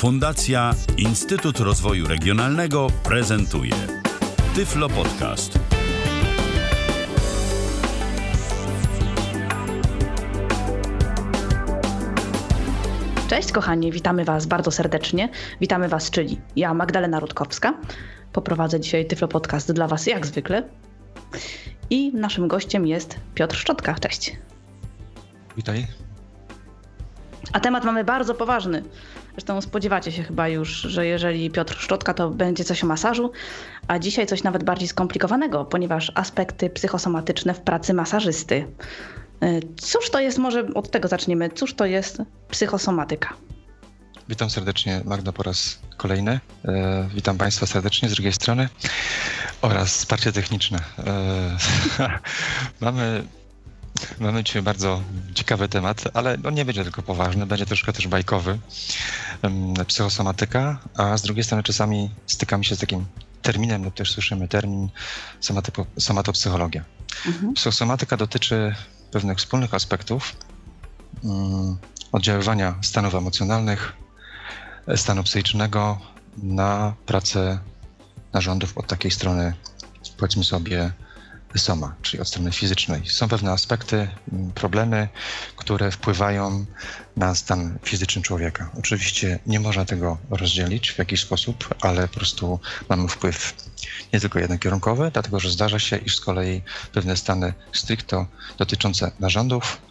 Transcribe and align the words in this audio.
Fundacja 0.00 0.74
Instytut 0.96 1.60
Rozwoju 1.60 2.08
Regionalnego 2.08 2.86
prezentuje 3.04 3.72
Tyflo 4.54 4.88
Podcast. 4.88 5.58
Cześć 13.28 13.52
kochani, 13.52 13.92
witamy 13.92 14.24
Was 14.24 14.46
bardzo 14.46 14.70
serdecznie. 14.70 15.28
Witamy 15.60 15.88
Was, 15.88 16.10
czyli 16.10 16.40
ja, 16.56 16.74
Magdalena 16.74 17.20
Rutkowska. 17.20 17.74
Poprowadzę 18.32 18.80
dzisiaj 18.80 19.06
Tyflo 19.06 19.28
Podcast 19.28 19.72
dla 19.72 19.88
Was 19.88 20.06
jak 20.06 20.26
zwykle. 20.26 20.68
I 21.90 22.12
naszym 22.12 22.48
gościem 22.48 22.86
jest 22.86 23.20
Piotr 23.34 23.56
Szczotka. 23.56 23.94
Cześć. 23.94 24.36
Witaj. 25.56 26.09
A 27.52 27.60
temat 27.60 27.84
mamy 27.84 28.04
bardzo 28.04 28.34
poważny. 28.34 28.82
Zresztą 29.32 29.60
spodziewacie 29.60 30.12
się 30.12 30.22
chyba 30.22 30.48
już, 30.48 30.70
że 30.70 31.06
jeżeli 31.06 31.50
Piotr 31.50 31.76
Szczotka, 31.78 32.14
to 32.14 32.30
będzie 32.30 32.64
coś 32.64 32.84
o 32.84 32.86
masażu, 32.86 33.32
a 33.88 33.98
dzisiaj 33.98 34.26
coś 34.26 34.42
nawet 34.42 34.64
bardziej 34.64 34.88
skomplikowanego, 34.88 35.64
ponieważ 35.64 36.12
aspekty 36.14 36.70
psychosomatyczne 36.70 37.54
w 37.54 37.60
pracy 37.60 37.94
masażysty. 37.94 38.66
Y, 39.44 39.60
Cóż 39.80 40.10
to 40.10 40.20
jest, 40.20 40.38
może 40.38 40.66
od 40.74 40.90
tego 40.90 41.08
zaczniemy, 41.08 41.50
cóż 41.50 41.74
to 41.74 41.86
jest 41.86 42.22
psychosomatyka? 42.50 43.34
Witam 44.30 44.50
serdecznie 44.50 45.00
Magda 45.04 45.32
po 45.32 45.42
raz 45.42 45.78
kolejny. 45.96 46.40
E, 46.64 47.08
witam 47.14 47.38
Państwa 47.38 47.66
serdecznie 47.66 48.08
z 48.08 48.12
drugiej 48.12 48.32
strony 48.32 48.68
oraz 49.62 49.88
wsparcie 49.88 50.32
techniczne. 50.32 50.78
E, 50.98 51.56
mamy, 52.80 53.24
mamy 54.20 54.44
dzisiaj 54.44 54.62
bardzo 54.62 55.02
ciekawy 55.34 55.68
temat, 55.68 56.04
ale 56.14 56.38
on 56.44 56.54
nie 56.54 56.64
będzie 56.64 56.82
tylko 56.82 57.02
poważny, 57.02 57.46
będzie 57.46 57.66
troszkę 57.66 57.92
też 57.92 58.08
bajkowy. 58.08 58.58
Psychosomatyka, 59.86 60.78
a 60.96 61.18
z 61.18 61.22
drugiej 61.22 61.44
strony 61.44 61.62
czasami 61.62 62.10
stykamy 62.26 62.64
się 62.64 62.76
z 62.76 62.78
takim 62.78 63.06
terminem 63.42 63.84
lub 63.84 63.94
też 63.94 64.12
słyszymy 64.12 64.48
termin 64.48 64.88
somatypo, 65.40 65.86
somatopsychologia. 65.98 66.84
Mhm. 67.26 67.54
Psychosomatyka 67.54 68.16
dotyczy 68.16 68.74
pewnych 69.10 69.38
wspólnych 69.38 69.74
aspektów 69.74 70.36
mm, 71.24 71.78
oddziaływania 72.12 72.74
stanów 72.82 73.14
emocjonalnych, 73.14 73.92
stanu 74.96 75.22
psychicznego 75.22 75.98
na 76.36 76.94
pracę 77.06 77.58
narządów 78.32 78.78
od 78.78 78.86
takiej 78.86 79.10
strony, 79.10 79.54
powiedzmy 80.16 80.44
sobie, 80.44 80.92
soma, 81.58 81.94
czyli 82.02 82.20
od 82.20 82.28
strony 82.28 82.52
fizycznej. 82.52 83.02
Są 83.06 83.28
pewne 83.28 83.52
aspekty, 83.52 84.08
mm, 84.32 84.52
problemy, 84.52 85.08
które 85.56 85.90
wpływają 85.90 86.66
na 87.16 87.34
stan 87.34 87.78
fizyczny 87.84 88.22
człowieka. 88.22 88.70
Oczywiście 88.78 89.38
nie 89.46 89.60
można 89.60 89.84
tego 89.84 90.18
rozdzielić 90.30 90.90
w 90.90 90.98
jakiś 90.98 91.20
sposób, 91.20 91.74
ale 91.80 92.08
po 92.08 92.14
prostu 92.14 92.60
mamy 92.88 93.08
wpływ 93.08 93.54
nie 94.12 94.20
tylko 94.20 94.38
jednokierunkowy, 94.38 95.10
dlatego 95.12 95.40
że 95.40 95.50
zdarza 95.50 95.78
się, 95.78 95.96
iż 95.96 96.16
z 96.16 96.20
kolei 96.20 96.62
pewne 96.92 97.16
stany 97.16 97.54
stricto 97.72 98.26
dotyczące 98.58 99.12
narządów 99.20 99.89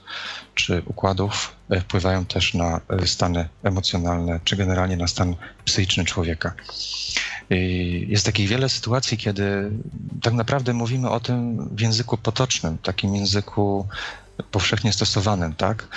czy 0.55 0.83
układów 0.85 1.55
e, 1.69 1.81
wpływają 1.81 2.25
też 2.25 2.53
na 2.53 2.81
e, 2.89 3.07
stany 3.07 3.49
emocjonalne, 3.63 4.39
czy 4.43 4.55
generalnie 4.55 4.97
na 4.97 5.07
stan 5.07 5.35
psychiczny 5.65 6.05
człowieka. 6.05 6.53
Jest 8.07 8.25
takich 8.25 8.49
wiele 8.49 8.69
sytuacji, 8.69 9.17
kiedy 9.17 9.71
tak 10.21 10.33
naprawdę 10.33 10.73
mówimy 10.73 11.09
o 11.09 11.19
tym 11.19 11.69
w 11.75 11.81
języku 11.81 12.17
potocznym, 12.17 12.77
takim 12.77 13.15
języku 13.15 13.87
powszechnie 14.51 14.93
stosowanym, 14.93 15.55
tak? 15.55 15.87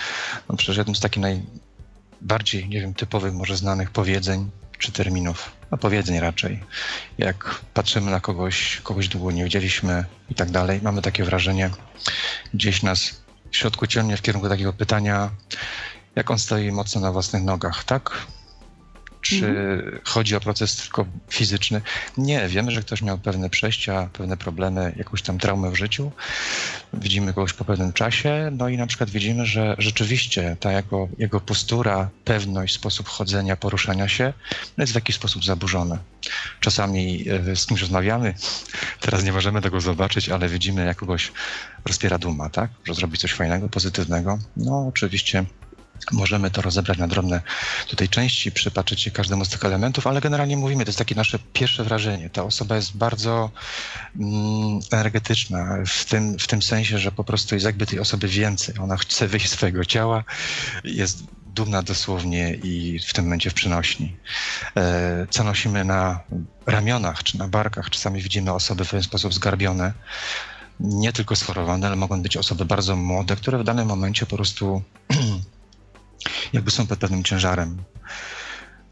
No 0.48 0.56
przecież 0.56 0.76
jednym 0.76 0.96
z 0.96 1.00
takich 1.00 1.22
najbardziej, 1.22 2.68
nie 2.68 2.80
wiem, 2.80 2.94
typowych, 2.94 3.34
może 3.34 3.56
znanych 3.56 3.90
powiedzeń 3.90 4.50
czy 4.78 4.92
terminów, 4.92 5.52
no 5.70 5.78
powiedzeń 5.78 6.20
raczej. 6.20 6.60
Jak 7.18 7.60
patrzymy 7.74 8.10
na 8.10 8.20
kogoś, 8.20 8.80
kogoś 8.84 9.08
długo 9.08 9.30
nie 9.30 9.44
widzieliśmy 9.44 10.04
i 10.30 10.34
tak 10.34 10.50
dalej, 10.50 10.80
mamy 10.82 11.02
takie 11.02 11.24
wrażenie, 11.24 11.70
gdzieś 12.54 12.82
nas 12.82 13.21
w 13.52 13.56
środku 13.56 13.86
ciągnie 13.86 14.16
w 14.16 14.22
kierunku 14.22 14.48
takiego 14.48 14.72
pytania, 14.72 15.30
jak 16.16 16.30
on 16.30 16.38
stoi 16.38 16.72
mocno 16.72 17.00
na 17.00 17.12
własnych 17.12 17.42
nogach, 17.42 17.84
tak? 17.84 18.26
Czy 19.22 19.82
chodzi 20.04 20.36
o 20.36 20.40
proces 20.40 20.76
tylko 20.76 21.06
fizyczny? 21.30 21.80
Nie, 22.16 22.48
wiemy, 22.48 22.70
że 22.70 22.80
ktoś 22.80 23.02
miał 23.02 23.18
pewne 23.18 23.50
przejścia, 23.50 24.08
pewne 24.12 24.36
problemy, 24.36 24.92
jakąś 24.96 25.22
tam 25.22 25.38
traumę 25.38 25.70
w 25.70 25.76
życiu. 25.76 26.12
Widzimy 26.94 27.32
kogoś 27.32 27.52
po 27.52 27.64
pewnym 27.64 27.92
czasie, 27.92 28.50
no 28.58 28.68
i 28.68 28.76
na 28.76 28.86
przykład 28.86 29.10
widzimy, 29.10 29.46
że 29.46 29.74
rzeczywiście 29.78 30.56
ta 30.60 30.72
jego, 30.72 31.08
jego 31.18 31.40
postura, 31.40 32.10
pewność, 32.24 32.74
sposób 32.74 33.08
chodzenia, 33.08 33.56
poruszania 33.56 34.08
się 34.08 34.32
jest 34.78 34.92
w 34.92 34.94
jakiś 34.94 35.16
sposób 35.16 35.44
zaburzony. 35.44 35.98
Czasami 36.60 37.24
e, 37.50 37.56
z 37.56 37.66
kimś 37.66 37.80
rozmawiamy, 37.80 38.34
teraz 39.00 39.24
nie 39.24 39.32
możemy 39.32 39.62
tego 39.62 39.80
zobaczyć, 39.80 40.28
ale 40.28 40.48
widzimy, 40.48 40.84
jak 40.84 40.96
kogoś 40.96 41.32
rozpiera 41.84 42.18
duma, 42.18 42.50
tak? 42.50 42.70
Że 42.84 42.94
zrobi 42.94 43.18
coś 43.18 43.32
fajnego, 43.32 43.68
pozytywnego. 43.68 44.38
No 44.56 44.86
oczywiście 44.88 45.44
Możemy 46.12 46.50
to 46.50 46.62
rozebrać 46.62 46.98
na 46.98 47.08
drobne 47.08 47.42
tutaj 47.88 48.08
części, 48.08 48.52
przypatrzyć 48.52 49.00
się 49.00 49.10
każdemu 49.10 49.44
z 49.44 49.48
tych 49.48 49.64
elementów, 49.64 50.06
ale 50.06 50.20
generalnie 50.20 50.56
mówimy, 50.56 50.84
to 50.84 50.88
jest 50.88 50.98
takie 50.98 51.14
nasze 51.14 51.38
pierwsze 51.52 51.84
wrażenie. 51.84 52.30
Ta 52.30 52.42
osoba 52.42 52.76
jest 52.76 52.96
bardzo 52.96 53.50
mm, 54.16 54.80
energetyczna 54.90 55.78
w 55.86 56.04
tym, 56.04 56.38
w 56.38 56.46
tym 56.46 56.62
sensie, 56.62 56.98
że 56.98 57.12
po 57.12 57.24
prostu 57.24 57.54
jest 57.54 57.66
jakby 57.66 57.86
tej 57.86 58.00
osoby 58.00 58.28
więcej. 58.28 58.74
Ona 58.80 58.96
chce 58.96 59.28
wyjść 59.28 59.48
z 59.48 59.52
swojego 59.52 59.84
ciała, 59.84 60.24
jest 60.84 61.24
dumna 61.54 61.82
dosłownie 61.82 62.54
i 62.54 62.98
w 62.98 63.12
tym 63.12 63.24
momencie 63.24 63.50
w 63.50 63.54
przynośni. 63.54 64.16
E, 64.76 65.26
co 65.30 65.44
nosimy 65.44 65.84
na 65.84 66.20
ramionach 66.66 67.22
czy 67.22 67.38
na 67.38 67.48
barkach, 67.48 67.90
czasami 67.90 68.22
widzimy 68.22 68.52
osoby 68.52 68.84
w 68.84 68.90
pewien 68.90 69.02
sposób 69.02 69.34
zgarbione, 69.34 69.92
nie 70.80 71.12
tylko 71.12 71.36
schorowane, 71.36 71.86
ale 71.86 71.96
mogą 71.96 72.22
być 72.22 72.36
osoby 72.36 72.64
bardzo 72.64 72.96
młode, 72.96 73.36
które 73.36 73.58
w 73.58 73.64
danym 73.64 73.88
momencie 73.88 74.26
po 74.26 74.36
prostu 74.36 74.82
jakby 76.52 76.70
są 76.70 76.86
pod 76.86 76.98
pewnym 76.98 77.24
ciężarem. 77.24 77.82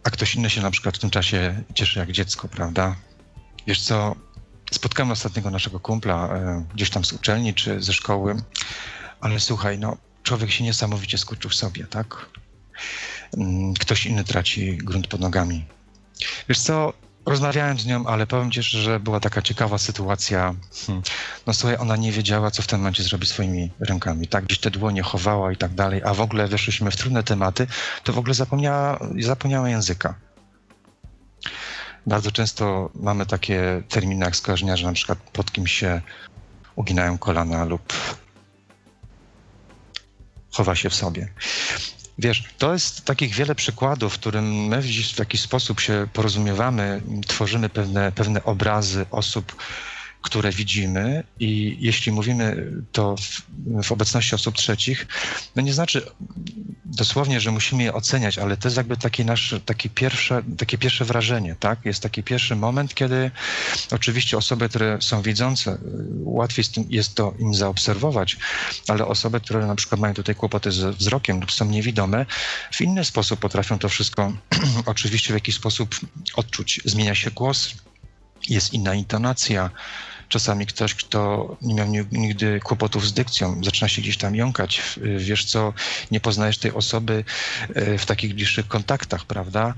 A 0.05 0.11
ktoś 0.11 0.35
inny 0.35 0.51
się 0.51 0.61
na 0.61 0.71
przykład 0.71 0.97
w 0.97 1.01
tym 1.01 1.11
czasie 1.11 1.63
cieszy 1.75 1.99
jak 1.99 2.13
dziecko, 2.13 2.49
prawda? 2.49 2.97
Wiesz 3.67 3.83
co, 3.83 4.17
spotkałem 4.73 5.11
ostatniego 5.11 5.51
naszego 5.51 5.81
kumpla 5.81 6.29
e, 6.29 6.65
gdzieś 6.75 6.91
tam 6.91 7.05
z 7.05 7.13
uczelni 7.13 7.55
czy 7.55 7.83
ze 7.83 7.93
szkoły, 7.93 8.43
ale 9.21 9.41
słuchaj, 9.41 9.79
no 9.79 9.97
człowiek 10.23 10.51
się 10.51 10.65
niesamowicie 10.65 11.19
skurczył 11.19 11.51
w 11.51 11.55
sobie, 11.55 11.85
tak? 11.87 12.27
Mm, 13.37 13.75
Ktoś 13.75 14.07
inny 14.07 14.25
traci 14.25 14.77
grunt 14.77 15.07
pod 15.07 15.21
nogami. 15.21 15.65
Wiesz 16.49 16.61
co, 16.61 16.93
rozmawiałem 17.26 17.78
z 17.78 17.86
nią, 17.86 18.06
ale 18.06 18.26
powiem 18.26 18.50
ci, 18.50 18.62
że 18.62 19.00
była 19.00 19.20
taka 19.20 19.42
ciekawa 19.42 19.78
sytuacja. 19.78 20.54
Hmm. 20.86 21.03
No 21.47 21.54
słuchaj, 21.54 21.76
ona 21.81 21.97
nie 21.97 22.12
wiedziała, 22.12 22.50
co 22.50 22.62
w 22.62 22.66
tym 22.66 22.78
momencie 22.78 23.03
zrobi 23.03 23.26
swoimi 23.26 23.70
rękami. 23.81 24.28
Tak, 24.28 24.44
gdzieś 24.44 24.58
te 24.58 24.70
dłonie 24.70 25.03
chowała 25.03 25.53
i 25.53 25.56
tak 25.56 25.75
dalej, 25.75 26.03
a 26.04 26.14
w 26.14 26.20
ogóle 26.20 26.48
weszliśmy 26.48 26.91
w 26.91 26.97
trudne 26.97 27.22
tematy, 27.22 27.66
to 28.04 28.12
w 28.12 28.19
ogóle 28.19 28.34
zapomniała, 28.34 28.98
zapomniała 29.20 29.69
języka. 29.69 30.14
Bardzo 32.06 32.32
często 32.32 32.91
mamy 32.94 33.26
takie 33.26 33.82
terminy 33.88 34.25
jak 34.25 34.37
skojarzenia, 34.37 34.76
że 34.76 34.87
na 34.87 34.92
przykład 34.92 35.19
pod 35.32 35.52
kimś 35.52 35.72
się 35.72 36.00
uginają 36.76 37.19
kolana 37.19 37.64
lub 37.64 37.92
chowa 40.50 40.75
się 40.75 40.91
w 40.91 40.94
sobie. 40.94 41.28
Wiesz, 42.22 42.44
to 42.58 42.72
jest 42.72 43.04
takich 43.04 43.34
wiele 43.34 43.54
przykładów, 43.54 44.14
w 44.14 44.19
którym 44.19 44.66
my 44.66 44.82
w 44.82 45.19
jakiś 45.19 45.41
sposób 45.41 45.81
się 45.81 46.06
porozumiewamy, 46.12 47.03
tworzymy 47.26 47.69
pewne, 47.69 48.12
pewne 48.12 48.44
obrazy 48.44 49.06
osób, 49.10 49.56
które 50.22 50.53
widzimy 50.53 51.25
i 51.41 51.76
jeśli 51.81 52.12
mówimy 52.12 52.72
to 52.92 53.16
w, 53.16 53.42
w 53.82 53.92
obecności 53.92 54.34
osób 54.34 54.56
trzecich, 54.56 55.06
no 55.56 55.62
nie 55.62 55.75
znaczy 55.75 56.03
dosłownie, 56.84 57.41
że 57.41 57.50
musimy 57.50 57.82
je 57.82 57.94
oceniać, 57.94 58.38
ale 58.38 58.56
to 58.56 58.69
jest 58.69 58.76
jakby 58.76 58.97
takie 58.97 59.25
nasze, 59.25 59.61
takie 59.61 59.88
pierwsze, 59.88 60.43
takie 60.58 60.78
pierwsze 60.78 61.05
wrażenie, 61.05 61.56
tak? 61.61 61.84
Jest 61.84 62.02
taki 62.02 62.22
pierwszy 62.22 62.56
moment, 62.56 62.94
kiedy 62.94 63.31
oczywiście 63.90 64.37
osoby, 64.37 64.69
które 64.69 64.99
są 65.00 65.22
widzące, 65.22 65.78
łatwiej 66.25 66.64
z 66.64 66.70
jest 66.88 67.14
to 67.14 67.34
im 67.38 67.55
zaobserwować, 67.55 68.37
ale 68.88 69.06
osoby, 69.06 69.40
które 69.40 69.66
na 69.66 69.75
przykład 69.75 70.00
mają 70.00 70.14
tutaj 70.14 70.34
kłopoty 70.34 70.73
ze 70.73 70.93
wzrokiem 70.93 71.40
lub 71.40 71.52
są 71.52 71.64
niewidome, 71.64 72.26
w 72.73 72.81
inny 72.81 73.05
sposób 73.05 73.40
potrafią 73.40 73.78
to 73.78 73.88
wszystko 73.88 74.32
oczywiście 74.87 75.32
w 75.32 75.37
jakiś 75.37 75.55
sposób 75.55 76.00
odczuć. 76.37 76.81
Zmienia 76.84 77.14
się 77.14 77.31
głos, 77.31 77.75
jest 78.49 78.75
inna 78.75 78.94
intonacja. 78.94 79.70
Czasami 80.31 80.67
ktoś, 80.67 80.94
kto 80.94 81.56
nie 81.62 81.75
miał 81.75 81.87
ni- 81.88 82.06
nigdy 82.21 82.61
kłopotów 82.61 83.06
z 83.06 83.12
dykcją, 83.12 83.65
zaczyna 83.65 83.88
się 83.88 84.03
gdzieś 84.03 84.17
tam 84.17 84.35
jąkać. 84.37 84.82
Wiesz 85.19 85.44
co, 85.44 85.73
nie 86.11 86.21
poznajesz 86.21 86.59
tej 86.59 86.73
osoby 86.73 87.25
y, 87.77 87.99
w 87.99 88.06
takich 88.06 88.35
bliższych 88.35 88.69
kontaktach, 88.69 89.25
prawda? 89.25 89.75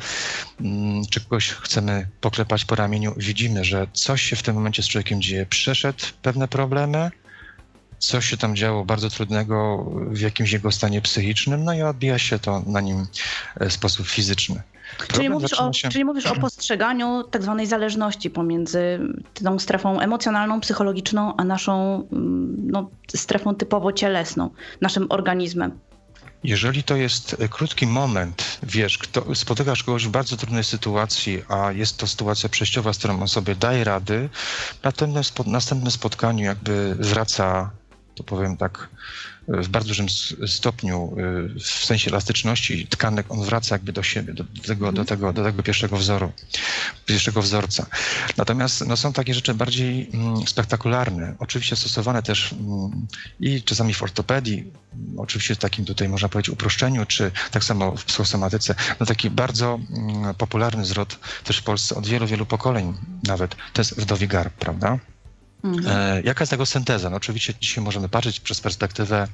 Mm, 0.60 1.06
Czy 1.10 1.20
kogoś 1.20 1.48
chcemy 1.48 2.08
poklepać 2.20 2.64
po 2.64 2.74
ramieniu, 2.74 3.14
widzimy, 3.16 3.64
że 3.64 3.86
coś 3.92 4.22
się 4.22 4.36
w 4.36 4.42
tym 4.42 4.54
momencie 4.54 4.82
z 4.82 4.88
człowiekiem 4.88 5.22
dzieje. 5.22 5.46
Przeszedł 5.46 6.04
pewne 6.22 6.48
problemy, 6.48 7.10
coś 7.98 8.26
się 8.30 8.36
tam 8.36 8.56
działo 8.56 8.84
bardzo 8.84 9.10
trudnego 9.10 9.84
w 10.10 10.20
jakimś 10.20 10.52
jego 10.52 10.72
stanie 10.72 11.00
psychicznym, 11.00 11.64
no 11.64 11.74
i 11.74 11.82
odbija 11.82 12.18
się 12.18 12.38
to 12.38 12.62
na 12.66 12.80
nim 12.80 13.06
w 13.60 13.72
sposób 13.72 14.06
fizyczny. 14.08 14.62
Czyli 15.12 15.30
mówisz, 15.30 15.52
o, 15.52 15.72
się... 15.72 15.88
czyli 15.88 16.04
mówisz 16.04 16.26
o 16.26 16.34
postrzeganiu 16.34 17.24
tak 17.24 17.42
zwanej 17.42 17.66
zależności 17.66 18.30
pomiędzy 18.30 19.00
tą 19.44 19.58
strefą 19.58 20.00
emocjonalną, 20.00 20.60
psychologiczną, 20.60 21.36
a 21.36 21.44
naszą 21.44 22.06
mm, 22.12 22.56
no, 22.70 22.90
strefą 23.16 23.54
typowo 23.54 23.92
cielesną, 23.92 24.50
naszym 24.80 25.06
organizmem. 25.08 25.78
Jeżeli 26.44 26.82
to 26.82 26.96
jest 26.96 27.36
e, 27.38 27.48
krótki 27.48 27.86
moment, 27.86 28.58
wiesz, 28.62 28.98
kto, 28.98 29.34
spotykasz 29.34 29.82
kogoś 29.82 30.06
w 30.06 30.10
bardzo 30.10 30.36
trudnej 30.36 30.64
sytuacji, 30.64 31.42
a 31.48 31.72
jest 31.72 31.96
to 31.96 32.06
sytuacja 32.06 32.48
przejściowa, 32.48 32.92
z 32.92 32.98
którą 32.98 33.20
on 33.20 33.28
sobie 33.28 33.54
daje 33.54 33.84
rady, 33.84 34.28
na 34.82 35.06
następnym, 35.06 35.52
następnym 35.52 35.90
spotkaniu 35.90 36.44
jakby 36.44 36.94
wraca, 36.94 37.70
to 38.14 38.24
powiem 38.24 38.56
tak, 38.56 38.88
w 39.48 39.68
bardzo 39.68 39.88
dużym 39.88 40.06
stopniu, 40.46 41.14
y, 41.56 41.60
w 41.60 41.84
sensie 41.84 42.10
elastyczności 42.10 42.86
tkanek, 42.86 43.26
on 43.28 43.44
wraca 43.44 43.74
jakby 43.74 43.92
do 43.92 44.02
siebie, 44.02 44.34
do, 44.34 44.44
tego, 44.44 44.92
do, 44.92 45.00
mhm. 45.00 45.06
tego, 45.06 45.32
do 45.32 45.44
tego 45.44 45.62
pierwszego 45.62 45.96
wzoru, 45.96 46.32
pierwszego 47.06 47.42
wzorca. 47.42 47.86
Natomiast 48.36 48.86
no, 48.86 48.96
są 48.96 49.12
takie 49.12 49.34
rzeczy 49.34 49.54
bardziej 49.54 50.10
mm, 50.14 50.46
spektakularne, 50.46 51.34
oczywiście 51.38 51.76
stosowane 51.76 52.22
też 52.22 52.52
mm, 52.52 53.06
i 53.40 53.62
czasami 53.62 53.94
w 53.94 54.02
ortopedii, 54.02 54.64
oczywiście 55.16 55.54
w 55.54 55.58
takim 55.58 55.84
tutaj 55.84 56.08
można 56.08 56.28
powiedzieć 56.28 56.50
uproszczeniu, 56.50 57.06
czy 57.06 57.30
tak 57.50 57.64
samo 57.64 57.96
w 57.96 58.04
psychosomatyce, 58.04 58.74
no 59.00 59.06
taki 59.06 59.30
bardzo 59.30 59.80
mm, 59.90 60.34
popularny 60.34 60.84
zwrot 60.84 61.18
też 61.44 61.58
w 61.58 61.62
Polsce 61.62 61.94
od 61.94 62.06
wielu, 62.06 62.26
wielu 62.26 62.46
pokoleń 62.46 62.94
nawet, 63.26 63.56
to 63.72 63.80
jest 63.80 64.00
wdowi 64.00 64.28
garb, 64.28 64.54
prawda? 64.54 64.98
Mhm. 65.64 65.86
E, 65.86 66.22
jaka 66.22 66.42
jest 66.42 66.50
tego 66.50 66.66
synteza? 66.66 67.10
No 67.10 67.16
oczywiście 67.16 67.54
dzisiaj 67.60 67.84
możemy 67.84 68.08
patrzeć 68.08 68.40
przez 68.40 68.60
perspektywę, 68.60 69.28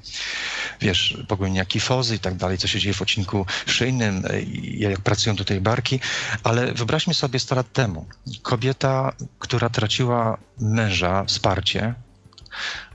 wiesz, 0.80 1.18
pogłębienia 1.28 1.64
kifozy 1.64 2.16
i 2.16 2.18
tak 2.18 2.34
dalej, 2.34 2.58
co 2.58 2.68
się 2.68 2.78
dzieje 2.80 2.94
w 2.94 3.02
odcinku 3.02 3.46
szyjnym, 3.66 4.24
e, 4.26 4.42
jak 4.62 5.00
pracują 5.00 5.36
tutaj 5.36 5.60
barki, 5.60 6.00
ale 6.42 6.72
wyobraźmy 6.72 7.14
sobie 7.14 7.38
100 7.38 7.54
lat 7.54 7.72
temu. 7.72 8.06
Kobieta, 8.42 9.12
która 9.38 9.68
traciła 9.70 10.38
męża, 10.58 11.24
wsparcie, 11.24 11.94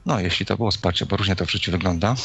no 0.05 0.19
jeśli 0.19 0.45
to 0.45 0.57
było 0.57 0.71
wsparcie, 0.71 1.05
bo 1.05 1.17
różnie 1.17 1.35
to 1.35 1.45
w 1.45 1.51
życiu 1.51 1.71
wygląda, 1.71 2.15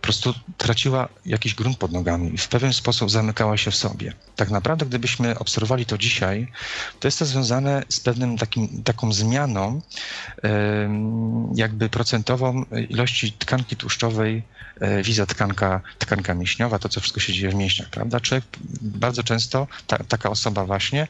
po 0.00 0.02
prostu 0.02 0.34
traciła 0.56 1.08
jakiś 1.26 1.54
grunt 1.54 1.78
pod 1.78 1.92
nogami 1.92 2.34
i 2.34 2.38
w 2.38 2.48
pewien 2.48 2.72
sposób 2.72 3.10
zamykała 3.10 3.56
się 3.56 3.70
w 3.70 3.76
sobie. 3.76 4.12
Tak 4.36 4.50
naprawdę, 4.50 4.86
gdybyśmy 4.86 5.38
obserwowali 5.38 5.86
to 5.86 5.98
dzisiaj, 5.98 6.48
to 7.00 7.08
jest 7.08 7.18
to 7.18 7.26
związane 7.26 7.82
z 7.88 8.00
pewnym 8.00 8.38
takim, 8.38 8.82
taką 8.82 9.12
zmianą 9.12 9.80
jakby 11.54 11.88
procentową 11.88 12.64
ilości 12.88 13.32
tkanki 13.32 13.76
tłuszczowej 13.76 14.42
e, 14.80 15.02
wiza 15.02 15.26
tkanka, 15.26 15.80
tkanka 15.98 16.34
mięśniowa, 16.34 16.78
to 16.78 16.88
co 16.88 17.00
wszystko 17.00 17.20
się 17.20 17.32
dzieje 17.32 17.50
w 17.52 17.54
mięśniach, 17.54 17.88
prawda? 17.90 18.20
Człowiek 18.20 18.44
bardzo 18.80 19.22
często, 19.22 19.66
ta, 19.86 19.98
taka 19.98 20.30
osoba 20.30 20.64
właśnie 20.64 21.08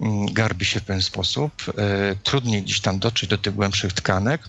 mm, 0.00 0.26
garbi 0.32 0.64
się 0.64 0.80
w 0.80 0.84
pewien 0.84 1.02
sposób, 1.02 1.52
e, 1.78 2.16
trudniej 2.22 2.62
gdzieś 2.62 2.80
tam 2.80 2.98
dotrzeć 2.98 3.30
do 3.30 3.38
tych 3.38 3.54
głębszych 3.54 3.92
tkanek, 3.92 4.48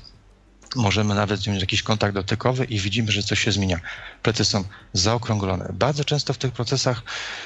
Możemy 0.76 1.16
nawet 1.16 1.48
mieć 1.48 1.62
jakiś 1.62 1.84
kontakt 1.84 2.14
dotykowy 2.14 2.66
i 2.66 2.80
widzimy, 2.80 3.12
że 3.12 3.24
coś 3.24 3.40
się 3.40 3.52
zmienia. 3.52 3.80
Plecy 4.24 4.46
są 4.46 4.64
zaokrąglone. 4.94 5.70
Bardzo 5.74 6.06
często 6.06 6.34
w 6.34 6.38
tych 6.38 6.52
procesach 6.52 7.04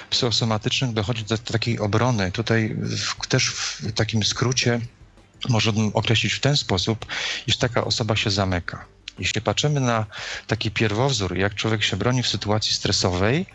psychosomatycznych 0.09 0.93
dochodzi 0.93 1.23
do 1.23 1.37
takiej 1.37 1.79
obrony. 1.79 2.31
Tutaj 2.31 2.75
w, 2.75 3.27
też 3.27 3.49
w 3.49 3.91
takim 3.91 4.23
skrócie 4.23 4.79
można 5.49 5.71
określić 5.93 6.33
w 6.33 6.39
ten 6.39 6.57
sposób, 6.57 7.05
iż 7.47 7.57
taka 7.57 7.83
osoba 7.83 8.15
się 8.15 8.31
zamyka. 8.31 8.85
Jeśli 9.19 9.41
patrzymy 9.41 9.79
na 9.79 10.05
taki 10.47 10.71
pierwowzór, 10.71 11.37
jak 11.37 11.55
człowiek 11.55 11.83
się 11.83 11.97
broni 11.97 12.23
w 12.23 12.27
sytuacji 12.27 12.73
stresowej, 12.73 13.45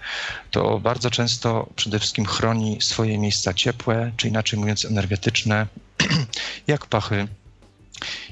to 0.50 0.78
bardzo 0.78 1.10
często 1.10 1.68
przede 1.76 1.98
wszystkim 1.98 2.26
chroni 2.26 2.78
swoje 2.82 3.18
miejsca 3.18 3.54
ciepłe, 3.54 4.12
czy 4.16 4.28
inaczej 4.28 4.58
mówiąc 4.58 4.84
energetyczne, 4.84 5.66
jak 6.66 6.86
pachy, 6.86 7.28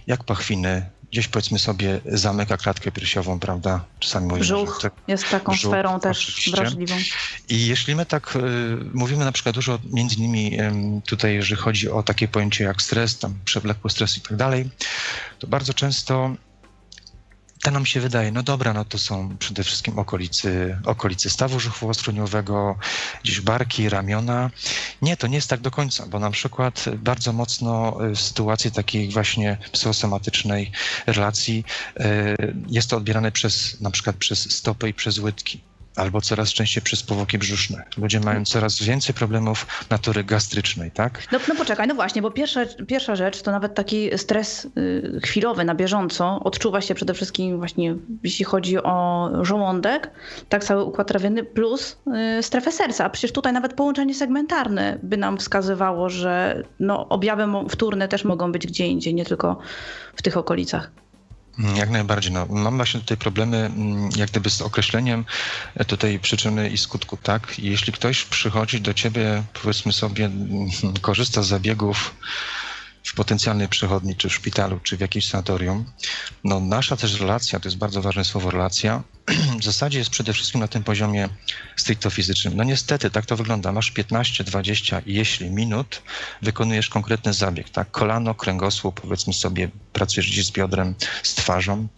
jak 0.07 0.25
pachwiny, 0.25 0.91
gdzieś 1.15 1.29
powiedzmy 1.29 1.59
sobie 1.59 2.01
zamyka 2.05 2.57
klatkę 2.57 2.93
piersiową, 2.93 3.41
prawda? 3.41 3.85
Czasami 3.99 4.27
mówimy, 4.27 4.45
Brzuch 4.45 4.79
że 4.83 4.91
jest 5.09 5.31
taką 5.31 5.53
brzuch, 5.53 5.71
sferą 5.71 6.01
też 6.01 6.29
oczywiście. 6.29 6.51
wrażliwą. 6.51 6.95
I 7.49 7.67
jeśli 7.67 7.95
my 7.95 8.07
tak 8.07 8.37
y, 8.37 8.41
mówimy 8.95 9.25
na 9.25 9.33
przykład 9.33 9.55
dużo 9.55 9.79
między 9.93 10.17
innymi 10.17 10.61
y, 10.61 11.01
tutaj, 11.07 11.35
jeżeli 11.35 11.57
chodzi 11.57 11.91
o 11.91 12.03
takie 12.03 12.29
pojęcie 12.29 12.65
jak 12.65 12.83
stres, 12.83 13.19
tam 13.19 13.35
przewlekły 13.45 13.91
stres 13.91 14.17
i 14.17 14.21
tak 14.21 14.37
dalej, 14.37 14.71
to 15.39 15.47
bardzo 15.47 15.75
często 15.75 16.35
to 17.65 17.71
nam 17.71 17.87
się 17.87 18.01
wydaje, 18.01 18.33
no 18.33 18.43
dobra, 18.43 18.73
no 18.73 18.85
to 18.85 18.99
są 18.99 19.37
przede 19.39 19.65
wszystkim 19.65 19.99
okolicy, 19.99 20.79
okolicy 20.85 21.31
stawu 21.31 21.59
żuchwowo-struniowego, 21.59 22.75
gdzieś 23.23 23.41
barki, 23.41 23.89
ramiona. 23.89 24.51
Nie, 25.03 25.17
to 25.17 25.27
nie 25.27 25.37
jest 25.37 25.51
tak 25.51 25.61
do 25.61 25.71
końca, 25.71 26.07
bo 26.07 26.19
na 26.19 26.31
przykład 26.31 26.85
bardzo 26.99 27.33
mocno 27.33 27.99
w 28.15 28.21
sytuacji 28.21 28.73
takiej 28.73 29.11
właśnie 29.11 29.59
psychosomatycznej 29.73 30.73
relacji 31.07 31.65
y, 32.01 32.55
jest 32.69 32.91
to 32.91 32.97
odbierane 32.97 33.33
przez, 33.33 33.81
na 33.81 33.91
przykład 33.91 34.17
przez 34.17 34.53
stopy 34.53 34.89
i 34.89 34.95
przez 34.95 35.19
łydki 35.19 35.61
albo 35.97 36.21
coraz 36.21 36.53
częściej 36.53 36.83
przez 36.83 37.03
powłoki 37.03 37.39
brzuszne. 37.39 37.85
Ludzie 37.97 38.21
mają 38.21 38.45
coraz 38.45 38.83
więcej 38.83 39.15
problemów 39.15 39.67
natury 39.91 40.25
gastrycznej, 40.25 40.91
tak? 40.91 41.23
No, 41.33 41.39
no 41.49 41.55
poczekaj, 41.55 41.89
no 41.89 41.95
właśnie, 41.95 42.23
bo 42.23 42.31
pierwsza, 42.31 42.61
pierwsza 42.87 43.17
rzecz 43.17 43.43
to 43.43 43.51
nawet 43.51 43.75
taki 43.75 44.19
stres 44.19 44.69
y, 44.79 45.21
chwilowy, 45.25 45.65
na 45.65 45.75
bieżąco 45.75 46.41
odczuwa 46.45 46.81
się 46.81 46.95
przede 46.95 47.15
wszystkim 47.15 47.59
właśnie, 47.59 47.95
jeśli 48.25 48.45
chodzi 48.45 48.79
o 48.79 49.31
żołądek, 49.43 50.11
tak 50.49 50.65
cały 50.65 50.85
układ 50.85 51.09
trawienny, 51.09 51.45
plus 51.45 51.99
y, 52.39 52.43
strefę 52.43 52.73
serca. 52.73 53.05
A 53.05 53.11
przecież 53.11 53.33
tutaj 53.33 53.53
nawet 53.53 53.75
połączenie 53.75 54.15
segmentarne 54.15 54.99
by 55.03 55.17
nam 55.17 55.39
wskazywały, 55.39 56.11
że 56.11 56.63
no, 56.81 57.09
objawy 57.09 57.45
wtórne 57.69 58.09
też 58.09 58.25
mogą 58.25 58.53
być 58.53 58.67
gdzie 58.67 58.87
indziej, 58.87 59.15
nie 59.15 59.25
tylko 59.25 59.59
w 60.17 60.23
tych 60.23 60.37
okolicach. 60.37 61.04
Jak 61.59 61.91
najbardziej. 61.91 62.33
No, 62.33 62.47
mam 62.51 62.77
właśnie 62.77 63.01
tutaj 63.01 63.17
problemy 63.17 63.57
mm, 63.57 64.11
jak 64.17 64.31
gdyby 64.31 64.51
z 64.51 64.63
określeniem 64.63 65.25
e, 65.75 65.85
tutaj 65.85 66.19
przyczyny 66.19 66.71
i 66.71 66.79
skutku, 66.79 67.17
tak? 67.17 67.59
jeśli 67.59 67.93
ktoś 67.93 68.25
przychodzi 68.25 68.81
do 68.81 68.95
ciebie, 68.95 69.43
powiedzmy 69.63 69.93
sobie, 69.93 70.25
mm, 70.25 70.69
korzysta 71.01 71.43
z 71.43 71.47
zabiegów 71.47 72.15
w 73.05 73.15
potencjalnej 73.15 73.69
przychodni, 73.69 74.17
czy 74.17 74.29
w 74.29 74.35
szpitalu, 74.35 74.81
czy 74.81 74.97
w 74.97 75.01
jakimś 75.01 75.29
sanatorium, 75.29 75.93
no 76.45 76.61
nasza 76.61 76.97
też 76.97 77.21
relacja, 77.21 77.61
to 77.61 77.69
jest 77.69 77.79
bardzo 77.79 78.03
ważne 78.03 78.25
słowo 78.25 78.51
relacja, 78.51 79.03
w 79.61 79.65
zasadzie 79.65 79.99
jest 79.99 80.11
przede 80.11 80.33
wszystkim 80.33 80.61
na 80.61 80.69
tym 80.69 80.85
poziomie 80.85 81.29
stricto 81.77 82.11
fizycznym. 82.11 82.57
No 82.57 82.65
niestety, 82.65 83.11
tak 83.11 83.27
to 83.27 83.37
wygląda. 83.37 83.73
Masz 83.73 83.91
15, 83.91 84.45
20, 84.45 85.03
jeśli 85.07 85.51
minut, 85.51 86.03
wykonujesz 86.43 86.89
konkretny 86.89 87.33
zabieg, 87.33 87.71
tak? 87.71 87.91
Kolano, 87.91 88.35
kręgosłup, 88.35 89.01
powiedzmy 89.01 89.33
sobie, 89.33 89.71
pracujesz 89.93 90.31
gdzieś 90.31 90.47
z 90.47 90.51
biodrem, 90.51 90.95
z 91.23 91.35
twarzą, 91.35 91.89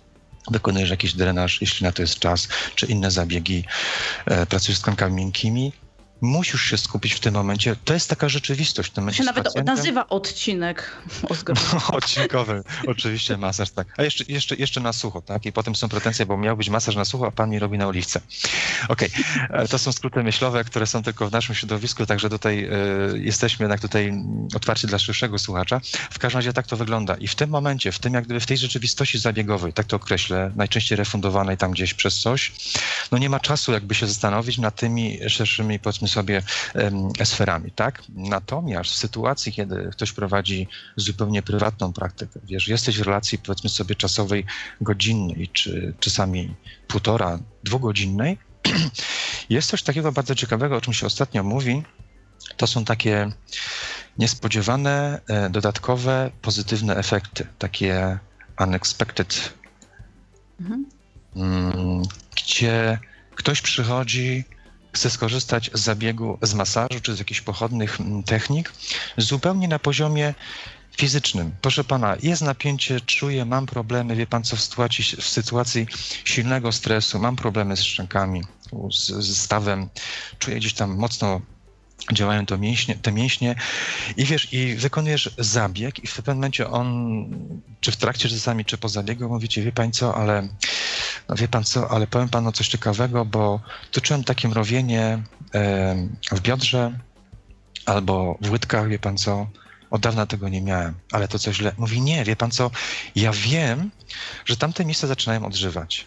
wykonujesz 0.51 0.91
jakiś 0.91 1.13
drenaż, 1.13 1.61
jeśli 1.61 1.85
na 1.85 1.93
to 1.93 2.03
jest 2.03 2.19
czas, 2.19 2.49
czy 2.75 2.87
inne 2.87 3.11
zabiegi, 3.11 3.65
e, 4.27 4.47
pracujesz 4.47 4.79
z 4.79 4.83
tkankami 4.83 5.15
miękkimi, 5.15 5.73
musisz 6.21 6.63
się 6.63 6.77
skupić 6.77 7.15
w 7.15 7.21
tym 7.21 7.35
momencie. 7.35 7.77
To 7.85 7.95
jest 7.95 8.11
taka 8.11 8.29
rzeczywistość. 8.29 8.93
To 8.93 9.13
się 9.13 9.25
nawet 9.25 9.45
pacjentem. 9.45 9.77
nazywa 9.77 10.09
odcinek 10.09 10.97
Odcinkowy, 11.93 12.63
oczywiście 12.87 13.37
masaż, 13.37 13.71
tak. 13.71 13.87
A 13.97 14.03
jeszcze, 14.03 14.25
jeszcze, 14.29 14.57
jeszcze 14.57 14.81
na 14.81 14.93
sucho, 14.93 15.23
tak? 15.23 15.47
I 15.47 15.53
potem 15.53 15.75
są 15.75 15.89
pretensje, 15.89 16.27
bo 16.27 16.37
miał 16.37 16.57
być 16.57 16.71
masaż 16.71 16.97
na 16.97 17.05
sucho, 17.05 17.27
a 17.27 17.31
pan 17.31 17.51
mi 17.51 17.59
robi 17.59 17.79
na 17.79 17.87
oliwce. 17.87 18.21
Okej, 18.89 19.09
okay. 19.49 19.61
E, 19.61 19.69
to 19.69 19.79
są 19.79 19.93
skróty 19.93 20.23
myślowe, 20.23 20.65
które 20.65 20.87
są 20.87 21.03
tylko 21.03 21.29
w 21.29 21.33
naszym 21.33 21.55
środowisku, 21.55 22.07
także 22.07 22.31
tutaj 22.31 22.69
y, 23.15 23.19
jesteśmy 23.19 23.65
jednak 23.65 23.81
tutaj 23.81 24.13
otwarci 24.55 24.87
dla 24.87 24.99
szerszego 24.99 25.39
słuchacza. 25.39 25.81
W 26.11 26.19
każdym 26.19 26.39
razie 26.39 26.53
tak 26.53 26.67
to 26.67 26.77
wygląda. 26.77 27.15
I 27.15 27.29
w 27.29 27.35
tym 27.35 27.51
momencie, 27.51 27.93
w 27.93 27.99
tym 27.99 28.15
jak 28.15 28.25
gdyby 28.25 28.41
w 28.41 28.47
tej 28.47 28.59
rzeczywistości 28.59 29.19
zabiegowej, 29.19 29.73
tak 29.73 29.87
to 29.87 29.97
określę, 29.97 30.51
najczęściej 30.57 30.97
refundowanej 30.97 31.57
tam 31.57 31.71
gdzieś 31.71 31.95
przez 31.95 32.21
coś, 32.21 32.53
no 33.13 33.19
nie 33.19 33.31
ma 33.31 33.41
czasu 33.41 33.73
jakby 33.73 33.95
się 33.95 34.07
zastanowić 34.07 34.59
nad 34.59 34.77
tymi 34.77 35.19
szerszymi, 35.29 35.79
powiedzmy 35.79 36.06
powiedzmy 36.07 36.09
sobie, 36.09 36.43
sferami, 37.25 37.71
tak? 37.71 38.03
Natomiast 38.09 38.91
w 38.91 38.97
sytuacji, 38.97 39.53
kiedy 39.53 39.89
ktoś 39.93 40.13
prowadzi 40.13 40.69
zupełnie 40.97 41.43
prywatną 41.43 41.93
praktykę, 41.93 42.41
wiesz, 42.45 42.69
jesteś 42.69 42.99
w 42.99 43.03
relacji, 43.03 43.39
powiedzmy 43.39 43.71
sobie, 43.71 43.95
czasowej 43.95 44.45
godzinnej, 44.81 45.49
czy 45.53 45.95
czasami 46.01 46.55
półtora, 46.89 47.39
dwugodzinnej, 47.65 48.39
jest 49.51 49.71
coś 49.71 49.83
takiego 49.83 50.13
bardzo 50.13 50.35
ciekawego, 50.35 50.77
o 50.77 50.81
czym 50.81 50.93
się 50.93 51.07
ostatnio 51.07 51.43
mówi, 51.43 51.83
to 52.57 52.67
są 52.67 52.85
takie 52.85 53.31
niespodziewane, 54.19 55.21
e, 55.29 55.51
dodatkowe, 55.51 56.31
pozytywne 56.43 56.97
efekty, 56.97 57.47
takie 57.59 58.19
unexpected, 58.61 59.53
mhm. 60.61 60.87
Mm, 61.37 62.03
gdzie 62.37 62.99
ktoś 63.35 63.61
przychodzi 63.61 64.45
chce 64.97 65.11
skorzystać 65.11 65.71
z 65.75 65.81
zabiegu, 65.81 66.39
z 66.43 66.55
masażu 66.55 67.01
czy 67.03 67.15
z 67.15 67.19
jakichś 67.19 67.41
pochodnych 67.41 67.99
technik, 68.27 68.73
zupełnie 69.17 69.69
na 69.69 69.79
poziomie 69.79 70.35
fizycznym. 70.97 71.53
Proszę 71.61 71.85
pana, 71.85 72.17
jest 72.23 72.43
napięcie, 72.43 73.01
czuję, 73.01 73.45
mam 73.45 73.67
problemy, 73.67 74.17
wie 74.17 74.27
pan 74.27 74.45
co, 74.45 74.57
w 74.57 74.61
sytuacji, 74.61 75.05
w 75.05 75.29
sytuacji 75.29 75.87
silnego 76.25 76.73
stresu, 76.73 77.19
mam 77.19 77.37
problemy 77.37 77.77
z 77.77 77.83
szczękami, 77.83 78.43
z, 78.93 79.07
z 79.07 79.39
stawem, 79.39 79.89
czuję 80.39 80.57
gdzieś 80.57 80.75
tam 80.75 80.97
mocno 80.97 81.41
działają 82.13 82.47
to 82.47 82.59
mięśnie, 82.59 82.95
te 82.95 83.13
mięśnie 83.13 83.55
i 84.17 84.25
wiesz, 84.25 84.53
i 84.53 84.75
wykonujesz 84.75 85.31
zabieg 85.39 86.05
i 86.05 86.07
w 86.07 86.15
pewnym 86.15 86.37
momencie 86.37 86.71
on, 86.71 86.89
czy 87.81 87.93
w 87.93 87.97
trakcie 87.97 88.29
czasami, 88.29 88.65
czy 88.65 88.79
po 88.79 88.89
zabiegu 88.89 89.29
mówicie, 89.29 89.63
wie 89.63 89.73
pan 89.73 89.93
co, 89.93 90.15
ale 90.15 90.49
no 91.29 91.37
wie 91.37 91.49
pan 91.49 91.65
co, 91.65 91.91
ale 91.91 92.07
powiem 92.07 92.29
panu 92.29 92.53
coś 92.53 92.69
ciekawego, 92.69 93.25
bo 93.25 93.61
tu 93.91 94.01
czułem 94.01 94.25
takie 94.25 94.49
mrowienie 94.49 95.23
w 96.33 96.41
biodrze 96.41 96.99
albo 97.87 98.39
w 98.41 98.51
łydkach, 98.51 98.89
wie 98.89 98.99
pan 98.99 99.17
co, 99.17 99.47
od 99.91 100.01
dawna 100.01 100.27
tego 100.27 100.49
nie 100.49 100.63
miałem, 100.63 100.95
ale 101.13 101.29
to 101.29 101.39
coś 101.39 101.57
źle. 101.57 101.73
Mówi, 101.79 102.01
nie, 102.01 102.25
wie 102.25 102.37
pan 102.37 102.51
co, 102.51 102.71
ja 103.15 103.33
wiem, 103.33 103.91
że 104.45 104.57
tamte 104.57 104.85
miejsca 104.85 105.07
zaczynają 105.07 105.47
odżywać 105.47 106.07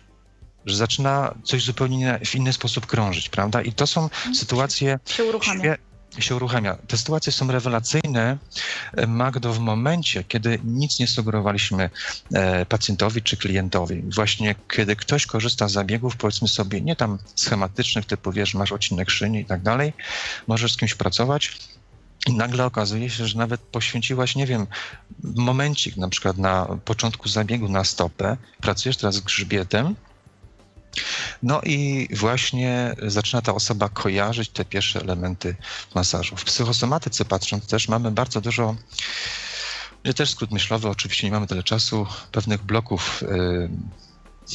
że 0.66 0.75
zaczyna 0.75 1.36
coś 1.44 1.63
zupełnie 1.63 2.20
w 2.25 2.36
inny 2.36 2.54
sposób 2.54 2.86
krążyć, 2.86 3.30
prawda? 3.30 3.62
I 3.62 3.74
to 3.74 3.88
są 3.88 4.10
sytuacje... 4.36 5.00
Się 5.06 5.24
uruchamia. 5.24 5.75
Się 6.20 6.36
uruchamia. 6.36 6.75
Te 6.88 6.98
sytuacje 6.98 7.32
są 7.32 7.51
rewelacyjne, 7.51 8.38
e, 8.94 9.08
Magdo, 9.08 9.54
w 9.54 9.60
momencie, 9.60 10.24
kiedy 10.24 10.60
nic 10.63 11.00
nie 11.00 11.08
sugerowaliśmy 11.08 11.89
e, 12.34 12.66
pacjentowi 12.66 13.22
czy 13.22 13.38
klientowi. 13.38 14.01
Właśnie 14.16 14.56
kiedy 14.75 14.96
ktoś 14.96 15.25
korzysta 15.25 15.68
z 15.68 15.72
zabiegów, 15.72 16.18
powiedzmy 16.18 16.48
sobie, 16.48 16.82
nie 16.82 16.96
tam 16.96 17.20
schematycznych, 17.36 18.06
typu 18.06 18.32
wiesz, 18.32 18.54
masz 18.54 18.72
odcinek 18.72 19.10
szyni 19.10 19.39
i 19.39 19.46
tak 19.46 19.62
dalej, 19.62 19.94
możesz 20.48 20.74
z 20.74 20.78
kimś 20.78 20.96
pracować, 20.96 21.58
i 22.28 22.34
nagle 22.34 22.66
okazuje 22.66 23.10
się, 23.10 23.28
że 23.28 23.38
nawet 23.38 23.62
poświęciłaś, 23.62 24.36
nie 24.36 24.46
wiem, 24.46 24.68
momencik 25.24 25.98
na 25.98 26.10
przykład 26.10 26.38
na 26.38 26.68
początku 26.86 27.30
zabiegu 27.30 27.70
na 27.70 27.84
stopę, 27.84 28.38
pracujesz 28.62 28.98
teraz 28.98 29.16
z 29.16 29.20
grzbietem, 29.20 29.96
no 31.43 31.62
i 31.63 32.08
właśnie 32.15 32.96
zaczyna 33.08 33.41
ta 33.41 33.53
osoba 33.53 33.89
kojarzyć 33.89 34.50
te 34.50 34.65
pierwsze 34.65 35.01
elementy 35.01 35.55
masażu. 35.96 36.36
W 36.36 36.43
psychosomatyce 36.43 37.25
patrząc 37.25 37.67
też 37.67 37.88
mamy 37.88 38.12
bardzo 38.12 38.41
dużo 38.41 38.75
że 40.03 40.13
też 40.13 40.29
skrót 40.29 40.51
myślowy, 40.51 40.89
oczywiście 40.89 41.27
nie 41.27 41.31
mamy 41.31 41.48
tyle 41.48 41.63
czasu, 41.63 42.08
pewnych 42.31 42.63
bloków, 42.63 43.22
yy, 43.22 43.69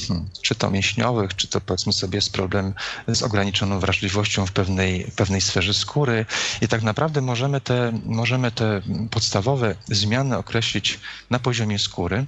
hmm, 0.09 0.29
czy 0.43 0.55
to 0.55 0.71
mięśniowych, 0.71 1.37
czy 1.37 1.49
to 1.49 1.61
powiedzmy 1.61 1.93
sobie 1.93 2.17
jest 2.17 2.33
problem 2.33 2.75
z 3.09 3.23
ograniczoną 3.23 3.81
wrażliwością 3.81 4.47
w 4.47 4.53
pewnej, 4.53 5.11
pewnej 5.17 5.41
sferze 5.41 5.75
skóry. 5.75 6.27
I 6.61 6.69
tak 6.69 6.83
naprawdę 6.83 7.21
możemy 7.21 7.61
te, 7.61 7.93
możemy 8.05 8.51
te 8.51 8.83
podstawowe 9.11 9.75
zmiany 9.87 10.39
określić 10.39 11.01
na 11.31 11.39
poziomie 11.39 11.79
skóry 11.79 12.27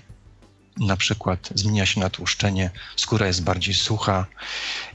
na 0.76 0.97
przykład 0.97 1.49
zmienia 1.54 1.87
się 1.87 2.00
natłuszczenie, 2.00 2.71
skóra 2.97 3.26
jest 3.26 3.42
bardziej 3.42 3.75
sucha, 3.75 4.26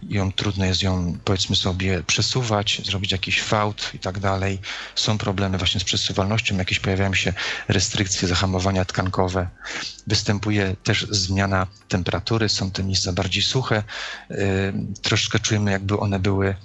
ją 0.09 0.31
trudno 0.31 0.65
jest 0.65 0.83
ją, 0.83 1.17
powiedzmy 1.25 1.55
sobie, 1.55 2.03
przesuwać, 2.03 2.81
zrobić 2.85 3.11
jakiś 3.11 3.41
fałd 3.41 3.91
i 3.93 3.99
tak 3.99 4.19
dalej. 4.19 4.59
Są 4.95 5.17
problemy 5.17 5.57
właśnie 5.57 5.79
z 5.79 5.83
przesuwalnością, 5.83 6.57
jakieś 6.57 6.79
pojawiają 6.79 7.13
się 7.13 7.33
restrykcje, 7.67 8.27
zahamowania 8.27 8.85
tkankowe. 8.85 9.47
Występuje 10.07 10.75
też 10.83 11.07
zmiana 11.09 11.67
temperatury, 11.87 12.49
są 12.49 12.71
te 12.71 12.83
miejsca 12.83 13.13
bardziej 13.13 13.43
suche. 13.43 13.83
Troszkę 15.01 15.39
czujemy, 15.39 15.71
jakby 15.71 15.99
one 15.99 16.19
były 16.19 16.55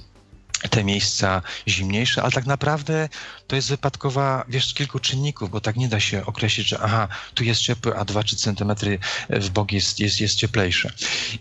te 0.71 0.85
miejsca 0.85 1.43
zimniejsze, 1.69 2.23
ale 2.23 2.33
tak 2.33 2.47
naprawdę 2.47 3.09
to 3.47 3.57
jest 3.57 3.69
wypadkowa, 3.69 4.45
wiesz, 4.49 4.75
kilku 4.75 4.99
czynników, 4.99 5.51
bo 5.51 5.61
tak 5.61 5.77
nie 5.77 5.89
da 5.89 6.01
się 6.01 6.27
określić, 6.27 6.69
że 6.69 6.79
aha, 6.83 7.09
tu 7.35 7.45
jest 7.45 7.61
ciepły, 7.61 7.97
a 7.97 8.05
2 8.05 8.23
3 8.23 8.37
centymetry 8.37 8.99
w 9.31 9.51
bok 9.51 9.73
jest, 9.73 10.01
jest, 10.01 10.21
jest 10.21 10.35
cieplejsze. 10.35 10.93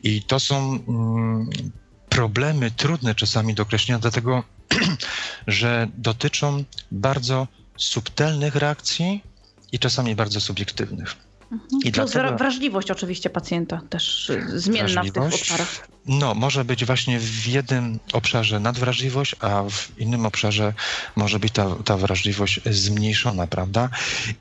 I 0.03 0.22
to 0.22 0.39
są 0.39 0.79
mm, 0.88 1.50
problemy 2.10 2.72
trudne 2.72 3.15
czasami 3.15 3.53
do 3.53 3.63
określenia, 3.63 4.00
dlatego, 4.00 4.43
że 5.48 5.88
dotyczą 5.98 6.63
bardzo 6.91 7.48
subtelnych 7.77 8.55
reakcji 8.55 9.24
i 9.72 9.79
czasami 9.79 10.15
bardzo 10.15 10.41
subiektywnych. 10.41 11.15
Mhm. 11.51 11.81
I 11.83 11.91
Plus 11.91 12.11
dlatego... 12.11 12.37
wrażliwość 12.37 12.91
oczywiście 12.91 13.29
pacjenta 13.29 13.81
też 13.89 14.31
zmienna 14.47 15.03
w 15.03 15.11
tych 15.11 15.23
obszarach. 15.23 15.87
No, 16.05 16.33
może 16.33 16.65
być 16.65 16.85
właśnie 16.85 17.19
w 17.19 17.47
jednym 17.47 17.99
obszarze 18.13 18.59
nadwrażliwość, 18.59 19.35
a 19.39 19.63
w 19.69 19.99
innym 19.99 20.25
obszarze 20.25 20.73
może 21.15 21.39
być 21.39 21.53
ta, 21.53 21.75
ta 21.85 21.97
wrażliwość 21.97 22.59
zmniejszona, 22.71 23.47
prawda? 23.47 23.89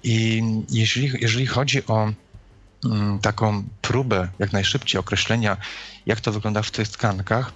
I 0.02 0.42
jeśli, 0.70 1.12
jeżeli 1.20 1.46
chodzi 1.46 1.86
o 1.86 2.12
mm, 2.84 3.18
taką 3.18 3.64
próbę 3.82 4.28
jak 4.38 4.52
najszybciej 4.52 4.98
określenia, 4.98 5.56
jak 6.06 6.20
to 6.20 6.32
wygląda 6.32 6.62
w 6.62 6.70
tych 6.70 6.88
tkankach, 6.88 7.52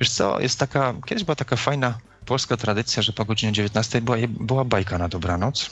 wiesz 0.00 0.10
co, 0.10 0.40
jest 0.40 0.58
taka, 0.58 0.94
kiedyś 1.06 1.24
była 1.24 1.36
taka 1.36 1.56
fajna 1.56 1.98
polska 2.26 2.56
tradycja, 2.56 3.02
że 3.02 3.12
po 3.12 3.24
godzinie 3.24 3.52
19 3.52 4.00
była, 4.00 4.16
była 4.28 4.64
bajka 4.64 4.98
na 4.98 5.08
dobranoc. 5.08 5.70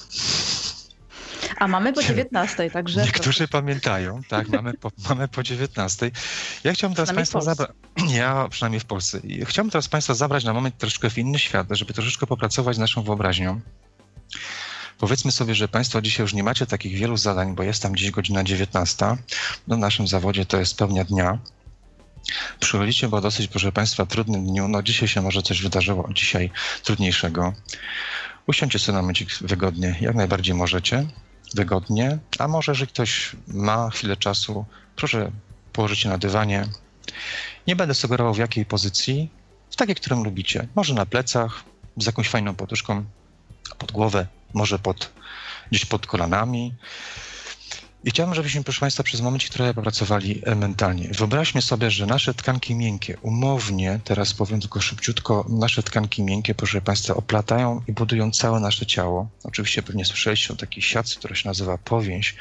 A 1.56 1.68
mamy 1.68 1.92
po 1.92 2.02
19, 2.02 2.70
także. 2.70 3.02
Niektórzy 3.02 3.48
pamiętają, 3.48 4.20
tak, 4.28 4.48
mamy 4.48 4.74
po, 4.74 4.90
mamy 5.08 5.28
po 5.28 5.42
19. 5.42 6.10
Ja 6.64 6.72
chciałbym 6.72 6.96
teraz 6.96 7.14
Państwa 7.14 7.40
zabrać. 7.40 7.70
Ja 8.14 8.48
przynajmniej 8.50 8.80
w 8.80 8.84
Polsce. 8.84 9.20
Chciałbym 9.44 9.70
teraz 9.70 9.88
Państwa 9.88 10.14
zabrać 10.14 10.44
na 10.44 10.52
moment 10.52 10.78
troszkę 10.78 11.10
w 11.10 11.18
inny 11.18 11.38
świat, 11.38 11.66
żeby 11.70 11.94
troszeczkę 11.94 12.26
popracować 12.26 12.76
z 12.76 12.78
naszą 12.78 13.02
wyobraźnią. 13.02 13.60
Powiedzmy 14.98 15.32
sobie, 15.32 15.54
że 15.54 15.68
Państwo 15.68 16.02
dzisiaj 16.02 16.24
już 16.24 16.34
nie 16.34 16.42
macie 16.42 16.66
takich 16.66 16.98
wielu 16.98 17.16
zadań, 17.16 17.54
bo 17.54 17.62
jest 17.62 17.82
tam 17.82 17.92
gdzieś 17.92 18.10
godzina 18.10 18.44
19. 18.44 19.16
No 19.68 19.76
w 19.76 19.78
naszym 19.78 20.08
zawodzie 20.08 20.46
to 20.46 20.58
jest 20.58 20.78
pełnia 20.78 21.04
dnia. 21.04 21.38
Przychodzicie, 22.60 23.08
bo 23.08 23.20
dosyć, 23.20 23.48
proszę 23.48 23.72
Państwa, 23.72 24.06
trudnym 24.06 24.46
dniu. 24.46 24.68
No 24.68 24.82
dzisiaj 24.82 25.08
się 25.08 25.22
może 25.22 25.42
coś 25.42 25.62
wydarzyło, 25.62 26.08
dzisiaj 26.12 26.50
trudniejszego. 26.82 27.52
Usiądźcie 28.46 28.78
sobie 28.78 28.96
na 28.96 29.02
momencik 29.02 29.28
wygodnie, 29.40 29.96
jak 30.00 30.14
najbardziej 30.14 30.54
możecie 30.54 31.06
wygodnie, 31.54 32.18
a 32.38 32.48
może, 32.48 32.74
że 32.74 32.86
ktoś 32.86 33.36
ma 33.48 33.90
chwilę 33.90 34.16
czasu, 34.16 34.64
proszę 34.96 35.30
położyć 35.72 35.98
się 35.98 36.08
na 36.08 36.18
dywanie. 36.18 36.68
Nie 37.66 37.76
będę 37.76 37.94
sugerował 37.94 38.34
w 38.34 38.38
jakiej 38.38 38.66
pozycji, 38.66 39.30
w 39.70 39.76
takiej, 39.76 39.94
którą 39.94 40.24
lubicie. 40.24 40.66
Może 40.74 40.94
na 40.94 41.06
plecach, 41.06 41.64
z 41.96 42.06
jakąś 42.06 42.28
fajną 42.28 42.54
poduszką 42.54 43.04
pod 43.78 43.92
głowę, 43.92 44.26
może 44.54 44.78
pod, 44.78 45.10
gdzieś 45.70 45.84
pod 45.84 46.06
kolanami. 46.06 46.74
I 48.04 48.10
chciałbym, 48.10 48.34
żebyśmy, 48.34 48.64
proszę 48.64 48.80
Państwa, 48.80 49.02
przez 49.02 49.20
moment 49.20 49.50
trochę 49.50 49.74
popracowali 49.74 50.42
mentalnie. 50.56 51.08
Wyobraźmy 51.08 51.62
sobie, 51.62 51.90
że 51.90 52.06
nasze 52.06 52.34
tkanki 52.34 52.74
miękkie, 52.74 53.18
umownie, 53.22 54.00
teraz 54.04 54.34
powiem 54.34 54.60
tylko 54.60 54.80
szybciutko, 54.80 55.46
nasze 55.48 55.82
tkanki 55.82 56.22
miękkie, 56.22 56.54
proszę 56.54 56.80
Państwa, 56.80 57.14
oplatają 57.14 57.82
i 57.88 57.92
budują 57.92 58.30
całe 58.30 58.60
nasze 58.60 58.86
ciało. 58.86 59.28
Oczywiście 59.44 59.82
pewnie 59.82 60.04
słyszeliście 60.04 60.52
o 60.52 60.56
takiej 60.56 60.82
siatce, 60.82 61.16
która 61.16 61.34
się 61.34 61.48
nazywa 61.48 61.78
powięź, 61.78 62.34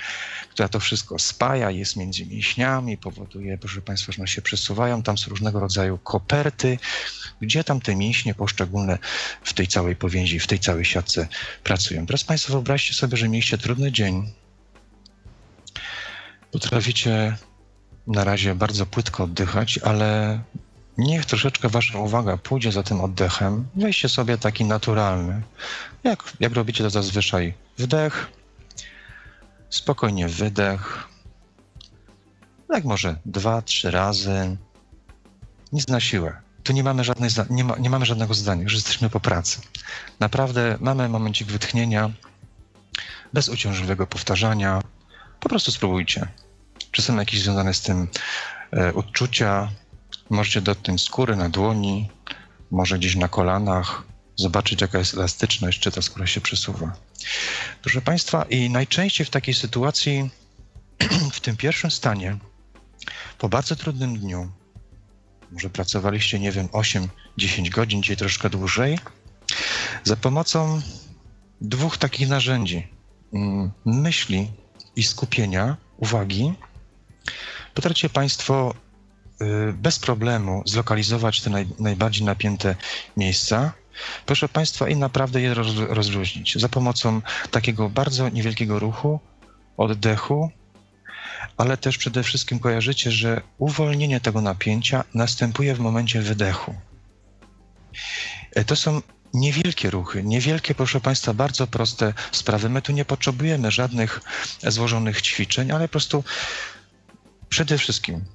która 0.50 0.70
to 0.70 0.80
wszystko 0.80 1.20
spaja, 1.20 1.72
jest 1.72 1.96
między 1.96 2.26
mięśniami, 2.26 2.98
powoduje, 2.98 3.58
proszę 3.58 3.82
Państwa, 3.82 4.12
że 4.12 4.22
one 4.22 4.28
się 4.28 4.42
przesuwają. 4.42 5.04
Tam 5.04 5.18
są 5.18 5.30
różnego 5.30 5.60
rodzaju 5.60 5.98
koperty, 5.98 6.78
gdzie 7.42 7.64
tam 7.64 7.82
te 7.82 7.96
mięśnie 7.96 8.34
poszczególne 8.34 8.98
w 9.44 9.54
tej 9.54 9.68
całej 9.68 9.96
powięzi, 9.96 10.40
w 10.40 10.48
tej 10.48 10.60
całej 10.60 10.86
siatce 10.86 11.28
pracują. 11.64 12.06
Teraz 12.06 12.24
Państwo 12.24 12.54
wyobraźcie 12.54 12.94
sobie, 12.94 13.18
że 13.18 13.30
mieliście 13.30 13.58
trudny 13.58 13.92
dzień, 13.92 14.32
Potraficie 16.52 17.38
na 18.08 18.24
razie 18.24 18.56
bardzo 18.56 18.86
płytko 18.86 19.24
oddychać, 19.24 19.78
ale 19.78 20.40
niech 20.98 21.26
troszeczkę 21.26 21.70
wasza 21.70 22.00
uwaga 22.00 22.38
pójdzie 22.38 22.72
za 22.72 22.84
tym 22.84 23.02
oddechem. 23.02 23.68
Weźcie 23.76 24.10
sobie 24.10 24.38
taki 24.38 24.66
naturalny, 24.66 25.42
jak, 26.04 26.24
jak 26.40 26.54
robicie 26.54 26.84
to 26.84 26.90
zazwyczaj. 26.90 27.54
Wdech, 27.78 28.28
spokojnie 29.70 30.28
wydech. 30.28 31.08
Tak 32.68 32.84
może 32.84 33.16
dwa, 33.26 33.62
trzy 33.62 33.92
razy. 33.92 34.58
Nic 35.72 35.88
na 35.88 36.00
siłę. 36.00 36.42
Tu 36.64 36.74
nie 36.74 36.84
mamy, 36.84 37.04
żadnej, 37.04 37.30
nie, 37.50 37.64
ma, 37.64 37.78
nie 37.78 37.90
mamy 37.90 38.06
żadnego 38.06 38.34
zdania, 38.34 38.70
że 38.70 38.76
jesteśmy 38.76 39.10
po 39.10 39.20
pracy. 39.20 39.62
Naprawdę 40.20 40.78
mamy 40.80 41.10
momencik 41.10 41.48
wytchnienia, 41.48 42.12
bez 43.34 43.50
uciążliwego 43.50 44.08
powtarzania. 44.08 44.82
Po 45.40 45.50
prostu 45.50 45.72
spróbujcie. 45.72 46.28
Czy 46.92 47.02
są 47.02 47.18
jakieś 47.18 47.42
związane 47.42 47.74
z 47.74 47.82
tym 47.82 48.08
e? 48.74 48.94
Możecie 50.30 50.62
dotknąć 50.62 51.02
skóry 51.02 51.36
na 51.36 51.50
dłoni, 51.50 52.10
może 52.72 53.00
gdzieś 53.00 53.16
na 53.16 53.28
kolanach, 53.28 54.04
zobaczyć 54.36 54.82
jaka 54.82 55.00
jest 55.00 55.14
elastyczność, 55.14 55.80
czy 55.80 55.92
ta 55.92 56.02
skóra 56.02 56.28
się 56.28 56.42
przesuwa. 56.42 56.94
Proszę 57.82 58.02
Państwa, 58.02 58.44
i 58.44 58.70
najczęściej 58.70 59.26
w 59.26 59.30
takiej 59.30 59.54
sytuacji, 59.54 60.30
w 61.34 61.40
tym 61.40 61.58
pierwszym 61.58 61.92
stanie, 61.92 62.38
po 63.38 63.50
bardzo 63.50 63.76
trudnym 63.76 64.20
dniu, 64.20 64.52
może 65.52 65.70
pracowaliście, 65.70 66.40
nie 66.40 66.52
wiem, 66.52 66.68
8-10 66.68 67.70
godzin, 67.70 68.02
dzisiaj 68.02 68.18
troszkę 68.18 68.50
dłużej, 68.50 69.00
za 70.04 70.16
pomocą 70.16 70.82
dwóch 71.62 71.98
takich 71.98 72.30
narzędzi, 72.30 72.88
mm, 73.34 73.72
myśli 73.86 74.52
i 74.96 75.04
skupienia, 75.04 75.78
uwagi, 75.98 76.54
potraficie 77.74 78.10
Państwo 78.10 78.74
y, 79.42 79.74
bez 79.74 80.00
problemu 80.00 80.64
zlokalizować 80.66 81.42
te 81.42 81.50
naj, 81.50 81.68
najbardziej 81.80 82.26
napięte 82.26 82.76
miejsca, 83.18 83.74
proszę 84.26 84.50
Państwa, 84.50 84.90
i 84.90 84.96
naprawdę 84.96 85.42
je 85.42 85.54
roz, 85.54 85.68
rozluźnić 85.78 86.58
za 86.58 86.70
pomocą 86.70 87.22
takiego 87.52 87.90
bardzo 87.90 88.30
niewielkiego 88.30 88.80
ruchu, 88.80 89.20
oddechu, 89.78 90.52
ale 91.58 91.78
też 91.78 91.98
przede 91.98 92.24
wszystkim 92.24 92.60
kojarzycie, 92.60 93.12
że 93.12 93.42
uwolnienie 93.58 94.20
tego 94.20 94.42
napięcia 94.42 95.04
następuje 95.14 95.76
w 95.76 95.80
momencie 95.80 96.22
wydechu. 96.22 96.76
E, 98.56 98.66
to 98.66 98.76
są 98.76 99.02
niewielkie 99.34 99.90
ruchy, 99.90 100.24
niewielkie, 100.24 100.76
proszę 100.76 101.02
Państwa, 101.02 101.34
bardzo 101.34 101.68
proste 101.68 102.14
sprawy. 102.32 102.70
My 102.70 102.82
tu 102.82 102.92
nie 102.92 103.06
potrzebujemy 103.06 103.72
żadnych 103.72 104.22
złożonych 104.64 105.22
ćwiczeń, 105.22 105.72
ale 105.72 105.88
po 105.88 105.92
prostu 105.92 106.24
przede 107.50 107.78
wszystkim 107.78 108.26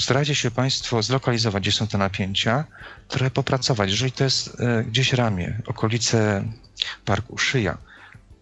starajcie 0.00 0.34
się 0.34 0.50
Państwo 0.50 1.02
zlokalizować, 1.02 1.62
gdzie 1.62 1.72
są 1.72 1.86
te 1.86 1.98
napięcia, 1.98 2.64
trochę 3.08 3.30
popracować. 3.30 3.90
Jeżeli 3.90 4.12
to 4.12 4.24
jest 4.24 4.60
e, 4.60 4.84
gdzieś 4.84 5.12
ramię, 5.12 5.62
okolice 5.66 6.44
parku, 7.04 7.38
szyja, 7.38 7.78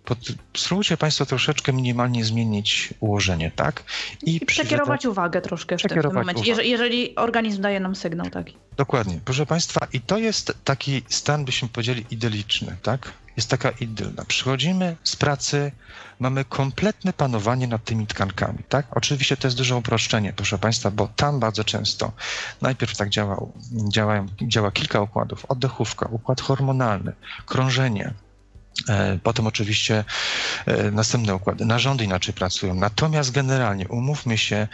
pod, 0.05 0.19
spróbujcie 0.57 0.97
Państwo 0.97 1.27
troszeczkę 1.27 1.73
minimalnie 1.73 2.25
zmienić 2.25 2.95
ułożenie, 3.01 3.51
tak? 3.57 3.83
I, 4.23 4.37
I 4.37 4.41
przekierować 4.41 5.07
uwagę 5.07 5.41
troszkę 5.41 5.79
w 5.79 5.83
tym 5.83 6.13
momencie, 6.13 6.43
jeżeli, 6.47 6.71
jeżeli 6.71 7.17
organizm 7.17 7.63
daje 7.63 7.81
nam 7.81 7.97
sygnał 7.97 8.31
taki. 8.31 8.57
Dokładnie. 8.77 9.21
Proszę 9.25 9.47
Państwa, 9.47 9.87
i 9.93 10.01
to 10.01 10.19
jest 10.19 10.55
taki 10.65 11.03
stan, 11.09 11.45
byśmy 11.45 11.69
powiedzieli, 11.69 12.07
idylliczny, 12.11 12.77
tak? 12.83 13.13
Jest 13.37 13.51
taka 13.51 13.71
idylna. 13.71 14.25
Przychodzimy 14.25 14.97
z 15.05 15.17
pracy, 15.17 15.73
mamy 16.21 16.45
kompletne 16.45 17.13
panowanie 17.13 17.67
nad 17.67 17.85
tymi 17.85 18.07
tkankami, 18.07 18.59
tak? 18.69 18.87
Oczywiście 18.91 19.37
to 19.37 19.47
jest 19.47 19.57
duże 19.57 19.77
uproszczenie, 19.77 20.33
proszę 20.33 20.59
Państwa, 20.59 20.91
bo 20.91 21.09
tam 21.17 21.41
bardzo 21.41 21.65
często 21.65 22.13
najpierw 22.61 22.97
tak 22.97 23.09
działa, 23.09 23.47
działa, 23.89 24.25
działa 24.43 24.71
kilka 24.71 25.01
układów. 25.01 25.45
Oddechówka, 25.45 26.09
układ 26.11 26.41
hormonalny, 26.41 27.13
krążenie, 27.47 28.15
potem 29.23 29.47
oczywiście 29.47 30.05
e, 30.67 30.91
następne 30.91 31.35
układy, 31.35 31.65
narządy 31.65 32.05
inaczej 32.05 32.35
pracują. 32.35 32.75
Natomiast 32.75 33.31
generalnie 33.31 33.89
umówmy 33.89 34.39
się, 34.39 34.69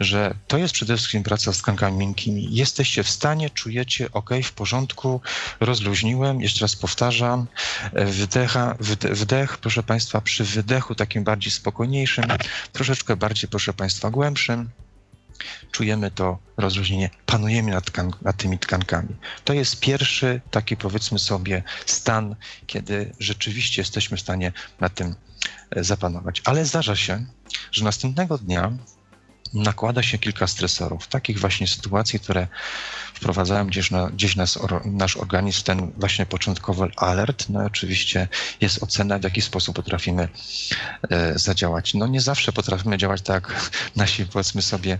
że 0.00 0.34
to 0.46 0.58
jest 0.58 0.74
przede 0.74 0.96
wszystkim 0.96 1.22
praca 1.22 1.52
z 1.52 1.58
tkankami 1.58 1.96
miękkimi. 1.96 2.48
Jesteście 2.50 3.02
w 3.02 3.10
stanie, 3.10 3.50
czujecie, 3.50 4.12
ok, 4.12 4.30
w 4.44 4.52
porządku, 4.52 5.20
rozluźniłem, 5.60 6.40
jeszcze 6.40 6.64
raz 6.64 6.76
powtarzam, 6.76 7.46
e, 7.92 8.06
wdecha, 8.06 8.76
wdech, 9.10 9.58
proszę 9.58 9.82
Państwa, 9.82 10.20
przy 10.20 10.44
wydechu 10.44 10.94
takim 10.94 11.24
bardziej 11.24 11.52
spokojniejszym, 11.52 12.24
troszeczkę 12.72 13.16
bardziej, 13.16 13.48
proszę 13.50 13.72
Państwa, 13.72 14.10
głębszym, 14.10 14.70
czujemy 15.72 16.10
to 16.10 16.38
rozluźnienie, 16.56 17.10
panujemy 17.26 17.70
nad, 17.70 17.84
tkan 17.84 18.12
nad, 18.22 18.36
tymi 18.36 18.58
tkankami. 18.58 19.16
To 19.44 19.52
jest 19.52 19.80
pierwszy 19.80 20.40
taki, 20.50 20.76
powiedzmy 20.76 21.18
sobie, 21.18 21.62
stan, 21.86 22.36
kiedy 22.66 23.12
rzeczywiście 23.20 23.82
jesteśmy 23.82 24.16
w 24.16 24.20
stanie 24.20 24.52
nad 24.80 24.94
tym 24.94 25.14
e, 25.70 25.84
zapanować. 25.84 26.42
Ale 26.44 26.64
zdarza 26.64 26.96
się, 26.96 27.26
że 27.72 27.84
następnego 27.84 28.38
dnia 28.38 28.72
nakłada 29.54 30.02
się 30.02 30.18
kilka 30.18 30.46
stresorów, 30.46 31.08
takich 31.08 31.40
właśnie 31.40 31.66
sytuacji, 31.66 32.20
które 32.20 32.46
wprowadzają 33.16 33.66
gdzieś, 33.66 33.90
na, 33.90 34.10
gdzieś 34.10 34.36
nas, 34.36 34.56
or, 34.56 34.86
nasz 34.86 35.16
organizm 35.16 35.62
ten 35.64 35.92
właśnie 35.96 36.26
początkowy 36.26 36.90
alert. 36.96 37.48
No 37.48 37.64
oczywiście 37.64 38.28
jest 38.60 38.82
ocena, 38.82 39.18
w 39.18 39.24
jaki 39.24 39.42
sposób 39.42 39.76
potrafimy 39.76 40.28
e, 41.10 41.38
zadziałać. 41.38 41.94
No 41.94 42.06
nie 42.06 42.20
zawsze 42.20 42.52
potrafimy 42.52 42.98
działać 42.98 43.22
tak 43.22 43.70
nasi, 43.96 44.26
powiedzmy 44.26 44.62
sobie, 44.62 44.98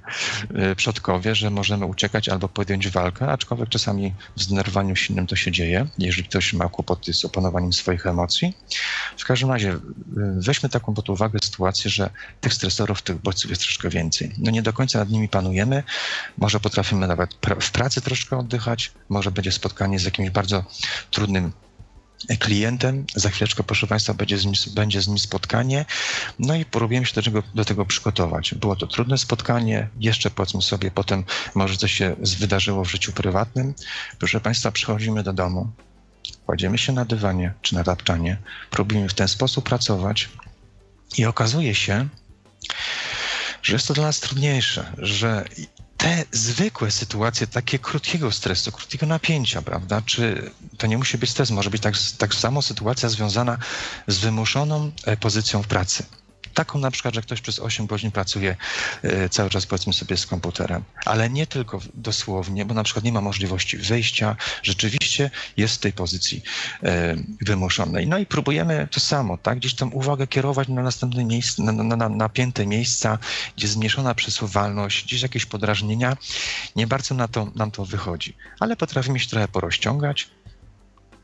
e, 0.55 0.77
przodkowie, 0.77 1.35
że 1.35 1.51
możemy 1.51 1.87
uciekać 1.87 2.29
albo 2.29 2.49
podjąć 2.49 2.89
walkę, 2.89 3.29
aczkolwiek 3.29 3.69
czasami 3.69 4.15
w 4.37 4.43
zdenerwowaniu 4.43 4.97
silnym 4.97 5.27
to 5.27 5.37
się 5.37 5.53
dzieje, 5.53 5.87
jeżeli 5.99 6.29
ktoś 6.29 6.53
ma 6.53 6.69
kłopoty 6.69 7.15
z 7.15 7.25
opanowaniem 7.25 7.73
swoich 7.73 8.07
emocji. 8.07 8.55
W 9.19 9.25
każdym 9.25 9.51
razie 9.51 9.71
e, 9.71 9.79
weźmy 10.37 10.69
taką 10.69 10.95
pod 10.95 11.09
uwagę 11.09 11.39
sytuację, 11.43 11.91
że 11.91 12.11
tych 12.41 12.55
stresorów, 12.55 13.03
tych 13.03 13.17
bodźców 13.17 13.51
jest 13.51 13.63
troszkę 13.63 13.89
więcej. 13.89 14.33
No 14.39 14.51
nie 14.51 14.63
do 14.63 14.73
końca 14.73 14.99
nad 14.99 15.11
nimi 15.11 15.29
panujemy, 15.29 15.83
może 16.39 16.61
potrafimy 16.61 17.07
nawet 17.07 17.35
w 17.61 17.71
pracy 17.71 18.01
troszkę 18.07 18.39
oddychać, 18.39 18.93
może 19.09 19.31
będzie 19.31 19.53
spotkanie 19.53 19.99
z 19.99 20.05
jakimś 20.05 20.31
bardzo 20.31 20.65
trudnym 21.11 21.53
klientem. 22.39 23.07
Za 23.15 23.31
chwileczkę, 23.31 23.63
proszę 23.63 23.87
Państwa, 23.87 24.15
będzie 24.15 24.39
z 24.39 24.45
nim, 24.45 24.55
będzie 24.75 25.03
z 25.03 25.09
nim 25.09 25.19
spotkanie. 25.19 25.85
No 26.39 26.55
i 26.55 26.65
próbujemy 26.65 27.07
się 27.07 27.15
do 27.15 27.23
tego, 27.23 27.43
do 27.55 27.65
tego 27.65 27.87
przygotować. 27.87 28.55
Było 28.55 28.77
to 28.77 28.87
trudne 28.87 29.19
spotkanie, 29.19 29.89
jeszcze 30.01 30.31
powiedzmy 30.31 30.63
sobie, 30.63 30.91
potem 30.91 31.25
może 31.55 31.77
coś 31.77 31.93
się 31.93 32.17
wydarzyło 32.39 32.85
w 32.85 32.91
życiu 32.91 33.13
prywatnym. 33.13 33.75
Proszę 34.19 34.41
Państwa, 34.41 34.73
przychodzimy 34.73 35.23
do 35.23 35.33
domu, 35.33 35.71
kładziemy 36.47 36.79
się 36.79 36.93
na 36.93 37.05
dywanie 37.05 37.55
czy 37.63 37.75
na 37.75 37.85
tapczanie, 37.85 38.39
próbujemy 38.71 39.09
w 39.09 39.15
ten 39.15 39.29
sposób 39.29 39.69
pracować 39.69 40.29
i 41.19 41.25
okazuje 41.25 41.75
się, 41.75 42.09
że 43.63 43.73
jest 43.73 43.89
to 43.89 43.95
dla 43.95 44.05
nas 44.05 44.21
trudniejsze, 44.21 44.93
że 44.99 45.45
te 45.97 46.25
zwykłe 46.33 46.91
sytuacje, 46.91 47.47
takie 47.47 47.79
krótkiego 47.79 48.33
stresu, 48.33 48.73
krótkiego 48.73 49.07
napięcia, 49.07 49.63
prawda? 49.63 50.03
Czy 50.03 50.51
to 50.79 50.87
nie 50.87 50.99
musi 50.99 51.19
być 51.19 51.31
stres, 51.31 51.51
może 51.51 51.71
być 51.71 51.83
tak, 51.83 51.95
tak 52.19 52.35
samo 52.35 52.63
sytuacja 52.63 53.09
związana 53.09 53.59
z 54.07 54.19
wymuszoną 54.19 54.91
e, 55.05 55.17
pozycją 55.17 55.63
w 55.63 55.67
pracy 55.67 56.05
taką 56.57 56.79
na 56.79 56.91
przykład, 56.91 57.15
że 57.15 57.23
ktoś 57.23 57.41
przez 57.41 57.59
8 57.59 57.87
godzin 57.87 58.11
pracuje 58.11 58.57
e, 59.03 59.29
cały 59.29 59.51
czas 59.51 59.67
powiedzmy 59.67 59.93
sobie 59.93 60.17
z 60.17 60.27
komputerem, 60.27 60.85
ale 61.05 61.31
nie 61.31 61.47
tylko 61.47 61.81
dosłownie, 61.95 62.65
bo 62.65 62.75
na 62.75 62.83
przykład 62.83 63.05
nie 63.05 63.13
ma 63.13 63.21
możliwości 63.21 63.77
wyjścia, 63.77 64.37
rzeczywiście 64.63 65.31
jest 65.57 65.75
w 65.75 65.79
tej 65.79 65.93
pozycji 65.93 66.43
e, 66.83 67.17
wymuszonej. 67.41 68.07
No 68.07 68.19
i 68.19 68.27
próbujemy 68.27 68.89
to 68.91 69.01
samo, 69.01 69.39
tak, 69.39 69.59
gdzieś 69.59 69.75
tam 69.75 69.95
uwagę 69.95 70.27
kierować 70.27 70.69
na 70.69 70.83
następne 70.83 71.25
miejsce, 71.25 71.63
na, 71.63 71.73
na, 71.73 71.97
na 71.97 72.09
napięte 72.09 72.67
miejsca, 72.67 73.19
gdzie 73.57 73.69
zmniejszona 73.69 74.15
przesuwalność, 74.15 75.05
gdzieś 75.05 75.23
jakieś 75.23 75.47
podrażnienia. 75.47 76.17
Nie 76.77 76.87
bardzo 76.87 77.15
na 77.15 77.29
to, 77.29 77.51
nam 77.55 77.71
to 77.71 77.85
wychodzi, 77.85 78.37
ale 78.61 78.77
potrafimy 78.77 79.21
się 79.21 79.29
trochę 79.29 79.49
porozciągać, 79.49 80.29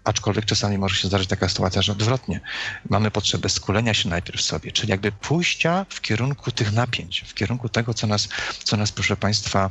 Aczkolwiek 0.05 0.45
czasami 0.45 0.79
może 0.79 0.97
się 0.97 1.09
zdarzyć 1.09 1.29
taka 1.29 1.49
sytuacja, 1.49 1.83
że 1.83 1.93
odwrotnie. 1.93 2.41
Mamy 2.91 3.11
potrzebę 3.11 3.49
skulenia 3.49 3.95
się 3.95 4.09
najpierw 4.09 4.43
sobie, 4.43 4.73
czyli 4.73 4.91
jakby 4.91 5.12
pójścia 5.12 5.87
w 5.88 6.01
kierunku 6.01 6.53
tych 6.53 6.73
napięć, 6.73 7.25
w 7.27 7.35
kierunku 7.35 7.69
tego, 7.69 7.95
co 7.95 8.07
nas, 8.07 8.29
co 8.65 8.77
nas 8.77 8.93
proszę 8.93 9.17
Państwa, 9.17 9.71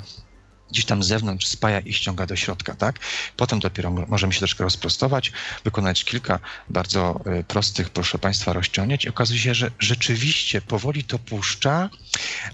gdzieś 0.72 0.86
tam 0.86 1.04
z 1.04 1.08
zewnątrz 1.08 1.48
spaja 1.48 1.80
i 1.80 1.94
ściąga 1.94 2.26
do 2.26 2.36
środka, 2.36 2.76
tak? 2.76 3.00
Potem 3.38 3.60
dopiero 3.60 3.92
możemy 3.92 4.34
się 4.34 4.40
troszkę 4.40 4.64
rozprostować, 4.64 5.32
wykonać 5.64 6.06
kilka 6.06 6.40
bardzo 6.70 7.22
y, 7.40 7.44
prostych, 7.44 7.90
proszę 7.90 8.20
Państwa, 8.20 8.54
rozciągnięć 8.54 9.08
okazuje 9.08 9.40
się, 9.40 9.56
że 9.56 9.72
rzeczywiście 9.80 10.62
powoli 10.62 11.04
to 11.04 11.20
puszcza, 11.20 11.90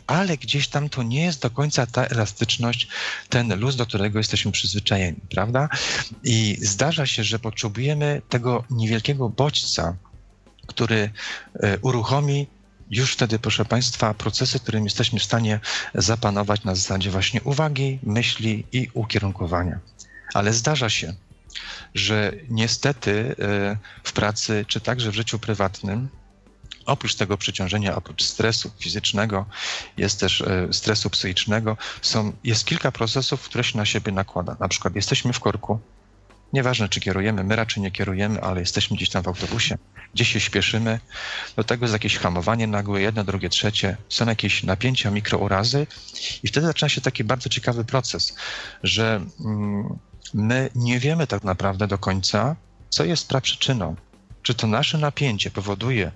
ale 0.07 0.37
gdzieś 0.37 0.67
tam 0.67 0.89
to 0.89 1.03
nie 1.03 1.23
jest 1.23 1.41
do 1.41 1.49
końca 1.49 1.85
ta 1.85 2.05
elastyczność, 2.05 2.87
ten 3.29 3.59
luz, 3.59 3.75
do 3.75 3.85
którego 3.85 4.17
jesteśmy 4.17 4.51
przyzwyczajeni, 4.51 5.19
prawda? 5.29 5.69
I 6.23 6.57
zdarza 6.61 7.05
się, 7.05 7.23
że 7.23 7.39
potrzebujemy 7.39 8.21
tego 8.29 8.63
niewielkiego 8.69 9.29
bodźca, 9.29 9.95
który 10.67 11.09
y, 11.55 11.79
uruchomi 11.81 12.47
już 12.89 13.13
wtedy, 13.13 13.39
proszę 13.39 13.65
Państwa, 13.65 14.13
procesy, 14.13 14.59
którym 14.59 14.83
jesteśmy 14.83 15.19
w 15.19 15.23
stanie 15.23 15.59
zapanować 15.95 16.63
na 16.63 16.75
zasadzie 16.75 17.09
właśnie 17.09 17.41
uwagi, 17.41 17.99
myśli 18.03 18.63
i 18.71 18.89
ukierunkowania. 18.93 19.79
Ale 20.33 20.53
zdarza 20.53 20.89
się, 20.89 21.13
że 21.95 22.33
niestety 22.49 23.35
e, 23.39 23.77
w 24.03 24.13
pracy, 24.13 24.65
czy 24.67 24.81
także 24.81 25.11
w 25.11 25.15
życiu 25.15 25.39
prywatnym, 25.39 26.09
oprócz 26.85 27.15
tego 27.15 27.37
przeciążenia, 27.37 27.95
oprócz 27.95 28.23
stresu 28.23 28.71
fizycznego, 28.79 29.45
jest 29.97 30.19
też 30.19 30.41
e, 30.41 30.67
stresu 30.71 31.09
psychicznego, 31.09 31.77
są, 32.01 32.33
jest 32.43 32.65
kilka 32.65 32.91
procesów, 32.91 33.41
które 33.41 33.63
się 33.63 33.77
na 33.77 33.85
siebie 33.85 34.11
nakłada. 34.11 34.57
Na 34.59 34.67
przykład 34.67 34.95
jesteśmy 34.95 35.33
w 35.33 35.39
korku, 35.39 35.79
Nieważne, 36.53 36.89
czy 36.89 36.99
kierujemy, 36.99 37.43
my 37.43 37.55
raczej 37.55 37.83
nie 37.83 37.91
kierujemy, 37.91 38.41
ale 38.41 38.59
jesteśmy 38.59 38.97
gdzieś 38.97 39.09
tam 39.09 39.23
w 39.23 39.27
autobusie, 39.27 39.77
gdzieś 40.13 40.33
się 40.33 40.39
śpieszymy. 40.39 40.99
Do 41.55 41.63
tego 41.63 41.85
jest 41.85 41.93
jakieś 41.93 42.17
hamowanie 42.17 42.67
nagłe, 42.67 43.01
jedno, 43.01 43.23
drugie, 43.23 43.49
trzecie. 43.49 43.97
Są 44.09 44.25
jakieś 44.25 44.63
napięcia, 44.63 45.11
mikrourazy 45.11 45.87
i 46.43 46.47
wtedy 46.47 46.67
zaczyna 46.67 46.89
się 46.89 47.01
taki 47.01 47.23
bardzo 47.23 47.49
ciekawy 47.49 47.85
proces, 47.85 48.35
że 48.83 49.21
mm, 49.45 49.99
my 50.33 50.69
nie 50.75 50.99
wiemy 50.99 51.27
tak 51.27 51.43
naprawdę 51.43 51.87
do 51.87 51.97
końca, 51.97 52.55
co 52.89 53.03
jest 53.03 53.27
praprzyczyną. 53.27 53.95
Czy 54.41 54.55
to 54.55 54.67
nasze 54.67 54.97
napięcie 54.97 55.51
powoduje, 55.51 56.11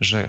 że 0.00 0.28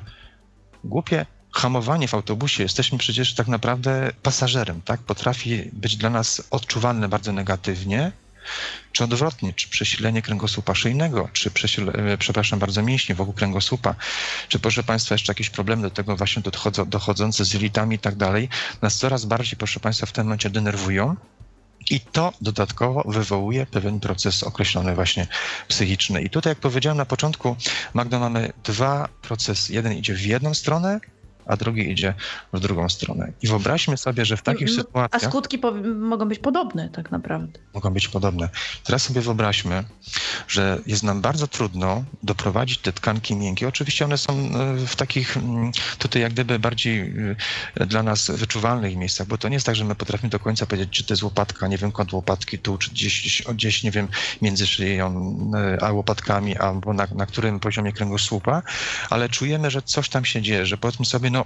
głupie 0.84 1.26
hamowanie 1.54 2.08
w 2.08 2.14
autobusie, 2.14 2.64
jesteśmy 2.64 2.98
przecież 2.98 3.36
tak 3.36 3.48
naprawdę 3.48 4.12
pasażerem, 4.24 4.82
tak? 4.82 5.00
Potrafi 5.00 5.70
być 5.74 5.96
dla 5.96 6.10
nas 6.10 6.48
odczuwalne 6.52 7.10
bardzo 7.10 7.34
negatywnie, 7.34 8.12
czy 8.92 9.04
odwrotnie, 9.04 9.54
czy 9.54 9.70
przesilenie 9.70 10.22
kręgosłupa 10.22 10.76
szyjnego, 10.76 11.30
czy 11.34 11.52
przesil- 11.52 12.18
przepraszam 12.18 12.60
bardzo, 12.60 12.82
mięśni 12.84 13.16
wokół 13.16 13.34
kręgosłupa, 13.34 13.96
czy 14.48 14.60
proszę 14.60 14.84
Państwa 14.84 15.16
jeszcze 15.16 15.32
jakieś 15.32 15.50
problemy 15.50 15.82
do 15.82 15.92
tego 15.92 16.16
właśnie 16.16 16.42
dochodzące 16.88 17.46
z 17.46 17.54
jelitami 17.54 17.96
i 17.96 18.00
tak 18.00 18.16
dalej, 18.16 18.50
nas 18.82 18.98
coraz 18.98 19.26
bardziej, 19.26 19.58
proszę 19.58 19.80
Państwa, 19.80 20.06
w 20.06 20.12
tym 20.12 20.24
momencie 20.24 20.50
denerwują. 20.50 21.16
I 21.90 22.00
to 22.00 22.34
dodatkowo 22.42 23.04
wywołuje 23.08 23.66
pewien 23.66 24.00
proces 24.00 24.44
określony 24.44 24.96
właśnie 24.96 25.28
psychiczny. 25.68 26.22
I 26.22 26.30
tutaj, 26.30 26.52
jak 26.52 26.60
powiedziałem 26.60 26.98
na 26.98 27.06
początku, 27.06 27.56
Magdo, 27.94 28.20
mamy 28.20 28.54
dwa 28.64 29.10
procesy. 29.22 29.74
Jeden 29.74 29.94
idzie 29.94 30.14
w 30.14 30.22
jedną 30.22 30.54
stronę, 30.54 31.00
a 31.48 31.58
drugi 31.58 31.92
idzie 31.92 32.14
w 32.54 32.60
drugą 32.60 32.90
stronę. 32.90 33.32
I 33.42 33.48
wyobraźmy 33.48 33.98
sobie, 33.98 34.26
że 34.26 34.38
w 34.38 34.42
takich 34.42 34.70
sytuacjach. 34.70 35.24
A 35.24 35.30
skutki 35.30 35.60
mogą 35.96 36.28
być 36.28 36.40
podobne, 36.40 36.90
tak 36.90 37.12
naprawdę. 37.12 37.60
Mogą 37.74 37.94
być 37.94 38.08
podobne. 38.08 38.50
Teraz 38.84 39.02
sobie 39.02 39.22
wyobraźmy, 39.22 39.84
że 40.48 40.80
jest 40.86 41.04
nam 41.04 41.22
bardzo 41.22 41.48
trudno 41.48 42.04
doprowadzić 42.24 42.78
te 42.78 42.94
tkanki 42.94 43.36
miękkie. 43.36 43.68
Oczywiście 43.68 44.06
one 44.06 44.18
są 44.18 44.34
e, 44.34 44.76
w 44.88 44.96
takich 44.96 45.38
mm, 45.38 45.72
tutaj 45.98 46.22
jak 46.22 46.34
gdyby 46.34 46.60
bardziej 46.60 47.14
e, 47.76 47.86
dla 47.86 48.04
nas 48.04 48.32
wyczuwalnych 48.32 48.96
miejscach, 48.96 49.28
bo 49.28 49.38
to 49.38 49.50
nie 49.50 49.56
jest 49.56 49.66
tak, 49.66 49.76
że 49.76 49.86
my 49.86 49.96
potrafimy 49.96 50.30
do 50.30 50.40
końca 50.40 50.66
powiedzieć, 50.66 50.90
czy 50.90 51.04
to 51.04 51.14
jest 51.14 51.24
łopatka, 51.24 51.68
nie 51.68 51.78
wiem, 51.78 51.92
kąt 51.92 52.14
łopatki 52.14 52.60
tu, 52.60 52.78
czy 52.78 52.92
gdzieś, 52.92 53.44
gdzieś 53.54 53.84
nie 53.84 53.92
wiem, 53.92 54.08
między 54.42 54.68
szyją 54.68 55.08
e, 55.56 55.84
a 55.84 55.92
łopatkami, 55.92 56.58
albo 56.58 56.94
na, 56.94 57.08
na 57.16 57.26
którym 57.26 57.60
poziomie 57.60 57.94
kręgosłupa, 57.94 58.62
ale 59.10 59.30
czujemy, 59.30 59.72
że 59.72 59.82
coś 59.82 60.10
tam 60.10 60.26
się 60.26 60.42
dzieje, 60.42 60.66
że 60.66 60.78
powiedzmy 60.78 61.06
sobie, 61.06 61.30
no 61.30 61.37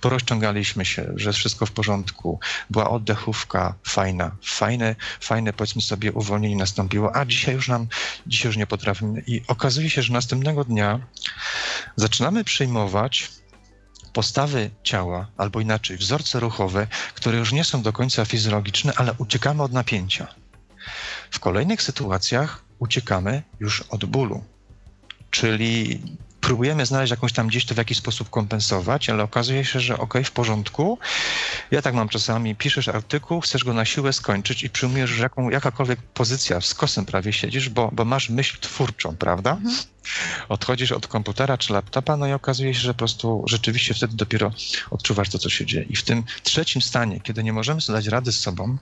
porozciągaliśmy 0.00 0.84
się, 0.84 1.12
że 1.16 1.32
wszystko 1.32 1.66
w 1.66 1.70
porządku, 1.70 2.40
była 2.70 2.90
oddechówka 2.90 3.74
fajna, 3.84 4.36
fajne, 4.44 4.96
fajne 5.20 5.52
powiedzmy 5.52 5.82
sobie 5.82 6.12
uwolnienie 6.12 6.56
nastąpiło, 6.56 7.16
a 7.16 7.24
dzisiaj 7.24 7.54
już 7.54 7.68
nam, 7.68 7.86
dzisiaj 8.26 8.48
już 8.48 8.56
nie 8.56 8.66
potrafimy. 8.66 9.22
I 9.26 9.42
okazuje 9.48 9.90
się, 9.90 10.02
że 10.02 10.12
następnego 10.12 10.64
dnia 10.64 11.00
zaczynamy 11.96 12.44
przyjmować 12.44 13.30
postawy 14.12 14.70
ciała, 14.82 15.26
albo 15.36 15.60
inaczej, 15.60 15.96
wzorce 15.96 16.40
ruchowe, 16.40 16.86
które 17.14 17.38
już 17.38 17.52
nie 17.52 17.64
są 17.64 17.82
do 17.82 17.92
końca 17.92 18.24
fizjologiczne, 18.24 18.92
ale 18.96 19.14
uciekamy 19.18 19.62
od 19.62 19.72
napięcia. 19.72 20.34
W 21.30 21.40
kolejnych 21.40 21.82
sytuacjach 21.82 22.64
uciekamy 22.78 23.42
już 23.60 23.80
od 23.80 24.04
bólu. 24.04 24.44
Czyli 25.30 26.02
próbujemy 26.40 26.86
znaleźć 26.86 27.10
jakąś 27.10 27.32
tam 27.32 27.48
gdzieś 27.48 27.64
to 27.64 27.74
w 27.74 27.78
jakiś 27.78 27.98
sposób 27.98 28.30
kompensować, 28.30 29.10
ale 29.10 29.22
okazuje 29.22 29.64
się, 29.64 29.80
że 29.80 29.98
ok, 29.98 30.14
w 30.24 30.30
porządku. 30.30 30.98
Ja 31.70 31.82
tak 31.82 31.94
mam 31.94 32.08
czasami, 32.08 32.56
piszesz 32.56 32.88
artykuł, 32.88 33.40
chcesz 33.40 33.64
go 33.64 33.74
na 33.74 33.84
siłę 33.84 34.12
skończyć 34.12 34.62
i 34.62 34.70
przyjmujesz, 34.70 35.10
że 35.10 35.22
jaką, 35.22 35.50
jakakolwiek 35.50 36.02
pozycja, 36.02 36.60
z 36.60 36.74
kosem 36.74 37.04
prawie 37.04 37.32
siedzisz, 37.32 37.68
bo, 37.68 37.90
bo 37.92 38.04
masz 38.04 38.28
myśl 38.28 38.58
twórczą, 38.60 39.16
prawda? 39.16 39.50
Mhm. 39.50 39.76
Odchodzisz 40.48 40.92
od 40.92 41.06
komputera 41.06 41.58
czy 41.58 41.72
laptopa, 41.72 42.16
no 42.16 42.26
i 42.26 42.32
okazuje 42.32 42.74
się, 42.74 42.80
że 42.80 42.94
po 42.94 42.98
prostu 42.98 43.44
rzeczywiście 43.46 43.94
wtedy 43.94 44.16
dopiero 44.16 44.52
odczuwasz 44.90 45.28
to, 45.28 45.38
co 45.38 45.50
się 45.50 45.66
dzieje. 45.66 45.86
I 45.88 45.96
w 45.96 46.02
tym 46.02 46.24
trzecim 46.42 46.82
stanie, 46.82 47.20
kiedy 47.20 47.44
nie 47.44 47.52
możemy 47.52 47.80
sobie 47.80 47.98
dać 47.98 48.06
rady 48.06 48.32
z 48.32 48.40
sobą, 48.40 48.76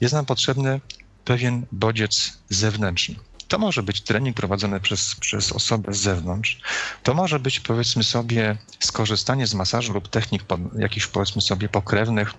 jest 0.00 0.14
nam 0.14 0.26
potrzebny 0.26 0.80
pewien 1.24 1.66
bodziec 1.72 2.32
zewnętrzny. 2.48 3.14
To 3.48 3.58
może 3.58 3.82
być 3.82 4.00
trening 4.00 4.36
prowadzony 4.36 4.80
przez, 4.80 5.14
przez 5.14 5.52
osobę 5.52 5.94
z 5.94 5.98
zewnątrz. 5.98 6.60
To 7.02 7.14
może 7.14 7.40
być, 7.40 7.60
powiedzmy 7.60 8.04
sobie, 8.04 8.56
skorzystanie 8.80 9.46
z 9.46 9.54
masażu 9.54 9.92
lub 9.92 10.08
technik 10.08 10.42
pod, 10.42 10.60
jakichś, 10.78 11.06
powiedzmy 11.06 11.42
sobie, 11.42 11.68
pokrewnych, 11.68 12.34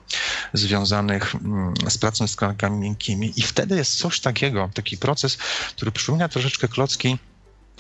związanych 0.54 1.36
mm, 1.36 1.74
z 1.90 1.98
pracą 1.98 2.28
z 2.28 2.36
tkankami 2.36 2.80
miękkimi. 2.80 3.34
I 3.36 3.42
wtedy 3.42 3.76
jest 3.76 3.98
coś 3.98 4.20
takiego, 4.20 4.70
taki 4.74 4.98
proces, 4.98 5.38
który 5.76 5.92
przypomina 5.92 6.30
troszeczkę 6.30 6.68
klocki 6.68 7.18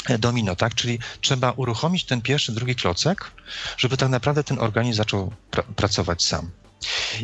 e, 0.09 0.17
domino, 0.17 0.55
tak? 0.55 0.75
Czyli 0.75 0.99
trzeba 1.21 1.51
uruchomić 1.51 2.05
ten 2.05 2.21
pierwszy, 2.21 2.51
drugi 2.51 2.75
klocek, 2.75 3.31
żeby 3.77 3.97
tak 3.97 4.09
naprawdę 4.09 4.43
ten 4.43 4.59
organizm 4.59 4.97
zaczął 4.97 5.33
pra 5.51 5.63
pracować 5.63 6.23
sam. 6.23 6.51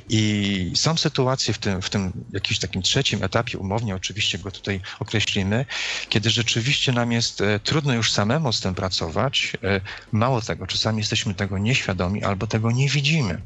I 0.10 0.72
są 0.76 0.98
sytuacje 0.98 1.54
w 1.54 1.58
tym, 1.58 1.82
w 1.82 1.90
tym 1.90 2.12
jakimś 2.34 2.60
takim 2.60 2.82
trzecim 2.82 3.24
etapie, 3.24 3.58
umownie 3.58 3.96
oczywiście 3.96 4.38
go 4.40 4.52
tutaj 4.52 4.82
określimy, 5.00 5.66
kiedy 6.10 6.30
rzeczywiście 6.30 6.92
nam 6.92 7.12
jest 7.12 7.42
e, 7.42 7.60
trudno 7.60 7.94
już 7.94 8.12
samemu 8.12 8.54
z 8.54 8.62
tym 8.62 8.76
pracować. 8.76 9.54
E, 9.64 9.82
mało 10.12 10.42
tego, 10.42 10.68
czasami 10.68 10.98
jesteśmy 10.98 11.34
tego 11.34 11.58
nieświadomi 11.58 12.24
albo 12.24 12.48
tego 12.48 12.72
nie 12.72 12.90
widzimy. 12.90 13.42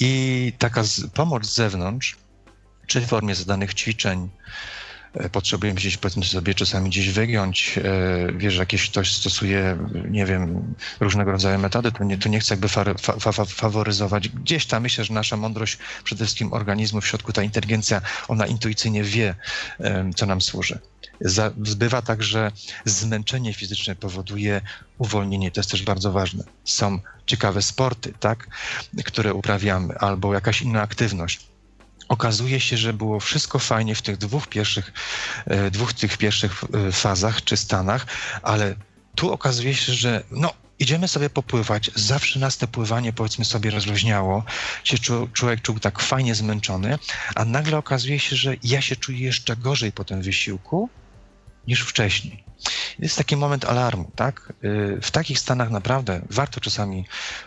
I 0.00 0.52
taka 0.58 0.82
pomoc 1.14 1.46
z 1.46 1.54
zewnątrz, 1.54 2.16
czy 2.86 3.00
w 3.00 3.06
formie 3.06 3.34
zadanych 3.34 3.74
ćwiczeń, 3.74 4.28
potrzebujemy 5.32 5.76
gdzieś, 5.76 5.96
powiedzmy 5.96 6.24
sobie, 6.24 6.54
czasami 6.54 6.90
gdzieś 6.90 7.10
wygiąć, 7.10 7.78
e, 7.78 8.32
wiesz, 8.36 8.56
jakieś 8.56 8.90
ktoś 8.90 9.16
stosuje, 9.16 9.78
nie 10.10 10.26
wiem, 10.26 10.74
różnego 11.00 11.32
rodzaju 11.32 11.58
metody, 11.58 11.92
to 11.92 12.04
nie, 12.04 12.18
to 12.18 12.28
nie 12.28 12.40
chcę 12.40 12.54
jakby 12.54 12.68
fa, 12.68 12.84
fa, 13.20 13.44
faworyzować. 13.44 14.28
Gdzieś 14.28 14.66
tam 14.66 14.82
myślę, 14.82 15.04
że 15.04 15.14
nasza 15.14 15.36
mądrość 15.36 15.78
przede 16.04 16.24
wszystkim 16.24 16.52
organizmu, 16.52 17.00
w 17.00 17.06
środku 17.06 17.32
ta 17.32 17.42
inteligencja, 17.42 18.00
ona 18.28 18.46
intuicyjnie 18.46 19.02
wie, 19.02 19.34
co 20.16 20.26
nam 20.26 20.40
służy. 20.40 20.78
Zbywa 21.64 22.02
także 22.02 22.52
zmęczenie 22.84 23.54
fizyczne 23.54 23.96
powoduje 23.96 24.60
uwolnienie, 24.98 25.50
to 25.50 25.60
jest 25.60 25.70
też 25.70 25.82
bardzo 25.82 26.12
ważne. 26.12 26.44
Są 26.64 26.98
ciekawe 27.26 27.62
sporty, 27.62 28.12
tak, 28.20 28.48
które 29.04 29.34
uprawiamy, 29.34 29.98
albo 29.98 30.34
jakaś 30.34 30.62
inna 30.62 30.82
aktywność 30.82 31.53
okazuje 32.08 32.60
się, 32.60 32.76
że 32.76 32.92
było 32.92 33.20
wszystko 33.20 33.58
fajnie 33.58 33.94
w 33.94 34.02
tych 34.02 34.16
dwóch 34.16 34.46
pierwszych, 34.46 34.92
e, 35.46 35.70
dwóch 35.70 35.92
tych 35.92 36.18
pierwszych 36.18 36.64
e, 36.64 36.92
fazach 36.92 37.44
czy 37.44 37.56
stanach, 37.56 38.06
ale 38.42 38.74
tu 39.14 39.32
okazuje 39.32 39.74
się, 39.74 39.92
że 39.92 40.24
no, 40.30 40.52
idziemy 40.78 41.08
sobie 41.08 41.30
popływać, 41.30 41.90
zawsze 41.94 42.38
nas 42.38 42.58
pływanie 42.72 43.12
powiedzmy 43.12 43.44
sobie 43.44 43.70
rozluźniało, 43.70 44.44
się 44.84 44.98
człowiek 45.32 45.62
czuł 45.62 45.78
tak 45.78 46.00
fajnie 46.00 46.34
zmęczony, 46.34 46.98
a 47.34 47.44
nagle 47.44 47.78
okazuje 47.78 48.18
się, 48.18 48.36
że 48.36 48.56
ja 48.62 48.80
się 48.80 48.96
czuję 48.96 49.18
jeszcze 49.18 49.56
gorzej 49.56 49.92
po 49.92 50.04
tym 50.04 50.22
wysiłku 50.22 50.88
niż 51.66 51.80
wcześniej. 51.80 52.44
Jest 52.98 53.16
taki 53.16 53.36
moment 53.36 53.64
alarmu, 53.64 54.10
tak? 54.16 54.52
Y, 54.64 54.98
w 55.02 55.10
takich 55.10 55.38
stanach 55.38 55.70
naprawdę 55.70 56.20
warto 56.30 56.60
czasami 56.60 57.04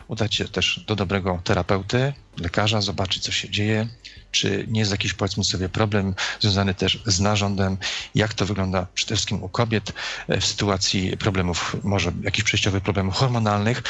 udać 0.07 0.35
się 0.35 0.47
też 0.47 0.83
do 0.87 0.95
dobrego 0.95 1.41
terapeuty, 1.43 2.13
lekarza, 2.37 2.81
zobaczyć, 2.81 3.23
co 3.23 3.31
się 3.31 3.49
dzieje, 3.49 3.87
czy 4.31 4.65
nie 4.67 4.79
jest 4.79 4.91
jakiś, 4.91 5.13
powiedzmy 5.13 5.43
sobie, 5.43 5.69
problem 5.69 6.15
związany 6.39 6.73
też 6.73 6.99
z 7.05 7.19
narządem, 7.19 7.77
jak 8.15 8.33
to 8.33 8.45
wygląda 8.45 8.87
przede 8.93 9.15
wszystkim 9.15 9.43
u 9.43 9.49
kobiet 9.49 9.93
e, 10.27 10.41
w 10.41 10.45
sytuacji 10.45 11.17
problemów, 11.17 11.75
może 11.83 12.11
jakichś 12.21 12.45
przejściowych 12.45 12.83
problemów 12.83 13.15
hormonalnych. 13.15 13.83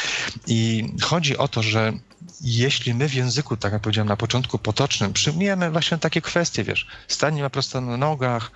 I 0.48 0.90
chodzi 1.02 1.38
o 1.38 1.48
to, 1.48 1.64
że 1.64 1.94
jeśli 2.42 2.94
my 2.94 3.10
w 3.10 3.14
języku, 3.14 3.58
tak 3.58 3.74
jak 3.74 3.82
powiedziałem 3.82 4.08
na 4.08 4.18
początku, 4.18 4.60
potocznym, 4.60 5.14
przyjmujemy 5.14 5.72
właśnie 5.72 5.98
takie 5.98 6.22
kwestie, 6.22 6.64
wiesz, 6.64 6.88
stanie 7.08 7.42
ma 7.42 7.50
prosto 7.50 7.82
na 7.82 7.98
nogach, 7.98 8.52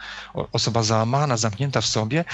osoba 0.52 0.84
załamana, 0.84 1.38
zamknięta 1.38 1.82
w 1.82 1.86
sobie, 1.86 2.26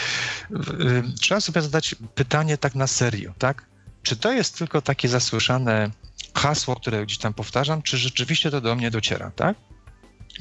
trzeba 1.20 1.42
sobie 1.42 1.62
zadać 1.62 1.96
pytanie 2.16 2.58
tak 2.58 2.76
na 2.76 2.88
serio, 2.88 3.34
tak? 3.38 3.66
Czy 4.04 4.18
to 4.18 4.32
jest 4.32 4.58
tylko 4.58 4.82
takie 4.82 5.10
zasłyszane 5.10 5.92
hasło, 6.36 6.76
które 6.76 7.06
gdzieś 7.06 7.18
tam 7.18 7.34
powtarzam, 7.34 7.82
czy 7.82 7.98
rzeczywiście 7.98 8.52
to 8.52 8.62
do 8.62 8.76
mnie 8.76 8.92
dociera, 8.92 9.32
tak? 9.32 9.58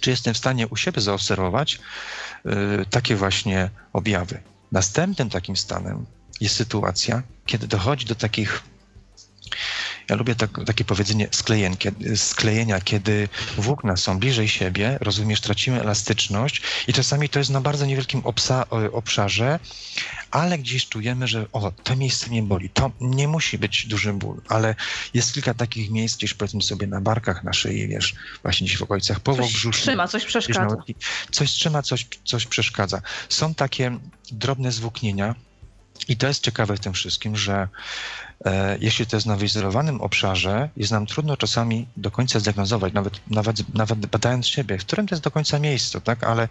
Czy 0.00 0.10
jestem 0.10 0.34
w 0.34 0.38
stanie 0.38 0.68
u 0.68 0.76
siebie 0.76 1.00
zaobserwować 1.02 1.80
y, 2.46 2.86
takie 2.90 3.16
właśnie 3.16 3.70
objawy. 3.92 4.42
Następnym 4.72 5.30
takim 5.30 5.56
stanem 5.56 6.06
jest 6.40 6.56
sytuacja, 6.56 7.22
kiedy 7.46 7.66
dochodzi 7.66 8.06
do 8.06 8.14
takich 8.14 8.62
ja 10.08 10.16
lubię 10.16 10.34
tak, 10.34 10.50
takie 10.66 10.84
powiedzenie 10.84 11.28
sklejenia, 12.16 12.80
kiedy 12.80 13.28
włókna 13.58 13.96
są 13.96 14.18
bliżej 14.18 14.48
siebie, 14.48 14.98
rozumiesz, 15.00 15.40
tracimy 15.40 15.80
elastyczność 15.80 16.62
i 16.88 16.92
czasami 16.92 17.28
to 17.28 17.38
jest 17.38 17.50
na 17.50 17.60
bardzo 17.60 17.86
niewielkim 17.86 18.20
obsa, 18.24 18.66
obszarze, 18.92 19.58
ale 20.30 20.58
gdzieś 20.58 20.88
czujemy, 20.88 21.28
że 21.28 21.46
o, 21.52 21.72
to 21.84 21.96
miejsce 21.96 22.30
mnie 22.30 22.42
boli. 22.42 22.70
To 22.70 22.90
nie 23.00 23.28
musi 23.28 23.58
być 23.58 23.86
duży 23.86 24.12
ból, 24.12 24.40
ale 24.48 24.74
jest 25.14 25.34
kilka 25.34 25.54
takich 25.54 25.90
miejsc 25.90 26.16
gdzieś 26.16 26.34
powiedzmy 26.34 26.62
sobie 26.62 26.86
na 26.86 27.00
barkach, 27.00 27.44
na 27.44 27.52
szyi, 27.52 27.88
wiesz, 27.88 28.14
właśnie 28.42 28.66
gdzieś 28.66 28.78
w 28.78 28.82
okolicach 28.82 29.20
powłok 29.20 29.50
brzusznych. 29.50 29.74
Coś 29.74 29.82
trzyma, 29.82 30.08
coś 30.08 30.24
przeszkadza. 30.24 30.76
Coś 31.30 31.50
trzyma, 31.50 31.82
coś, 31.82 32.06
coś 32.24 32.46
przeszkadza. 32.46 33.02
Są 33.28 33.54
takie 33.54 33.98
drobne 34.32 34.72
zwłóknienia, 34.72 35.34
i 36.08 36.16
to 36.16 36.26
jest 36.26 36.42
ciekawe 36.42 36.76
w 36.76 36.80
tym 36.80 36.92
wszystkim, 36.92 37.36
że 37.36 37.68
jeśli 38.80 39.06
to 39.06 39.16
jest 39.16 39.26
na 39.26 39.36
wyizolowanym 39.36 40.00
obszarze, 40.00 40.68
jest 40.76 40.92
nam 40.92 41.06
trudno 41.06 41.36
czasami 41.36 41.86
do 41.96 42.10
końca 42.10 42.40
zdiagnozować, 42.40 42.92
nawet, 42.92 43.20
nawet, 43.30 43.74
nawet 43.74 44.06
badając 44.06 44.46
siebie, 44.46 44.78
w 44.78 44.84
którym 44.84 45.06
to 45.06 45.14
jest 45.14 45.24
do 45.24 45.30
końca 45.30 45.58
miejscu, 45.58 46.00
tak? 46.00 46.24
Ale 46.24 46.48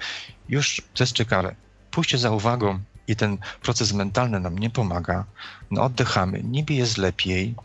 już 0.50 0.82
to 0.94 1.04
jest 1.04 1.14
ciekawe. 1.14 1.56
Pójście 1.92 2.18
za 2.18 2.32
uwagą 2.32 2.80
i 3.08 3.16
ten 3.16 3.38
proces 3.62 3.94
mentalny 3.94 4.40
nam 4.40 4.60
nie 4.60 4.70
pomaga. 4.70 5.26
No 5.72 5.84
oddychamy, 5.84 6.44
niby 6.44 6.74
jest 6.74 6.98
lepiej. 6.98 7.56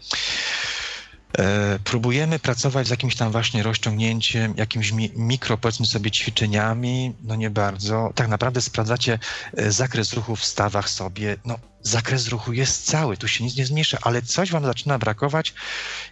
E, 1.39 1.79
próbujemy 1.85 2.39
pracować 2.39 2.87
z 2.87 2.91
jakimś 2.91 3.17
tam 3.17 3.33
właśnie 3.33 3.63
rozciągnięciem, 3.63 4.55
jakimiś 4.57 4.93
mi, 4.93 5.11
mikro, 5.17 5.59
powiedzmy 5.59 5.87
sobie, 5.87 6.11
ćwiczeniami, 6.11 7.15
no 7.23 7.35
nie 7.35 7.51
bardzo. 7.51 8.13
Tak 8.15 8.29
naprawdę 8.29 8.61
sprawdzacie 8.61 9.19
e, 9.57 9.73
zakres 9.73 10.13
ruchu 10.13 10.37
w 10.37 10.45
stawach 10.45 10.91
sobie. 10.91 11.37
No, 11.45 11.59
zakres 11.83 12.29
ruchu 12.29 12.53
jest 12.53 12.87
cały, 12.87 13.17
tu 13.17 13.29
się 13.29 13.45
nic 13.45 13.57
nie 13.57 13.67
zmniejsza, 13.67 13.99
ale 14.03 14.23
coś 14.23 14.51
wam 14.51 14.65
zaczyna 14.65 14.99
brakować 14.99 15.55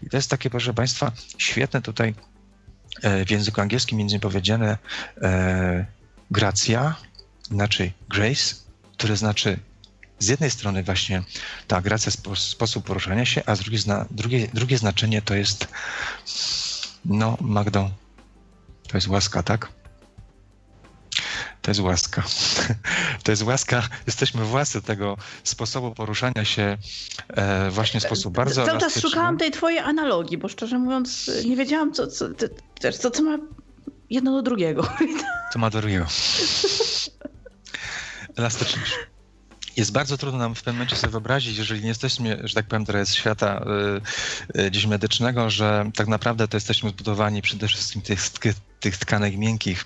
i 0.03 0.11
to 0.11 0.17
jest 0.17 0.31
takie, 0.31 0.51
proszę 0.51 0.75
Państwa, 0.75 1.13
świetne 1.39 1.83
tutaj 1.83 2.15
e, 3.03 3.25
w 3.25 3.31
języku 3.31 3.61
angielskim 3.61 3.99
między 3.99 4.13
innymi 4.13 4.21
powiedziane 4.21 4.79
e, 5.23 5.87
gracja, 6.31 6.95
inaczej 7.51 7.93
grace, 8.09 8.55
które 8.93 9.17
znaczy 9.17 9.59
z 10.19 10.29
jednej 10.29 10.51
strony 10.51 10.83
właśnie 10.83 11.23
ta 11.67 11.81
gracja, 11.81 12.13
spo, 12.13 12.37
sposób 12.37 12.85
poruszania 12.85 13.25
się, 13.25 13.43
a 13.47 13.55
z 13.57 13.61
drugiej 13.61 13.81
zna, 13.81 14.07
drugie, 14.11 14.49
drugie 14.55 14.79
znaczenie 14.79 15.23
to 15.23 15.35
jest, 15.35 15.69
no 17.05 17.37
Magdą, 17.41 17.91
to 18.89 18.97
jest 18.97 19.09
łaska, 19.09 19.43
tak? 19.43 19.78
To 21.69 21.71
jest 21.71 21.81
łaska. 21.81 22.23
To 23.25 23.33
jest 23.33 23.43
łaska. 23.43 23.89
Jesteśmy 24.07 24.45
władcy 24.45 24.83
tego 24.83 25.17
sposobu 25.45 25.95
poruszania 25.95 26.45
się 26.45 26.79
e, 27.29 27.71
właśnie 27.71 28.01
w 28.01 28.03
sposób 28.03 28.35
bardzo 28.35 28.67
Cały 28.67 28.81
czas 28.81 29.01
szukałam 29.01 29.39
tej 29.39 29.51
twojej 29.51 29.79
analogii, 29.79 30.39
bo 30.39 30.49
szczerze 30.49 30.79
mówiąc 30.79 31.31
nie 31.45 31.57
wiedziałam, 31.57 31.93
co, 31.93 32.07
co, 32.07 32.27
co, 33.01 33.11
co 33.11 33.23
ma 33.23 33.39
jedno 34.11 34.33
do 34.33 34.43
drugiego. 34.43 34.89
Co 35.53 35.59
ma 35.59 35.71
do 35.71 35.81
drugiego. 35.81 36.07
Elastyczność 38.37 38.93
jest 39.77 39.93
bardzo 39.93 40.19
trudno 40.19 40.39
nam 40.39 40.55
w 40.55 40.63
tym 40.63 40.75
momencie 40.75 40.97
sobie 40.97 41.11
wyobrazić, 41.11 41.59
jeżeli 41.59 41.81
nie 41.81 41.89
jesteśmy, 41.89 42.41
że 42.45 42.55
tak 42.55 42.67
powiem, 42.67 42.87
teraz 42.87 43.15
świata 43.15 43.65
y, 44.57 44.61
y, 44.61 44.71
gdzieś 44.71 44.87
medycznego, 44.87 45.51
że 45.51 45.91
tak 45.95 46.09
naprawdę 46.09 46.49
to 46.49 46.57
jesteśmy 46.57 46.91
zbudowani 46.91 47.43
przede 47.43 47.69
wszystkim 47.69 48.03
tych, 48.03 48.21
tych 48.81 48.97
tkanek 48.97 49.37
miękkich, 49.37 49.85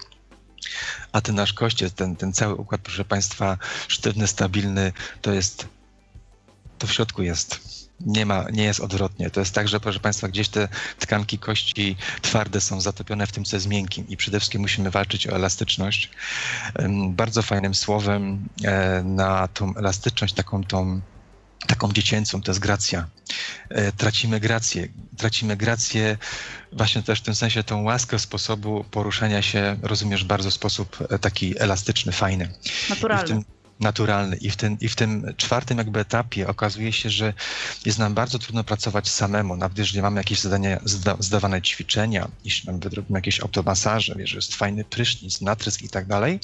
a 1.12 1.20
ten 1.20 1.35
nasz 1.35 1.53
kościec, 1.53 1.92
ten, 1.92 2.16
ten 2.16 2.33
cały 2.33 2.55
układ, 2.55 2.81
proszę 2.81 3.05
Państwa, 3.05 3.59
sztywny, 3.88 4.27
stabilny, 4.27 4.92
to 5.22 5.33
jest, 5.33 5.66
to 6.79 6.87
w 6.87 6.92
środku 6.92 7.22
jest 7.22 7.61
nie 8.07 8.27
ma, 8.27 8.44
nie 8.53 8.64
jest 8.64 8.81
odwrotnie. 8.81 9.31
To 9.31 9.40
jest 9.40 9.55
tak, 9.55 9.68
że 9.68 9.81
proszę 9.81 10.01
Państwa, 10.01 10.29
gdzieś 10.29 10.48
te 10.48 10.68
tkanki 10.98 11.38
kości 11.38 11.96
twarde 12.22 12.61
są 12.61 12.81
zatopione 12.81 13.27
w 13.27 13.33
tym, 13.33 13.44
co 13.44 13.57
jest 13.57 13.68
miękkim 13.68 14.09
i 14.09 14.16
przede 14.16 14.40
wszystkim 14.40 14.61
musimy 14.61 14.90
walczyć 14.90 15.27
o 15.27 15.31
elastyczność. 15.31 16.11
Bardzo 17.09 17.42
fajnym 17.42 17.75
słowem 17.75 18.48
e, 18.64 19.03
na 19.03 19.48
tą 19.48 19.75
elastyczność, 19.77 20.35
taką 20.35 20.64
tą 20.64 21.01
taką 21.66 21.92
dziecięcą, 21.92 22.42
to 22.42 22.51
jest 22.51 22.61
gracja. 22.61 23.09
E, 23.68 23.92
tracimy 23.92 24.40
grację. 24.40 24.88
Tracimy 25.16 25.57
grację 25.57 26.18
właśnie 26.72 27.03
też 27.03 27.20
w 27.20 27.22
tym 27.22 27.35
sensie 27.35 27.64
tą 27.64 27.83
łaskę 27.83 28.18
sposobu 28.18 28.85
poruszania 28.90 29.42
się, 29.42 29.77
rozumiesz, 29.83 30.25
bardzo 30.25 30.51
sposób 30.51 30.98
e, 31.11 31.18
taki 31.18 31.59
elastyczny, 31.59 32.12
fajny. 32.12 32.53
Naturalny 32.90 33.44
naturalny. 33.83 34.37
I 34.37 34.51
w, 34.51 34.57
tym, 34.57 34.77
I 34.81 34.88
w 34.88 34.96
tym 34.96 35.35
czwartym 35.37 35.79
jakby 35.79 36.01
etapie 36.01 36.48
okazuje 36.48 36.92
się, 36.92 37.11
że 37.11 37.33
jest 37.87 37.98
nam 37.98 38.14
bardzo 38.14 38.38
trudno 38.38 38.64
pracować 38.64 39.09
samemu, 39.09 39.57
nawet 39.57 39.79
jeżeli 39.79 40.03
mamy 40.03 40.20
jakieś 40.20 40.40
zadania, 40.40 40.81
zda, 40.85 41.16
zdawane 41.18 41.62
ćwiczenia, 41.62 42.29
jeśli 42.44 42.66
nawet 42.66 42.94
robimy 42.94 43.18
jakieś 43.18 43.40
automasaże, 43.40 44.14
wiesz, 44.18 44.35
jest 44.35 44.55
fajny 44.55 44.85
prysznic, 44.85 45.40
natrysk 45.40 45.83
i 45.83 45.88
tak 45.88 46.07
dalej, 46.07 46.40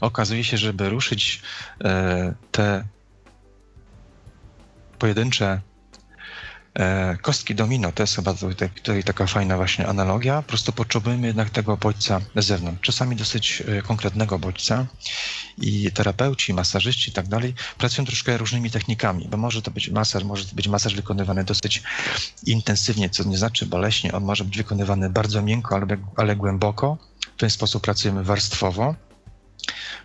okazuje 0.00 0.44
się, 0.44 0.58
żeby 0.58 0.88
ruszyć 0.88 1.42
e, 1.84 2.34
te 2.52 2.84
pojedyncze 5.00 5.60
E, 6.78 7.16
kostki 7.22 7.54
domino 7.54 7.92
to 7.92 8.02
jest 8.02 8.16
chyba 8.16 8.34
tutaj, 8.34 9.04
taka 9.04 9.26
fajna 9.26 9.56
właśnie 9.56 9.86
analogia. 9.86 10.42
Po 10.42 10.48
prostu 10.48 10.72
potrzebujemy 10.72 11.26
jednak 11.26 11.50
tego 11.50 11.76
bodźca 11.76 12.20
z 12.36 12.46
zewnątrz. 12.46 12.80
Czasami 12.82 13.16
dosyć 13.16 13.62
e, 13.68 13.82
konkretnego 13.82 14.38
bodźca 14.38 14.86
i 15.58 15.90
terapeuci, 15.92 16.54
masażyści 16.54 17.10
i 17.10 17.12
tak 17.12 17.28
dalej 17.28 17.54
pracują 17.78 18.06
troszkę 18.06 18.38
różnymi 18.38 18.70
technikami, 18.70 19.28
bo 19.30 19.36
może 19.36 19.62
to 19.62 19.70
być 19.70 19.90
masaż, 19.90 20.24
może 20.24 20.44
to 20.44 20.54
być 20.54 20.68
masaż 20.68 20.94
wykonywany 20.94 21.44
dosyć 21.44 21.82
intensywnie, 22.46 23.10
co 23.10 23.24
nie 23.24 23.38
znaczy 23.38 23.66
boleśnie. 23.66 24.12
On 24.12 24.24
może 24.24 24.44
być 24.44 24.56
wykonywany 24.56 25.10
bardzo 25.10 25.42
miękko, 25.42 25.74
ale, 25.74 25.86
ale 26.16 26.36
głęboko. 26.36 26.98
W 27.36 27.40
ten 27.40 27.50
sposób 27.50 27.82
pracujemy 27.82 28.24
warstwowo 28.24 28.94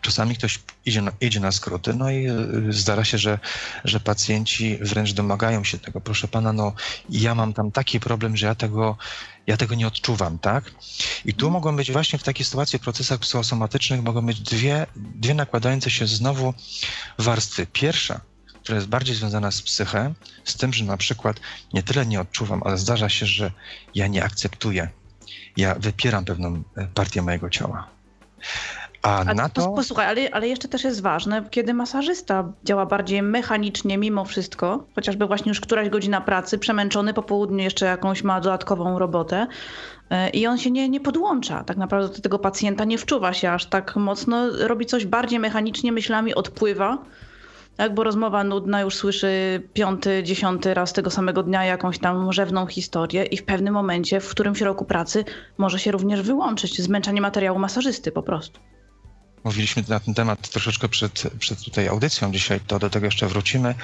Czasami 0.02 0.36
ktoś 0.36 0.60
idzie 0.86 1.02
na, 1.02 1.12
idzie 1.22 1.40
na 1.40 1.52
skróty, 1.52 1.94
no 1.94 2.12
i 2.12 2.28
y, 2.70 2.74
zdarza 2.74 3.06
się, 3.06 3.18
że, 3.18 3.40
że 3.84 4.00
pacjenci 4.00 4.78
wręcz 4.82 5.14
domagają 5.14 5.64
się 5.64 5.80
tego. 5.80 6.02
Proszę 6.02 6.28
pana, 6.28 6.54
no 6.54 6.74
ja 7.10 7.36
mam 7.36 7.54
tam 7.54 7.72
taki 7.72 8.00
problem, 8.00 8.38
że 8.38 8.48
ja 8.48 8.56
tego, 8.56 8.98
ja 9.48 9.58
tego 9.58 9.76
nie 9.76 9.88
odczuwam, 9.88 10.40
tak? 10.40 10.72
I 11.26 11.34
tu 11.34 11.52
mogą 11.52 11.76
być 11.76 11.92
właśnie 11.92 12.20
w 12.20 12.24
takiej 12.24 12.46
sytuacji, 12.46 12.80
w 12.80 12.82
procesach 12.82 13.20
psychosomatycznych 13.20 14.04
mogą 14.04 14.26
być 14.26 14.40
dwie, 14.40 14.88
dwie 14.96 15.34
nakładające 15.34 15.90
się 15.90 16.08
znowu 16.08 16.54
warstwy. 17.18 17.68
Pierwsza, 17.68 18.22
która 18.64 18.76
jest 18.76 18.88
bardziej 18.88 19.16
związana 19.16 19.52
z 19.52 19.62
psychę, 19.62 20.14
z 20.44 20.56
tym, 20.56 20.74
że 20.74 20.86
na 20.86 20.98
przykład 20.98 21.40
nie 21.74 21.84
tyle 21.84 22.06
nie 22.06 22.22
odczuwam, 22.22 22.62
ale 22.66 22.78
zdarza 22.78 23.10
się, 23.10 23.26
że 23.26 23.52
ja 23.96 24.08
nie 24.08 24.24
akceptuję. 24.24 24.90
Ja 25.58 25.76
wypieram 25.76 26.26
pewną 26.26 26.64
e, 26.78 26.88
partię 26.88 27.22
mojego 27.22 27.50
ciała. 27.50 27.88
A, 29.06 29.20
A 29.20 29.34
na 29.34 29.50
to... 29.50 29.70
Posłuchaj, 29.70 30.08
ale, 30.08 30.30
ale 30.32 30.48
jeszcze 30.48 30.68
też 30.68 30.84
jest 30.84 31.02
ważne, 31.02 31.44
kiedy 31.50 31.74
masażysta 31.74 32.52
działa 32.64 32.86
bardziej 32.86 33.22
mechanicznie 33.22 33.98
mimo 33.98 34.26
wszystko, 34.26 34.84
chociażby 34.96 35.26
właśnie 35.28 35.50
już 35.50 35.62
któraś 35.62 35.90
godzina 35.90 36.22
pracy, 36.22 36.58
przemęczony 36.58 37.14
po 37.14 37.24
południu 37.24 37.64
jeszcze 37.64 37.86
jakąś 37.86 38.24
ma 38.24 38.42
dodatkową 38.42 39.00
robotę 39.00 39.48
e, 40.10 40.30
i 40.30 40.48
on 40.48 40.58
się 40.58 40.72
nie, 40.72 40.90
nie 40.90 41.00
podłącza. 41.00 41.64
Tak 41.64 41.78
naprawdę 41.78 42.16
do 42.16 42.22
tego 42.22 42.40
pacjenta 42.40 42.86
nie 42.86 42.98
wczuwa 42.98 43.34
się 43.34 43.52
aż 43.52 43.66
tak 43.66 43.96
mocno, 43.96 44.38
robi 44.68 44.86
coś 44.86 45.06
bardziej 45.06 45.40
mechanicznie, 45.40 45.92
myślami 45.92 46.36
odpływa. 46.36 46.98
Tak, 47.78 47.94
bo 47.94 48.04
rozmowa 48.04 48.44
nudna 48.44 48.82
już 48.82 48.96
słyszy 48.96 49.62
piąty, 49.74 50.24
dziesiąty 50.24 50.74
raz 50.74 50.94
tego 50.94 51.12
samego 51.12 51.44
dnia 51.44 51.66
jakąś 51.66 52.00
tam 52.00 52.34
rzewną 52.34 52.68
historię 52.68 53.24
i 53.24 53.38
w 53.38 53.44
pewnym 53.44 53.74
momencie, 53.74 54.20
w 54.20 54.30
którymś 54.30 54.62
roku 54.62 54.86
pracy 54.86 55.26
może 55.58 55.80
się 55.80 55.92
również 55.92 56.22
wyłączyć 56.22 56.82
zmęczenie 56.82 57.22
materiału 57.22 57.60
masażysty 57.60 58.12
po 58.12 58.24
prostu 58.24 58.60
mówiliśmy 59.46 59.84
na 59.88 60.00
ten 60.00 60.14
temat 60.14 60.50
troszeczkę 60.50 60.90
przed, 60.90 61.24
przed 61.40 61.62
tutaj 61.64 61.88
audycją 61.88 62.32
dzisiaj, 62.32 62.60
to 62.68 62.80
do 62.80 62.90
tego 62.90 63.06
jeszcze 63.06 63.28
wrócimy. 63.28 63.76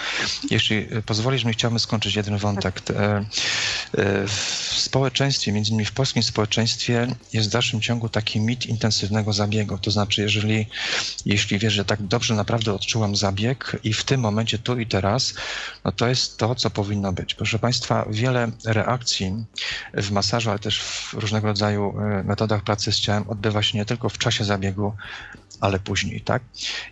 Jeśli 0.50 0.88
pozwolisz 1.06 1.44
mi, 1.44 1.54
chciałbym 1.54 1.80
skończyć 1.80 2.16
jeden 2.16 2.38
wątek. 2.38 2.82
E, 2.90 2.94
e, 2.94 3.26
w 4.28 4.32
społeczeństwie, 4.78 5.52
między 5.52 5.72
innymi 5.72 5.86
w 5.86 5.92
polskim 5.92 6.24
społeczeństwie 6.24 7.08
jest 7.34 7.50
w 7.50 7.52
dalszym 7.52 7.82
ciągu 7.82 8.10
taki 8.10 8.40
mit 8.40 8.66
intensywnego 8.66 9.34
zabiegu. 9.34 9.78
To 9.78 9.92
znaczy, 9.92 10.22
jeżeli, 10.22 10.68
jeśli 11.26 11.60
wiesz, 11.60 11.74
że 11.74 11.86
tak 11.86 12.04
dobrze 12.04 12.36
naprawdę 12.36 12.74
odczułam 12.74 13.16
zabieg 13.16 13.78
i 13.84 13.94
w 13.94 14.04
tym 14.04 14.22
momencie, 14.22 14.60
tu 14.60 14.80
i 14.80 14.86
teraz, 14.88 15.34
no 15.86 15.92
to 15.92 16.08
jest 16.08 16.38
to, 16.38 16.56
co 16.56 16.70
powinno 16.70 17.14
być. 17.14 17.36
Proszę 17.36 17.60
Państwa, 17.60 18.06
wiele 18.10 18.52
reakcji 18.66 19.34
w 19.94 20.12
masażu, 20.12 20.50
ale 20.50 20.60
też 20.60 20.82
w 20.82 21.14
różnego 21.14 21.48
rodzaju 21.48 22.00
e, 22.00 22.24
metodach 22.24 22.64
pracy 22.64 22.92
z 22.92 23.00
ciałem 23.00 23.30
odbywa 23.30 23.64
się 23.64 23.78
nie 23.78 23.86
tylko 23.86 24.10
w 24.10 24.18
czasie 24.18 24.44
zabiegu, 24.44 24.94
ale 25.62 25.80
później, 25.80 26.22
tak? 26.22 26.44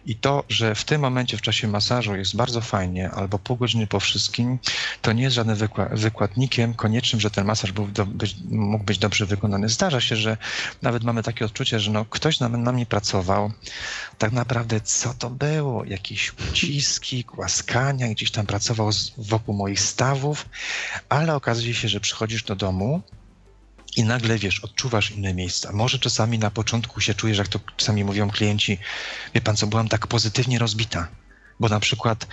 I 0.06 0.16
to, 0.16 0.44
że 0.50 0.76
w 0.76 0.84
tym 0.84 1.02
momencie 1.02 1.38
w 1.38 1.42
czasie 1.42 1.68
masażu 1.68 2.16
jest 2.16 2.36
bardzo 2.36 2.62
fajnie, 2.62 3.12
albo 3.12 3.40
pół 3.40 3.58
godziny 3.58 3.88
po 3.88 4.00
wszystkim, 4.00 4.60
to 5.02 5.14
nie 5.14 5.24
jest 5.24 5.36
żadnym 5.36 5.56
wykła 5.56 5.90
wykładnikiem 5.92 6.74
koniecznym, 6.74 7.22
że 7.22 7.32
ten 7.32 7.46
masaż 7.46 7.72
był 7.72 7.88
do, 7.88 8.06
być, 8.06 8.36
mógł 8.50 8.84
być 8.84 8.98
dobrze 8.98 9.26
wykonany. 9.26 9.70
Zdarza 9.70 10.02
się, 10.02 10.16
że 10.16 10.38
nawet 10.82 11.04
mamy 11.04 11.24
takie 11.24 11.46
odczucie, 11.46 11.80
że 11.80 11.92
no, 11.92 12.06
ktoś 12.06 12.40
na, 12.40 12.50
na 12.50 12.72
mnie 12.72 12.86
pracował, 12.86 13.52
tak 14.18 14.32
naprawdę 14.32 14.82
co 14.82 15.14
to 15.14 15.30
było? 15.30 15.86
Jakieś 15.86 16.34
uciski, 16.50 17.24
głaskania, 17.24 18.08
gdzieś 18.08 18.32
tam 18.32 18.46
pracował 18.46 18.92
z, 18.92 19.12
wokół 19.18 19.56
moich 19.56 19.80
stawów, 19.80 20.50
ale 21.10 21.36
okazuje 21.36 21.74
się, 21.74 21.88
że 21.88 22.00
przychodzisz 22.00 22.44
do 22.44 22.56
domu, 22.56 23.02
i 24.00 24.04
nagle 24.04 24.38
wiesz, 24.38 24.60
odczuwasz 24.60 25.12
inne 25.12 25.34
miejsca. 25.34 25.72
Może 25.72 26.00
czasami 26.00 26.40
na 26.40 26.52
początku 26.52 27.02
się 27.02 27.14
czujesz, 27.14 27.38
jak 27.38 27.48
to 27.48 27.60
czasami 27.78 28.04
mówią 28.04 28.30
klienci, 28.30 28.78
wie 29.34 29.42
pan 29.42 29.56
co, 29.56 29.68
byłam 29.68 29.90
tak 29.90 30.08
pozytywnie 30.08 30.60
rozbita 30.60 31.08
bo 31.60 31.70
na 31.70 31.80
przykład 31.80 32.28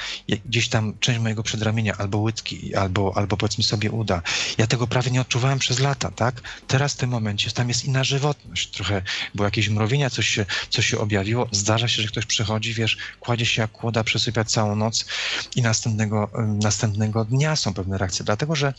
gdzieś 0.47 0.69
tam 0.69 0.99
część 1.01 1.21
mojego 1.21 1.43
przedramienia 1.43 1.95
albo 1.99 2.19
łydki, 2.19 2.75
albo, 2.75 3.13
albo 3.17 3.37
powiedzmy 3.37 3.65
sobie 3.65 3.91
uda. 3.91 4.23
Ja 4.59 4.67
tego 4.67 4.87
prawie 4.87 5.11
nie 5.11 5.21
odczuwałem 5.21 5.59
przez 5.59 5.79
lata, 5.79 6.11
tak? 6.11 6.41
Teraz 6.67 6.95
w 6.95 6.97
tym 6.97 7.11
momencie 7.11 7.51
tam 7.51 7.69
jest 7.69 7.85
inna 7.85 8.05
żywotność. 8.05 8.71
Trochę 8.71 9.03
było 9.35 9.45
jakieś 9.45 9.69
mrowienia, 9.69 10.11
coś 10.11 10.29
się, 10.29 10.47
coś 10.71 10.87
się 10.87 10.99
objawiło. 10.99 11.49
Zdarza 11.53 11.89
się, 11.89 12.03
że 12.03 12.09
ktoś 12.09 12.27
przychodzi, 12.27 12.75
wiesz, 12.75 12.97
kładzie 13.21 13.47
się 13.47 13.63
jak 13.63 13.73
kłoda, 13.73 14.05
przesypia 14.05 14.45
całą 14.45 14.77
noc 14.77 15.07
i 15.57 15.63
następnego, 15.63 16.31
następnego 16.63 17.25
dnia 17.25 17.57
są 17.57 17.75
pewne 17.75 17.99
reakcje. 17.99 18.25
Dlatego, 18.25 18.57
że 18.57 18.75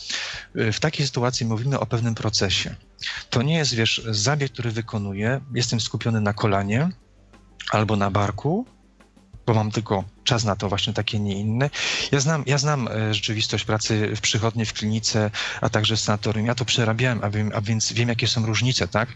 y, 0.55 0.71
w 0.71 0.79
takiej 0.79 1.05
sytuacji 1.05 1.45
mówimy 1.45 1.79
o 1.79 1.86
pewnym 1.86 2.15
procesie. 2.15 2.75
To 3.29 3.41
nie 3.41 3.55
jest, 3.55 3.73
wiesz, 3.73 4.01
zabieg, 4.05 4.51
który 4.51 4.71
wykonuję, 4.71 5.41
jestem 5.53 5.81
skupiony 5.81 6.21
na 6.21 6.33
kolanie 6.33 6.89
albo 7.71 7.95
na 7.95 8.12
barku, 8.12 8.65
bo 9.47 9.53
mam 9.53 9.71
tylko 9.71 10.03
czas 10.23 10.43
na 10.43 10.55
to 10.55 10.69
właśnie 10.69 10.93
takie, 10.93 11.19
nie 11.19 11.39
inny. 11.39 11.69
Ja 12.12 12.19
znam, 12.19 12.43
ja 12.47 12.57
znam 12.57 12.88
e, 12.88 13.13
rzeczywistość 13.13 13.65
pracy 13.65 14.15
w 14.15 14.21
przychodni, 14.21 14.65
w 14.65 14.73
klinice, 14.73 15.31
a 15.62 15.69
także 15.69 15.95
w 15.95 15.99
sanatorium. 15.99 16.45
Ja 16.45 16.55
to 16.55 16.65
przerabiałem, 16.65 17.23
a, 17.23 17.29
wiem, 17.29 17.51
a 17.55 17.62
więc 17.62 17.93
wiem, 17.93 18.10
jakie 18.10 18.27
są 18.27 18.45
różnice, 18.45 18.88
tak? 18.88 19.10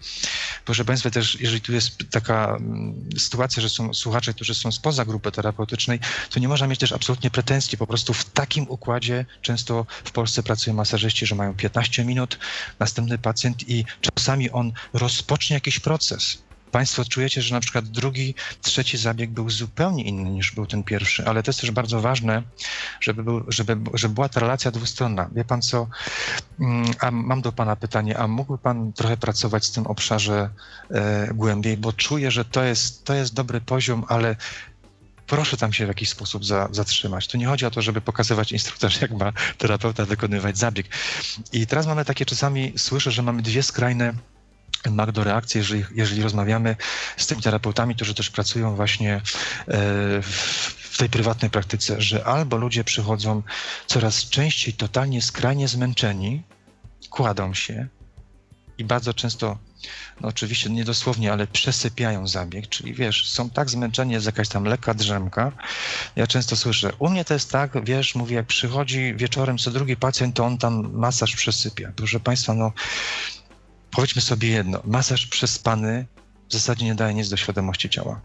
Proszę 0.66 0.86
Państwa, 0.86 1.10
też 1.10 1.40
jeżeli 1.40 1.62
tu 1.62 1.74
jest 1.74 1.98
taka 2.12 2.56
mm, 2.56 3.10
sytuacja, 3.18 3.62
że 3.62 3.70
są 3.70 3.94
słuchacze, 3.94 4.34
którzy 4.34 4.56
są 4.56 4.72
spoza 4.72 5.06
grupy 5.06 5.32
terapeutycznej, 5.32 6.00
to 6.30 6.40
nie 6.40 6.48
można 6.48 6.68
mieć 6.68 6.80
też 6.80 6.92
absolutnie 6.92 7.32
pretensji. 7.32 7.78
Po 7.78 7.88
prostu 7.88 8.14
w 8.14 8.26
takim 8.26 8.66
układzie 8.70 9.26
często 9.42 9.86
w 10.04 10.12
Polsce 10.12 10.44
pracują 10.44 10.76
masażyści, 10.76 11.26
że 11.26 11.36
mają 11.36 11.54
15 11.54 12.06
minut, 12.06 12.40
następny 12.80 13.18
pacjent 13.18 13.70
i 13.70 13.86
czasami 14.02 14.50
on 14.50 14.72
rozpocznie 14.94 15.54
jakiś 15.54 15.80
proces 15.80 16.38
Państwo 16.72 17.06
czujecie, 17.06 17.42
że 17.42 17.56
na 17.56 17.62
przykład 17.62 17.86
drugi, 17.86 18.36
trzeci 18.62 18.98
zabieg 18.98 19.30
był 19.30 19.50
zupełnie 19.50 20.04
inny 20.04 20.30
niż 20.30 20.52
był 20.52 20.66
ten 20.66 20.84
pierwszy, 20.84 21.26
ale 21.26 21.44
to 21.44 21.50
jest 21.50 21.62
też 21.62 21.72
bardzo 21.72 22.02
ważne, 22.02 22.44
żeby, 23.02 23.24
był, 23.24 23.44
żeby, 23.48 23.78
żeby 23.94 24.14
była 24.14 24.30
ta 24.30 24.40
relacja 24.40 24.72
dwustronna. 24.72 25.30
Wie 25.36 25.46
Pan 25.46 25.62
co, 25.62 25.88
mm, 26.60 26.92
a 27.00 27.12
mam 27.12 27.42
do 27.42 27.52
Pana 27.52 27.76
pytanie, 27.76 28.18
a 28.18 28.28
mógłby 28.28 28.58
Pan 28.58 28.94
trochę 28.94 29.18
pracować 29.18 29.68
w 29.68 29.72
tym 29.72 29.88
obszarze 29.88 30.50
e, 30.92 31.34
głębiej, 31.34 31.78
bo 31.78 31.94
czuję, 31.94 32.32
że 32.32 32.46
to 32.46 32.64
jest, 32.64 33.04
to 33.04 33.14
jest 33.14 33.34
dobry 33.34 33.62
poziom, 33.62 34.06
ale 34.08 34.36
proszę 35.28 35.58
tam 35.58 35.74
się 35.74 35.86
w 35.86 35.88
jakiś 35.88 36.10
sposób 36.10 36.46
za, 36.46 36.68
zatrzymać. 36.72 37.28
Tu 37.28 37.38
nie 37.38 37.48
chodzi 37.48 37.66
o 37.66 37.72
to, 37.72 37.82
żeby 37.82 38.02
pokazywać 38.02 38.52
instruktorze, 38.52 39.00
jak 39.02 39.12
ma 39.12 39.34
terapeuta 39.58 40.06
wykonywać 40.06 40.58
zabieg. 40.58 40.88
I 41.52 41.68
teraz 41.68 41.88
mamy 41.88 42.06
takie 42.06 42.26
czasami, 42.26 42.74
słyszę, 42.78 43.12
że 43.12 43.22
mamy 43.22 43.42
dwie 43.42 43.64
skrajne 43.64 44.14
Magdo 44.92 45.24
reakcję, 45.24 45.60
jeżeli, 45.60 45.84
jeżeli 45.96 46.22
rozmawiamy 46.24 46.76
z 47.18 47.28
tymi 47.28 47.42
terapeutami, 47.42 47.96
którzy 47.96 48.16
też 48.16 48.30
pracują 48.30 48.76
właśnie 48.76 49.16
e, 49.16 49.22
w 50.22 50.96
tej 50.98 51.10
prywatnej 51.10 51.52
praktyce, 51.52 52.02
że 52.02 52.26
albo 52.26 52.58
ludzie 52.58 52.84
przychodzą 52.84 53.44
coraz 53.88 54.30
częściej 54.30 54.74
totalnie 54.74 55.22
skrajnie 55.22 55.68
zmęczeni, 55.68 56.44
kładą 57.10 57.54
się 57.54 57.88
i 58.78 58.86
bardzo 58.86 59.14
często, 59.14 59.58
no 60.22 60.28
oczywiście 60.28 60.70
nie 60.70 60.84
dosłownie, 60.84 61.34
ale 61.34 61.48
przesypiają 61.48 62.28
zabieg, 62.28 62.70
czyli 62.70 62.94
wiesz, 62.94 63.30
są 63.30 63.50
tak 63.50 63.70
zmęczeni, 63.70 64.14
jest 64.14 64.26
jakaś 64.26 64.50
tam 64.50 64.64
lekka 64.64 64.94
drzemka. 64.94 65.52
Ja 66.16 66.28
często 66.28 66.56
słyszę, 66.56 66.94
u 67.00 67.10
mnie 67.10 67.26
to 67.26 67.34
jest 67.34 67.52
tak, 67.52 67.86
wiesz, 67.86 68.16
mówię, 68.16 68.36
jak 68.36 68.46
przychodzi 68.46 69.14
wieczorem 69.16 69.58
co 69.58 69.72
drugi 69.72 69.96
pacjent, 69.98 70.36
to 70.36 70.46
on 70.46 70.58
tam 70.58 70.94
masaż 70.94 71.36
przesypia. 71.36 71.92
Proszę 71.96 72.20
Państwa, 72.20 72.54
no 72.54 72.72
powiedzmy 73.92 74.22
sobie 74.22 74.50
jedno, 74.50 74.82
masaż 74.86 75.28
przespany 75.28 76.06
w 76.50 76.54
zasadzie 76.54 76.86
nie 76.86 76.96
daje 76.96 77.14
nic 77.14 77.30
do 77.30 77.38
świadomości 77.38 77.90
ciała. 77.90 78.22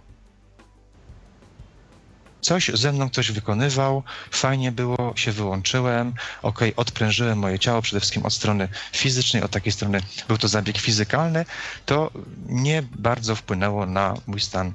Coś 2.40 2.70
ze 2.74 2.92
mną 2.92 3.10
ktoś 3.10 3.32
wykonywał, 3.32 4.02
fajnie 4.30 4.72
było, 4.72 5.12
się 5.16 5.32
wyłączyłem, 5.32 6.14
ok, 6.42 6.60
odprężyłem 6.76 7.38
moje 7.38 7.58
ciało, 7.58 7.82
przede 7.82 8.00
wszystkim 8.00 8.26
od 8.26 8.34
strony 8.34 8.68
fizycznej, 8.92 9.42
od 9.42 9.50
takiej 9.50 9.72
strony 9.72 10.00
był 10.28 10.38
to 10.38 10.48
zabieg 10.48 10.78
fizykalny, 10.78 11.44
to 11.86 12.10
nie 12.46 12.82
bardzo 12.82 13.36
wpłynęło 13.36 13.86
na 13.86 14.14
mój 14.26 14.40
stan. 14.40 14.72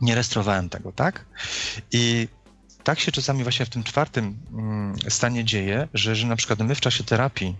Nie 0.00 0.14
rejestrowałem 0.14 0.68
tego, 0.68 0.92
tak? 0.92 1.24
I 1.92 2.28
tak 2.84 3.00
się 3.00 3.12
czasami 3.12 3.42
właśnie 3.42 3.66
w 3.66 3.70
tym 3.70 3.82
czwartym 3.82 4.38
mm, 4.52 4.96
stanie 5.08 5.44
dzieje, 5.44 5.88
że, 5.94 6.16
że 6.16 6.26
na 6.26 6.36
przykład 6.36 6.58
my 6.58 6.74
w 6.74 6.80
czasie 6.80 7.04
terapii 7.04 7.56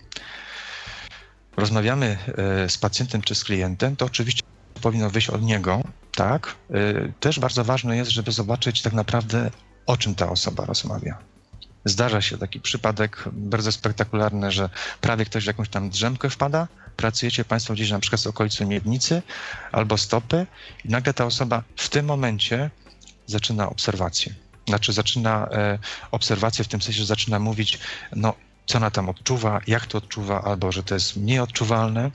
rozmawiamy 1.56 2.18
e, 2.64 2.68
z 2.68 2.78
pacjentem 2.78 3.22
czy 3.22 3.34
z 3.34 3.44
klientem, 3.44 3.96
to 3.96 4.04
oczywiście 4.06 4.42
powinno 4.82 5.10
wyjść 5.10 5.30
od 5.30 5.42
niego, 5.42 5.82
tak? 6.12 6.56
E, 6.70 6.74
też 7.20 7.40
bardzo 7.40 7.64
ważne 7.64 7.96
jest, 7.96 8.10
żeby 8.10 8.32
zobaczyć 8.32 8.82
tak 8.82 8.92
naprawdę, 8.92 9.50
o 9.86 9.96
czym 9.96 10.14
ta 10.14 10.30
osoba 10.30 10.64
rozmawia. 10.64 11.18
Zdarza 11.84 12.20
się 12.20 12.38
taki 12.38 12.60
przypadek 12.60 13.24
bardzo 13.32 13.72
spektakularny, 13.72 14.52
że 14.52 14.70
prawie 15.00 15.24
ktoś 15.24 15.44
w 15.44 15.46
jakąś 15.46 15.68
tam 15.68 15.90
drzemkę 15.90 16.30
wpada, 16.30 16.68
pracujecie 16.96 17.44
Państwo 17.44 17.74
gdzieś 17.74 17.90
na 17.90 17.98
przykład 17.98 18.20
z 18.20 18.26
okolicy 18.26 18.66
miednicy 18.66 19.22
albo 19.72 19.98
stopy 19.98 20.46
i 20.84 20.88
nagle 20.88 21.14
ta 21.14 21.24
osoba 21.24 21.62
w 21.76 21.88
tym 21.88 22.06
momencie 22.06 22.70
zaczyna 23.26 23.68
obserwację. 23.68 24.34
Znaczy 24.68 24.92
zaczyna 24.92 25.48
e, 25.52 25.78
obserwację 26.10 26.64
w 26.64 26.68
tym 26.68 26.82
sensie, 26.82 26.98
że 26.98 27.06
zaczyna 27.06 27.38
mówić, 27.38 27.78
no 28.16 28.34
co 28.70 28.78
ona 28.78 28.90
tam 28.90 29.08
odczuwa, 29.08 29.60
jak 29.66 29.86
to 29.86 29.98
odczuwa, 29.98 30.42
albo 30.42 30.72
że 30.72 30.82
to 30.82 30.94
jest 30.94 31.16
mniej 31.16 31.38
odczuwalne, 31.38 32.10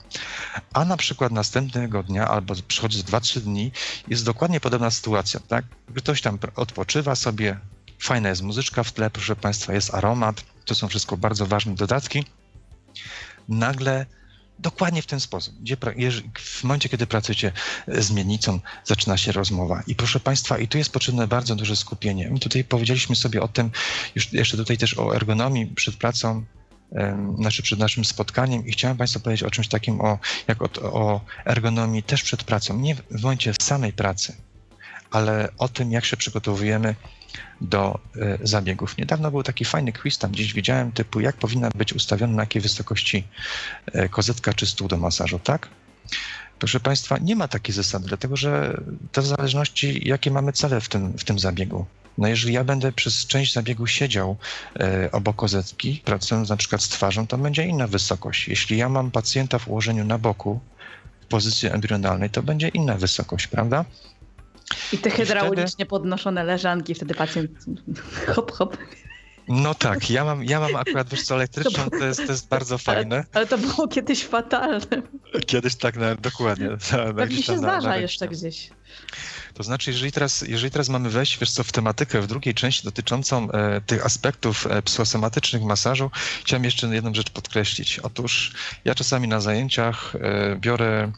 a 0.74 0.86
na 0.86 0.98
przykład 0.98 1.32
następnego 1.32 2.04
dnia, 2.04 2.28
albo 2.28 2.54
przychodzi 2.68 2.98
za 2.98 3.04
2-3 3.04 3.39
dni, 3.39 3.72
jest 4.08 4.26
dokładnie 4.26 4.60
podobna 4.60 4.91
sytuacja, 4.91 5.39
tak? 5.39 5.65
Ktoś 5.96 6.22
tam 6.22 6.39
odpoczywa 6.56 7.15
sobie, 7.15 7.60
fajna 8.00 8.30
jest 8.30 8.41
muzyczka 8.41 8.84
w 8.84 8.91
tle, 8.91 9.10
proszę 9.10 9.36
Państwa, 9.36 9.74
jest 9.74 9.94
aromat, 9.94 10.44
to 10.65 10.76
są 10.76 10.88
wszystko 10.88 11.18
bardzo 11.18 11.46
ważne 11.46 11.76
dodatki. 11.76 12.26
Nagle 13.50 14.06
Dokładnie 14.60 15.02
w 15.02 15.06
ten 15.06 15.20
sposób. 15.20 15.56
Gdzie, 15.62 15.78
w 16.39 16.63
momencie, 16.63 16.89
kiedy 16.89 17.08
pracujecie 17.08 17.52
z 17.88 18.12
miednicą, 18.12 18.60
zaczyna 18.84 19.18
się 19.18 19.32
rozmowa. 19.32 19.84
I 19.88 19.96
proszę 19.96 20.20
Państwa, 20.20 20.58
i 20.58 20.68
tu 20.68 20.78
jest 20.78 20.91
potrzebne 20.91 21.28
bardzo 21.28 21.56
duże 21.56 21.76
skupienie. 21.76 22.30
My 22.32 22.39
tutaj 22.39 22.63
powiedzieliśmy 22.63 23.15
sobie 23.15 23.41
o 23.41 23.48
tym, 23.48 23.72
już 24.15 24.34
jeszcze 24.34 24.58
tutaj 24.58 24.78
też 24.78 24.98
o 24.98 25.15
ergonomii 25.15 25.68
przed 25.68 25.96
pracą, 25.96 26.46
znaczy 27.39 27.63
przed 27.63 27.80
naszym 27.80 28.06
spotkaniem 28.06 28.68
i 28.68 28.72
chciałem 28.72 28.98
Państwu 28.98 29.20
powiedzieć 29.20 29.44
o 29.44 29.52
czymś 29.52 29.68
takim, 29.68 30.02
o, 30.02 30.20
jak 30.48 30.62
o, 30.62 30.70
o 30.82 31.22
ergonomii 31.46 32.04
też 32.04 32.24
przed 32.24 32.44
pracą. 32.44 32.80
Nie 32.80 32.96
w 32.96 33.24
momencie 33.24 33.54
samej 33.62 33.94
pracy, 33.94 34.36
ale 35.12 35.50
o 35.58 35.70
tym, 35.70 35.91
jak 35.91 36.06
się 36.06 36.18
przygotowujemy 36.18 36.96
do 37.62 38.00
e, 38.15 38.38
zabiegów. 38.44 38.98
Niedawno 38.98 39.32
był 39.32 39.44
taki 39.44 39.65
fajny 39.65 39.94
quiz, 39.94 40.18
tam 40.18 40.32
gdzieś 40.32 40.54
widziałem, 40.54 40.91
typu 40.91 41.20
jak 41.20 41.36
powinna 41.36 41.70
być 41.76 41.94
ustawiona, 41.94 42.34
na 42.34 42.44
jakiej 42.44 42.62
wysokości 42.62 43.28
e, 43.86 44.10
kozetka 44.10 44.54
czy 44.54 44.65
stół 44.65 44.88
do 44.88 44.98
masażu, 44.98 45.39
tak? 45.39 45.70
Proszę 46.60 46.80
Państwa, 46.80 47.18
nie 47.18 47.36
ma 47.36 47.48
takiej 47.48 47.76
zasady, 47.76 48.08
dlatego 48.08 48.38
że 48.38 48.82
to 49.12 49.22
w 49.22 49.26
zależności, 49.26 50.08
jakie 50.08 50.32
mamy 50.32 50.54
cele 50.54 50.82
w 50.82 50.89
tym, 50.89 51.18
w 51.18 51.24
tym 51.24 51.39
zabiegu. 51.39 51.86
No 52.18 52.28
jeżeli 52.28 52.54
ja 52.54 52.63
będę 52.63 52.91
przez 52.91 53.28
część 53.28 53.54
zabiegu 53.54 53.88
siedział 53.88 54.38
e, 54.80 55.12
obok 55.12 55.36
kozetki, 55.36 56.02
pracując 56.06 56.50
na 56.50 56.58
przykład 56.58 56.84
z 56.84 56.89
twarzą, 56.89 57.28
to 57.28 57.38
będzie 57.38 57.65
inna 57.65 57.88
wysokość. 57.88 58.48
Jeśli 58.48 58.78
ja 58.78 58.89
mam 58.89 59.12
pacjenta 59.12 59.60
w 59.60 59.68
ułożeniu 59.68 60.06
na 60.06 60.18
boku, 60.18 60.60
w 61.22 61.26
pozycji 61.26 61.70
embrionalnej, 61.70 62.30
to 62.30 62.44
będzie 62.44 62.68
inna 62.68 62.96
wysokość, 62.96 63.48
prawda? 63.48 63.86
I 64.91 64.97
te 64.97 65.10
hydraulicznie 65.10 65.67
wtedy... 65.67 65.86
podnoszone 65.86 66.43
leżanki, 66.43 66.95
wtedy 66.95 67.13
pacjent 67.13 67.51
hop, 68.36 68.51
hop. 68.51 68.78
No 69.47 69.75
tak, 69.75 70.10
ja 70.10 70.25
mam, 70.25 70.43
ja 70.43 70.60
mam 70.60 70.75
akurat, 70.75 71.10
wiesz 71.10 71.23
co, 71.23 71.36
elektryczną, 71.36 71.84
to, 71.84 71.89
było... 71.89 72.01
to, 72.01 72.08
jest, 72.08 72.25
to 72.25 72.32
jest 72.32 72.47
bardzo 72.47 72.78
fajne. 72.78 73.15
Ale, 73.15 73.25
ale, 73.34 73.47
to 73.47 73.58
było 73.58 73.88
kiedyś 73.88 74.23
fatalne. 74.23 75.01
Kiedyś 75.47 75.75
tak, 75.75 75.97
na, 75.97 76.15
dokładnie. 76.15 76.69
Na, 76.69 77.13
Pewnie 77.13 77.43
się 77.43 77.51
na, 77.51 77.58
zdarza 77.58 77.89
na 77.89 77.97
jeszcze 77.97 78.28
gdzieś. 78.28 78.69
To 79.54 79.63
znaczy, 79.63 79.91
jeżeli 79.91 80.12
teraz, 80.12 80.41
jeżeli 80.41 80.71
teraz 80.71 80.89
mamy 80.89 81.10
wejść, 81.10 81.39
wiesz 81.39 81.51
co, 81.51 81.63
w 81.63 81.71
tematykę 81.71 82.21
w 82.21 82.28
drugiej 82.28 82.54
części 82.54 82.84
dotyczącą 82.84 83.51
e, 83.51 83.82
tych 83.82 84.06
aspektów 84.06 84.67
e, 84.67 84.82
psychosomatycznych 84.82 85.63
masażu, 85.63 86.12
chciałem 86.43 86.63
jeszcze 86.63 86.88
jedną 86.88 87.13
rzecz 87.13 87.30
podkreślić. 87.30 87.99
Otóż 87.99 88.54
ja 88.86 88.95
czasami 88.95 89.28
na 89.28 89.41
zajęciach 89.41 90.15
e, 90.15 90.56
biorę 90.56 91.12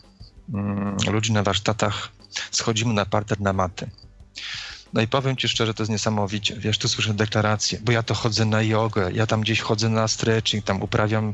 mm, 0.54 0.98
ludzi 1.12 1.34
na 1.34 1.44
warsztatach 1.44 2.17
schodzimy 2.52 2.94
na 2.94 3.06
parter 3.06 3.42
na 3.42 3.54
maty. 3.54 3.90
No 4.94 5.02
i 5.02 5.08
powiem 5.08 5.38
ci 5.38 5.48
szczerze, 5.48 5.74
to 5.74 5.84
jest 5.84 5.92
niesamowicie. 5.92 6.56
Wiesz, 6.56 6.78
tu 6.78 6.88
słyszę 6.88 7.14
deklaracje, 7.14 7.80
bo 7.84 7.92
ja 7.92 8.04
to 8.04 8.14
chodzę 8.14 8.46
na 8.46 8.62
jogę, 8.62 9.12
ja 9.14 9.28
tam 9.28 9.42
gdzieś 9.42 9.62
chodzę 9.62 9.90
na 9.90 10.08
stretching, 10.08 10.66
tam 10.66 10.82
uprawiam 10.82 11.34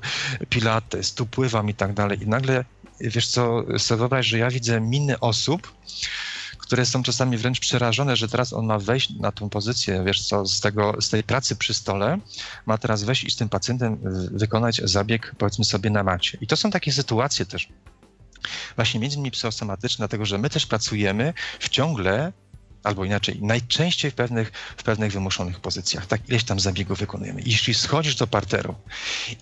pilates, 0.50 1.14
tu 1.14 1.26
pływam 1.26 1.70
i 1.70 1.74
tak 1.74 1.94
dalej. 1.94 2.24
I 2.24 2.28
nagle, 2.28 2.66
wiesz 3.00 3.28
co, 3.28 3.64
sobie 3.78 4.00
wyobraź, 4.00 4.28
że 4.28 4.38
ja 4.38 4.50
widzę 4.50 4.82
miny 4.82 5.20
osób, 5.20 5.74
które 6.58 6.86
są 6.86 7.04
czasami 7.04 7.38
wręcz 7.38 7.60
przerażone, 7.60 8.16
że 8.16 8.28
teraz 8.28 8.54
on 8.54 8.66
ma 8.66 8.80
wejść 8.80 9.10
na 9.10 9.32
tą 9.32 9.50
pozycję, 9.50 10.04
wiesz 10.06 10.28
co, 10.28 10.46
z, 10.46 10.60
tego, 10.60 11.02
z 11.02 11.10
tej 11.10 11.24
pracy 11.24 11.56
przy 11.56 11.74
stole, 11.74 12.18
ma 12.66 12.78
teraz 12.78 13.04
wejść 13.04 13.24
i 13.24 13.32
z 13.32 13.36
tym 13.36 13.50
pacjentem 13.50 13.98
wykonać 14.32 14.82
zabieg, 14.84 15.36
powiedzmy 15.38 15.66
sobie, 15.66 15.90
na 15.90 16.04
macie. 16.04 16.38
I 16.42 16.48
to 16.48 16.58
są 16.58 16.72
takie 16.72 16.92
sytuacje 16.92 17.46
też, 17.46 17.68
właśnie 18.76 19.00
między 19.00 19.16
innymi 19.16 19.32
psychosomatyczne, 19.32 19.98
dlatego 19.98 20.26
że 20.26 20.38
my 20.38 20.50
też 20.50 20.66
pracujemy 20.66 21.34
w 21.60 21.70
ciągle 21.70 22.34
albo 22.84 23.06
inaczej, 23.06 23.40
najczęściej 23.42 24.12
w 24.12 24.16
pewnych, 24.16 24.52
w 24.78 24.84
pewnych 24.84 25.12
wymuszonych 25.12 25.60
pozycjach. 25.60 26.06
Tak, 26.06 26.30
ileś 26.30 26.44
tam 26.44 26.60
zabiegów 26.60 27.00
wykonujemy. 27.00 27.42
Jeśli 27.46 27.74
schodzisz 27.74 28.16
do 28.16 28.28
parteru 28.28 28.76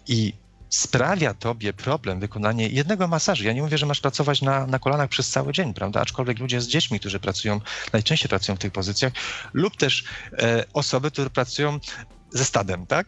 i 0.08 0.34
sprawia 0.70 1.34
tobie 1.34 1.74
problem 1.74 2.20
wykonanie 2.20 2.68
jednego 2.68 3.08
masażu. 3.08 3.44
Ja 3.44 3.54
nie 3.54 3.62
mówię, 3.62 3.78
że 3.78 3.86
masz 3.86 4.00
pracować 4.00 4.42
na, 4.42 4.68
na 4.68 4.80
kolanach 4.80 5.10
przez 5.10 5.30
cały 5.30 5.54
dzień, 5.54 5.74
prawda? 5.74 6.02
Aczkolwiek 6.02 6.40
ludzie 6.40 6.62
z 6.62 6.68
dziećmi, 6.68 7.00
którzy 7.00 7.20
pracują, 7.20 7.62
najczęściej 7.94 8.30
pracują 8.30 8.56
w 8.56 8.60
tych 8.60 8.72
pozycjach, 8.72 9.14
lub 9.54 9.78
też 9.78 10.04
e, 10.34 10.66
osoby, 10.74 11.12
które 11.12 11.30
pracują 11.30 11.80
ze 12.32 12.46
stadem, 12.46 12.86
tak? 12.86 13.08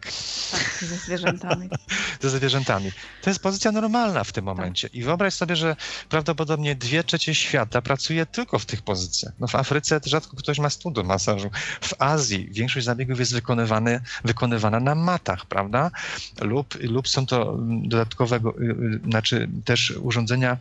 Tak, 0.50 0.84
ze 0.88 0.96
zwierzętami. 0.96 1.68
ze 2.22 2.30
zwierzętami. 2.30 2.92
To 3.22 3.30
jest 3.30 3.40
pozycja 3.40 3.72
normalna 3.72 4.24
w 4.24 4.32
tym 4.32 4.44
tak. 4.44 4.56
momencie. 4.56 4.88
I 4.92 5.02
wyobraź 5.02 5.34
sobie, 5.34 5.56
że 5.56 5.76
prawdopodobnie 6.08 6.74
dwie 6.74 7.04
trzecie 7.04 7.34
świata 7.34 7.82
pracuje 7.82 8.26
tylko 8.26 8.58
w 8.58 8.66
tych 8.66 8.82
pozycjach. 8.82 9.32
No 9.40 9.46
w 9.46 9.54
Afryce 9.54 10.00
rzadko 10.04 10.36
ktoś 10.36 10.58
ma 10.58 10.68
do 10.92 11.02
masażu. 11.02 11.50
W 11.80 11.94
Azji 11.98 12.48
większość 12.50 12.86
zabiegów 12.86 13.18
jest 13.18 13.34
wykonywana 14.24 14.80
na 14.80 14.94
matach, 14.94 15.46
prawda? 15.46 15.90
Lub, 16.40 16.74
lub 16.80 17.08
są 17.08 17.26
to 17.26 17.58
dodatkowego, 17.82 18.54
y, 18.60 18.64
y, 18.64 19.00
znaczy 19.04 19.48
też 19.64 19.90
urządzenia 19.90 20.58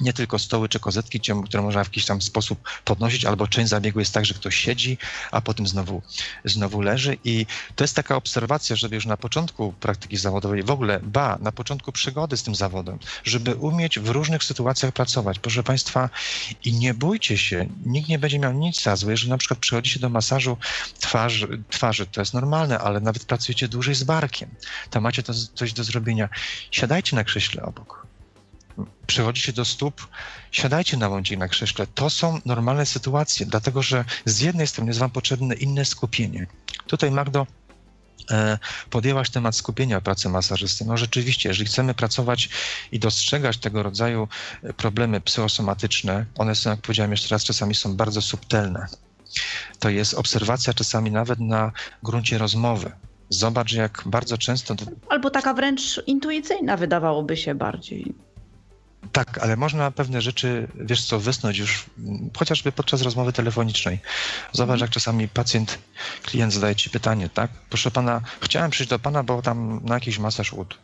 nie 0.00 0.12
tylko 0.12 0.38
stoły 0.38 0.68
czy 0.68 0.80
kozetki, 0.80 1.20
które 1.20 1.62
można 1.62 1.84
w 1.84 1.86
jakiś 1.86 2.06
tam 2.06 2.22
sposób 2.22 2.68
podnosić, 2.84 3.24
albo 3.24 3.48
część 3.48 3.68
zabiegu 3.70 3.98
jest 3.98 4.14
tak, 4.14 4.24
że 4.24 4.34
ktoś 4.34 4.56
siedzi, 4.56 4.98
a 5.30 5.40
potem 5.40 5.66
znowu, 5.66 6.02
znowu 6.44 6.80
leży. 6.80 7.16
I 7.24 7.46
to 7.76 7.84
jest 7.84 7.96
taka 7.96 8.16
obserwacja, 8.16 8.76
żeby 8.76 8.94
już 8.94 9.06
na 9.06 9.16
początku 9.16 9.72
praktyki 9.72 10.16
zawodowej, 10.16 10.62
w 10.62 10.70
ogóle, 10.70 11.00
ba, 11.02 11.38
na 11.40 11.52
początku 11.52 11.92
przygody 11.92 12.36
z 12.36 12.42
tym 12.42 12.54
zawodem, 12.54 12.98
żeby 13.24 13.54
umieć 13.54 13.98
w 13.98 14.08
różnych 14.08 14.44
sytuacjach 14.44 14.92
pracować. 14.92 15.38
Proszę 15.38 15.62
Państwa, 15.62 16.10
i 16.64 16.72
nie 16.72 16.94
bójcie 16.94 17.38
się, 17.38 17.66
nikt 17.86 18.08
nie 18.08 18.18
będzie 18.18 18.38
miał 18.38 18.52
nic 18.52 18.82
za 18.82 18.96
złe, 18.96 19.10
jeżeli 19.10 19.30
na 19.30 19.38
przykład 19.38 19.60
przychodzicie 19.60 20.00
do 20.00 20.08
masażu 20.08 20.56
twarzy, 21.00 21.62
twarzy, 21.70 22.06
to 22.06 22.20
jest 22.20 22.34
normalne, 22.34 22.78
ale 22.78 23.00
nawet 23.00 23.24
pracujecie 23.24 23.68
dłużej 23.68 23.94
z 23.94 24.02
barkiem, 24.02 24.50
tam 24.90 25.02
macie 25.02 25.22
to, 25.22 25.32
coś 25.54 25.72
do 25.72 25.84
zrobienia. 25.84 26.28
Siadajcie 26.70 27.16
na 27.16 27.24
krześle 27.24 27.62
obok 27.62 28.09
przechodzicie 29.06 29.52
do 29.52 29.64
stóp, 29.64 30.08
siadajcie 30.52 30.96
na 30.96 31.08
łądzie 31.08 31.36
na 31.36 31.48
krześle. 31.48 31.86
To 31.86 32.10
są 32.10 32.40
normalne 32.44 32.86
sytuacje, 32.86 33.46
dlatego 33.46 33.82
że 33.82 34.04
z 34.24 34.40
jednej 34.40 34.66
strony 34.66 34.90
jest 34.90 35.00
wam 35.00 35.10
potrzebne 35.10 35.54
inne 35.54 35.84
skupienie. 35.84 36.46
Tutaj 36.86 37.10
Magdo 37.10 37.46
e, 38.30 38.58
podjęłaś 38.90 39.30
temat 39.30 39.56
skupienia 39.56 40.00
pracy 40.00 40.28
masażysty. 40.28 40.84
No 40.84 40.96
rzeczywiście, 40.96 41.48
jeżeli 41.48 41.68
chcemy 41.68 41.94
pracować 41.94 42.48
i 42.92 42.98
dostrzegać 42.98 43.58
tego 43.58 43.82
rodzaju 43.82 44.28
problemy 44.76 45.20
psychosomatyczne, 45.20 46.26
one 46.38 46.54
są, 46.54 46.70
jak 46.70 46.80
powiedziałem 46.80 47.10
jeszcze 47.10 47.34
raz, 47.34 47.44
czasami 47.44 47.74
są 47.74 47.96
bardzo 47.96 48.22
subtelne. 48.22 48.86
To 49.78 49.88
jest 49.88 50.14
obserwacja 50.14 50.74
czasami 50.74 51.10
nawet 51.10 51.40
na 51.40 51.72
gruncie 52.02 52.38
rozmowy. 52.38 52.92
Zobacz, 53.28 53.72
jak 53.72 54.02
bardzo 54.06 54.38
często. 54.38 54.74
Albo 55.08 55.30
taka 55.30 55.54
wręcz 55.54 56.02
intuicyjna, 56.06 56.76
wydawałoby 56.76 57.36
się 57.36 57.54
bardziej. 57.54 58.14
Tak, 59.12 59.38
ale 59.38 59.56
można 59.56 59.90
pewne 59.90 60.22
rzeczy, 60.22 60.68
wiesz 60.74 61.04
co, 61.04 61.20
wysnuć 61.20 61.58
już 61.58 61.84
chociażby 62.36 62.72
podczas 62.72 63.02
rozmowy 63.02 63.32
telefonicznej. 63.32 63.98
Zobacz, 64.52 64.74
mhm. 64.74 64.80
jak 64.80 64.90
czasami 64.90 65.28
pacjent, 65.28 65.78
klient 66.22 66.52
zadaje 66.52 66.76
ci 66.76 66.90
pytanie, 66.90 67.28
tak? 67.28 67.50
Proszę 67.50 67.90
pana, 67.90 68.20
chciałem 68.42 68.70
przyjść 68.70 68.90
do 68.90 68.98
pana, 68.98 69.22
bo 69.22 69.42
tam 69.42 69.80
na 69.84 69.94
jakiś 69.94 70.18
masaż 70.18 70.52
ud. 70.52 70.78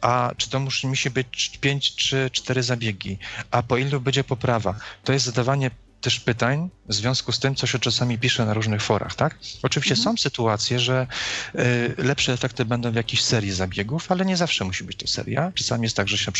A 0.00 0.32
czy 0.36 0.50
to 0.50 0.60
musi, 0.60 0.86
musi 0.86 1.10
być 1.10 1.58
5 1.60 1.94
czy 1.94 2.30
4 2.32 2.62
zabiegi? 2.62 3.18
A 3.50 3.62
po 3.62 3.76
ilu 3.76 4.00
będzie 4.00 4.24
poprawa? 4.24 4.74
To 5.04 5.12
jest 5.12 5.24
zadawanie 5.24 5.70
też 6.00 6.20
pytań 6.20 6.70
w 6.88 6.94
związku 6.94 7.32
z 7.32 7.38
tym, 7.38 7.54
co 7.54 7.66
się 7.66 7.78
czasami 7.78 8.18
pisze 8.18 8.46
na 8.46 8.54
różnych 8.54 8.82
forach, 8.82 9.14
tak? 9.14 9.38
Oczywiście 9.62 9.94
mhm. 9.94 10.04
są 10.04 10.22
sytuacje, 10.22 10.80
że 10.80 11.06
y, 11.54 11.94
lepsze 11.98 12.32
efekty 12.32 12.64
będą 12.64 12.92
w 12.92 12.94
jakiejś 12.94 13.24
serii 13.24 13.52
zabiegów, 13.52 14.12
ale 14.12 14.24
nie 14.24 14.36
zawsze 14.36 14.64
musi 14.64 14.84
być 14.84 14.96
to 14.96 15.06
seria. 15.06 15.52
Czasami 15.54 15.82
jest 15.82 15.96
tak, 15.96 16.08
że 16.08 16.18
się 16.18 16.32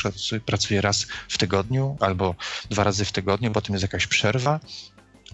pracuje 0.47 0.81
raz 0.81 1.07
w 1.29 1.39
tygodniu 1.39 1.97
albo 2.01 2.35
dwa 2.71 2.85
razy 2.85 3.05
w 3.05 3.13
tygodniu, 3.13 3.51
potem 3.53 3.75
jest 3.75 3.83
jakaś 3.83 4.07
przerwa, 4.07 4.61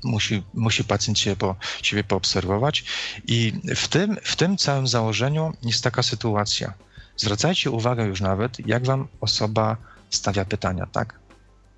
musi, 0.04 0.42
musi 0.54 0.84
pacjent 0.84 1.18
się 1.18 1.36
po, 1.36 1.56
siebie 1.82 2.04
poobserwować. 2.04 2.84
I 3.26 3.52
w 3.76 3.88
tym, 3.88 4.16
w 4.22 4.36
tym 4.36 4.56
całym 4.56 4.86
założeniu 4.86 5.52
jest 5.62 5.84
taka 5.84 6.02
sytuacja. 6.02 6.74
Zwracajcie 7.16 7.70
uwagę 7.70 8.04
już 8.04 8.20
nawet, 8.20 8.66
jak 8.66 8.86
wam 8.86 9.08
osoba 9.20 9.76
stawia 10.10 10.44
pytania, 10.44 10.86
tak? 10.92 11.23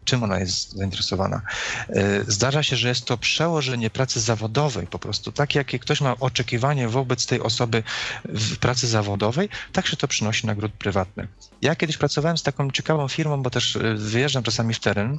Czym 0.06 0.22
ona 0.22 0.38
jest 0.40 0.72
zainteresowana. 0.72 1.42
E, 1.88 2.24
zdarza 2.28 2.62
się, 2.62 2.76
że 2.76 2.88
jest 2.88 3.04
to 3.04 3.18
przełożenie 3.18 3.90
pracy 3.90 4.20
zawodowej 4.20 4.86
po 4.86 4.98
prostu. 4.98 5.32
Tak 5.32 5.54
jak 5.54 5.66
ktoś 5.66 6.00
ma 6.00 6.16
oczekiwanie 6.20 6.88
wobec 6.88 7.26
tej 7.26 7.40
osoby 7.40 7.82
w 8.24 8.56
pracy 8.56 8.86
zawodowej, 8.86 9.48
tak 9.72 9.86
się 9.86 9.96
to 9.96 10.08
przynosi 10.08 10.46
na 10.46 10.54
grunt 10.54 10.74
prywatny. 10.74 11.28
Ja 11.62 11.76
kiedyś 11.76 11.96
pracowałem 11.96 12.38
z 12.38 12.42
taką 12.42 12.70
ciekawą 12.70 13.08
firmą, 13.08 13.42
bo 13.42 13.50
też 13.50 13.76
e, 13.76 13.94
wyjeżdżam 13.94 14.42
czasami 14.42 14.74
w 14.74 14.80
teren. 14.80 15.18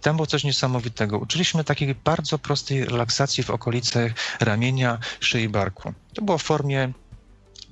Tam 0.00 0.16
było 0.16 0.26
coś 0.26 0.44
niesamowitego. 0.44 1.18
Uczyliśmy 1.18 1.64
takiej 1.64 1.94
bardzo 1.94 2.38
prostej 2.38 2.84
relaksacji 2.84 3.44
w 3.44 3.50
okolicach 3.50 4.12
ramienia, 4.40 4.98
szyi, 5.20 5.48
barku. 5.48 5.92
To 6.14 6.22
było 6.22 6.38
w 6.38 6.42
formie 6.42 6.92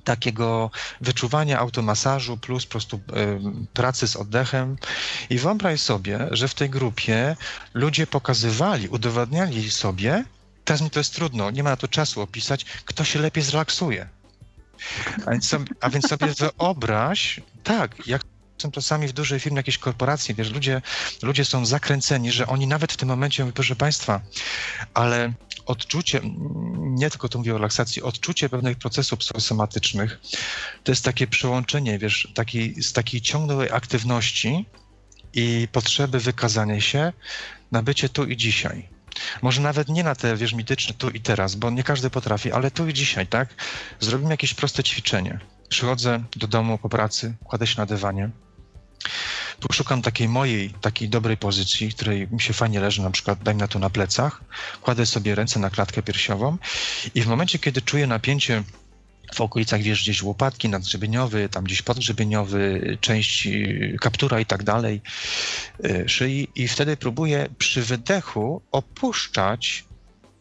takiego 0.03 0.71
wyczuwania 1.01 1.59
automasażu 1.59 2.37
plus 2.37 2.65
po 2.65 2.71
prostu 2.71 3.01
pracy 3.73 4.07
z 4.07 4.15
oddechem. 4.15 4.77
I 5.29 5.37
wyobraź 5.37 5.81
sobie, 5.81 6.27
że 6.31 6.47
w 6.47 6.53
tej 6.53 6.69
grupie 6.69 7.35
ludzie 7.73 8.07
pokazywali, 8.07 8.87
udowadniali 8.87 9.71
sobie, 9.71 10.23
teraz 10.65 10.81
mi 10.81 10.89
to 10.89 10.99
jest 10.99 11.15
trudno, 11.15 11.51
nie 11.51 11.63
ma 11.63 11.69
na 11.69 11.77
to 11.77 11.87
czasu 11.87 12.21
opisać, 12.21 12.65
kto 12.85 13.03
się 13.03 13.19
lepiej 13.19 13.43
zrelaksuje. 13.43 14.07
A 15.25 15.31
więc, 15.31 15.47
sobie, 15.47 15.65
a 15.81 15.89
więc 15.89 16.07
sobie 16.07 16.27
wyobraź, 16.39 17.41
tak, 17.63 18.07
jak 18.07 18.21
są 18.57 18.71
czasami 18.71 19.07
w 19.07 19.13
dużej 19.13 19.39
firmie, 19.39 19.57
jakiejś 19.57 19.77
korporacji, 19.77 20.35
wiesz, 20.35 20.51
ludzie, 20.51 20.81
ludzie 21.21 21.45
są 21.45 21.65
zakręceni, 21.65 22.31
że 22.31 22.47
oni 22.47 22.67
nawet 22.67 22.93
w 22.93 22.97
tym 22.97 23.07
momencie 23.07 23.43
mówią, 23.43 23.53
proszę 23.53 23.75
Państwa, 23.75 24.21
ale 24.93 25.33
odczucie, 25.65 26.21
nie 26.79 27.09
tylko 27.09 27.29
tu 27.29 27.37
mówię 27.37 27.51
o 27.51 27.57
relaksacji, 27.57 28.01
odczucie 28.01 28.49
pewnych 28.49 28.77
procesów 28.77 29.19
psychosomatycznych, 29.19 30.19
to 30.83 30.91
jest 30.91 31.03
takie 31.03 31.27
przełączenie, 31.27 31.99
wiesz, 31.99 32.27
taki, 32.33 32.83
z 32.83 32.93
takiej 32.93 33.21
ciągłej 33.21 33.71
aktywności 33.71 34.65
i 35.33 35.67
potrzeby 35.71 36.19
wykazania 36.19 36.81
się 36.81 37.13
na 37.71 37.83
bycie 37.83 38.09
tu 38.09 38.25
i 38.25 38.37
dzisiaj. 38.37 38.89
Może 39.41 39.61
nawet 39.61 39.89
nie 39.89 40.03
na 40.03 40.15
te, 40.15 40.37
wiesz, 40.37 40.53
mityczne 40.53 40.93
tu 40.93 41.09
i 41.09 41.21
teraz, 41.21 41.55
bo 41.55 41.69
nie 41.69 41.83
każdy 41.83 42.09
potrafi, 42.09 42.51
ale 42.51 42.71
tu 42.71 42.87
i 42.87 42.93
dzisiaj, 42.93 43.27
tak? 43.27 43.49
Zrobimy 43.99 44.31
jakieś 44.31 44.53
proste 44.53 44.83
ćwiczenie. 44.83 45.39
Przychodzę 45.69 46.23
do 46.35 46.47
domu 46.47 46.77
po 46.77 46.89
pracy, 46.89 47.35
kładę 47.43 47.67
się 47.67 47.75
na 47.77 47.85
dywanie, 47.85 48.29
szukam 49.71 50.01
takiej 50.01 50.29
mojej, 50.29 50.69
takiej 50.81 51.09
dobrej 51.09 51.37
pozycji, 51.37 51.89
której 51.89 52.27
mi 52.31 52.41
się 52.41 52.53
fajnie 52.53 52.79
leży, 52.79 53.01
na 53.01 53.11
przykład 53.11 53.43
dajmy 53.43 53.61
na 53.61 53.67
to 53.67 53.79
na 53.79 53.89
plecach, 53.89 54.41
kładę 54.81 55.05
sobie 55.05 55.35
ręce 55.35 55.59
na 55.59 55.69
klatkę 55.69 56.03
piersiową 56.03 56.57
i 57.15 57.21
w 57.21 57.27
momencie, 57.27 57.59
kiedy 57.59 57.81
czuję 57.81 58.07
napięcie 58.07 58.63
w 59.33 59.41
okolicach, 59.41 59.81
wiesz, 59.81 60.01
gdzieś 60.01 60.23
łopatki, 60.23 60.69
nadgrzebieniowy, 60.69 61.49
tam 61.49 61.63
gdzieś 61.63 61.81
podgrzebieniowy, 61.81 62.97
część 63.01 63.47
kaptura 64.01 64.39
i 64.39 64.45
tak 64.45 64.63
dalej, 64.63 65.01
y, 65.85 66.09
szyi 66.09 66.47
i 66.55 66.67
wtedy 66.67 66.97
próbuję 66.97 67.49
przy 67.57 67.81
wydechu 67.81 68.61
opuszczać 68.71 69.85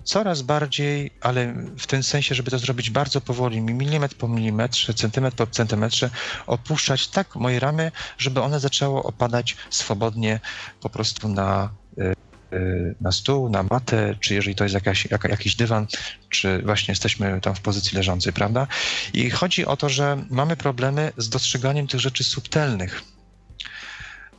coraz 0.04 0.42
bardziej, 0.42 1.10
ale 1.20 1.54
w 1.78 1.86
tym 1.86 2.02
sensie, 2.02 2.34
żeby 2.34 2.50
to 2.50 2.58
zrobić 2.58 2.90
bardzo 2.90 3.20
powoli, 3.20 3.60
milimetr 3.60 4.16
po 4.16 4.28
milimetrze, 4.28 4.94
centymetr 4.94 5.36
po 5.36 5.46
centymetrze, 5.46 6.10
opuszczać 6.46 7.08
tak 7.08 7.36
moje 7.36 7.60
ramy, 7.60 7.92
żeby 8.18 8.40
one 8.40 8.60
zaczęło 8.60 9.02
opadać 9.02 9.56
swobodnie 9.70 10.40
po 10.80 10.90
prostu 10.90 11.28
na, 11.28 11.70
y, 11.98 12.14
y, 12.56 12.94
na 13.00 13.12
stół, 13.12 13.48
na 13.48 13.62
matę, 13.62 14.14
czy 14.20 14.34
jeżeli 14.34 14.54
to 14.54 14.64
jest 14.64 14.74
jakaś, 14.74 15.08
jakiś 15.28 15.56
dywan, 15.56 15.86
czy 16.28 16.62
właśnie 16.62 16.92
jesteśmy 16.92 17.40
tam 17.40 17.54
w 17.54 17.60
pozycji 17.60 17.96
leżącej, 17.96 18.32
prawda? 18.32 18.66
I 19.12 19.30
chodzi 19.30 19.66
o 19.66 19.76
to, 19.76 19.88
że 19.88 20.24
mamy 20.30 20.56
problemy 20.56 21.12
z 21.16 21.28
dostrzeganiem 21.28 21.86
tych 21.86 22.00
rzeczy 22.00 22.24
subtelnych. 22.24 23.02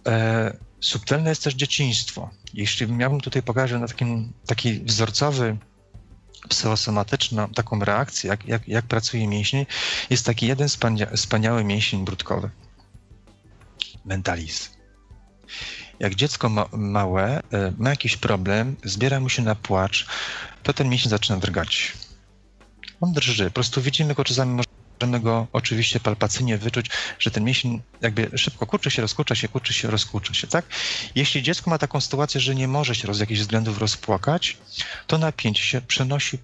E, 0.08 0.71
subtelne 0.82 1.30
jest 1.30 1.44
też 1.44 1.54
dzieciństwo. 1.54 2.30
Jeśli 2.54 2.88
miałbym 2.88 3.22
tutaj 3.22 3.44
pokazać 3.44 3.82
na 3.82 3.88
takim, 3.88 4.34
taki 4.46 4.80
wzorcowy, 4.80 5.58
psychosomatyczną 6.50 7.50
taką 7.50 7.80
reakcję, 7.80 8.30
jak, 8.30 8.48
jak, 8.48 8.68
jak 8.68 8.86
pracuje 8.86 9.28
mięsień, 9.28 9.66
jest 10.10 10.26
taki 10.26 10.48
jeden 10.48 10.68
wspaniały 11.16 11.64
mięsień 11.64 12.06
brudkowy. 12.06 12.50
Mentalizm. 14.06 14.70
Jak 16.00 16.16
dziecko 16.16 16.50
ma, 16.50 16.66
małe 16.72 17.42
e, 17.52 17.74
ma 17.78 17.90
jakiś 17.90 18.18
problem, 18.18 18.76
zbiera 18.84 19.20
mu 19.20 19.30
się 19.30 19.42
na 19.42 19.56
płacz, 19.56 20.08
to 20.64 20.74
ten 20.74 20.90
mięsień 20.90 21.10
zaczyna 21.10 21.38
drgać. 21.38 21.94
On 23.02 23.14
drży. 23.14 23.46
Po 23.46 23.52
prostu 23.52 23.82
widzimy 23.82 24.14
go 24.14 24.24
czasami 24.24 24.56
możemy 25.02 25.20
go 25.20 25.48
oczywiście 25.54 26.00
palpacyjnie 26.00 26.58
wyczuć, 26.58 26.90
że 27.20 27.32
ten 27.32 27.44
mięsień 27.44 27.82
jakby 28.02 28.38
szybko 28.38 28.66
kurczy 28.66 28.92
się, 28.92 29.02
rozkurcza 29.02 29.36
się, 29.36 29.48
kurczy 29.48 29.74
się, 29.74 29.92
rozkurcza 29.92 30.34
się, 30.34 30.48
tak? 30.48 30.66
Jeśli 31.16 31.44
dziecko 31.44 31.70
ma 31.70 31.78
taką 31.78 32.02
sytuację, 32.02 32.42
że 32.42 32.56
nie 32.56 32.68
może 32.68 32.96
się 32.96 33.14
z 33.14 33.20
jakichś 33.20 33.40
względów 33.40 33.78
rozpłakać, 33.78 34.58
to 35.08 35.18
napięcie 35.18 35.64
się 35.64 35.82
przenosi 35.82 36.38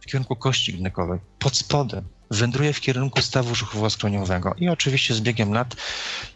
w 0.00 0.06
kierunku 0.06 0.36
kości 0.36 0.74
gnekowej, 0.74 1.20
pod 1.38 1.56
spodem, 1.56 2.04
wędruje 2.30 2.72
w 2.72 2.80
kierunku 2.80 3.22
stawu 3.22 3.54
żuchwowo-skroniowego 3.54 4.52
i 4.58 4.68
oczywiście 4.68 5.14
z 5.14 5.20
biegiem 5.20 5.52
lat 5.52 5.76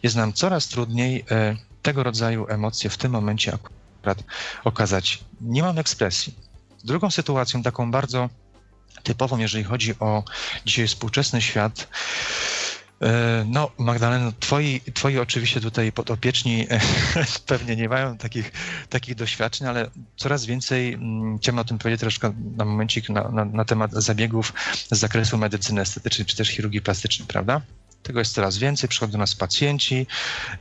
jest 0.03 0.15
nam 0.15 0.33
coraz 0.33 0.67
trudniej 0.67 1.25
e, 1.31 1.55
tego 1.81 2.03
rodzaju 2.03 2.47
emocje 2.49 2.89
w 2.89 2.97
tym 2.97 3.11
momencie 3.11 3.53
akurat 3.53 4.23
okazać. 4.63 5.19
Nie 5.41 5.63
mam 5.63 5.79
ekspresji. 5.79 6.35
Drugą 6.83 7.11
sytuacją, 7.11 7.63
taką 7.63 7.91
bardzo 7.91 8.29
typową, 9.03 9.37
jeżeli 9.37 9.63
chodzi 9.63 9.93
o 9.99 10.23
dzisiaj 10.65 10.87
współczesny 10.87 11.41
świat. 11.41 11.87
E, 13.01 13.45
no, 13.47 13.71
Magdaleno, 13.77 14.31
twoi, 14.39 14.81
twoi 14.93 15.17
oczywiście 15.17 15.61
tutaj 15.61 15.91
podopieczni 15.91 16.67
pewnie 17.47 17.75
nie 17.75 17.89
mają 17.89 18.17
takich, 18.17 18.51
takich 18.89 19.15
doświadczeń, 19.15 19.67
ale 19.67 19.89
coraz 20.17 20.45
więcej 20.45 20.93
mm, 20.93 21.37
chciałem 21.39 21.59
o 21.59 21.63
tym 21.63 21.77
powiedzieć 21.77 21.99
troszkę 21.99 22.33
na 22.57 22.65
momencik 22.65 23.09
na, 23.09 23.31
na, 23.31 23.45
na 23.45 23.65
temat 23.65 23.91
zabiegów 23.93 24.53
z 24.91 24.99
zakresu 24.99 25.37
medycyny 25.37 25.81
estetycznej 25.81 26.25
czy 26.25 26.35
też 26.35 26.49
chirurgii 26.49 26.81
plastycznej, 26.81 27.27
prawda? 27.27 27.61
Tego 28.03 28.19
jest 28.19 28.33
coraz 28.33 28.57
więcej, 28.57 28.89
przychodzą 28.89 29.11
do 29.11 29.17
nas 29.17 29.35
pacjenci. 29.35 30.07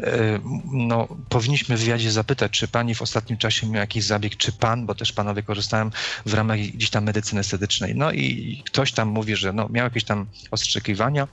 E, 0.00 0.40
no, 0.72 1.08
powinniśmy 1.28 1.76
w 1.76 1.80
wywiadzie 1.80 2.10
zapytać, 2.10 2.52
czy 2.52 2.68
pani 2.68 2.94
w 2.94 3.02
ostatnim 3.02 3.38
czasie 3.38 3.66
miał 3.66 3.80
jakiś 3.80 4.04
zabieg, 4.04 4.36
czy 4.36 4.52
pan, 4.52 4.86
bo 4.86 4.94
też 4.94 5.12
panowie 5.12 5.42
korzystają 5.42 5.90
w 6.26 6.34
ramach 6.34 6.58
gdzieś 6.58 6.90
tam 6.90 7.04
medycyny 7.04 7.40
estetycznej. 7.40 7.94
No 7.94 8.12
i 8.12 8.62
ktoś 8.66 8.92
tam 8.92 9.08
mówi, 9.08 9.36
że 9.36 9.52
no, 9.52 9.68
miał 9.68 9.84
jakieś 9.84 10.04
tam 10.04 10.26
ostrzekiwania, 10.50 11.28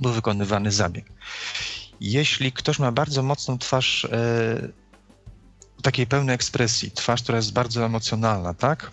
był 0.00 0.12
wykonywany 0.12 0.72
zabieg. 0.72 1.04
Jeśli 2.00 2.52
ktoś 2.52 2.78
ma 2.78 2.92
bardzo 2.92 3.22
mocną 3.22 3.58
twarz 3.58 4.04
e, 4.04 4.68
takiej 5.82 6.06
pełnej 6.06 6.34
ekspresji, 6.34 6.90
twarz, 6.90 7.22
która 7.22 7.36
jest 7.36 7.52
bardzo 7.52 7.84
emocjonalna, 7.84 8.54
tak? 8.54 8.90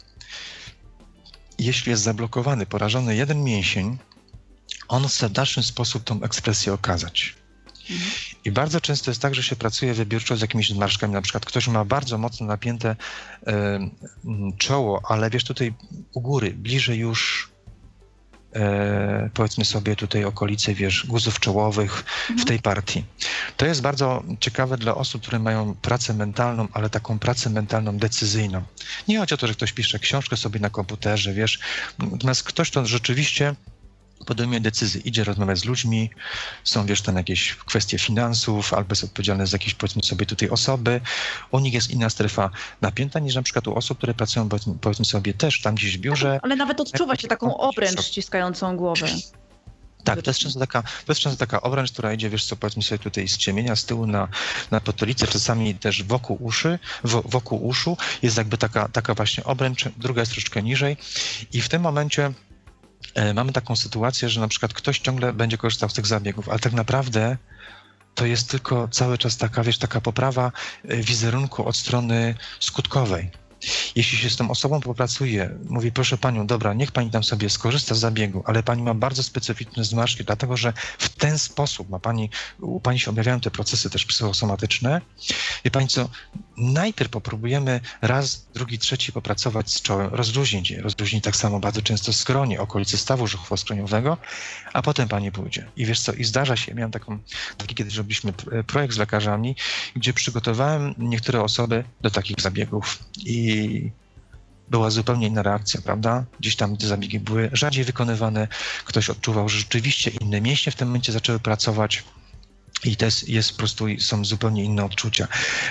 Jeśli 1.59 1.89
jest 1.89 2.03
zablokowany, 2.03 2.65
porażony 2.65 3.15
jeden 3.15 3.43
mięsień, 3.43 3.97
on 4.87 5.07
chce 5.07 5.29
w 5.29 5.31
dalszy 5.31 5.63
sposób 5.63 6.03
tą 6.03 6.21
ekspresję 6.21 6.73
okazać. 6.73 7.35
I 8.45 8.51
bardzo 8.51 8.81
często 8.81 9.11
jest 9.11 9.21
tak, 9.21 9.35
że 9.35 9.43
się 9.43 9.55
pracuje 9.55 9.93
wybiórczo 9.93 10.37
z 10.37 10.41
jakimiś 10.41 10.69
zmarszkami. 10.69 11.13
Na 11.13 11.21
przykład 11.21 11.45
ktoś 11.45 11.67
ma 11.67 11.85
bardzo 11.85 12.17
mocno 12.17 12.47
napięte 12.47 12.95
y, 13.47 13.51
czoło, 14.57 15.01
ale 15.07 15.29
wiesz, 15.29 15.43
tutaj 15.43 15.73
u 16.13 16.21
góry, 16.21 16.51
bliżej 16.51 16.97
już 16.97 17.49
e, 18.55 19.29
powiedzmy 19.33 19.65
sobie 19.65 19.95
tutaj 19.95 20.23
okolice, 20.25 20.73
wiesz, 20.73 21.05
guzów 21.07 21.39
czołowych 21.39 22.05
w 22.39 22.45
tej 22.45 22.59
partii. 22.59 23.03
To 23.57 23.65
jest 23.65 23.81
bardzo 23.81 24.23
ciekawe 24.39 24.77
dla 24.77 24.95
osób, 24.95 25.21
które 25.21 25.39
mają 25.39 25.75
pracę 25.75 26.13
mentalną, 26.13 26.67
ale 26.73 26.89
taką 26.89 27.19
pracę 27.19 27.49
mentalną 27.49 27.97
decyzyjną. 27.97 28.63
Nie 29.07 29.19
chodzi 29.19 29.33
o 29.33 29.37
to, 29.37 29.47
że 29.47 29.53
ktoś 29.53 29.73
pisze 29.73 29.99
książkę 29.99 30.37
sobie 30.37 30.59
na 30.59 30.69
komputerze, 30.69 31.33
wiesz, 31.33 31.59
natomiast 31.99 32.43
ktoś 32.43 32.71
to 32.71 32.85
rzeczywiście 32.85 33.55
podejmuje 34.25 34.59
decyzje, 34.59 35.01
idzie 35.01 35.23
rozmawiać 35.23 35.59
z 35.59 35.65
ludźmi, 35.65 36.09
są 36.63 36.85
wiesz 36.85 37.01
tam 37.01 37.15
jakieś 37.15 37.55
kwestie 37.55 37.99
finansów, 37.99 38.73
albo 38.73 38.91
jest 38.91 39.03
odpowiedzialny 39.03 39.47
za 39.47 39.55
jakieś 39.55 39.73
powiedzmy 39.73 40.03
sobie 40.03 40.25
tutaj 40.25 40.49
osoby. 40.49 41.01
U 41.51 41.59
nich 41.59 41.73
jest 41.73 41.91
inna 41.91 42.09
strefa 42.09 42.49
napięta 42.81 43.19
niż 43.19 43.35
na 43.35 43.41
przykład 43.41 43.67
u 43.67 43.75
osób, 43.75 43.97
które 43.97 44.13
pracują 44.13 44.49
powiedzmy 44.81 45.05
sobie 45.05 45.33
też 45.33 45.61
tam 45.61 45.75
gdzieś 45.75 45.97
w 45.97 46.01
biurze. 46.01 46.39
Ale 46.43 46.55
nawet 46.55 46.81
odczuwa 46.81 47.15
się 47.15 47.27
taką 47.27 47.57
obręcz 47.57 48.01
ściskającą 48.01 48.77
głowę. 48.77 49.07
Tak, 50.03 50.21
to 50.21 50.29
jest, 50.29 50.39
często 50.39 50.59
taka, 50.59 50.81
to 50.81 51.11
jest 51.11 51.21
często 51.21 51.39
taka 51.39 51.61
obręcz, 51.61 51.91
która 51.91 52.13
idzie, 52.13 52.29
wiesz 52.29 52.45
co, 52.45 52.55
powiedzmy 52.55 52.83
sobie 52.83 52.99
tutaj 52.99 53.27
z 53.27 53.37
ciemienia, 53.37 53.75
z 53.75 53.85
tyłu 53.85 54.07
na, 54.07 54.27
na 54.71 54.79
potylicę, 54.79 55.27
czasami 55.27 55.75
też 55.75 56.03
wokół 56.03 56.37
uszy, 56.41 56.79
wokół 57.03 57.67
uszu 57.67 57.97
jest 58.21 58.37
jakby 58.37 58.57
taka, 58.57 58.89
taka 58.89 59.13
właśnie 59.13 59.43
obręcz, 59.43 59.85
druga 59.97 60.21
jest 60.21 60.31
troszeczkę 60.31 60.63
niżej 60.63 60.97
i 61.53 61.61
w 61.61 61.69
tym 61.69 61.81
momencie 61.81 62.33
mamy 63.35 63.53
taką 63.53 63.75
sytuację, 63.75 64.29
że 64.29 64.41
na 64.41 64.47
przykład 64.47 64.73
ktoś 64.73 64.99
ciągle 64.99 65.33
będzie 65.33 65.57
korzystał 65.57 65.89
z 65.89 65.93
tych 65.93 66.07
zabiegów, 66.07 66.49
ale 66.49 66.59
tak 66.59 66.73
naprawdę 66.73 67.37
to 68.15 68.25
jest 68.25 68.49
tylko 68.49 68.87
cały 68.87 69.17
czas 69.17 69.37
taka, 69.37 69.63
wiesz, 69.63 69.77
taka 69.77 70.01
poprawa 70.01 70.51
e, 70.87 70.97
wizerunku 70.97 71.65
od 71.65 71.75
strony 71.77 72.35
skutkowej. 72.59 73.31
Jeśli 73.95 74.17
się 74.17 74.29
z 74.29 74.35
tą 74.35 74.51
osobą 74.51 74.79
popracuje, 74.81 75.49
mówi, 75.69 75.91
proszę 75.91 76.17
panią, 76.17 76.47
dobra, 76.47 76.73
niech 76.73 76.91
pani 76.91 77.11
tam 77.11 77.23
sobie 77.23 77.49
skorzysta 77.49 77.95
z 77.95 77.99
zabiegu, 77.99 78.43
ale 78.45 78.63
pani 78.63 78.81
ma 78.81 78.93
bardzo 78.93 79.23
specyficzne 79.23 79.83
zmarszki, 79.83 80.23
dlatego 80.23 80.57
że 80.57 80.73
w 80.97 81.09
ten 81.09 81.39
sposób 81.39 81.89
ma 81.89 81.99
pani, 81.99 82.29
u 82.59 82.79
pani 82.79 82.99
się 82.99 83.11
objawiają 83.11 83.39
te 83.39 83.51
procesy 83.51 83.89
też 83.89 84.05
psychosomatyczne. 84.05 85.01
Wie 85.65 85.71
pani 85.71 85.87
co, 85.87 86.09
najpierw 86.57 87.11
popróbujemy 87.11 87.79
raz, 88.01 88.47
drugi, 88.53 88.79
trzeci 88.79 89.11
popracować 89.11 89.71
z 89.71 89.81
czołem, 89.81 90.13
rozluźnić 90.13 90.71
je, 90.71 90.81
rozluźnić 90.81 91.23
tak 91.23 91.35
samo 91.35 91.59
bardzo 91.59 91.81
często 91.81 92.13
skronie, 92.13 92.61
okolicy 92.61 92.97
stawu 92.97 93.27
żuchwo-skroniowego, 93.27 94.17
a 94.73 94.81
potem 94.81 95.07
pani 95.07 95.31
pójdzie. 95.31 95.67
I 95.75 95.85
wiesz 95.85 95.99
co, 95.99 96.13
i 96.13 96.23
zdarza 96.23 96.55
się, 96.55 96.73
miałem 96.73 96.91
taką, 96.91 97.19
taki 97.57 97.75
kiedyś 97.75 97.95
robiliśmy 97.95 98.33
projekt 98.67 98.93
z 98.93 98.97
lekarzami, 98.97 99.55
gdzie 99.95 100.13
przygotowałem 100.13 100.95
niektóre 100.97 101.41
osoby 101.41 101.83
do 102.01 102.11
takich 102.11 102.41
zabiegów 102.41 102.99
i 103.25 103.46
była 104.69 104.89
zupełnie 104.89 105.27
inna 105.27 105.43
reakcja, 105.43 105.81
prawda? 105.81 106.25
Gdzieś 106.39 106.55
tam 106.55 106.77
te 106.77 106.87
zabiegi 106.87 107.19
były 107.19 107.49
rzadziej 107.53 107.83
wykonywane, 107.83 108.47
ktoś 108.85 109.09
odczuwał, 109.09 109.49
że 109.49 109.57
rzeczywiście 109.57 110.11
inne 110.11 110.41
mięśnie 110.41 110.71
w 110.71 110.75
tym 110.75 110.87
momencie 110.87 111.11
zaczęły 111.11 111.39
pracować. 111.39 112.03
I 112.83 112.97
to 112.97 113.05
jest, 113.05 113.29
jest 113.29 113.51
po 113.51 113.57
prostu, 113.57 113.85
są 113.99 114.25
zupełnie 114.25 114.63
inne 114.63 114.85
odczucia. 114.85 115.27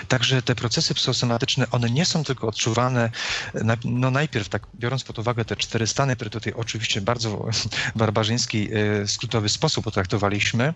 Także 0.09 0.43
te 0.43 0.55
procesy 0.55 0.95
psychosomatyczne, 0.95 1.71
one 1.71 1.91
nie 1.91 2.05
są 2.05 2.25
tylko 2.25 2.49
odczuwane, 2.49 3.11
no 3.85 4.11
najpierw 4.11 4.49
tak 4.49 4.67
biorąc 4.75 5.05
pod 5.05 5.19
uwagę 5.19 5.45
te 5.45 5.57
cztery 5.57 5.87
stany, 5.87 6.17
które 6.17 6.31
tutaj 6.31 6.53
oczywiście 6.57 7.01
bardzo 7.01 7.49
barbarzyński, 7.97 8.69
e, 8.75 9.09
skrótowy 9.09 9.49
sposób 9.49 9.85
potraktowaliśmy, 9.85 10.75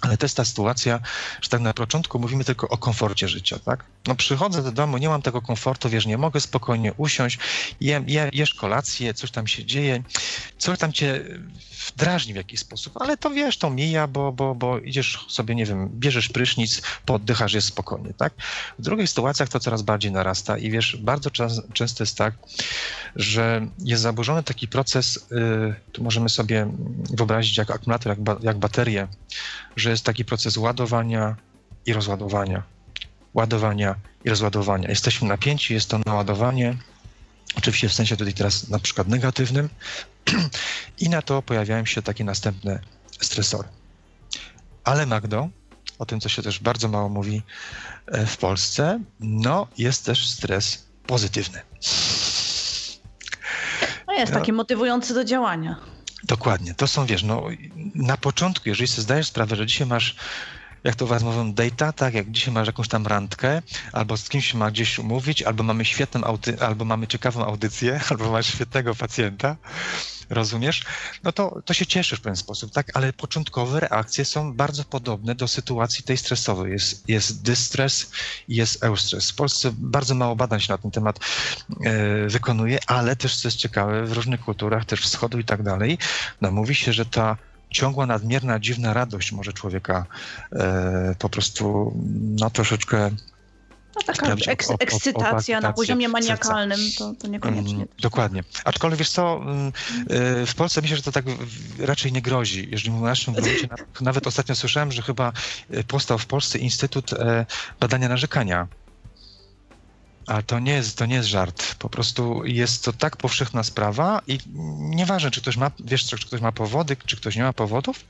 ale 0.00 0.16
to 0.16 0.24
jest 0.24 0.36
ta 0.36 0.44
sytuacja, 0.44 1.00
że 1.42 1.48
tak 1.48 1.60
na 1.60 1.74
początku 1.74 2.18
mówimy 2.18 2.44
tylko 2.44 2.68
o 2.68 2.78
komforcie 2.78 3.28
życia, 3.28 3.58
tak? 3.58 3.84
No 4.06 4.14
przychodzę 4.14 4.62
do 4.62 4.72
domu, 4.72 4.98
nie 4.98 5.08
mam 5.08 5.22
tego 5.22 5.42
komfortu, 5.42 5.88
wiesz, 5.88 6.06
nie 6.06 6.18
mogę 6.18 6.40
spokojnie 6.40 6.92
usiąść, 6.92 7.38
jem, 7.80 8.08
je, 8.08 8.30
jesz 8.32 8.54
kolację, 8.54 9.14
coś 9.14 9.30
tam 9.30 9.46
się 9.46 9.64
dzieje, 9.64 10.02
coś 10.58 10.78
tam 10.78 10.92
cię 10.92 11.24
drażni 11.96 12.32
w 12.32 12.36
jakiś 12.36 12.60
sposób, 12.60 12.96
ale 13.00 13.16
to 13.16 13.30
wiesz, 13.30 13.58
to 13.58 13.70
mija, 13.70 14.06
bo, 14.06 14.32
bo, 14.32 14.54
bo 14.54 14.78
idziesz 14.78 15.26
sobie, 15.28 15.54
nie 15.54 15.66
wiem, 15.66 15.88
bierzesz 15.88 16.28
prysznic, 16.28 16.82
poddychasz, 17.06 17.52
jest 17.52 17.66
spokojnie, 17.66 18.14
tak? 18.14 18.32
W 18.78 18.82
drugich 18.82 19.08
sytuacjach 19.08 19.48
to 19.48 19.60
coraz 19.60 19.82
bardziej 19.82 20.12
narasta 20.12 20.58
i 20.58 20.70
wiesz, 20.70 20.96
bardzo 20.96 21.30
czas, 21.30 21.60
często 21.72 22.02
jest 22.02 22.16
tak, 22.16 22.34
że 23.16 23.66
jest 23.78 24.02
zaburzony 24.02 24.42
taki 24.42 24.68
proces, 24.68 25.26
yy, 25.30 25.74
tu 25.92 26.02
możemy 26.02 26.28
sobie 26.28 26.66
wyobrazić 27.10 27.56
jak 27.56 27.70
akumulator, 27.70 28.10
jak, 28.10 28.20
ba, 28.20 28.36
jak 28.42 28.58
baterię, 28.58 29.08
że 29.78 29.90
jest 29.90 30.04
taki 30.04 30.24
proces 30.24 30.56
ładowania 30.56 31.36
i 31.86 31.92
rozładowania. 31.92 32.62
Ładowania 33.34 33.94
i 34.24 34.30
rozładowania. 34.30 34.88
Jesteśmy 34.88 35.28
napięci, 35.28 35.74
jest 35.74 35.90
to 35.90 35.98
naładowanie, 36.06 36.76
oczywiście 37.56 37.88
w 37.88 37.92
sensie 37.92 38.16
tutaj 38.16 38.34
teraz 38.34 38.68
na 38.68 38.78
przykład 38.78 39.08
negatywnym, 39.08 39.68
i 41.00 41.08
na 41.08 41.22
to 41.22 41.42
pojawiają 41.42 41.84
się 41.84 42.02
takie 42.02 42.24
następne 42.24 42.80
stresory. 43.20 43.68
Ale 44.84 45.06
Magdo, 45.06 45.48
o 45.98 46.06
tym, 46.06 46.20
co 46.20 46.28
się 46.28 46.42
też 46.42 46.60
bardzo 46.60 46.88
mało 46.88 47.08
mówi 47.08 47.42
e, 48.06 48.26
w 48.26 48.36
Polsce, 48.36 49.00
no 49.20 49.66
jest 49.78 50.04
też 50.04 50.30
stres 50.30 50.86
pozytywny. 51.06 51.60
No 54.06 54.12
jest 54.12 54.32
no, 54.32 54.38
taki 54.38 54.52
motywujący 54.52 55.14
do 55.14 55.24
działania. 55.24 55.76
Dokładnie. 56.28 56.74
To 56.74 56.86
są, 56.86 57.06
wiesz, 57.06 57.22
no 57.22 57.42
na 57.94 58.16
początku, 58.16 58.68
jeżeli 58.68 58.88
sobie 58.88 59.02
zdajesz 59.02 59.26
sprawę, 59.26 59.56
że 59.56 59.66
dzisiaj 59.66 59.86
masz 59.86 60.16
jak 60.84 60.94
to 60.94 61.06
mówią, 61.06 61.52
data, 61.52 61.92
tak, 61.92 62.14
jak 62.14 62.30
dzisiaj 62.30 62.54
masz 62.54 62.66
jakąś 62.66 62.88
tam 62.88 63.06
randkę, 63.06 63.62
albo 63.92 64.16
z 64.16 64.28
kimś 64.28 64.54
ma 64.54 64.70
gdzieś 64.70 64.98
umówić, 64.98 65.42
albo 65.42 65.62
mamy 65.62 65.84
świetną 65.84 66.20
audy- 66.20 66.62
albo 66.62 66.84
mamy 66.84 67.06
ciekawą 67.06 67.44
audycję, 67.44 68.00
albo 68.10 68.30
masz 68.30 68.46
świetnego 68.46 68.94
pacjenta, 68.94 69.56
rozumiesz? 70.30 70.84
No 71.24 71.32
to, 71.32 71.62
to 71.64 71.74
się 71.74 71.86
cieszysz 71.86 72.18
w 72.18 72.22
pewien 72.22 72.36
sposób, 72.36 72.72
tak? 72.72 72.90
Ale 72.94 73.12
początkowe 73.12 73.80
reakcje 73.80 74.24
są 74.24 74.54
bardzo 74.54 74.84
podobne 74.84 75.34
do 75.34 75.48
sytuacji 75.48 76.04
tej 76.04 76.16
stresowej. 76.16 76.72
Jest, 76.72 77.08
jest 77.08 77.42
dystres 77.42 78.10
i 78.48 78.56
jest 78.56 78.84
eustres. 78.84 79.30
W 79.30 79.34
Polsce 79.34 79.70
bardzo 79.78 80.14
mało 80.14 80.36
badań 80.36 80.60
się 80.60 80.72
na 80.72 80.78
ten 80.78 80.90
temat 80.90 81.18
e, 81.84 82.26
wykonuje, 82.26 82.78
ale 82.86 83.16
też, 83.16 83.36
co 83.36 83.48
jest 83.48 83.58
ciekawe, 83.58 84.04
w 84.04 84.12
różnych 84.12 84.40
kulturach, 84.40 84.84
też 84.84 85.00
wschodu 85.00 85.38
i 85.38 85.44
tak 85.44 85.62
dalej, 85.62 85.98
no 86.40 86.50
mówi 86.50 86.74
się, 86.74 86.92
że 86.92 87.06
ta 87.06 87.36
ciągła, 87.70 88.06
nadmierna, 88.06 88.58
dziwna 88.58 88.94
radość 88.94 89.32
może 89.32 89.52
człowieka 89.52 90.06
e, 90.52 91.14
po 91.18 91.28
prostu 91.28 91.92
no 92.20 92.50
troszeczkę 92.50 93.10
no 93.98 94.14
taka 94.14 94.52
eks, 94.52 94.72
ekscytacja 94.78 95.60
na 95.60 95.72
poziomie 95.72 96.08
maniakalnym, 96.08 96.78
to, 96.98 97.14
to 97.14 97.28
niekoniecznie. 97.28 97.74
Mm, 97.74 97.88
dokładnie. 98.00 98.44
Aczkolwiek 98.64 98.98
wiesz 98.98 99.10
co, 99.10 99.40
mm, 99.42 99.72
e, 100.10 100.46
w 100.46 100.54
Polsce 100.54 100.80
myślę, 100.80 100.96
że 100.96 101.02
to 101.02 101.12
tak 101.12 101.24
raczej 101.78 102.12
nie 102.12 102.22
grozi. 102.22 102.68
Jeżeli 102.70 102.90
mówimy 102.90 103.06
o 103.06 103.10
naszym 103.10 103.34
gruncie, 103.34 103.68
nawet 104.00 104.26
ostatnio 104.26 104.54
słyszałem, 104.54 104.92
że 104.92 105.02
chyba 105.02 105.32
e, 105.70 105.84
powstał 105.84 106.18
w 106.18 106.26
Polsce 106.26 106.58
Instytut 106.58 107.12
e, 107.12 107.46
Badania 107.80 108.08
Narzekania 108.08 108.66
a 110.28 110.42
to 110.42 110.58
nie, 110.58 110.72
jest, 110.72 110.98
to 110.98 111.06
nie 111.06 111.14
jest 111.14 111.28
żart. 111.28 111.74
Po 111.74 111.88
prostu 111.88 112.44
jest 112.44 112.84
to 112.84 112.92
tak 112.92 113.16
powszechna 113.16 113.62
sprawa 113.62 114.22
i 114.26 114.38
nieważne, 114.78 115.30
czy 115.30 115.40
ktoś 115.40 115.56
ma, 115.56 115.70
wiesz, 115.84 116.06
czy 116.06 116.16
ktoś 116.16 116.40
ma 116.40 116.52
powody, 116.52 116.96
czy 117.06 117.16
ktoś 117.16 117.36
nie 117.36 117.42
ma 117.42 117.52
powodów, 117.52 118.04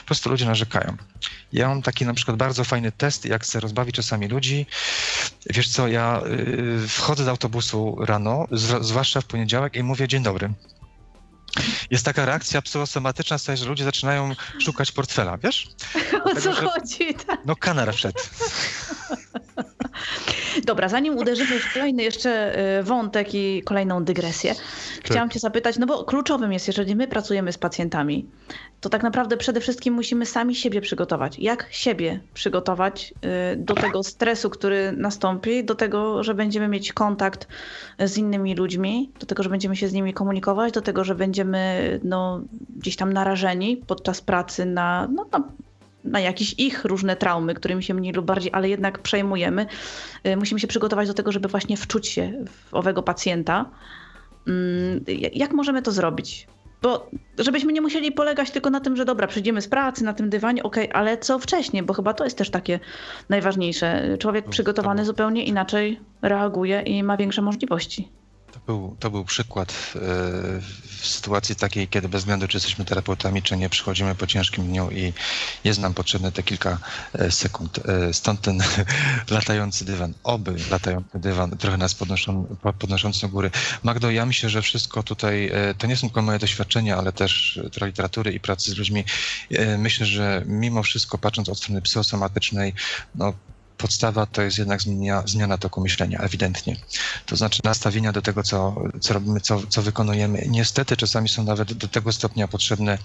po 0.00 0.06
prostu 0.06 0.30
ludzie 0.30 0.46
narzekają. 0.46 0.96
Ja 1.52 1.68
mam 1.68 1.82
taki 1.82 2.06
na 2.06 2.14
przykład 2.14 2.36
bardzo 2.36 2.64
fajny 2.64 2.92
test, 2.92 3.24
jak 3.24 3.42
chcę 3.42 3.60
rozbawić 3.60 3.96
czasami 3.96 4.28
ludzi. 4.28 4.66
Wiesz 5.50 5.68
co, 5.68 5.88
ja 5.88 6.22
y, 6.84 6.88
wchodzę 6.88 7.24
do 7.24 7.30
autobusu 7.30 7.96
rano, 8.00 8.46
zwłaszcza 8.80 9.20
w 9.20 9.24
poniedziałek 9.24 9.76
i 9.76 9.82
mówię 9.82 10.08
dzień 10.08 10.22
dobry. 10.22 10.52
Jest 11.90 12.04
taka 12.04 12.26
reakcja 12.26 12.62
psychosomatyczna, 12.62 13.36
że 13.54 13.66
ludzie 13.66 13.84
zaczynają 13.84 14.34
szukać 14.60 14.92
portfela, 14.92 15.38
wiesz? 15.38 15.68
O 16.24 16.40
co 16.40 16.52
chodzi? 16.52 17.14
Tak. 17.26 17.40
No 17.44 17.56
kanar 17.56 17.94
wszedł. 17.94 18.18
Dobra, 20.64 20.88
zanim 20.88 21.16
uderzymy 21.16 21.58
w 21.58 21.74
kolejny 21.74 22.02
jeszcze 22.02 22.58
y, 22.78 22.82
wątek 22.82 23.34
i 23.34 23.62
kolejną 23.64 24.04
dygresję, 24.04 24.54
tak. 24.54 24.64
chciałam 25.04 25.30
cię 25.30 25.38
zapytać, 25.38 25.78
no 25.78 25.86
bo 25.86 26.04
kluczowym 26.04 26.52
jest, 26.52 26.66
jeżeli 26.66 26.96
my 26.96 27.08
pracujemy 27.08 27.52
z 27.52 27.58
pacjentami, 27.58 28.26
to 28.80 28.88
tak 28.88 29.02
naprawdę 29.02 29.36
przede 29.36 29.60
wszystkim 29.60 29.94
musimy 29.94 30.26
sami 30.26 30.54
siebie 30.54 30.80
przygotować. 30.80 31.38
Jak 31.38 31.66
siebie 31.70 32.20
przygotować 32.34 33.14
y, 33.52 33.56
do 33.56 33.74
tego 33.74 34.02
stresu, 34.02 34.50
który 34.50 34.92
nastąpi, 34.96 35.64
do 35.64 35.74
tego, 35.74 36.24
że 36.24 36.34
będziemy 36.34 36.68
mieć 36.68 36.92
kontakt 36.92 37.48
z 37.98 38.18
innymi 38.18 38.54
ludźmi, 38.54 39.10
do 39.20 39.26
tego, 39.26 39.42
że 39.42 39.50
będziemy 39.50 39.76
się 39.76 39.88
z 39.88 39.92
nimi 39.92 40.14
komunikować, 40.14 40.72
do 40.72 40.82
tego, 40.82 41.04
że 41.04 41.14
będziemy 41.14 42.00
no, 42.04 42.40
gdzieś 42.76 42.96
tam 42.96 43.12
narażeni 43.12 43.76
podczas 43.76 44.20
pracy 44.20 44.66
na, 44.66 45.08
no, 45.14 45.26
na 45.32 45.42
na 46.04 46.20
jakieś 46.20 46.54
ich 46.58 46.84
różne 46.84 47.16
traumy, 47.16 47.54
którymi 47.54 47.82
się 47.82 47.94
mniej 47.94 48.12
lub 48.12 48.26
bardziej, 48.26 48.52
ale 48.54 48.68
jednak 48.68 48.98
przejmujemy. 48.98 49.66
Y, 50.26 50.36
musimy 50.36 50.60
się 50.60 50.66
przygotować 50.66 51.08
do 51.08 51.14
tego, 51.14 51.32
żeby 51.32 51.48
właśnie 51.48 51.76
wczuć 51.76 52.08
się 52.08 52.44
w 52.46 52.74
owego 52.74 53.02
pacjenta. 53.02 53.70
Mm, 54.48 55.04
jak 55.32 55.52
możemy 55.52 55.82
to 55.82 55.92
zrobić? 55.92 56.46
Bo 56.82 57.10
żebyśmy 57.38 57.72
nie 57.72 57.80
musieli 57.80 58.12
polegać 58.12 58.50
tylko 58.50 58.70
na 58.70 58.80
tym, 58.80 58.96
że 58.96 59.04
dobra, 59.04 59.26
przyjdziemy 59.26 59.62
z 59.62 59.68
pracy 59.68 60.04
na 60.04 60.12
tym 60.12 60.30
dywanie, 60.30 60.62
ok, 60.62 60.76
ale 60.92 61.18
co 61.18 61.38
wcześniej, 61.38 61.82
bo 61.82 61.94
chyba 61.94 62.14
to 62.14 62.24
jest 62.24 62.38
też 62.38 62.50
takie 62.50 62.80
najważniejsze. 63.28 64.18
Człowiek 64.18 64.48
przygotowany 64.48 65.04
zupełnie 65.04 65.44
inaczej 65.44 66.00
reaguje 66.22 66.80
i 66.80 67.02
ma 67.02 67.16
większe 67.16 67.42
możliwości. 67.42 68.08
Był, 68.66 68.96
to 69.00 69.10
był 69.10 69.24
przykład 69.24 69.70
e, 69.70 69.98
w 71.00 71.06
sytuacji 71.06 71.56
takiej, 71.56 71.88
kiedy 71.88 72.08
bez 72.08 72.22
względu, 72.22 72.48
czy 72.48 72.56
jesteśmy 72.56 72.84
terapeutami, 72.84 73.42
czy 73.42 73.56
nie, 73.56 73.68
przychodzimy 73.68 74.14
po 74.14 74.26
ciężkim 74.26 74.66
dniu 74.66 74.90
i 74.90 75.12
jest 75.64 75.80
nam 75.80 75.94
potrzebne 75.94 76.32
te 76.32 76.42
kilka 76.42 76.78
e, 77.12 77.30
sekund. 77.30 77.78
E, 77.78 78.14
stąd 78.14 78.40
ten 78.40 78.62
latający 79.30 79.84
dywan, 79.84 80.14
oby 80.22 80.54
latający 80.70 81.18
dywan, 81.18 81.50
trochę 81.50 81.76
nas 81.76 81.94
podnoszą, 81.94 82.56
podnoszący 82.78 83.20
do 83.20 83.28
góry. 83.28 83.50
Magdo, 83.82 84.10
ja 84.10 84.26
myślę, 84.26 84.50
że 84.50 84.62
wszystko 84.62 85.02
tutaj, 85.02 85.52
to 85.78 85.86
nie 85.86 85.96
są 85.96 86.06
tylko 86.08 86.22
moje 86.22 86.38
doświadczenia, 86.38 86.96
ale 86.96 87.12
też 87.12 87.60
trochę 87.72 87.86
literatury 87.86 88.32
i 88.32 88.40
pracy 88.40 88.70
z 88.70 88.78
ludźmi. 88.78 89.04
Myślę, 89.78 90.06
że 90.06 90.42
mimo 90.46 90.82
wszystko, 90.82 91.18
patrząc 91.18 91.48
od 91.48 91.58
strony 91.58 91.82
psychosomatycznej, 91.82 92.74
no, 93.14 93.32
podstawa 93.82 94.26
to 94.26 94.42
jest 94.42 94.58
jednak 94.58 94.80
zmiana, 94.82 95.22
zmiana 95.26 95.58
toku 95.58 95.80
myślenia, 95.80 96.18
ewidentnie. 96.18 96.76
To 97.26 97.36
znaczy 97.36 97.60
nastawienia 97.64 98.12
do 98.12 98.22
tego, 98.22 98.42
co, 98.42 98.74
co 99.00 99.14
robimy, 99.14 99.40
co, 99.40 99.62
co 99.68 99.82
wykonujemy. 99.82 100.44
Niestety 100.48 100.96
czasami 100.96 101.28
są 101.28 101.44
nawet 101.44 101.72
do 101.72 101.88
tego 101.88 102.12
stopnia 102.12 102.48
potrzebne 102.48 102.98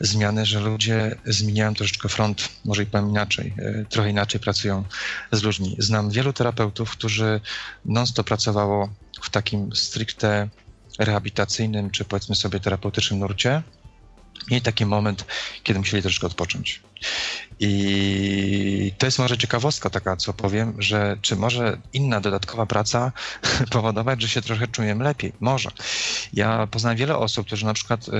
zmiany, 0.00 0.46
że 0.46 0.60
ludzie 0.60 1.16
zmieniają 1.26 1.74
troszeczkę 1.74 2.08
front, 2.08 2.48
może 2.64 2.82
i 2.82 2.86
powiem 2.86 3.08
inaczej, 3.10 3.54
e, 3.58 3.84
trochę 3.84 4.10
inaczej 4.10 4.40
pracują 4.40 4.84
z 5.32 5.42
ludźmi. 5.42 5.76
Znam 5.78 6.10
wielu 6.10 6.32
terapeutów, 6.32 6.90
którzy 6.90 7.40
non-stop 7.84 8.26
pracowało 8.26 8.88
w 9.22 9.30
takim 9.30 9.76
stricte 9.76 10.48
rehabilitacyjnym, 10.98 11.90
czy 11.90 12.04
powiedzmy 12.04 12.34
sobie 12.34 12.60
terapeutycznym 12.60 13.20
nurcie, 13.20 13.62
mieli 14.50 14.62
taki 14.62 14.86
moment, 14.86 15.24
kiedy 15.62 15.78
musieli 15.78 16.02
troszkę 16.02 16.26
odpocząć. 16.26 16.80
I 17.60 18.92
to 18.98 19.06
jest 19.06 19.18
może 19.18 19.38
ciekawostka 19.38 19.90
taka, 19.90 20.16
co 20.16 20.32
powiem, 20.32 20.82
że 20.82 21.16
czy 21.22 21.36
może 21.36 21.78
inna 21.92 22.20
dodatkowa 22.20 22.66
praca 22.66 23.12
powodować, 23.70 24.22
że 24.22 24.28
się 24.28 24.42
trochę 24.42 24.68
czujemy 24.68 25.04
lepiej? 25.04 25.32
Może. 25.40 25.70
Ja 26.32 26.66
poznałem 26.66 26.98
wiele 26.98 27.16
osób, 27.16 27.46
którzy 27.46 27.66
na 27.66 27.74
przykład 27.74 28.08
y, 28.08 28.12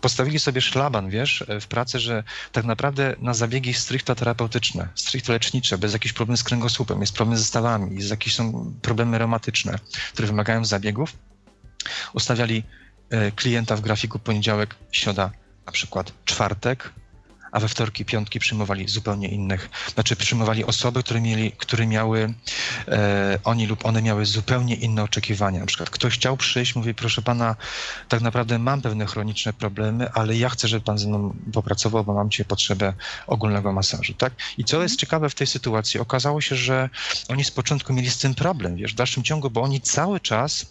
postawili 0.00 0.38
sobie 0.38 0.60
szlaban, 0.60 1.10
wiesz, 1.10 1.44
w 1.60 1.66
pracy, 1.66 1.98
że 1.98 2.24
tak 2.52 2.64
naprawdę 2.64 3.16
na 3.18 3.34
zabiegi 3.34 3.74
stricte 3.74 4.14
terapeutyczne, 4.14 4.88
stricte 4.94 5.32
lecznicze, 5.32 5.78
bez 5.78 5.92
jakichś 5.92 6.12
problemów 6.12 6.40
z 6.40 6.44
kręgosłupem, 6.44 7.00
jest 7.00 7.12
problem 7.12 7.38
ze 7.38 7.44
stawami, 7.44 7.96
jest 7.96 8.10
jakieś 8.10 8.34
są 8.34 8.74
problemy 8.82 9.18
reumatyczne, 9.18 9.78
które 10.12 10.28
wymagają 10.28 10.64
zabiegów, 10.64 11.16
ustawiali 12.12 12.62
y, 13.12 13.32
klienta 13.32 13.76
w 13.76 13.80
grafiku 13.80 14.18
poniedziałek, 14.18 14.74
środa, 14.92 15.30
na 15.70 15.72
przykład 15.72 16.12
czwartek, 16.24 16.92
a 17.52 17.60
we 17.60 17.68
wtorki, 17.68 18.04
piątki 18.04 18.38
przyjmowali 18.40 18.88
zupełnie 18.88 19.28
innych. 19.28 19.70
Znaczy 19.94 20.16
przyjmowali 20.16 20.64
osoby, 20.64 21.02
które, 21.02 21.20
mieli, 21.20 21.52
które 21.52 21.86
miały, 21.86 22.34
e, 22.88 23.38
oni 23.44 23.66
lub 23.66 23.84
one 23.86 24.02
miały 24.02 24.26
zupełnie 24.26 24.74
inne 24.74 25.02
oczekiwania. 25.02 25.60
Na 25.60 25.66
przykład 25.66 25.90
ktoś 25.90 26.14
chciał 26.14 26.36
przyjść, 26.36 26.74
mówi, 26.74 26.94
proszę 26.94 27.22
pana, 27.22 27.56
tak 28.08 28.20
naprawdę 28.20 28.58
mam 28.58 28.82
pewne 28.82 29.06
chroniczne 29.06 29.52
problemy, 29.52 30.12
ale 30.12 30.36
ja 30.36 30.48
chcę, 30.48 30.68
żeby 30.68 30.84
pan 30.84 30.98
ze 30.98 31.08
mną 31.08 31.36
popracował, 31.52 32.04
bo 32.04 32.14
mam 32.14 32.30
dzisiaj 32.30 32.46
potrzebę 32.46 32.94
ogólnego 33.26 33.72
masażu, 33.72 34.14
tak? 34.14 34.32
I 34.58 34.64
co 34.64 34.82
jest 34.82 34.96
ciekawe 34.96 35.30
w 35.30 35.34
tej 35.34 35.46
sytuacji, 35.46 36.00
okazało 36.00 36.40
się, 36.40 36.56
że 36.56 36.88
oni 37.28 37.44
z 37.44 37.50
początku 37.50 37.92
mieli 37.92 38.10
z 38.10 38.18
tym 38.18 38.34
problem, 38.34 38.76
wiesz, 38.76 38.92
w 38.92 38.96
dalszym 38.96 39.22
ciągu, 39.22 39.50
bo 39.50 39.62
oni 39.62 39.80
cały 39.80 40.20
czas 40.20 40.66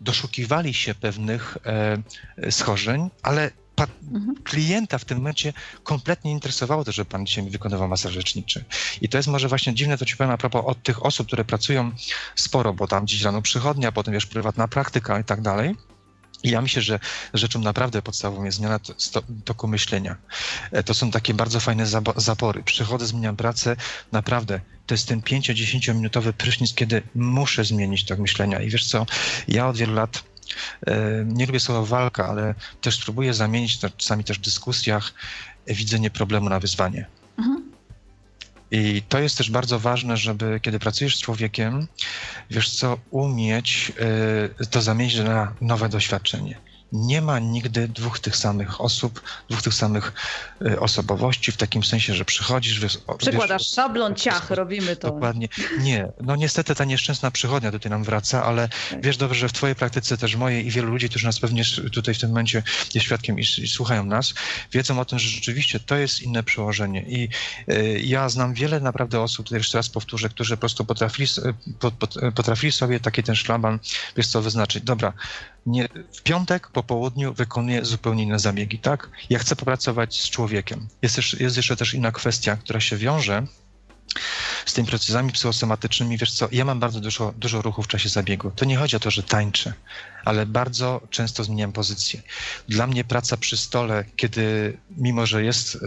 doszukiwali 0.00 0.74
się 0.74 0.94
pewnych 0.94 1.58
e, 1.66 2.52
schorzeń, 2.52 3.10
ale 3.22 3.50
mhm. 4.12 4.34
klienta 4.44 4.98
w 4.98 5.04
tym 5.04 5.18
momencie 5.18 5.52
kompletnie 5.82 6.30
interesowało 6.30 6.84
to, 6.84 6.92
że 6.92 7.04
pan 7.04 7.26
dzisiaj 7.26 7.50
wykonywał 7.50 7.88
masaż 7.88 8.16
leczniczy. 8.16 8.64
I 9.00 9.08
to 9.08 9.16
jest 9.16 9.28
może 9.28 9.48
właśnie 9.48 9.74
dziwne, 9.74 9.98
to 9.98 10.04
ci 10.04 10.16
powiem 10.16 10.30
a 10.30 10.38
propos 10.38 10.62
od 10.66 10.82
tych 10.82 11.06
osób, 11.06 11.26
które 11.26 11.44
pracują 11.44 11.90
sporo, 12.34 12.74
bo 12.74 12.86
tam 12.86 13.06
dziś 13.06 13.22
rano 13.22 13.42
przychodnia, 13.42 13.92
potem 13.92 14.14
wiesz, 14.14 14.26
prywatna 14.26 14.68
praktyka 14.68 15.20
i 15.20 15.24
tak 15.24 15.40
dalej. 15.40 15.74
I 16.42 16.50
ja 16.50 16.62
myślę, 16.62 16.82
że 16.82 16.98
rzeczą 17.34 17.60
naprawdę 17.60 18.02
podstawową 18.02 18.44
jest 18.44 18.58
zmiana 18.58 18.80
toku 19.44 19.68
myślenia. 19.68 20.16
E, 20.72 20.82
to 20.82 20.94
są 20.94 21.10
takie 21.10 21.34
bardzo 21.34 21.60
fajne 21.60 21.86
zapory. 22.16 22.62
Przychodzę, 22.62 23.06
zmieniam 23.06 23.36
pracę, 23.36 23.76
naprawdę 24.12 24.60
to 24.86 24.94
jest 24.94 25.08
ten 25.08 25.20
5-10 25.20 25.94
minutowy 25.94 26.32
prysznic, 26.32 26.74
kiedy 26.74 27.02
muszę 27.14 27.64
zmienić 27.64 28.04
tok 28.04 28.18
myślenia. 28.18 28.60
I 28.60 28.70
wiesz 28.70 28.88
co, 28.88 29.06
ja 29.48 29.68
od 29.68 29.76
wielu 29.76 29.94
lat 29.94 30.22
nie 31.24 31.46
lubię 31.46 31.60
słowa 31.60 31.82
walka, 31.82 32.28
ale 32.28 32.54
też 32.80 32.96
spróbuję 32.96 33.34
zamienić 33.34 33.78
czasami 33.96 34.24
też 34.24 34.38
w 34.38 34.42
dyskusjach 34.42 35.14
widzenie 35.66 36.10
problemu 36.10 36.48
na 36.48 36.60
wyzwanie. 36.60 37.06
Mhm. 37.38 37.70
I 38.70 39.02
to 39.08 39.18
jest 39.18 39.38
też 39.38 39.50
bardzo 39.50 39.78
ważne, 39.78 40.16
żeby 40.16 40.60
kiedy 40.62 40.78
pracujesz 40.78 41.16
z 41.16 41.20
człowiekiem, 41.20 41.86
wiesz 42.50 42.70
co, 42.70 42.98
umieć 43.10 43.92
y, 44.60 44.66
to 44.66 44.82
zamienić 44.82 45.16
na 45.18 45.54
nowe 45.60 45.88
doświadczenie 45.88 46.69
nie 46.92 47.22
ma 47.22 47.38
nigdy 47.38 47.88
dwóch 47.88 48.18
tych 48.18 48.36
samych 48.36 48.80
osób, 48.80 49.22
dwóch 49.48 49.62
tych 49.62 49.74
samych 49.74 50.12
y, 50.66 50.80
osobowości, 50.80 51.52
w 51.52 51.56
takim 51.56 51.84
sensie, 51.84 52.14
że 52.14 52.24
przychodzisz... 52.24 52.80
Wiesz, 52.80 52.98
Przykładasz 53.18 53.62
wiesz, 53.62 53.74
szablon, 53.74 54.14
ciach, 54.14 54.50
robimy 54.50 54.96
to. 54.96 55.10
Dokładnie. 55.10 55.48
Nie, 55.80 56.08
no 56.20 56.36
niestety 56.36 56.74
ta 56.74 56.84
nieszczęsna 56.84 57.30
przychodnia 57.30 57.72
tutaj 57.72 57.90
nam 57.90 58.04
wraca, 58.04 58.44
ale 58.44 58.68
tak. 58.90 59.02
wiesz 59.02 59.16
dobrze, 59.16 59.40
że 59.40 59.48
w 59.48 59.52
twojej 59.52 59.76
praktyce 59.76 60.16
też 60.16 60.36
mojej 60.36 60.66
i 60.66 60.70
wielu 60.70 60.90
ludzi, 60.90 61.08
którzy 61.08 61.26
nas 61.26 61.40
pewnie 61.40 61.62
tutaj 61.92 62.14
w 62.14 62.18
tym 62.18 62.28
momencie 62.28 62.62
jest 62.94 63.06
świadkiem 63.06 63.38
i, 63.38 63.42
i 63.42 63.68
słuchają 63.68 64.04
nas, 64.04 64.34
wiedzą 64.72 65.00
o 65.00 65.04
tym, 65.04 65.18
że 65.18 65.28
rzeczywiście 65.28 65.80
to 65.80 65.96
jest 65.96 66.20
inne 66.22 66.42
przełożenie 66.42 67.02
i 67.02 67.28
y, 67.68 68.00
ja 68.04 68.28
znam 68.28 68.54
wiele 68.54 68.80
naprawdę 68.80 69.20
osób, 69.20 69.46
tutaj 69.46 69.58
jeszcze 69.58 69.78
raz 69.78 69.88
powtórzę, 69.88 70.28
którzy 70.28 70.56
po 70.56 70.60
prostu 70.60 70.84
potrafili, 70.84 71.28
po, 71.78 71.90
po, 71.90 72.06
potrafili 72.34 72.72
sobie 72.72 73.00
taki 73.00 73.22
ten 73.22 73.36
szlaban, 73.36 73.78
wiesz 74.16 74.26
co, 74.26 74.42
wyznaczyć. 74.42 74.84
Dobra, 74.84 75.12
nie, 75.66 75.88
w 76.12 76.22
piątek 76.22 76.68
po 76.68 76.82
południu 76.82 77.34
wykonuję 77.34 77.84
zupełnie 77.84 78.22
inne 78.22 78.38
zabiegi, 78.38 78.78
tak? 78.78 79.10
Ja 79.30 79.38
chcę 79.38 79.56
popracować 79.56 80.20
z 80.20 80.30
człowiekiem. 80.30 80.88
Jest, 81.02 81.16
też, 81.16 81.40
jest 81.40 81.56
jeszcze 81.56 81.76
też 81.76 81.94
inna 81.94 82.12
kwestia, 82.12 82.56
która 82.56 82.80
się 82.80 82.96
wiąże 82.96 83.46
z 84.66 84.72
tymi 84.72 84.88
procesami 84.88 85.32
psychosomatycznymi, 85.32 86.18
wiesz 86.18 86.32
co, 86.32 86.48
ja 86.52 86.64
mam 86.64 86.80
bardzo 86.80 87.00
dużo, 87.00 87.34
dużo 87.36 87.62
ruchu 87.62 87.82
w 87.82 87.88
czasie 87.88 88.08
zabiegu. 88.08 88.50
To 88.56 88.64
nie 88.64 88.76
chodzi 88.76 88.96
o 88.96 89.00
to, 89.00 89.10
że 89.10 89.22
tańczę, 89.22 89.72
ale 90.24 90.46
bardzo 90.46 91.00
często 91.10 91.44
zmieniam 91.44 91.72
pozycję. 91.72 92.22
Dla 92.68 92.86
mnie 92.86 93.04
praca 93.04 93.36
przy 93.36 93.56
stole, 93.56 94.04
kiedy 94.16 94.76
mimo, 94.96 95.26
że 95.26 95.44
jest 95.44 95.74
y, 95.74 95.78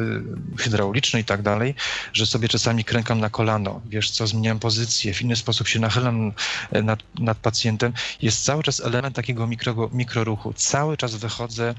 hydrauliczny 0.57 1.19
i 1.19 1.23
tak 1.23 1.41
dalej, 1.41 1.75
że 2.13 2.25
sobie 2.25 2.47
czasami 2.47 2.83
krękam 2.83 3.19
na 3.19 3.29
kolano, 3.29 3.81
wiesz 3.85 4.11
co, 4.11 4.27
zmieniam 4.27 4.59
pozycję, 4.59 5.13
w 5.13 5.21
inny 5.21 5.35
sposób 5.35 5.67
się 5.67 5.79
nachylam 5.79 6.33
y, 6.75 6.83
nad, 6.83 6.99
nad 7.19 7.37
pacjentem, 7.37 7.93
jest 8.21 8.45
cały 8.45 8.63
czas 8.63 8.79
element 8.79 9.15
takiego 9.15 9.47
mikro, 9.47 9.89
mikroruchu. 9.93 10.53
Cały 10.53 10.97
czas 10.97 11.15
wychodzę 11.15 11.73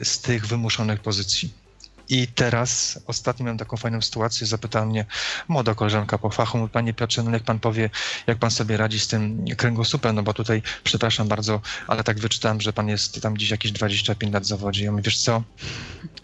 y, 0.00 0.04
z 0.04 0.20
tych 0.20 0.46
wymuszonych 0.46 1.00
pozycji. 1.00 1.61
I 2.08 2.28
teraz 2.28 3.00
ostatnio 3.06 3.44
miałem 3.44 3.58
taką 3.58 3.76
fajną 3.76 4.02
sytuację, 4.02 4.46
zapytała 4.46 4.86
mnie 4.86 5.06
młoda 5.48 5.74
koleżanka 5.74 6.18
po 6.18 6.30
fachu, 6.30 6.58
mówi, 6.58 6.72
panie 6.72 6.94
Piotrze, 6.94 7.22
no 7.22 7.30
jak 7.30 7.42
pan 7.42 7.60
powie, 7.60 7.90
jak 8.26 8.38
pan 8.38 8.50
sobie 8.50 8.76
radzi 8.76 9.00
z 9.00 9.08
tym 9.08 9.44
kręgosłupem, 9.56 10.16
no 10.16 10.22
bo 10.22 10.34
tutaj, 10.34 10.62
przepraszam 10.84 11.28
bardzo, 11.28 11.60
ale 11.86 12.04
tak 12.04 12.20
wyczytałem, 12.20 12.60
że 12.60 12.72
pan 12.72 12.88
jest 12.88 13.22
tam 13.22 13.34
gdzieś 13.34 13.50
jakieś 13.50 13.72
25 13.72 14.32
lat 14.34 14.42
w 14.42 14.46
zawodzie. 14.46 14.84
Ja 14.84 14.90
mówię, 14.90 15.02
wiesz 15.02 15.22
co, 15.22 15.42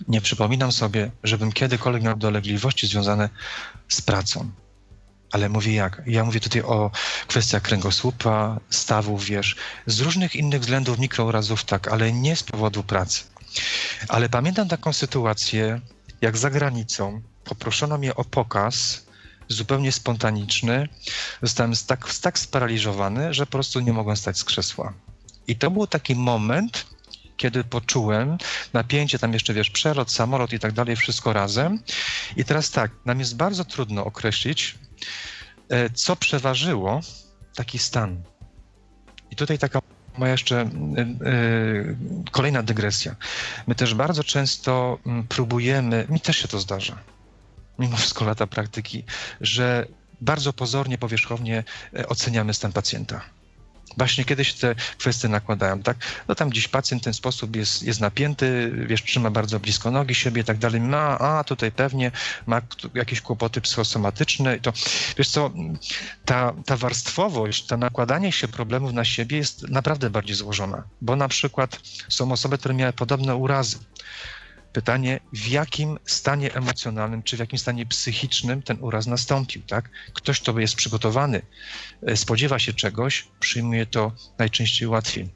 nie 0.09 0.21
przypominam 0.21 0.73
sobie, 0.73 1.11
żebym 1.25 1.53
kiedykolwiek 1.53 2.03
miał 2.03 2.17
dolegliwości 2.17 2.87
związane 2.87 3.29
z 3.89 4.01
pracą. 4.03 4.51
Ale 5.33 5.49
mówię 5.49 5.73
jak? 5.73 6.03
Ja 6.07 6.25
mówię 6.25 6.41
tutaj 6.41 6.63
o 6.63 6.91
kwestiach 7.27 7.63
kręgosłupa, 7.63 8.61
stawów, 8.71 9.25
wiesz, 9.25 9.57
z 9.87 10.01
różnych 10.01 10.37
innych 10.37 10.61
względów 10.61 10.99
mikrourazów 10.99 11.65
tak, 11.65 11.89
ale 11.89 12.13
nie 12.13 12.37
z 12.37 12.43
powodu 12.43 12.83
pracy. 12.83 13.25
Ale 14.09 14.29
pamiętam 14.29 14.69
taką 14.69 14.93
sytuację, 14.93 15.81
jak 16.21 16.37
za 16.37 16.51
granicą 16.51 17.23
poproszono 17.45 17.99
mnie 17.99 18.15
o 18.15 18.25
pokaz 18.25 19.07
zupełnie 19.49 19.93
spontaniczny. 19.93 20.89
Zostałem 21.43 21.73
tak, 21.87 22.15
tak 22.15 22.39
sparaliżowany, 22.39 23.35
że 23.35 23.47
po 23.47 23.53
prostu 23.53 23.81
nie 23.81 23.93
mogłem 23.93 24.17
stać 24.17 24.39
z 24.39 24.45
krzesła. 24.45 24.93
I 25.49 25.57
to 25.57 25.71
był 25.71 25.87
taki 25.87 26.15
moment, 26.15 26.87
kiedy 27.37 27.65
poczułem 27.65 28.39
napięcie, 28.73 29.19
tam 29.19 29.33
jeszcze 29.33 29.55
wiesz, 29.55 29.71
przelot, 29.71 30.13
samolot 30.13 30.53
i 30.53 30.59
tak 30.59 30.73
dalej, 30.73 30.97
wszystko 30.97 31.33
razem. 31.33 31.83
I 32.37 32.45
teraz 32.45 32.71
tak, 32.71 32.91
nam 33.05 33.21
jest 33.21 33.37
bardzo 33.37 33.65
trudno 33.65 34.05
określić, 34.05 34.79
e, 35.69 35.91
co 35.91 36.17
przeważyło 36.17 37.01
taki 37.55 37.79
stan. 37.79 38.23
I 39.31 39.37
tutaj 39.37 39.59
taka 39.59 39.81
moja 40.19 40.33
jeszcze 40.33 40.63
y, 40.63 41.29
y, 41.29 41.97
kolejna 42.31 42.63
dygresja. 42.63 43.17
My 43.67 43.75
też 43.75 43.95
bardzo 43.95 44.25
często 44.25 44.99
mm, 45.07 45.27
próbujemy, 45.27 46.07
mi 46.09 46.21
też 46.21 46.37
się 46.37 46.49
to 46.49 46.59
zdarza, 46.61 46.99
mimo 47.79 47.97
wszystko 47.97 48.25
lata 48.25 48.47
praktyki, 48.47 49.05
że 49.41 49.87
bardzo 50.21 50.53
pozornie, 50.53 50.99
powierzchownie 50.99 51.65
e, 51.97 52.07
oceniamy 52.07 52.55
stan 52.55 52.73
pacjenta. 52.73 53.21
Właśnie 53.99 54.25
kiedyś 54.25 54.55
te 54.55 54.75
kwestie 54.99 55.29
nakładają, 55.29 55.83
tak? 55.83 55.97
No 56.29 56.35
tam 56.35 56.49
gdzieś 56.51 56.69
pacjent 56.69 57.03
w 57.03 57.05
ten 57.05 57.15
sposób 57.15 57.57
jest, 57.57 57.83
jest 57.83 58.01
napięty, 58.01 58.73
wiesz, 58.87 59.03
trzyma 59.03 59.31
bardzo 59.31 59.61
blisko 59.61 59.91
nogi 59.91 60.15
siebie 60.15 60.43
i 60.43 60.45
tak 60.45 60.59
dalej, 60.59 60.81
ma, 60.81 61.19
a 61.19 61.45
tutaj 61.45 61.73
pewnie 61.73 62.11
ma 62.47 62.61
jakieś 62.95 63.21
kłopoty 63.21 63.61
psychosomatyczne 63.61 64.57
i 64.57 64.61
to, 64.61 64.73
wiesz 65.19 65.29
co, 65.29 65.51
ta, 66.25 66.55
ta 66.67 66.77
warstwowość, 66.77 67.67
to 67.67 67.77
nakładanie 67.77 68.33
się 68.33 68.49
problemów 68.49 68.93
na 68.93 69.05
siebie 69.05 69.37
jest 69.37 69.69
naprawdę 69.69 70.11
bardziej 70.11 70.37
złożona, 70.37 70.83
bo 71.01 71.17
na 71.17 71.29
przykład 71.29 71.81
są 72.09 72.33
osoby, 72.33 72.59
które 72.59 72.75
miały 72.75 72.93
podobne 72.93 73.37
urazy, 73.37 73.79
Pytanie, 74.73 75.21
w 75.33 75.49
jakim 75.49 75.99
stanie 76.05 76.55
emocjonalnym 76.55 77.23
czy 77.23 77.37
w 77.37 77.41
jakim 77.41 77.59
stanie 77.59 77.87
psychicznym 77.87 78.63
ten 78.63 78.79
uraz 78.81 79.07
nastąpił, 79.07 79.63
tak? 79.63 79.91
Ktoś, 80.13 80.41
kto 80.41 80.59
jest 80.59 80.77
przygotowany, 80.77 81.43
e, 82.07 82.17
spodziewa 82.17 82.59
się 82.59 82.73
czegoś, 82.73 83.29
przyjmuje 83.41 83.87
to 83.87 84.13
najczęściej 84.39 84.89
łatwiej. 84.89 85.29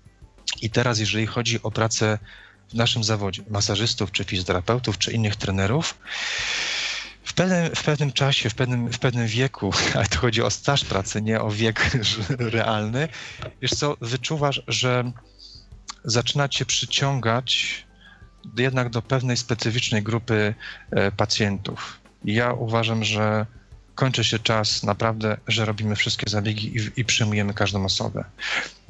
I 0.63 0.71
teraz, 0.71 0.99
jeżeli 0.99 1.27
chodzi 1.27 1.63
o 1.63 1.71
pracę 1.71 2.19
w 2.69 2.75
naszym 2.75 3.05
zawodzie, 3.05 3.43
masażystów, 3.51 4.13
czy 4.13 4.25
fizjoterapeutów, 4.25 4.99
czy 4.99 5.13
innych 5.13 5.37
trenerów, 5.37 5.99
w 7.25 7.35
pewnym, 7.35 7.75
w 7.75 7.83
pewnym 7.83 8.13
czasie, 8.13 8.51
w 8.51 8.55
pewnym, 8.55 8.93
w 8.93 8.99
pewnym 8.99 9.27
wieku, 9.27 9.73
ale 9.95 10.07
to 10.07 10.19
chodzi 10.19 10.43
o 10.43 10.51
staż 10.51 10.85
pracy, 10.85 11.23
nie 11.23 11.41
o 11.41 11.51
wiek 11.51 11.91
realny, 12.57 13.09
wiesz 13.63 13.71
co, 13.71 13.97
wyczuwasz, 14.01 14.63
że 14.69 15.13
zaczyna 16.05 16.49
cię 16.49 16.67
przyciągać 16.67 17.85
jednak 18.57 18.91
do 18.91 19.03
pewnej 19.03 19.37
specyficznej 19.37 20.03
grupy 20.03 20.55
e, 20.91 21.13
pacjentów. 21.13 22.01
Ja 22.25 22.53
uważam, 22.53 23.05
że 23.05 23.47
kończy 23.95 24.25
się 24.25 24.39
czas 24.39 24.83
naprawdę, 24.83 25.37
że 25.49 25.65
robimy 25.65 25.97
wszystkie 25.97 26.31
zabiegi 26.31 26.77
i, 26.77 27.01
i 27.01 27.05
przyjmujemy 27.05 27.55
każdą 27.55 27.85
osobę 27.85 28.25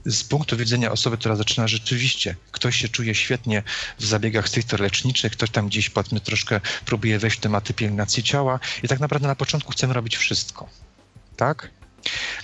z 0.07 0.24
punktu 0.24 0.57
widzenia 0.57 0.92
osoby, 0.92 1.18
która 1.18 1.36
zaczyna 1.36 1.68
rzeczywiście, 1.68 2.36
ktoś 2.50 2.76
się 2.76 2.88
czuje 2.88 3.14
świetnie 3.14 3.62
w 3.98 4.05
zabiegach 4.05 4.48
stricte 4.48 4.76
leczniczych, 4.76 5.32
ktoś 5.32 5.50
tam 5.50 5.66
gdzieś 5.66 5.90
powiedzmy 5.90 6.20
troszkę 6.20 6.61
próbuje 6.84 7.18
wejść 7.18 7.36
w 7.36 7.40
tematy 7.40 7.74
pielęgnacji 7.74 8.22
ciała 8.22 8.61
i 8.82 8.88
tak 8.88 9.00
naprawdę 9.00 9.28
na 9.28 9.34
początku 9.34 9.72
chcemy 9.72 9.94
robić 9.94 10.16
wszystko, 10.16 10.68
tak? 11.36 11.70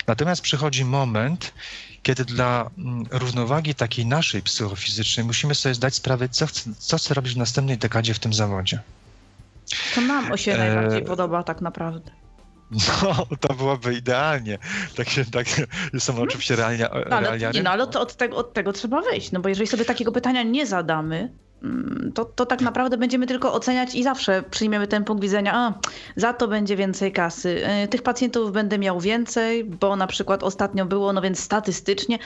Natomiast 0.07 0.41
przychodzi 0.41 0.85
moment, 0.85 1.53
kiedy 2.03 2.25
dla 2.25 2.69
mm, 2.77 3.05
równowagi 3.11 3.75
takiej 3.75 4.05
naszej 4.05 4.41
psychofizycznej 4.41 5.25
musimy 5.25 5.55
sobie 5.55 5.75
zdać 5.75 5.95
sprawę, 5.95 6.29
co, 6.29 6.45
co 6.77 6.97
chcę 6.97 7.13
robić 7.13 7.33
w 7.33 7.37
następnej 7.37 7.77
dekadzie 7.77 8.13
w 8.13 8.19
tym 8.19 8.33
zawodzie. 8.33 8.79
To 9.95 10.01
nam 10.01 10.37
się 10.37 10.53
e... 10.53 10.57
najbardziej 10.57 11.03
podoba 11.03 11.43
tak 11.43 11.61
naprawdę. 11.61 12.11
No, 13.03 13.25
to 13.39 13.53
byłoby 13.53 13.93
idealnie. 13.93 14.57
Tak 14.95 15.09
się, 15.09 15.25
tak, 15.25 15.47
są 15.99 16.13
no, 16.13 16.21
oczywiście 16.21 16.55
realia, 16.55 16.89
ale, 16.89 17.39
nie, 17.53 17.63
no, 17.63 17.69
ale 17.69 17.87
to 17.87 18.01
od, 18.01 18.15
tego, 18.15 18.37
od 18.37 18.53
tego 18.53 18.73
trzeba 18.73 19.01
wyjść, 19.01 19.31
no 19.31 19.39
bo 19.39 19.49
jeżeli 19.49 19.67
sobie 19.67 19.85
takiego 19.85 20.11
pytania 20.11 20.43
nie 20.43 20.67
zadamy, 20.67 21.31
to, 22.13 22.25
to 22.25 22.45
tak 22.45 22.61
naprawdę 22.61 22.97
będziemy 22.97 23.27
tylko 23.27 23.53
oceniać 23.53 23.95
i 23.95 24.03
zawsze 24.03 24.43
przyjmiemy 24.51 24.87
ten 24.87 25.03
punkt 25.03 25.23
widzenia, 25.23 25.55
a 25.55 25.73
za 26.15 26.33
to 26.33 26.47
będzie 26.47 26.75
więcej 26.75 27.11
kasy. 27.11 27.65
E, 27.65 27.87
tych 27.87 28.01
pacjentów 28.01 28.51
będę 28.51 28.79
miał 28.79 28.99
więcej, 28.99 29.65
bo 29.65 29.95
na 29.95 30.07
przykład 30.07 30.43
ostatnio 30.43 30.85
było, 30.85 31.13
no 31.13 31.21
więc 31.21 31.39
statystycznie 31.39 32.19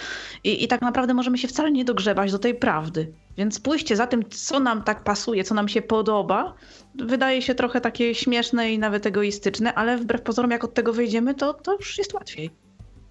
i, 0.43 0.63
i 0.63 0.67
tak 0.67 0.81
naprawdę 0.81 1.13
możemy 1.13 1.37
się 1.37 1.47
wcale 1.47 1.71
nie 1.71 1.85
dogrzebać 1.85 2.31
do 2.31 2.39
tej 2.39 2.55
prawdy. 2.55 3.11
Więc 3.37 3.59
pójście 3.59 3.95
za 3.95 4.07
tym, 4.07 4.29
co 4.29 4.59
nam 4.59 4.83
tak 4.83 5.03
pasuje, 5.03 5.43
co 5.43 5.55
nam 5.55 5.67
się 5.67 5.81
podoba, 5.81 6.53
wydaje 6.95 7.41
się 7.41 7.55
trochę 7.55 7.81
takie 7.81 8.15
śmieszne 8.15 8.73
i 8.73 8.79
nawet 8.79 9.05
egoistyczne, 9.05 9.73
ale 9.73 9.97
wbrew 9.97 10.21
pozorom, 10.21 10.51
jak 10.51 10.63
od 10.63 10.73
tego 10.73 10.93
wyjdziemy, 10.93 11.33
to, 11.33 11.53
to 11.53 11.73
już 11.73 11.97
jest 11.97 12.13
łatwiej 12.13 12.62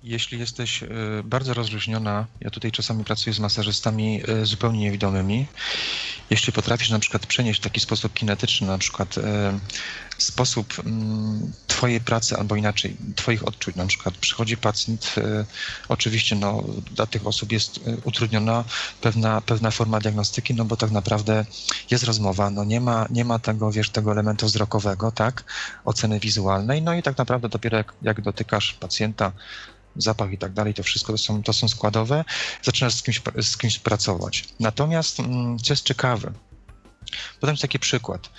jeśli 0.02 0.38
jesteś 0.38 0.82
e, 0.82 0.88
bardzo 1.24 1.54
rozluźniona, 1.54 2.26
ja 2.40 2.50
tutaj 2.50 2.72
czasami 2.72 3.04
pracuję 3.04 3.34
z 3.34 3.38
masażystami 3.38 4.22
e, 4.28 4.46
zupełnie 4.46 4.80
niewidomymi, 4.80 5.46
jeśli 6.30 6.52
potrafisz 6.52 6.90
na 6.90 6.98
przykład 6.98 7.26
przenieść 7.26 7.60
w 7.60 7.64
taki 7.64 7.80
sposób 7.80 8.14
kinetyczny, 8.14 8.66
na 8.66 8.78
przykład 8.78 9.18
e, 9.18 9.58
sposób 10.18 10.74
mm, 10.78 11.52
twojej 11.66 12.00
pracy, 12.00 12.36
albo 12.36 12.56
inaczej, 12.56 12.96
twoich 13.16 13.48
odczuć, 13.48 13.76
na 13.76 13.86
przykład 13.86 14.14
przychodzi 14.14 14.56
pacjent, 14.56 15.14
oczywiście 15.88 16.36
no, 16.36 16.64
dla 16.90 17.06
tych 17.06 17.26
osób 17.26 17.52
jest 17.52 17.80
utrudniona 18.04 18.64
pewna, 19.00 19.40
pewna 19.40 19.70
forma 19.70 20.00
diagnostyki, 20.00 20.54
no 20.54 20.64
bo 20.64 20.76
tak 20.76 20.90
naprawdę 20.90 21.44
jest 21.90 22.04
rozmowa, 22.04 22.50
no 22.50 22.64
nie 22.64 22.80
ma, 22.80 23.06
nie 23.10 23.24
ma 23.24 23.38
tego, 23.38 23.72
wiesz, 23.72 23.90
tego 23.90 24.12
elementu 24.12 24.46
wzrokowego, 24.46 25.12
tak, 25.12 25.44
oceny 25.84 26.20
wizualnej, 26.20 26.82
no 26.82 26.94
i 26.94 27.02
tak 27.02 27.18
naprawdę 27.18 27.48
dopiero 27.48 27.78
jak, 27.78 27.92
jak 28.02 28.20
dotykasz 28.20 28.74
pacjenta, 28.74 29.32
zapach 29.96 30.32
i 30.32 30.38
tak 30.38 30.52
dalej, 30.52 30.74
to 30.74 30.82
wszystko 30.82 31.12
to 31.12 31.18
są, 31.18 31.42
to 31.42 31.52
są 31.52 31.68
składowe, 31.68 32.24
zaczynasz 32.62 32.94
z 32.94 33.02
kimś, 33.02 33.22
z 33.42 33.56
kimś 33.56 33.78
pracować. 33.78 34.44
Natomiast, 34.60 35.20
mm, 35.20 35.58
co 35.58 35.72
jest 35.72 35.84
ciekawe, 35.84 36.32
podam 37.40 37.56
ci 37.56 37.62
taki 37.62 37.78
przykład. 37.78 38.30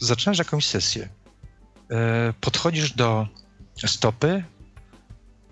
Zaczynasz 0.00 0.38
jakąś 0.38 0.66
sesję, 0.66 1.08
e, 1.90 2.32
podchodzisz 2.40 2.92
do 2.92 3.26
stopy, 3.86 4.44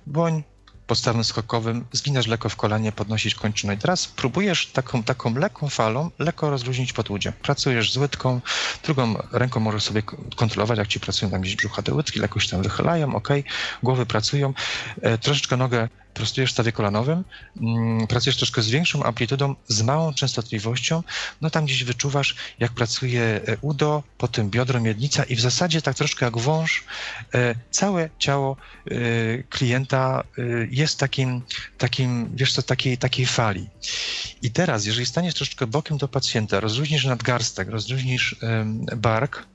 bądź 0.06 0.44
podstawem 0.88 1.24
skokowym, 1.24 1.84
zginasz 1.92 2.26
lekko 2.26 2.48
w 2.48 2.56
kolanie, 2.56 2.92
podnosisz 2.92 3.34
kończynę. 3.34 3.74
I 3.74 3.78
teraz 3.78 4.06
próbujesz 4.06 4.66
taką, 4.66 5.02
taką 5.02 5.34
lekką 5.34 5.68
falą, 5.68 6.10
lekko 6.18 6.50
rozluźnić 6.50 6.92
podłudzie. 6.92 7.32
Pracujesz 7.32 7.92
z 7.92 7.96
łydką, 7.96 8.40
drugą 8.84 9.14
ręką 9.32 9.60
możesz 9.60 9.82
sobie 9.82 10.02
kontrolować, 10.36 10.78
jak 10.78 10.88
ci 10.88 11.00
pracują 11.00 11.30
tam 11.30 11.40
gdzieś 11.40 11.56
brzuchate 11.56 11.94
łydki, 11.94 12.20
lekko 12.20 12.40
się 12.40 12.48
tam 12.48 12.62
wychylają, 12.62 13.14
ok, 13.14 13.28
głowy 13.82 14.06
pracują, 14.06 14.54
e, 15.02 15.18
troszeczkę 15.18 15.56
nogę 15.56 15.88
prostujesz 16.18 16.50
w 16.50 16.52
stawie 16.52 16.72
kolanowym, 16.72 17.24
mm, 17.60 18.06
pracujesz 18.06 18.36
troszkę 18.36 18.62
z 18.62 18.70
większą 18.70 19.02
amplitudą, 19.02 19.54
z 19.68 19.82
małą 19.82 20.14
częstotliwością, 20.14 21.02
no 21.40 21.50
tam 21.50 21.64
gdzieś 21.64 21.84
wyczuwasz, 21.84 22.36
jak 22.58 22.72
pracuje 22.72 23.22
e, 23.22 23.56
udo, 23.60 24.02
potem 24.18 24.50
biodro, 24.50 24.80
miednica 24.80 25.24
i 25.24 25.36
w 25.36 25.40
zasadzie 25.40 25.82
tak 25.82 25.96
troszkę 25.96 26.24
jak 26.24 26.38
wąż, 26.38 26.84
e, 27.34 27.54
całe 27.70 28.10
ciało 28.18 28.56
e, 28.56 28.94
klienta 29.42 30.24
jest 30.70 30.98
takim, 30.98 31.42
takim 31.78 32.30
wiesz 32.34 32.52
co, 32.52 32.62
takiej, 32.62 32.98
takiej 32.98 33.26
fali. 33.26 33.68
I 34.42 34.50
teraz, 34.50 34.86
jeżeli 34.86 35.06
staniesz 35.06 35.34
troszeczkę 35.34 35.66
bokiem 35.66 35.98
do 35.98 36.08
pacjenta, 36.08 36.60
rozluźnisz 36.60 37.04
nadgarstek, 37.04 37.68
rozluźnisz 37.68 38.36
bark, 38.96 39.46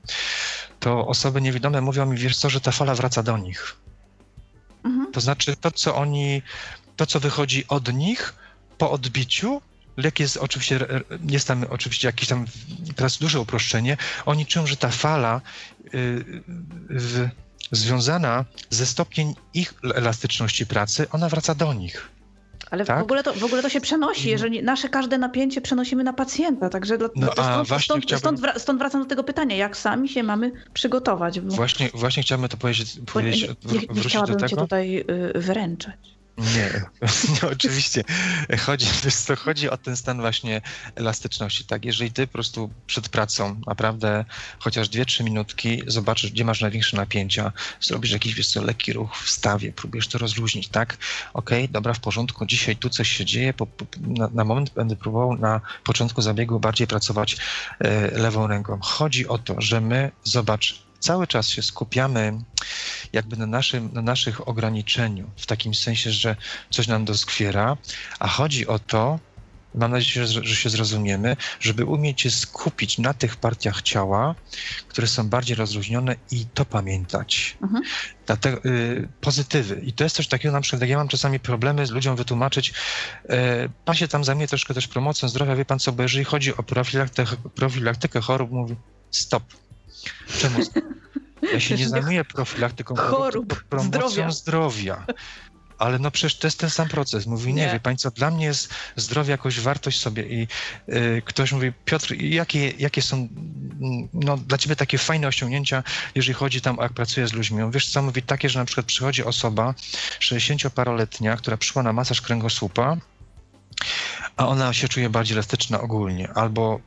to 0.80 1.06
osoby 1.06 1.40
niewidome 1.40 1.80
mówią 1.80 2.06
mi, 2.06 2.16
wiesz 2.16 2.36
co, 2.36 2.50
że 2.50 2.60
ta 2.60 2.70
fala 2.70 2.94
wraca 2.94 3.22
do 3.22 3.38
nich 3.38 3.76
Mhm. 4.84 5.12
To 5.12 5.20
znaczy 5.20 5.56
to, 5.56 5.70
co 5.70 5.96
oni, 5.96 6.42
to, 6.96 7.06
co 7.06 7.20
wychodzi 7.20 7.64
od 7.68 7.92
nich 7.92 8.34
po 8.78 8.90
odbiciu, 8.90 9.62
lek 9.96 10.20
jest 10.20 10.36
oczywiście, 10.36 10.86
jest 11.28 11.48
tam 11.48 11.64
oczywiście 11.70 12.08
jakieś 12.08 12.28
tam, 12.28 12.46
teraz 12.96 13.18
duże 13.18 13.40
uproszczenie, 13.40 13.96
oni 14.26 14.46
czują, 14.46 14.66
że 14.66 14.76
ta 14.76 14.88
fala 14.88 15.40
y, 15.94 16.24
związana 17.72 18.44
ze 18.70 18.86
stopniem 18.86 19.34
ich 19.54 19.74
elastyczności 19.94 20.66
pracy, 20.66 21.06
ona 21.10 21.28
wraca 21.28 21.54
do 21.54 21.74
nich. 21.74 22.13
Ale 22.74 22.84
tak? 22.84 22.98
w, 22.98 23.02
ogóle 23.02 23.22
to, 23.22 23.32
w 23.32 23.44
ogóle 23.44 23.62
to 23.62 23.68
się 23.68 23.80
przenosi, 23.80 24.20
mhm. 24.20 24.32
jeżeli 24.32 24.62
nasze 24.62 24.88
każde 24.88 25.18
napięcie 25.18 25.60
przenosimy 25.60 26.04
na 26.04 26.12
pacjenta, 26.12 26.70
także 26.70 26.98
dla, 26.98 27.08
no, 27.16 27.32
stąd, 27.32 27.82
stąd, 27.84 28.04
chciałbym... 28.04 28.38
stąd, 28.38 28.62
stąd, 28.62 28.78
wracam 28.78 29.02
do 29.02 29.08
tego 29.08 29.24
pytania, 29.24 29.56
jak 29.56 29.76
sami 29.76 30.08
się 30.08 30.22
mamy 30.22 30.52
przygotować. 30.74 31.40
Bo... 31.40 31.54
Właśnie, 31.54 31.90
właśnie 31.94 32.22
chciałbym 32.22 32.48
to 32.48 32.56
powiedzieć, 32.56 33.00
powiedzieć 33.12 33.42
nie, 33.42 33.72
nie, 33.72 33.80
nie 33.94 34.00
chciałabym 34.00 34.48
cię 34.48 34.56
tutaj 34.56 34.98
y, 34.98 35.04
wyręczać. 35.34 36.13
Nie, 36.38 36.82
nie, 37.42 37.48
oczywiście. 37.50 38.04
Chodzi, 38.60 38.86
to 39.26 39.36
chodzi 39.36 39.70
o 39.70 39.76
ten 39.76 39.96
stan 39.96 40.20
właśnie 40.20 40.60
elastyczności. 40.94 41.64
Tak, 41.64 41.84
jeżeli 41.84 42.12
ty 42.12 42.26
po 42.26 42.32
prostu 42.32 42.70
przed 42.86 43.08
pracą 43.08 43.60
naprawdę 43.66 44.24
chociaż 44.58 44.88
2-3 44.88 45.24
minutki 45.24 45.82
zobaczysz, 45.86 46.30
gdzie 46.30 46.44
masz 46.44 46.60
największe 46.60 46.96
napięcia, 46.96 47.52
zrobisz 47.80 48.10
jakiś 48.10 48.34
wiesz 48.34 48.48
co, 48.48 48.62
lekki 48.62 48.92
ruch 48.92 49.16
w 49.16 49.30
stawie, 49.30 49.72
próbujesz 49.72 50.08
to 50.08 50.18
rozluźnić, 50.18 50.68
tak? 50.68 50.96
Okej, 51.34 51.64
okay, 51.64 51.72
dobra, 51.72 51.94
w 51.94 52.00
porządku, 52.00 52.46
dzisiaj 52.46 52.76
tu 52.76 52.90
coś 52.90 53.08
się 53.08 53.24
dzieje, 53.24 53.54
po, 53.54 53.66
po, 53.66 53.84
na, 54.00 54.28
na, 54.32 54.44
moment 54.44 54.70
będę 54.70 54.96
próbował 54.96 55.36
na 55.36 55.60
początku 55.84 56.22
zabiegu 56.22 56.60
bardziej 56.60 56.86
pracować 56.86 57.36
e, 57.78 58.18
lewą 58.18 58.46
ręką. 58.46 58.78
Chodzi 58.82 59.28
o 59.28 59.38
to, 59.38 59.54
że 59.58 59.80
my, 59.80 60.10
zobacz, 60.24 60.83
cały 61.04 61.26
czas 61.26 61.48
się 61.48 61.62
skupiamy 61.62 62.38
jakby 63.12 63.36
na, 63.36 63.46
naszym, 63.46 63.90
na 63.92 64.02
naszych 64.02 64.48
ograniczeniu, 64.48 65.30
w 65.36 65.46
takim 65.46 65.74
sensie, 65.74 66.10
że 66.10 66.36
coś 66.70 66.86
nam 66.86 67.04
doskwiera, 67.04 67.76
a 68.18 68.28
chodzi 68.28 68.66
o 68.66 68.78
to, 68.78 69.18
mam 69.74 69.90
nadzieję, 69.90 70.26
że, 70.26 70.44
że 70.44 70.56
się 70.56 70.70
zrozumiemy, 70.70 71.36
żeby 71.60 71.84
umieć 71.84 72.20
się 72.20 72.30
skupić 72.30 72.98
na 72.98 73.14
tych 73.14 73.36
partiach 73.36 73.82
ciała, 73.82 74.34
które 74.88 75.06
są 75.06 75.28
bardziej 75.28 75.56
rozluźnione 75.56 76.16
i 76.30 76.46
to 76.54 76.64
pamiętać. 76.64 77.56
Mhm. 77.62 77.82
Dlatego, 78.26 78.64
y, 78.64 79.08
pozytywy. 79.20 79.80
I 79.84 79.92
to 79.92 80.04
jest 80.04 80.16
coś 80.16 80.28
takiego, 80.28 80.52
na 80.52 80.60
przykład, 80.60 80.80
jak 80.80 80.90
ja 80.90 80.96
mam 80.96 81.08
czasami 81.08 81.40
problemy 81.40 81.86
z 81.86 81.90
ludziom 81.90 82.16
wytłumaczyć, 82.16 82.68
y, 82.70 82.74
pan 83.84 83.94
się 83.94 84.08
tam 84.08 84.24
zajmuje 84.24 84.48
troszkę 84.48 84.74
też 84.74 84.88
promocją 84.88 85.28
zdrowia, 85.28 85.56
wie 85.56 85.64
pan 85.64 85.78
co, 85.78 85.92
bo 85.92 86.02
jeżeli 86.02 86.24
chodzi 86.24 86.56
o 86.56 86.62
profilaktykę, 86.62 87.36
profilaktykę 87.54 88.20
chorób, 88.20 88.50
mówi 88.50 88.76
stop. 89.10 89.63
Czemu? 90.38 90.58
Ja 91.52 91.60
się 91.60 91.74
nie 91.74 91.88
zajmuję 91.88 92.24
profilaktyką 92.24 92.96
chorób, 92.96 93.64
promocją 93.64 94.00
zdrowia. 94.00 94.30
zdrowia. 94.30 95.06
Ale 95.78 95.98
no 95.98 96.10
przecież 96.10 96.38
to 96.38 96.46
jest 96.46 96.58
ten 96.58 96.70
sam 96.70 96.88
proces. 96.88 97.26
Mówi, 97.26 97.54
nie, 97.54 97.66
nie. 97.66 97.72
wie 97.72 97.80
pani 97.80 97.98
co, 97.98 98.10
dla 98.10 98.30
mnie 98.30 98.46
jest 98.46 98.74
zdrowie 98.96 99.30
jakoś 99.30 99.60
wartość 99.60 100.00
sobie 100.00 100.22
i 100.22 100.48
y, 100.88 101.22
ktoś 101.24 101.52
mówi, 101.52 101.72
Piotr, 101.84 102.14
jakie, 102.14 102.70
jakie 102.70 103.02
są 103.02 103.28
no, 104.12 104.36
dla 104.36 104.58
ciebie 104.58 104.76
takie 104.76 104.98
fajne 104.98 105.28
osiągnięcia, 105.28 105.82
jeżeli 106.14 106.34
chodzi 106.34 106.60
tam, 106.60 106.76
jak 106.80 106.92
pracuję 106.92 107.28
z 107.28 107.32
ludźmi? 107.32 107.70
Wiesz 107.70 107.90
co, 107.90 108.02
mówi 108.02 108.22
takie, 108.22 108.48
że 108.48 108.58
na 108.58 108.64
przykład 108.64 108.86
przychodzi 108.86 109.24
osoba 109.24 109.74
60-paroletnia, 110.20 111.36
która 111.36 111.56
przyszła 111.56 111.82
na 111.82 111.92
masaż 111.92 112.20
kręgosłupa, 112.20 112.96
a 114.36 114.48
ona 114.48 114.72
się 114.72 114.88
czuje 114.88 115.10
bardziej 115.10 115.34
elastyczna 115.34 115.80
ogólnie, 115.80 116.32
albo 116.32 116.80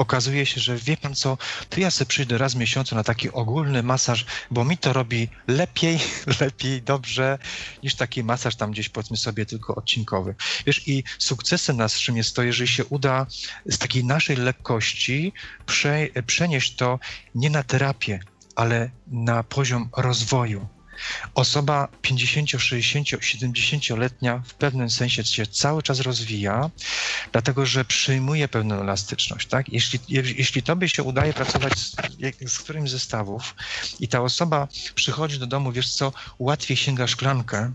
okazuje 0.00 0.46
się, 0.46 0.60
że 0.60 0.76
wie 0.76 0.96
pan 0.96 1.14
co, 1.14 1.38
to 1.68 1.80
ja 1.80 1.90
sobie 1.90 2.08
przyjdę 2.08 2.38
raz 2.38 2.54
w 2.54 2.56
miesiącu 2.56 2.94
na 2.94 3.04
taki 3.04 3.32
ogólny 3.32 3.82
masaż, 3.82 4.26
bo 4.50 4.64
mi 4.64 4.78
to 4.78 4.92
robi 4.92 5.28
lepiej, 5.46 5.98
lepiej, 6.40 6.82
dobrze 6.82 7.38
niż 7.82 7.94
taki 7.94 8.24
masaż 8.24 8.56
tam 8.56 8.70
gdzieś 8.70 8.88
powiedzmy 8.88 9.16
sobie 9.16 9.46
tylko 9.46 9.74
odcinkowy. 9.74 10.34
Wiesz, 10.66 10.88
i 10.88 11.04
sukcesem 11.18 11.76
naszym 11.76 12.16
jest 12.16 12.36
to, 12.36 12.42
jeżeli 12.42 12.68
się 12.68 12.84
uda 12.84 13.26
z 13.66 13.78
takiej 13.78 14.04
naszej 14.04 14.36
lekkości 14.36 15.32
prze, 15.66 16.08
przenieść 16.26 16.76
to 16.76 16.98
nie 17.34 17.50
na 17.50 17.62
terapię, 17.62 18.20
ale 18.56 18.90
na 19.06 19.42
poziom 19.42 19.88
rozwoju 19.96 20.79
Osoba 21.34 21.88
50, 22.02 22.50
60, 22.50 23.08
70-letnia 23.08 24.42
w 24.46 24.54
pewnym 24.54 24.90
sensie 24.90 25.24
się 25.24 25.46
cały 25.46 25.82
czas 25.82 26.00
rozwija, 26.00 26.70
dlatego 27.32 27.66
że 27.66 27.84
przyjmuje 27.84 28.48
pewną 28.48 28.74
elastyczność. 28.80 29.48
Tak? 29.48 29.72
Jeśli, 29.72 29.98
jeśli 30.08 30.62
tobie 30.62 30.88
się 30.88 31.02
udaje 31.02 31.32
pracować 31.32 31.78
z, 31.78 31.96
z 32.46 32.58
którymś 32.58 32.90
ze 32.90 32.98
i 34.00 34.08
ta 34.08 34.22
osoba 34.22 34.68
przychodzi 34.94 35.38
do 35.38 35.46
domu, 35.46 35.72
wiesz 35.72 35.94
co, 35.94 36.12
łatwiej 36.38 36.76
sięga 36.76 37.06
szklankę, 37.06 37.72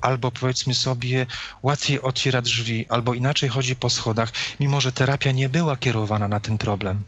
albo 0.00 0.30
powiedzmy 0.30 0.74
sobie 0.74 1.26
łatwiej 1.62 2.02
otwiera 2.02 2.42
drzwi, 2.42 2.86
albo 2.88 3.14
inaczej 3.14 3.48
chodzi 3.48 3.76
po 3.76 3.90
schodach, 3.90 4.32
mimo 4.60 4.80
że 4.80 4.92
terapia 4.92 5.32
nie 5.32 5.48
była 5.48 5.76
kierowana 5.76 6.28
na 6.28 6.40
ten 6.40 6.58
problem 6.58 7.02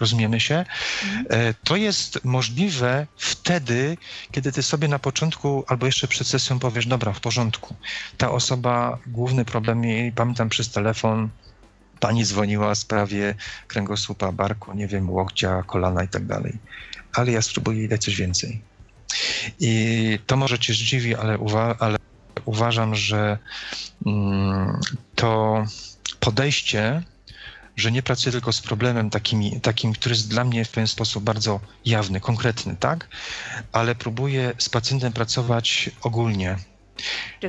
rozumiemy 0.00 0.40
się, 0.40 0.64
mhm. 1.04 1.26
e, 1.30 1.54
to 1.54 1.76
jest 1.76 2.24
możliwe 2.24 3.06
wtedy, 3.16 3.96
kiedy 4.32 4.52
ty 4.52 4.62
sobie 4.62 4.88
na 4.88 4.98
początku 4.98 5.64
albo 5.66 5.86
jeszcze 5.86 6.08
przed 6.08 6.26
sesją 6.26 6.58
powiesz, 6.58 6.86
dobra, 6.86 7.12
w 7.12 7.20
porządku, 7.20 7.74
ta 8.18 8.30
osoba, 8.30 8.98
główny 9.06 9.44
problem 9.44 9.84
jej, 9.84 10.12
pamiętam 10.12 10.48
przez 10.48 10.70
telefon, 10.70 11.28
pani 12.00 12.24
dzwoniła 12.24 12.74
w 12.74 12.78
sprawie 12.78 13.34
kręgosłupa, 13.66 14.32
barku, 14.32 14.74
nie 14.74 14.86
wiem, 14.86 15.10
łokcia, 15.10 15.62
kolana 15.62 16.04
i 16.04 16.08
tak 16.08 16.26
dalej, 16.26 16.58
ale 17.12 17.32
ja 17.32 17.42
spróbuję 17.42 17.78
jej 17.78 17.88
dać 17.88 18.04
coś 18.04 18.16
więcej. 18.16 18.60
I 19.60 20.18
to 20.26 20.36
może 20.36 20.58
cię 20.58 20.72
zdziwi, 20.72 21.14
ale, 21.14 21.38
uwa 21.38 21.76
ale 21.78 21.98
uważam, 22.44 22.94
że 22.94 23.38
mm, 24.06 24.80
to 25.14 25.64
podejście 26.20 27.02
że 27.80 27.92
nie 27.92 28.02
pracuję 28.02 28.32
tylko 28.32 28.52
z 28.52 28.60
problemem 28.60 29.10
takim, 29.10 29.60
takim, 29.60 29.92
który 29.92 30.12
jest 30.14 30.28
dla 30.28 30.44
mnie 30.44 30.64
w 30.64 30.70
pewien 30.70 30.86
sposób 30.86 31.24
bardzo 31.24 31.60
jawny, 31.84 32.20
konkretny, 32.20 32.76
tak? 32.80 33.08
Ale 33.72 33.94
próbuję 33.94 34.52
z 34.58 34.68
pacjentem 34.68 35.12
pracować 35.12 35.90
ogólnie. 36.02 36.56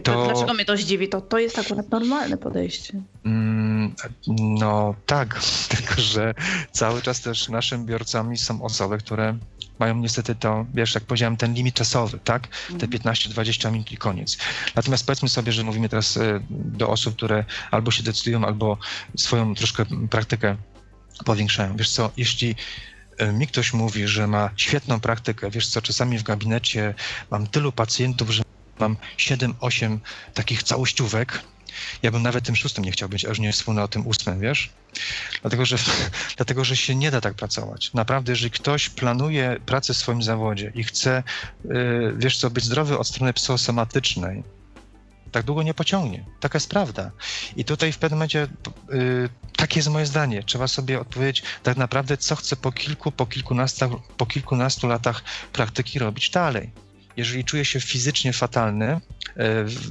To, 0.04 0.26
dlaczego 0.26 0.54
mnie 0.54 0.66
to 0.66 0.78
zdziwi? 0.78 1.10
To, 1.10 1.22
to 1.22 1.40
jest 1.40 1.60
akurat 1.60 1.90
normalne 1.90 2.38
podejście. 2.38 3.02
Mm, 3.26 3.96
no 4.38 4.96
tak, 5.06 5.40
tylko 5.76 6.02
że 6.02 6.34
cały 6.72 7.02
czas 7.02 7.22
też 7.22 7.50
naszymi 7.50 7.86
biorcami 7.86 8.38
są 8.38 8.64
osoby, 8.64 8.98
które 8.98 9.38
mają 9.82 9.96
niestety 9.96 10.36
to, 10.36 10.66
wiesz, 10.74 10.96
jak 10.96 11.04
powiedziałem, 11.04 11.38
ten 11.38 11.54
limit 11.54 11.76
czasowy, 11.76 12.20
tak? 12.24 12.48
Te 12.80 12.88
15-20 12.88 13.56
mhm. 13.56 13.74
minut 13.74 13.92
i 13.92 13.98
koniec. 13.98 14.38
Natomiast 14.76 15.06
powiedzmy 15.06 15.30
sobie, 15.30 15.52
że 15.52 15.64
mówimy 15.64 15.90
teraz 15.90 16.18
e, 16.18 16.40
do 16.50 16.90
osób, 16.90 17.16
które 17.16 17.46
albo 17.72 17.92
się 17.92 18.04
decydują, 18.04 18.46
albo 18.46 18.78
swoją 19.18 19.56
troszkę 19.56 19.86
praktykę 20.10 20.56
powiększają. 21.26 21.76
Wiesz 21.76 21.90
co, 21.90 22.12
jeśli 22.18 22.56
e, 23.18 23.34
mi 23.34 23.48
ktoś 23.48 23.74
mówi, 23.74 24.08
że 24.08 24.28
ma 24.28 24.50
świetną 24.56 25.00
praktykę, 25.00 25.52
wiesz 25.52 25.68
co, 25.68 25.82
czasami 25.82 26.18
w 26.18 26.24
gabinecie 26.24 26.94
mam 27.32 27.48
tylu 27.48 27.72
pacjentów, 27.72 28.30
że 28.30 28.44
mam 28.80 28.98
7-8 29.18 29.98
takich 30.34 30.64
całościówek, 30.64 31.42
ja 32.04 32.12
bym 32.12 32.24
nawet 32.24 32.46
tym 32.46 32.56
szóstym 32.56 32.86
nie 32.86 32.92
chciał 32.92 33.10
być, 33.10 33.26
a 33.26 33.30
już 33.30 33.40
nie 33.40 33.52
wspomnę 33.52 33.84
o 33.84 33.88
tym 33.88 34.08
ósmym, 34.08 34.40
wiesz? 34.40 34.70
Dlatego 35.42 35.66
że, 35.66 35.78
dlatego, 36.38 36.66
że 36.66 36.76
się 36.76 36.96
nie 36.96 37.12
da 37.12 37.22
tak 37.22 37.34
pracować. 37.34 37.94
Naprawdę, 37.94 38.32
jeżeli 38.32 38.52
ktoś 38.52 38.90
planuje 38.90 39.58
pracę 39.66 39.94
w 39.94 39.98
swoim 39.98 40.24
zawodzie 40.24 40.72
i 40.76 40.84
chce, 40.84 41.24
yy, 41.66 42.14
wiesz 42.18 42.38
co, 42.38 42.50
być 42.50 42.64
zdrowy 42.64 42.98
od 42.98 43.08
strony 43.08 43.34
psychosomatycznej, 43.34 44.44
tak 45.32 45.46
długo 45.46 45.64
nie 45.64 45.74
pociągnie. 45.74 46.26
Taka 46.40 46.56
jest 46.56 46.70
prawda. 46.70 47.12
I 47.56 47.66
tutaj 47.66 47.92
w 47.92 47.98
pewnym 47.98 48.18
momencie 48.18 48.48
yy, 48.90 49.30
takie 49.56 49.80
jest 49.80 49.90
moje 49.90 50.06
zdanie. 50.06 50.44
Trzeba 50.44 50.68
sobie 50.68 51.00
odpowiedzieć 51.00 51.44
tak 51.64 51.78
naprawdę, 51.78 52.18
co 52.18 52.36
chcę 52.36 52.56
po 52.56 52.72
kilku, 52.72 53.12
po 53.12 53.26
kilkunastu, 53.26 54.02
po 54.18 54.26
kilkunastu 54.26 54.88
latach 54.88 55.24
praktyki 55.54 56.00
robić 56.00 56.30
dalej 56.30 56.72
jeżeli 57.18 57.46
czuję 57.46 57.66
się 57.66 57.80
fizycznie 57.82 58.34
fatalny 58.34 59.02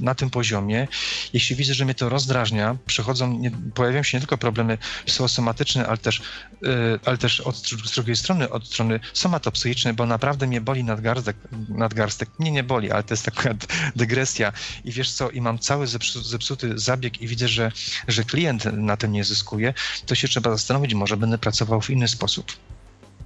na 0.01 0.15
tym 0.15 0.29
poziomie, 0.29 0.87
jeśli 1.33 1.55
widzę, 1.55 1.73
że 1.73 1.85
mnie 1.85 1.95
to 1.95 2.09
rozdrażnia, 2.09 2.77
przychodzą, 2.85 3.37
nie, 3.37 3.51
pojawiają 3.51 4.03
się 4.03 4.17
nie 4.17 4.21
tylko 4.21 4.37
problemy 4.37 4.77
psychosomatyczne, 5.05 5.87
ale 5.87 5.97
też, 5.97 6.21
e, 6.63 6.99
ale 7.05 7.17
też 7.17 7.39
od, 7.39 7.57
z 7.57 7.91
drugiej 7.91 8.15
strony, 8.15 8.49
od 8.49 8.67
strony 8.67 8.99
somatopsychicznej, 9.13 9.93
bo 9.93 10.05
naprawdę 10.05 10.47
mnie 10.47 10.61
boli 10.61 10.83
nadgarstek, 10.83 11.37
nadgarstek. 11.69 12.29
Nie, 12.39 12.51
nie 12.51 12.63
boli, 12.63 12.91
ale 12.91 13.03
to 13.03 13.13
jest 13.13 13.25
taka 13.25 13.49
dygresja 13.95 14.53
i 14.83 14.91
wiesz 14.91 15.11
co, 15.11 15.29
i 15.29 15.41
mam 15.41 15.59
cały 15.59 15.87
zepsuty 16.21 16.79
zabieg 16.79 17.21
i 17.21 17.27
widzę, 17.27 17.47
że, 17.47 17.71
że 18.07 18.23
klient 18.23 18.65
na 18.73 18.97
tym 18.97 19.11
nie 19.11 19.23
zyskuje, 19.23 19.73
to 20.05 20.15
się 20.15 20.27
trzeba 20.27 20.51
zastanowić, 20.51 20.93
może 20.93 21.17
będę 21.17 21.37
pracował 21.37 21.81
w 21.81 21.89
inny 21.89 22.07
sposób. 22.07 22.51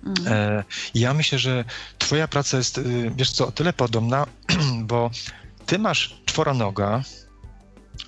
Mhm. 0.06 0.34
E, 0.34 0.64
ja 0.94 1.14
myślę, 1.14 1.40
że 1.40 1.66
twoja 1.98 2.28
praca 2.28 2.58
jest, 2.58 2.78
y, 2.78 3.12
wiesz 3.16 3.32
co, 3.32 3.48
o 3.48 3.52
tyle 3.52 3.74
podobna, 3.74 4.26
bo 4.90 5.12
ty 5.66 5.80
masz 5.80 6.22
czworonoga, 6.26 7.02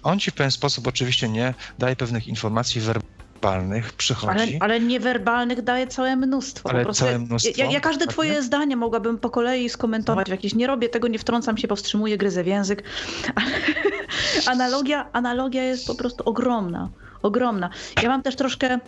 on 0.03 0.19
ci 0.19 0.31
w 0.31 0.33
pewien 0.33 0.51
sposób 0.51 0.87
oczywiście 0.87 1.29
nie 1.29 1.53
daje 1.79 1.95
pewnych 1.95 2.27
informacji 2.27 2.81
werbalnych, 2.81 3.93
przychodzi. 3.93 4.39
Ale, 4.39 4.47
ale 4.59 4.79
niewerbalnych 4.79 5.61
daje 5.61 5.87
całe 5.87 6.15
mnóstwo. 6.15 6.69
Ale 6.69 6.85
całe 6.85 7.19
mnóstwo. 7.19 7.53
Ja, 7.57 7.71
ja 7.71 7.79
każde 7.79 8.05
tak, 8.05 8.13
twoje 8.13 8.31
nie? 8.31 8.41
zdanie 8.41 8.75
mogłabym 8.75 9.17
po 9.17 9.29
kolei 9.29 9.69
skomentować 9.69 10.27
w 10.27 10.31
jakieś, 10.31 10.55
nie 10.55 10.67
robię 10.67 10.89
tego, 10.89 11.07
nie 11.07 11.19
wtrącam 11.19 11.57
się, 11.57 11.67
powstrzymuję, 11.67 12.17
gryzę 12.17 12.43
w 12.43 12.47
język. 12.47 12.83
analogia, 14.53 15.09
analogia 15.13 15.63
jest 15.63 15.87
po 15.87 15.95
prostu 15.95 16.23
ogromna, 16.23 16.89
ogromna. 17.21 17.69
Ja 18.03 18.09
mam 18.09 18.23
też 18.23 18.35
troszkę 18.35 18.79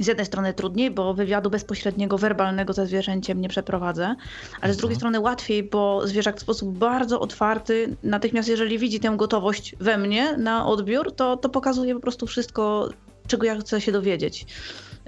z 0.00 0.06
jednej 0.06 0.26
strony 0.26 0.54
trudniej, 0.54 0.90
bo 0.90 1.14
wywiadu 1.14 1.50
bezpośredniego, 1.50 2.18
werbalnego 2.18 2.72
ze 2.72 2.86
zwierzęciem 2.86 3.40
nie 3.40 3.48
przeprowadzę, 3.48 4.14
ale 4.60 4.74
z 4.74 4.76
drugiej 4.76 4.94
mhm. 4.94 5.00
strony 5.00 5.20
łatwiej, 5.20 5.62
bo 5.62 6.06
zwierzak 6.06 6.36
w 6.36 6.40
sposób 6.40 6.78
bardzo 6.78 7.20
otwarty, 7.20 7.96
natychmiast 8.02 8.48
jeżeli 8.48 8.78
widzi 8.78 9.00
tę 9.00 9.14
gotowość 9.16 9.76
we 9.80 9.98
mnie 9.98 10.36
na 10.36 10.66
odbiór, 10.66 11.12
to, 11.12 11.36
to 11.36 11.48
pokazuje 11.48 11.94
po 11.94 12.00
prostu 12.00 12.26
wszystko 12.26 12.88
czego 13.26 13.46
ja 13.46 13.58
chcę 13.58 13.80
się 13.80 13.92
dowiedzieć. 13.92 14.46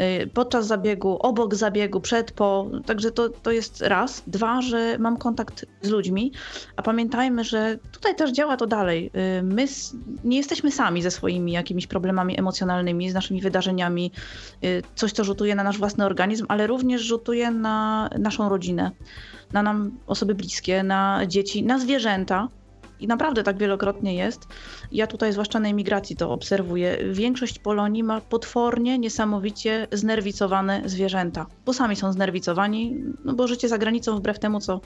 Y, 0.01 0.27
podczas 0.27 0.67
zabiegu, 0.67 1.19
obok 1.21 1.55
zabiegu, 1.55 2.01
przed, 2.01 2.33
po. 2.33 2.71
Także 2.87 3.11
to, 3.11 3.29
to 3.29 3.53
jest 3.53 3.81
raz. 3.81 4.23
Dwa, 4.27 4.63
że 4.63 4.97
mam 4.99 5.17
kontakt 5.17 5.67
z 5.83 5.89
ludźmi, 5.89 6.33
a 6.77 6.83
pamiętajmy, 6.83 7.45
że 7.45 7.79
tutaj 7.93 8.17
też 8.17 8.33
działa 8.33 8.57
to 8.57 8.67
dalej. 8.67 9.11
Y, 9.39 9.43
my 9.43 9.67
nie 10.25 10.37
jesteśmy 10.37 10.73
sami 10.73 11.03
ze 11.03 11.11
swoimi 11.11 11.53
jakimiś 11.53 11.87
problemami 11.87 12.39
emocjonalnymi, 12.39 13.11
z 13.11 13.15
naszymi 13.15 13.41
wydarzeniami, 13.41 14.13
y, 14.65 14.83
coś, 14.95 15.13
co 15.13 15.25
rzutuje 15.25 15.55
na 15.55 15.65
nasz 15.65 15.79
własny 15.79 16.05
organizm, 16.05 16.47
ale 16.49 16.67
również 16.67 17.03
rzutuje 17.03 17.51
na 17.51 18.09
naszą 18.19 18.49
rodzinę, 18.49 18.91
na 19.53 19.63
nam 19.63 19.99
osoby 20.07 20.35
bliskie, 20.35 20.83
na 20.83 21.21
dzieci, 21.27 21.63
na 21.63 21.79
zwierzęta. 21.79 22.49
I 23.01 23.07
naprawdę 23.07 23.43
tak 23.43 23.59
wielokrotnie 23.59 24.15
jest. 24.15 24.49
Ja 24.93 25.07
tutaj, 25.07 25.33
zwłaszcza 25.33 25.61
na 25.61 25.69
emigracji, 25.69 26.17
to 26.17 26.31
obserwuję. 26.31 26.99
Większość 27.13 27.59
Polonii 27.59 28.03
ma 28.03 28.21
potwornie, 28.21 28.99
niesamowicie 28.99 29.87
znerwicowane 29.93 30.83
zwierzęta, 30.87 31.47
bo 31.67 31.73
sami 31.73 31.97
są 31.97 32.13
znerwicowani, 32.13 32.97
no 33.25 33.33
bo 33.33 33.49
życie 33.49 33.69
za 33.69 33.79
granicą, 33.79 34.17
wbrew 34.17 34.39
temu, 34.39 34.61
co 34.61 34.81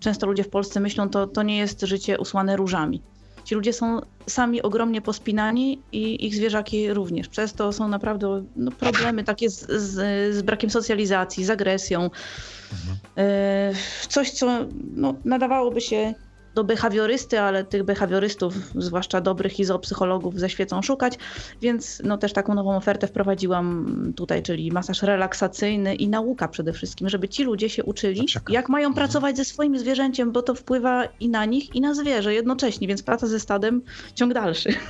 często 0.00 0.26
ludzie 0.26 0.44
w 0.44 0.48
Polsce 0.48 0.80
myślą, 0.80 1.08
to, 1.08 1.26
to 1.26 1.42
nie 1.42 1.58
jest 1.58 1.80
życie 1.80 2.18
usłane 2.18 2.56
różami. 2.56 3.02
Ci 3.44 3.54
ludzie 3.54 3.72
są 3.72 4.00
sami 4.26 4.62
ogromnie 4.62 5.00
pospinani 5.00 5.78
i 5.92 6.26
ich 6.26 6.34
zwierzaki 6.34 6.92
również. 6.92 7.28
Przez 7.28 7.52
to 7.52 7.72
są 7.72 7.88
naprawdę 7.88 8.44
no, 8.56 8.70
problemy 8.70 9.24
takie 9.24 9.50
z, 9.50 9.66
z, 9.70 9.94
z 10.34 10.42
brakiem 10.42 10.70
socjalizacji, 10.70 11.44
z 11.44 11.50
agresją. 11.50 12.02
Mhm. 12.02 12.98
E, 13.16 13.72
coś, 14.08 14.30
co 14.30 14.58
no, 14.96 15.14
nadawałoby 15.24 15.80
się 15.80 16.14
do 16.54 16.64
behawiorysty, 16.64 17.40
ale 17.40 17.64
tych 17.64 17.82
behawiorystów, 17.82 18.54
zwłaszcza 18.74 19.20
dobrych 19.20 19.60
izopsychologów, 19.60 20.38
ze 20.38 20.50
świecą 20.50 20.82
szukać, 20.82 21.18
więc 21.60 22.02
no 22.04 22.18
też 22.18 22.32
taką 22.32 22.54
nową 22.54 22.76
ofertę 22.76 23.06
wprowadziłam 23.06 23.86
tutaj, 24.16 24.42
czyli 24.42 24.72
masaż 24.72 25.02
relaksacyjny 25.02 25.94
i 25.94 26.08
nauka 26.08 26.48
przede 26.48 26.72
wszystkim, 26.72 27.08
żeby 27.08 27.28
ci 27.28 27.44
ludzie 27.44 27.68
się 27.68 27.84
uczyli, 27.84 28.26
jak 28.48 28.68
mają 28.68 28.88
mhm. 28.88 28.94
pracować 28.94 29.36
ze 29.36 29.44
swoim 29.44 29.78
zwierzęciem, 29.78 30.32
bo 30.32 30.42
to 30.42 30.54
wpływa 30.54 31.04
i 31.20 31.28
na 31.28 31.44
nich, 31.44 31.74
i 31.74 31.80
na 31.80 31.94
zwierzę 31.94 32.34
jednocześnie, 32.34 32.88
więc 32.88 33.02
praca 33.02 33.26
ze 33.26 33.40
stadem 33.40 33.82
ciąg 34.14 34.34
dalszy. 34.34 34.74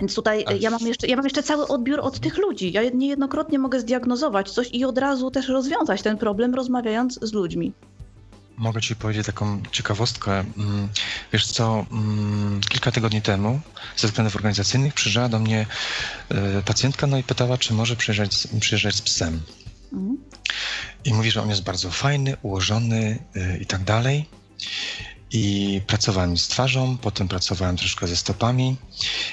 Więc 0.00 0.14
tutaj 0.14 0.44
ja 0.60 0.70
mam, 0.70 0.80
jeszcze, 0.80 1.06
ja 1.06 1.16
mam 1.16 1.24
jeszcze 1.24 1.42
cały 1.42 1.66
odbiór 1.66 2.00
od 2.00 2.20
tych 2.20 2.38
ludzi. 2.38 2.72
Ja 2.72 2.82
niejednokrotnie 2.94 3.58
mogę 3.58 3.80
zdiagnozować 3.80 4.50
coś 4.50 4.70
i 4.72 4.84
od 4.84 4.98
razu 4.98 5.30
też 5.30 5.48
rozwiązać 5.48 6.02
ten 6.02 6.18
problem, 6.18 6.54
rozmawiając 6.54 7.18
z 7.22 7.32
ludźmi. 7.32 7.72
Mogę 8.56 8.80
Ci 8.80 8.96
powiedzieć 8.96 9.26
taką 9.26 9.62
ciekawostkę. 9.72 10.44
Mm, 10.56 10.88
wiesz 11.32 11.46
co, 11.46 11.86
mm, 11.92 12.60
kilka 12.68 12.92
tygodni 12.92 13.22
temu 13.22 13.60
ze 13.96 14.08
względów 14.08 14.36
organizacyjnych 14.36 14.94
przyjrzała 14.94 15.28
do 15.28 15.38
mnie 15.38 15.66
e, 16.28 16.62
pacjentka 16.62 17.06
no 17.06 17.18
i 17.18 17.22
pytała, 17.22 17.58
czy 17.58 17.74
może 17.74 17.96
przyjeżdżać, 17.96 18.48
przyjeżdżać 18.60 18.94
z 18.94 19.02
psem. 19.02 19.42
Mhm. 19.92 20.18
I 21.04 21.14
mówi, 21.14 21.30
że 21.30 21.42
on 21.42 21.48
jest 21.48 21.62
bardzo 21.62 21.90
fajny, 21.90 22.36
ułożony 22.42 23.18
e, 23.36 23.58
i 23.58 23.66
tak 23.66 23.84
dalej. 23.84 24.26
I 25.30 25.80
pracowałem 25.86 26.38
z 26.38 26.48
twarzą, 26.48 26.98
potem 26.98 27.28
pracowałem 27.28 27.76
troszkę 27.76 28.06
ze 28.06 28.16
stopami 28.16 28.76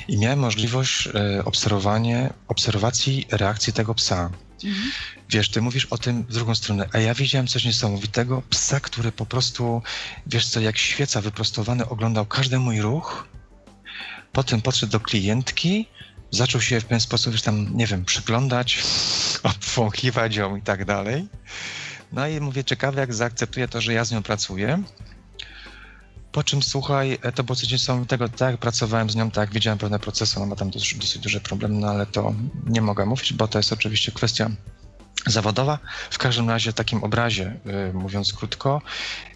i 0.07 0.17
miałem 0.17 0.39
możliwość 0.39 1.07
e, 1.07 1.45
obserwowania, 1.45 2.33
obserwacji 2.47 3.27
reakcji 3.31 3.73
tego 3.73 3.95
psa. 3.95 4.29
Mhm. 4.63 4.91
Wiesz, 5.29 5.49
ty 5.49 5.61
mówisz 5.61 5.85
o 5.85 5.97
tym 5.97 6.23
w 6.23 6.33
drugą 6.33 6.55
stronę, 6.55 6.89
a 6.93 6.99
ja 6.99 7.13
widziałem 7.13 7.47
coś 7.47 7.65
niesamowitego. 7.65 8.43
Psa, 8.49 8.79
który 8.79 9.11
po 9.11 9.25
prostu, 9.25 9.81
wiesz 10.27 10.47
co, 10.47 10.59
jak 10.59 10.77
świeca 10.77 11.21
wyprostowany 11.21 11.89
oglądał 11.89 12.25
każdy 12.25 12.59
mój 12.59 12.81
ruch. 12.81 13.27
Potem 14.31 14.61
podszedł 14.61 14.91
do 14.91 14.99
klientki, 14.99 15.87
zaczął 16.31 16.61
się 16.61 16.79
w 16.81 16.85
pewien 16.85 16.99
sposób 16.99 17.33
już 17.33 17.41
tam, 17.41 17.77
nie 17.77 17.87
wiem, 17.87 18.05
przyglądać, 18.05 18.83
obwąchiwać 19.43 20.35
ją 20.35 20.55
i 20.55 20.61
tak 20.61 20.85
dalej. 20.85 21.27
No 22.11 22.27
i 22.27 22.39
mówię, 22.39 22.63
ciekawe 22.63 23.01
jak 23.01 23.13
zaakceptuje 23.13 23.67
to, 23.67 23.81
że 23.81 23.93
ja 23.93 24.05
z 24.05 24.11
nią 24.11 24.23
pracuję. 24.23 24.83
Po 26.31 26.43
czym 26.43 26.63
słuchaj, 26.63 27.19
to 27.35 27.43
było 27.43 27.55
coś 27.55 27.71
niesamowitego, 27.71 28.29
tak, 28.29 28.57
pracowałem 28.57 29.09
z 29.09 29.15
nią, 29.15 29.31
tak, 29.31 29.53
widziałem 29.53 29.79
pewne 29.79 29.99
procesy, 29.99 30.37
ona 30.37 30.45
ma 30.45 30.55
tam 30.55 30.69
dosyć, 30.69 30.95
dosyć 30.95 31.21
duże 31.21 31.39
problemy, 31.39 31.79
no 31.79 31.87
ale 31.87 32.05
to 32.05 32.33
nie 32.65 32.81
mogę 32.81 33.05
mówić, 33.05 33.33
bo 33.33 33.47
to 33.47 33.59
jest 33.59 33.73
oczywiście 33.73 34.11
kwestia 34.11 34.49
zawodowa. 35.27 35.79
W 36.11 36.17
każdym 36.17 36.49
razie, 36.49 36.73
takim 36.73 37.03
obrazie, 37.03 37.59
yy, 37.65 37.93
mówiąc 37.93 38.33
krótko, 38.33 38.81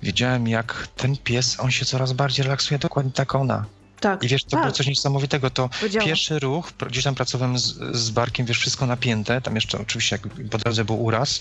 widziałem 0.04 0.48
jak 0.48 0.88
ten 0.98 1.18
pies, 1.18 1.60
on 1.60 1.72
się 1.72 1.86
coraz 1.86 2.14
bardziej 2.14 2.44
relaksuje, 2.44 2.80
dokładnie 2.80 3.12
tak 3.12 3.36
ona. 3.36 3.66
Tak. 4.06 4.24
I 4.24 4.28
wiesz, 4.28 4.44
to 4.44 4.50
tak. 4.50 4.62
było 4.62 4.72
coś 4.72 4.88
niesamowitego. 4.88 5.50
To 5.50 5.70
pierwszy 6.04 6.40
ruch, 6.40 6.72
gdzieś 6.88 7.04
tam 7.04 7.16
pracowałem 7.16 7.60
z, 7.60 7.78
z 7.98 8.10
Barkiem, 8.10 8.46
wiesz, 8.46 8.60
wszystko 8.60 8.86
napięte, 8.86 9.42
tam 9.42 9.56
jeszcze 9.56 9.80
oczywiście 9.80 10.16
jak 10.16 10.50
po 10.50 10.58
drodze 10.58 10.86
był 10.86 11.04
uraz. 11.04 11.40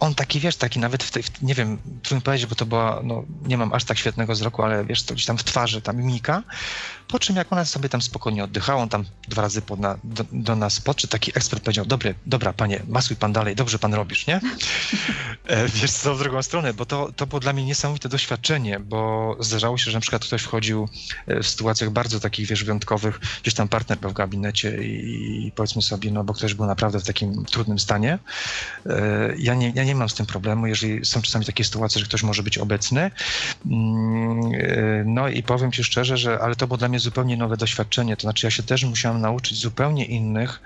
On 0.00 0.14
taki, 0.14 0.40
wiesz, 0.40 0.56
taki 0.56 0.78
nawet 0.78 1.04
w 1.04 1.10
tej, 1.10 1.22
w, 1.22 1.42
nie 1.42 1.54
wiem, 1.54 1.78
trudno 2.02 2.20
powiedzieć, 2.20 2.46
bo 2.46 2.54
to 2.54 2.66
była, 2.66 3.00
no 3.04 3.24
nie 3.46 3.58
mam 3.58 3.72
aż 3.72 3.84
tak 3.84 3.98
świetnego 3.98 4.32
wzroku, 4.32 4.62
ale 4.62 4.84
wiesz, 4.84 5.02
to 5.02 5.14
gdzieś 5.14 5.26
tam 5.26 5.38
w 5.38 5.44
twarzy, 5.44 5.82
ta 5.82 5.92
mimika. 5.92 6.42
Po 7.08 7.18
czym 7.18 7.36
jak 7.36 7.52
ona 7.52 7.64
sobie 7.64 7.88
tam 7.88 8.02
spokojnie 8.02 8.44
oddychała, 8.44 8.82
on 8.82 8.88
tam 8.88 9.04
dwa 9.28 9.42
razy 9.42 9.62
pod 9.62 9.80
na, 9.80 9.98
do, 10.04 10.24
do, 10.32 10.56
nas 10.56 10.80
podszedł, 10.80 11.10
taki 11.10 11.30
ekspert 11.30 11.62
powiedział, 11.62 11.86
dobry, 11.86 12.14
dobra 12.26 12.52
panie, 12.52 12.82
masuj 12.88 13.16
pan 13.16 13.32
dalej, 13.32 13.56
dobrze 13.56 13.78
pan 13.78 13.94
robisz, 13.94 14.26
nie? 14.26 14.40
E, 15.46 15.68
wiesz 15.68 15.90
co, 15.90 16.14
w 16.14 16.18
drugą 16.18 16.42
stronę, 16.42 16.74
bo 16.74 16.86
to, 16.86 17.12
to 17.16 17.26
było 17.26 17.40
dla 17.40 17.52
mnie 17.52 17.64
niesamowite 17.64 18.08
doświadczenie, 18.08 18.80
bo 18.80 19.36
zdarzało 19.40 19.78
się, 19.78 19.90
że 19.90 19.96
na 19.96 20.00
przykład 20.00 20.24
ktoś 20.24 20.42
wchodził 20.42 20.88
e, 21.26 21.42
w 21.42 21.48
sytuacjach 21.48 21.90
bardzo 21.90 22.20
takich, 22.20 22.46
wiesz, 22.46 22.64
wyjątkowych, 22.64 23.20
gdzieś 23.42 23.54
tam 23.54 23.68
partner 23.68 23.98
był 23.98 24.10
w 24.10 24.12
gabinecie 24.12 24.84
i, 24.84 25.46
i 25.46 25.52
powiedzmy 25.52 25.82
sobie, 25.82 26.10
no 26.10 26.24
bo 26.24 26.34
ktoś 26.34 26.54
był 26.54 26.66
naprawdę 26.66 27.00
w 27.00 27.04
takim 27.04 27.44
trudnym 27.44 27.78
stanie. 27.78 28.18
E, 28.86 29.34
ja 29.38 29.54
nie, 29.54 29.72
ja 29.74 29.84
nie 29.84 29.94
mam 29.94 30.08
z 30.08 30.14
tym 30.14 30.26
problemu, 30.26 30.66
jeżeli 30.66 31.04
są 31.04 31.22
czasami 31.22 31.44
takie 31.44 31.64
sytuacje, 31.64 32.00
że 32.00 32.06
ktoś 32.06 32.22
może 32.22 32.42
być 32.42 32.58
obecny. 32.58 33.10
Mm, 33.66 35.14
no 35.14 35.28
i 35.28 35.42
powiem 35.42 35.72
ci 35.72 35.84
szczerze, 35.84 36.16
że 36.16 36.40
ale 36.40 36.56
to 36.56 36.66
było 36.66 36.76
dla 36.76 36.88
mnie 36.88 36.95
mnie 36.96 37.00
zupełnie 37.00 37.36
nowe 37.36 37.56
doświadczenie. 37.56 38.16
To 38.16 38.22
znaczy, 38.22 38.46
ja 38.46 38.50
się 38.50 38.62
też 38.62 38.84
musiałem 38.84 39.20
nauczyć 39.20 39.58
zupełnie 39.58 40.04
innych, 40.04 40.60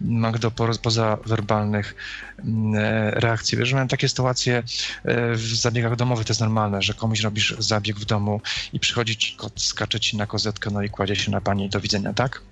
Magdo, 0.00 0.50
pozawerbalnych 0.82 1.94
mm, 2.38 2.74
e, 2.74 3.10
reakcji. 3.10 3.58
Wiesz, 3.58 3.72
miałem 3.72 3.88
takie 3.88 4.08
sytuacje 4.08 4.62
e, 5.04 5.34
w 5.34 5.40
zabiegach 5.40 5.96
domowych, 5.96 6.26
to 6.26 6.30
jest 6.30 6.40
normalne, 6.40 6.82
że 6.82 6.94
komuś 6.94 7.20
robisz 7.20 7.54
zabieg 7.58 7.98
w 7.98 8.04
domu 8.04 8.40
i 8.72 8.80
przychodzi 8.80 9.16
ci 9.16 9.36
kot, 9.36 9.52
skacze 9.60 10.00
ci 10.00 10.16
na 10.16 10.26
kozetkę, 10.26 10.70
no 10.70 10.82
i 10.82 10.90
kładzie 10.90 11.16
się 11.16 11.30
na 11.30 11.40
pani 11.40 11.68
do 11.68 11.80
widzenia, 11.80 12.12
tak? 12.12 12.42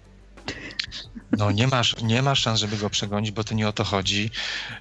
No 1.39 1.51
nie 1.51 1.69
masz, 1.69 1.97
nie 2.03 2.23
masz 2.23 2.41
szans, 2.41 2.61
żeby 2.61 2.77
go 2.77 2.91
przegonić, 2.91 3.31
bo 3.31 3.45
to 3.45 3.55
nie 3.55 3.69
o 3.69 3.73
to 3.73 3.85
chodzi. 3.85 4.31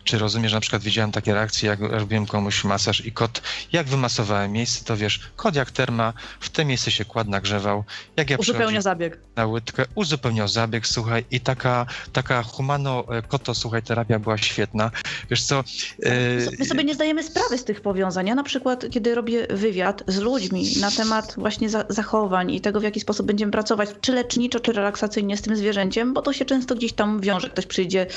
Czy 0.04 0.18
rozumiesz, 0.18 0.54
na 0.54 0.60
przykład 0.60 0.82
widziałem 0.82 1.12
takie 1.12 1.34
reakcje, 1.34 1.70
jak 1.70 1.80
robiłem 1.80 2.26
komuś 2.26 2.64
masaż 2.64 3.06
i 3.06 3.12
kot, 3.12 3.42
jak 3.72 3.88
wymasowałem 3.88 4.52
miejsce, 4.52 4.86
to 4.86 4.98
wiesz, 4.98 5.20
kot 5.36 5.56
jak 5.56 5.72
terma, 5.72 6.14
w 6.40 6.50
tym 6.50 6.68
miejsce 6.68 6.92
się 6.92 7.06
kład 7.06 7.28
nagrzewał. 7.28 7.84
Jak 8.18 8.30
ja 8.30 8.38
Uzupełnia 8.38 8.82
zabieg. 8.82 9.20
Na 9.36 9.46
łydkę, 9.46 9.86
uzupełniał 9.96 10.48
zabieg, 10.48 10.88
słuchaj, 10.88 11.26
i 11.32 11.40
taka, 11.40 11.86
taka 12.14 12.44
humano-koto, 12.44 13.56
słuchaj, 13.56 13.84
terapia 13.84 14.20
była 14.20 14.38
świetna. 14.38 14.92
Wiesz 15.30 15.44
co... 15.44 15.64
Yy... 16.00 16.12
My 16.60 16.66
sobie 16.66 16.84
nie 16.84 16.96
zdajemy 16.96 17.24
sprawy 17.24 17.58
z 17.58 17.64
tych 17.64 17.82
powiązań. 17.82 18.28
Ja 18.28 18.36
na 18.36 18.44
przykład, 18.44 18.86
kiedy 18.92 19.16
robię 19.16 19.48
wywiad 19.50 20.04
z 20.08 20.18
ludźmi 20.18 20.74
na 20.80 20.92
temat 20.92 21.34
właśnie 21.38 21.70
zachowań 21.90 22.52
i 22.52 22.62
tego, 22.62 22.80
w 22.80 22.84
jaki 22.84 23.00
sposób 23.00 23.28
będziemy 23.28 23.52
pracować, 23.52 23.90
czy 24.02 24.12
leczniczo, 24.12 24.60
czy 24.60 24.72
relaksacyjnie 24.72 25.38
z 25.38 25.42
tym 25.42 25.56
zwierzęciem, 25.56 26.14
bo 26.14 26.22
to 26.22 26.34
się 26.34 26.41
się 26.42 26.46
często 26.46 26.76
gdzieś 26.76 26.94
tam 26.94 27.22
wiąże. 27.22 27.50
Ktoś 27.50 27.66
przyjdzie 27.66 28.08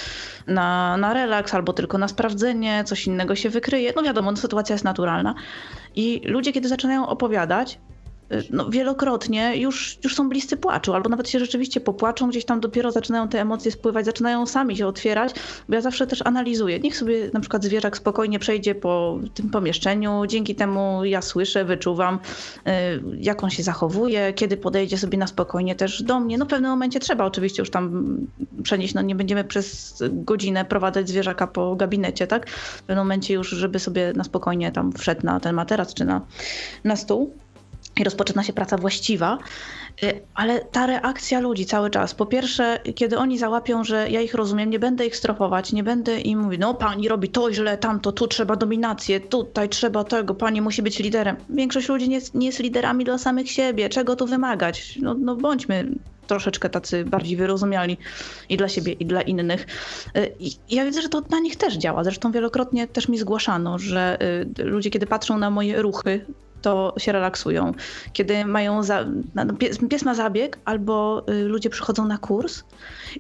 na, 0.47 0.97
na 0.97 1.15
relaks 1.15 1.55
albo 1.55 1.73
tylko 1.73 1.99
na 1.99 2.09
sprawdzenie, 2.09 2.85
coś 2.85 3.07
innego 3.07 3.37
się 3.37 3.51
wykryje. 3.51 3.93
No 3.97 4.03
wiadomo, 4.03 4.31
no, 4.31 4.37
sytuacja 4.37 4.75
jest 4.75 4.85
naturalna. 4.85 5.35
I 5.95 6.21
ludzie, 6.25 6.53
kiedy 6.53 6.69
zaczynają 6.69 7.09
opowiadać, 7.09 7.79
no, 8.51 8.71
wielokrotnie 8.71 9.57
już, 9.57 9.99
już 10.05 10.15
są 10.15 10.29
bliscy 10.29 10.57
płaczu, 10.57 10.95
albo 10.95 11.09
nawet 11.09 11.29
się 11.29 11.39
rzeczywiście 11.39 11.81
popłaczą, 11.81 12.29
gdzieś 12.29 12.45
tam 12.45 12.61
dopiero 12.61 12.93
zaczynają 12.93 13.29
te 13.29 13.41
emocje 13.41 13.73
spływać, 13.73 14.05
zaczynają 14.05 14.47
sami 14.47 14.77
się 14.77 14.87
otwierać, 14.87 15.35
bo 15.69 15.75
ja 15.75 15.81
zawsze 15.81 16.07
też 16.07 16.23
analizuję. 16.25 16.81
Niech 16.81 16.97
sobie 16.97 17.31
na 17.33 17.41
przykład 17.41 17.65
zwierzak 17.65 17.97
spokojnie 17.97 18.39
przejdzie 18.39 18.75
po 18.75 19.19
tym 19.35 19.51
pomieszczeniu, 19.51 20.27
dzięki 20.27 20.55
temu 20.55 21.05
ja 21.05 21.23
słyszę, 21.23 21.65
wyczuwam, 21.65 22.15
y, 22.15 22.71
jak 23.21 23.45
on 23.45 23.51
się 23.51 23.63
zachowuje, 23.63 24.33
kiedy 24.33 24.57
podejdzie 24.57 24.99
sobie 24.99 25.19
na 25.19 25.27
spokojnie 25.27 25.75
też 25.75 26.03
do 26.03 26.21
mnie. 26.21 26.39
No 26.39 26.45
w 26.45 26.49
pewnym 26.49 26.71
momencie 26.71 27.01
trzeba 27.01 27.25
oczywiście 27.25 27.63
już 27.63 27.71
tam 27.71 28.17
przenieść, 28.63 28.95
no 28.95 29.03
nie 29.03 29.15
będziemy 29.15 29.45
przez 29.45 30.03
godzinę 30.13 30.65
prowadzać 30.65 31.09
zwierzaka 31.09 31.47
po 31.47 31.77
gabinecie, 31.77 32.27
tak? 32.27 32.51
W 32.51 32.83
pewnym 32.83 32.99
momencie 32.99 33.35
już, 33.35 33.49
żeby 33.49 33.79
sobie 33.79 34.13
na 34.17 34.25
spokojnie 34.25 34.73
tam 34.73 34.93
wszedł 34.93 35.27
na 35.27 35.41
ten 35.41 35.55
materac 35.55 35.95
czy 35.95 36.05
na, 36.05 36.21
na 36.85 36.97
stół 36.97 37.44
i 38.01 38.05
rozpoczyna 38.05 38.43
się 38.43 38.53
praca 38.53 38.77
właściwa, 38.77 39.39
y, 40.03 40.21
ale 40.35 40.61
ta 40.61 40.87
reakcja 40.87 41.41
ludzi 41.41 41.67
cały 41.67 41.91
czas. 41.91 42.15
Po 42.15 42.27
pierwsze, 42.27 42.81
kiedy 42.95 43.19
oni 43.19 43.39
załapią, 43.39 43.85
że 43.85 44.11
ja 44.11 44.21
ich 44.21 44.35
rozumiem, 44.35 44.71
nie 44.71 44.79
będę 44.79 45.07
ich 45.07 45.17
strofować, 45.17 45.73
nie 45.73 45.85
będę 45.85 46.21
im 46.21 46.39
mówić, 46.39 46.61
no 46.61 46.75
pani 46.75 47.09
robi 47.09 47.29
to 47.29 47.53
źle, 47.53 47.79
tamto, 47.79 48.13
tu 48.13 48.27
trzeba 48.27 48.57
dominację, 48.57 49.21
tutaj 49.21 49.69
trzeba 49.69 50.05
tego, 50.05 50.35
pani 50.35 50.61
musi 50.61 50.83
być 50.83 50.99
liderem. 50.99 51.37
Większość 51.51 51.89
ludzi 51.89 52.09
nie, 52.09 52.21
nie 52.35 52.47
jest 52.47 52.59
liderami 52.59 53.05
dla 53.05 53.19
samych 53.19 53.51
siebie, 53.51 53.89
czego 53.89 54.17
tu 54.17 54.27
wymagać? 54.27 54.99
No, 55.03 55.15
no 55.15 55.37
bądźmy 55.37 55.89
troszeczkę 56.27 56.71
tacy 56.71 57.05
bardziej 57.05 57.37
wyrozumiali 57.37 57.97
i 58.49 58.57
dla 58.57 58.69
siebie, 58.69 58.93
i 58.93 59.07
dla 59.07 59.23
innych. 59.23 59.67
I 60.41 60.51
ja 60.71 60.85
widzę, 60.85 61.03
że 61.03 61.09
to 61.09 61.23
na 61.31 61.41
nich 61.41 61.57
też 61.57 61.75
działa. 61.75 62.05
Zresztą 62.05 62.33
wielokrotnie 62.33 62.89
też 62.89 63.09
mi 63.09 63.19
zgłaszano, 63.19 63.79
że 63.79 64.19
ludzie, 64.59 64.91
kiedy 64.91 65.07
patrzą 65.07 65.39
na 65.39 65.51
moje 65.51 65.83
ruchy, 65.83 66.27
to 66.65 66.95
się 66.99 67.13
relaksują. 67.13 67.73
Kiedy 68.13 68.45
mają, 68.45 68.83
za, 68.83 69.05
pies, 69.59 69.79
pies 69.91 70.05
ma 70.05 70.15
zabieg, 70.15 70.59
albo 70.65 71.25
y, 71.29 71.45
ludzie 71.45 71.71
przychodzą 71.71 72.07
na 72.07 72.19
kurs 72.19 72.65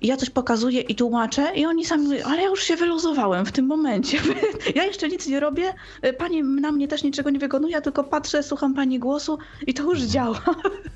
i 0.00 0.06
ja 0.06 0.16
coś 0.16 0.30
pokazuję 0.30 0.80
i 0.80 0.94
tłumaczę 0.94 1.52
i 1.54 1.66
oni 1.66 1.84
sami 1.84 2.04
mówią, 2.04 2.24
ale 2.24 2.42
ja 2.42 2.48
już 2.48 2.62
się 2.62 2.76
wyluzowałem 2.76 3.46
w 3.46 3.52
tym 3.52 3.66
momencie. 3.66 4.18
ja 4.74 4.84
jeszcze 4.84 5.08
nic 5.08 5.26
nie 5.26 5.40
robię, 5.40 5.74
y, 6.06 6.12
pani 6.12 6.42
na 6.42 6.72
mnie 6.72 6.88
też 6.88 7.02
niczego 7.02 7.30
nie 7.30 7.38
wykonuje, 7.38 7.72
ja 7.72 7.80
tylko 7.80 8.04
patrzę, 8.04 8.42
słucham 8.42 8.74
pani 8.74 8.98
głosu 8.98 9.38
i 9.66 9.74
to 9.74 9.82
już 9.82 10.00
działa. 10.00 10.40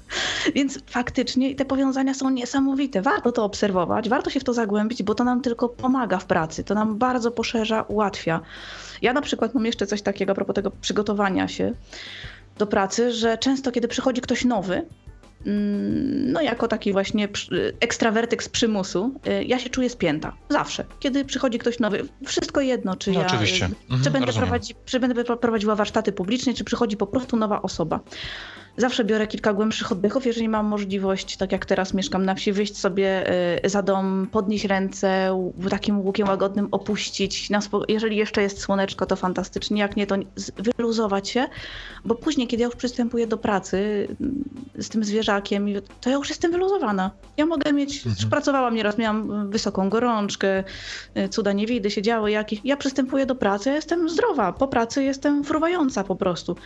Więc 0.55 0.78
faktycznie 0.86 1.55
te 1.55 1.64
powiązania 1.64 2.14
są 2.14 2.30
niesamowite. 2.30 3.03
Warto 3.03 3.32
to 3.32 3.44
obserwować, 3.44 4.09
warto 4.09 4.30
się 4.30 4.40
w 4.40 4.44
to 4.44 4.55
zagłębić, 4.55 5.03
bo 5.03 5.14
to 5.14 5.24
nam 5.24 5.40
tylko 5.40 5.68
pomaga 5.68 6.18
w 6.18 6.26
pracy, 6.26 6.64
to 6.64 6.74
nam 6.74 6.99
bardzo 6.99 7.30
poszerza, 7.30 7.82
ułatwia. 7.82 8.40
Ja 9.03 9.12
na 9.12 9.20
przykład 9.20 9.55
mam 9.55 9.66
jeszcze 9.66 9.86
coś 9.86 10.03
takiego 10.03 10.32
a 10.32 10.34
propos 10.34 10.55
tego 10.55 10.70
przygotowania 10.70 11.49
się 11.49 11.74
do 12.59 12.66
pracy, 12.66 13.12
że 13.12 13.38
często 13.38 13.72
kiedy 13.72 13.88
przychodzi 13.88 14.20
ktoś 14.20 14.44
nowy, 14.44 14.86
mm, 15.46 16.32
no 16.32 16.40
jako 16.40 16.68
taki 16.68 16.92
właśnie 16.92 17.28
ekstrawertyk 17.80 18.42
z 18.42 18.48
przymusu, 18.48 19.14
y, 19.26 19.44
ja 19.44 19.59
się 19.59 19.70
czuję 19.70 19.90
spięta. 19.90 20.36
Zawsze. 20.48 20.84
Kiedy 21.00 21.24
przychodzi 21.24 21.59
ktoś 21.59 21.78
nowy, 21.78 22.09
wszystko 22.26 22.61
jedno, 22.61 22.96
czy 22.96 23.12
no, 23.12 23.20
ja 23.20 23.26
oczywiście. 23.26 23.64
Mhm, 23.64 24.02
czy, 24.04 24.11
będę 24.11 24.32
prowadzi, 24.32 24.74
czy 24.84 25.00
będę 25.00 25.24
prowadziła 25.24 25.74
warsztaty 25.74 26.12
publiczne, 26.12 26.54
czy 26.54 26.64
przychodzi 26.64 26.96
po 26.96 27.06
prostu 27.06 27.36
nowa 27.36 27.62
osoba. 27.62 28.00
Zawsze 28.78 29.04
biorę 29.04 29.26
kilka 29.26 29.52
głębszych 29.52 29.92
oddechów, 29.92 30.26
jeżeli 30.26 30.48
mam 30.48 30.66
możliwość, 30.66 31.36
tak 31.36 31.52
jak 31.52 31.66
teraz 31.66 31.94
mieszkam 31.94 32.24
na 32.24 32.34
wsi, 32.34 32.52
wyjść 32.52 32.76
sobie 32.76 33.34
y, 33.64 33.68
za 33.68 33.82
dom, 33.82 34.28
podnieść 34.32 34.64
ręce, 34.64 35.38
takim 35.70 36.00
łukiem 36.00 36.28
łagodnym 36.28 36.68
opuścić. 36.70 37.48
Jeżeli 37.88 38.16
jeszcze 38.16 38.42
jest 38.42 38.60
słoneczko, 38.60 39.06
to 39.06 39.16
fantastycznie, 39.16 39.80
jak 39.80 39.96
nie, 39.96 40.06
to 40.06 40.16
wyluzować 40.76 41.28
się, 41.28 41.48
bo 42.04 42.14
później, 42.14 42.46
kiedy 42.46 42.60
ja 42.60 42.66
już 42.66 42.76
przystępuję 42.76 43.26
do 43.26 43.38
pracy 43.38 44.08
mm, 44.20 44.44
z 44.78 44.88
tym 44.88 45.04
zwierzakiem, 45.04 45.66
to 46.00 46.10
ja 46.10 46.16
już 46.16 46.28
jestem 46.28 46.52
wyluzowana. 46.52 47.10
Ja 47.36 47.46
mogę 47.46 47.72
mieć, 47.72 48.06
mhm. 48.06 48.30
pracowałam 48.30 48.74
nieraz, 48.74 48.98
miałam 48.98 49.50
wysoką 49.50 49.88
gorączkę, 49.88 50.64
y, 51.16 51.28
cuda 51.28 51.52
nie 51.52 51.66
widy 51.66 51.90
się 51.90 52.02
działy 52.02 52.30
jakieś. 52.30 52.60
Ja 52.64 52.76
przystępuję 52.76 53.26
do 53.26 53.34
pracy, 53.34 53.68
ja 53.68 53.74
jestem 53.74 54.08
zdrowa, 54.08 54.52
po 54.52 54.68
pracy 54.68 55.04
jestem 55.04 55.44
fruwająca 55.44 56.04
po 56.04 56.16
prostu. 56.16 56.56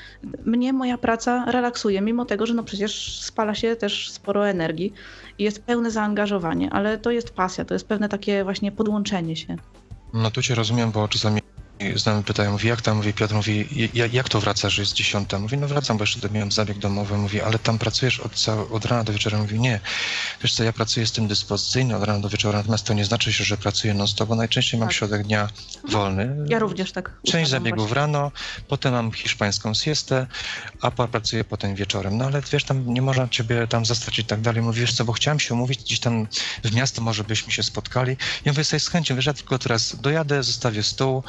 Mnie 0.45 0.73
moja 0.73 0.99
praca 0.99 1.45
relaksuje 1.49 2.02
mimo 2.03 2.25
tego, 2.25 2.47
że 2.47 2.55
no 2.55 2.63
przecież 2.63 3.21
spala 3.21 3.55
się 3.55 3.77
też 3.77 4.11
sporo 4.11 4.49
energii 4.49 4.93
i 5.39 5.45
jest 5.45 5.63
pełne 5.63 5.91
zaangażowanie, 5.91 6.71
ale 6.71 6.99
to 6.99 7.11
jest 7.11 7.31
pasja, 7.31 7.65
to 7.65 7.75
jest 7.75 7.89
pewne 7.89 8.09
takie 8.09 8.45
właśnie 8.45 8.73
podłączenie 8.73 9.37
się. 9.37 9.57
No 10.15 10.31
tu 10.31 10.43
cię 10.43 10.55
rozumiem, 10.55 10.91
bo 10.91 11.09
czasami 11.09 11.41
znajomi 11.97 12.25
pytają, 12.25 12.53
mówi, 12.53 12.69
jak 12.69 12.81
tam? 12.81 12.97
Mówi, 12.97 13.13
Piotr 13.13 13.35
mówi, 13.35 13.69
jak 14.13 14.29
to 14.29 14.41
wracasz, 14.41 14.75
że 14.75 14.83
jest 14.83 14.93
dziesiąta? 14.93 15.39
Mówi, 15.39 15.59
no 15.59 15.69
wracam, 15.69 15.97
bo 15.97 16.03
jeszcze 16.03 16.31
miałem 16.31 16.53
zabieg 16.53 16.79
domowy. 16.79 17.19
Mówi, 17.19 17.41
ale 17.41 17.59
tam 17.59 17.79
pracujesz 17.79 18.21
od, 18.21 18.33
od 18.71 18.85
rana 18.85 19.05
do 19.05 19.13
wieczora? 19.13 19.39
Mówi, 19.39 19.61
nie. 19.61 19.81
Wiesz 20.43 20.55
co, 20.55 20.65
ja 20.65 20.73
pracuję 20.73 21.07
z 21.07 21.13
tym 21.13 21.29
dyspozycyjny 21.29 21.97
od 21.97 22.03
rana 22.03 22.19
do 22.21 22.29
wieczora, 22.29 22.59
natomiast 22.59 22.85
to 22.85 22.95
nie 22.95 23.05
znaczy 23.05 23.33
się, 23.33 23.45
że 23.45 23.57
pracuję 23.57 23.95
non-stop, 23.95 24.29
bo 24.29 24.35
najczęściej 24.35 24.81
mam 24.81 24.89
tak. 24.89 24.97
środek 24.97 25.23
dnia 25.23 25.49
wolny. 25.89 26.37
Ja 26.49 26.59
również 26.59 26.93
tak. 26.93 27.11
Część 27.27 27.51
zabiegów 27.51 27.79
właśnie. 27.79 27.95
rano, 27.95 28.33
potem 28.69 28.93
mam 28.93 29.13
hiszpańską 29.13 29.75
siestę, 29.75 30.27
a 30.81 30.91
pracuję 30.91 31.45
potem 31.45 31.75
wieczorem. 31.75 32.17
No 32.17 32.25
ale 32.25 32.43
wiesz, 32.53 32.65
tam 32.65 32.95
nie 32.95 33.03
można 33.03 33.29
ciebie 33.29 33.67
tam 33.67 33.87
zastać 33.87 34.19
i 34.19 34.25
tak 34.25 34.41
dalej. 34.41 34.63
Mówi, 34.63 34.81
wiesz 34.81 34.95
co, 34.95 35.05
bo 35.05 35.13
chciałem 35.13 35.41
się 35.41 35.55
umówić 35.55 35.81
gdzieś 35.81 36.01
tam 36.01 36.27
w 36.65 36.75
miasto, 36.75 37.03
może 37.03 37.25
byśmy 37.25 37.53
się 37.53 37.63
spotkali. 37.63 38.17
Ja 38.45 38.53
mówię 38.53 38.65
sobie 38.65 38.81
z 38.81 38.89
chęcią, 38.89 39.17
wiesz, 39.17 39.27
ja 39.27 39.35
tylko 39.35 39.59
teraz 39.59 39.97
dojadę, 40.01 40.43
zostawię 40.43 40.83
stół, 40.83 41.23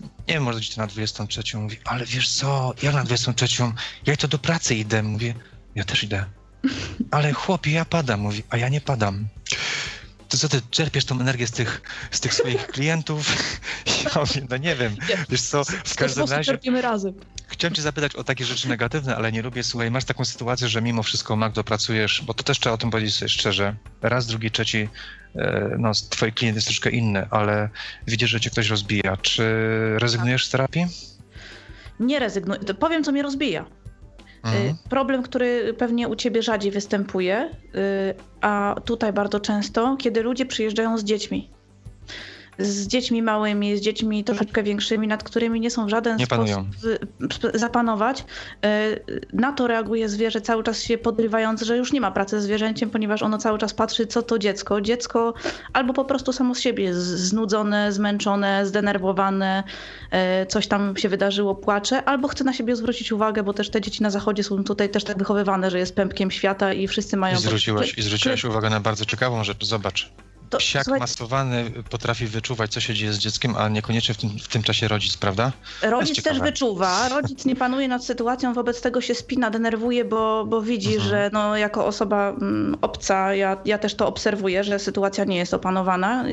nie 0.00 0.34
wiem, 0.34 0.42
może 0.42 0.58
gdzieś 0.58 0.76
na 0.76 0.86
23. 0.86 1.56
Mówi, 1.56 1.76
ale 1.84 2.06
wiesz 2.06 2.28
co, 2.28 2.74
ja 2.82 2.92
na 2.92 3.04
23, 3.04 3.46
ja 4.06 4.16
to 4.16 4.28
do 4.28 4.38
pracy 4.38 4.74
idę. 4.74 5.02
Mówię, 5.02 5.34
ja 5.74 5.84
też 5.84 6.04
idę. 6.04 6.24
Ale 7.10 7.32
chłopie, 7.32 7.70
ja 7.70 7.84
padam. 7.84 8.20
Mówi, 8.20 8.42
a 8.50 8.56
ja 8.56 8.68
nie 8.68 8.80
padam. 8.80 9.28
To 10.28 10.38
co, 10.38 10.48
ty 10.48 10.62
czerpiesz 10.70 11.04
tą 11.04 11.20
energię 11.20 11.46
z 11.46 11.50
tych, 11.50 11.82
z 12.10 12.20
tych 12.20 12.34
swoich 12.34 12.66
klientów? 12.66 13.26
Ja 14.04 14.20
mówię, 14.20 14.46
no 14.50 14.56
nie 14.56 14.76
wiem. 14.76 14.96
Wiesz 15.28 15.42
co, 15.42 15.64
w 15.64 15.94
każdym 15.96 16.26
razie... 16.26 16.44
czerpiemy 16.44 16.82
razem. 16.82 17.14
Chciałem 17.50 17.74
cię 17.74 17.82
zapytać 17.82 18.16
o 18.16 18.24
takie 18.24 18.44
rzeczy 18.44 18.68
negatywne, 18.68 19.16
ale 19.16 19.32
nie 19.32 19.42
lubię. 19.42 19.62
Słuchaj, 19.62 19.90
masz 19.90 20.04
taką 20.04 20.24
sytuację, 20.24 20.68
że 20.68 20.82
mimo 20.82 21.02
wszystko, 21.02 21.36
Magdo, 21.36 21.64
pracujesz, 21.64 22.22
bo 22.26 22.34
to 22.34 22.42
też 22.42 22.60
trzeba 22.60 22.74
o 22.74 22.78
tym 22.78 22.90
powiedzieć 22.90 23.14
sobie 23.14 23.28
szczerze, 23.28 23.76
raz, 24.02 24.26
drugi, 24.26 24.50
trzeci 24.50 24.88
E, 25.36 25.76
no, 25.78 25.92
twój 26.10 26.32
klient 26.32 26.56
jest 26.56 26.66
troszkę 26.66 26.90
inny, 26.90 27.26
ale 27.30 27.68
widzisz, 28.06 28.30
że 28.30 28.40
cię 28.40 28.50
ktoś 28.50 28.68
rozbija. 28.68 29.16
Czy 29.16 29.44
rezygnujesz 29.98 30.46
z 30.46 30.50
terapii? 30.50 30.86
Nie 32.00 32.18
rezygnuję. 32.18 32.60
Powiem, 32.60 33.04
co 33.04 33.12
mnie 33.12 33.22
rozbija. 33.22 33.64
E, 34.44 34.48
mhm. 34.48 34.76
Problem, 34.90 35.22
który 35.22 35.74
pewnie 35.74 36.08
u 36.08 36.16
ciebie 36.16 36.42
rzadziej 36.42 36.72
występuje, 36.72 37.36
e, 37.36 37.50
a 38.40 38.76
tutaj 38.84 39.12
bardzo 39.12 39.40
często, 39.40 39.96
kiedy 39.96 40.22
ludzie 40.22 40.46
przyjeżdżają 40.46 40.98
z 40.98 41.04
dziećmi 41.04 41.50
z 42.60 42.86
dziećmi 42.86 43.22
małymi, 43.22 43.76
z 43.76 43.80
dziećmi 43.80 44.24
troszeczkę 44.24 44.62
większymi, 44.62 45.06
nad 45.06 45.24
którymi 45.24 45.60
nie 45.60 45.70
są 45.70 45.86
w 45.86 45.88
żaden 45.88 46.16
nie 46.16 46.26
sposób 46.26 46.66
zapanować. 47.54 48.24
E, 48.64 48.96
na 49.32 49.52
to 49.52 49.66
reaguje 49.66 50.08
zwierzę 50.08 50.40
cały 50.40 50.62
czas 50.62 50.82
się 50.82 50.98
podrywając, 50.98 51.62
że 51.62 51.76
już 51.76 51.92
nie 51.92 52.00
ma 52.00 52.10
pracy 52.10 52.40
z 52.40 52.44
zwierzęciem, 52.44 52.90
ponieważ 52.90 53.22
ono 53.22 53.38
cały 53.38 53.58
czas 53.58 53.74
patrzy, 53.74 54.06
co 54.06 54.22
to 54.22 54.38
dziecko. 54.38 54.80
Dziecko 54.80 55.34
albo 55.72 55.92
po 55.92 56.04
prostu 56.04 56.32
samo 56.32 56.54
z 56.54 56.60
siebie 56.60 56.84
jest 56.84 57.00
znudzone, 57.00 57.92
zmęczone, 57.92 58.66
zdenerwowane, 58.66 59.64
e, 60.10 60.46
coś 60.46 60.66
tam 60.66 60.96
się 60.96 61.08
wydarzyło, 61.08 61.54
płacze, 61.54 62.04
albo 62.04 62.28
chce 62.28 62.44
na 62.44 62.52
siebie 62.52 62.76
zwrócić 62.76 63.12
uwagę, 63.12 63.42
bo 63.42 63.52
też 63.52 63.70
te 63.70 63.80
dzieci 63.80 64.02
na 64.02 64.10
zachodzie 64.10 64.44
są 64.44 64.64
tutaj 64.64 64.88
też 64.88 65.04
tak 65.04 65.18
wychowywane, 65.18 65.70
że 65.70 65.78
jest 65.78 65.94
pępkiem 65.94 66.30
świata 66.30 66.72
i 66.72 66.88
wszyscy 66.88 67.16
mają... 67.16 67.36
I 67.36 67.40
zwróciłaś, 67.40 67.98
i 67.98 68.02
zwróciłaś 68.02 68.44
uwagę 68.44 68.70
na 68.70 68.80
bardzo 68.80 69.04
ciekawą 69.04 69.44
rzecz, 69.44 69.64
zobacz. 69.64 70.12
To, 70.50 70.58
Psiak 70.58 70.84
słuchaj... 70.84 71.00
masowany 71.00 71.70
potrafi 71.90 72.26
wyczuwać, 72.26 72.72
co 72.72 72.80
się 72.80 72.94
dzieje 72.94 73.12
z 73.12 73.18
dzieckiem, 73.18 73.56
a 73.56 73.68
niekoniecznie 73.68 74.14
w 74.14 74.18
tym, 74.18 74.30
w 74.38 74.48
tym 74.48 74.62
czasie 74.62 74.88
rodzic, 74.88 75.16
prawda? 75.16 75.52
Rodzic 75.82 76.22
też 76.22 76.40
wyczuwa. 76.40 77.08
Rodzic 77.08 77.44
nie 77.44 77.56
panuje 77.56 77.88
nad 77.88 78.04
sytuacją, 78.04 78.54
wobec 78.54 78.80
tego 78.80 79.00
się 79.00 79.14
spina, 79.14 79.50
denerwuje, 79.50 80.04
bo, 80.04 80.44
bo 80.46 80.62
widzi, 80.62 80.94
mhm. 80.94 81.10
że 81.10 81.30
no, 81.32 81.56
jako 81.56 81.86
osoba 81.86 82.28
mm, 82.28 82.76
obca, 82.80 83.34
ja, 83.34 83.56
ja 83.64 83.78
też 83.78 83.94
to 83.94 84.06
obserwuję, 84.06 84.64
że 84.64 84.78
sytuacja 84.78 85.24
nie 85.24 85.36
jest 85.36 85.54
opanowana. 85.54 86.24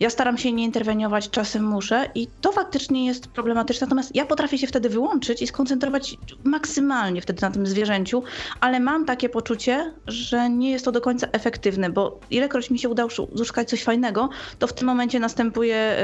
Ja 0.00 0.10
staram 0.10 0.38
się 0.38 0.52
nie 0.52 0.64
interweniować, 0.64 1.30
czasem 1.30 1.64
muszę 1.64 2.10
i 2.14 2.28
to 2.40 2.52
faktycznie 2.52 3.06
jest 3.06 3.26
problematyczne. 3.26 3.86
Natomiast 3.86 4.14
ja 4.16 4.26
potrafię 4.26 4.58
się 4.58 4.66
wtedy 4.66 4.88
wyłączyć 4.88 5.42
i 5.42 5.46
skoncentrować 5.46 6.16
maksymalnie 6.44 7.22
wtedy 7.22 7.42
na 7.42 7.50
tym 7.50 7.66
zwierzęciu, 7.66 8.22
ale 8.60 8.80
mam 8.80 9.04
takie 9.04 9.28
poczucie, 9.28 9.94
że 10.06 10.50
nie 10.50 10.70
jest 10.70 10.84
to 10.84 10.92
do 10.92 11.00
końca 11.00 11.26
efektywne, 11.32 11.90
bo 11.90 12.20
ilekroć 12.30 12.70
mi 12.70 12.78
się 12.78 12.88
udało 12.88 13.09
uzyskać 13.18 13.68
coś 13.68 13.82
fajnego, 13.82 14.28
to 14.58 14.66
w 14.66 14.72
tym 14.72 14.86
momencie 14.86 15.20
następuje 15.20 15.96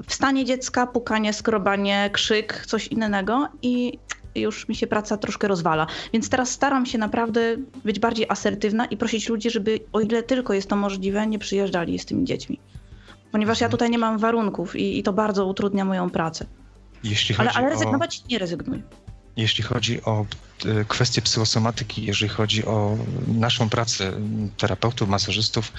y, 0.00 0.02
wstanie 0.06 0.44
dziecka, 0.44 0.86
pukanie, 0.86 1.32
skrobanie, 1.32 2.10
krzyk, 2.12 2.66
coś 2.66 2.88
innego 2.88 3.48
i 3.62 3.98
już 4.34 4.68
mi 4.68 4.74
się 4.74 4.86
praca 4.86 5.16
troszkę 5.16 5.48
rozwala. 5.48 5.86
Więc 6.12 6.28
teraz 6.28 6.50
staram 6.50 6.86
się 6.86 6.98
naprawdę 6.98 7.56
być 7.84 7.98
bardziej 7.98 8.26
asertywna 8.28 8.84
i 8.84 8.96
prosić 8.96 9.28
ludzi, 9.28 9.50
żeby 9.50 9.80
o 9.92 10.00
ile 10.00 10.22
tylko 10.22 10.54
jest 10.54 10.68
to 10.68 10.76
możliwe, 10.76 11.26
nie 11.26 11.38
przyjeżdżali 11.38 11.98
z 11.98 12.06
tymi 12.06 12.24
dziećmi. 12.24 12.60
Ponieważ 13.32 13.60
ja 13.60 13.68
tutaj 13.68 13.90
nie 13.90 13.98
mam 13.98 14.18
warunków 14.18 14.76
i, 14.76 14.98
i 14.98 15.02
to 15.02 15.12
bardzo 15.12 15.46
utrudnia 15.46 15.84
moją 15.84 16.10
pracę. 16.10 16.46
Ale, 17.38 17.50
ale 17.52 17.70
rezygnować 17.70 18.22
o... 18.24 18.28
nie 18.30 18.38
rezygnuj. 18.38 18.82
Jeśli 19.36 19.64
chodzi 19.64 20.04
o 20.04 20.26
kwestie 20.88 21.22
psychosomatyki, 21.22 22.04
jeżeli 22.04 22.28
chodzi 22.28 22.64
o 22.64 22.96
naszą 23.26 23.68
pracę 23.68 24.12
terapeutów, 24.56 25.08
masażystów, 25.08 25.72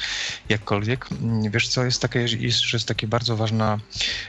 jakkolwiek, 0.50 1.12
mm, 1.12 1.52
wiesz 1.52 1.68
co, 1.68 1.86
jest 1.86 2.02
takie, 2.02 2.20
jest, 2.20 2.74
jest 2.74 2.88
takie 2.88 3.08
bardzo 3.08 3.38
ważna, 3.38 3.80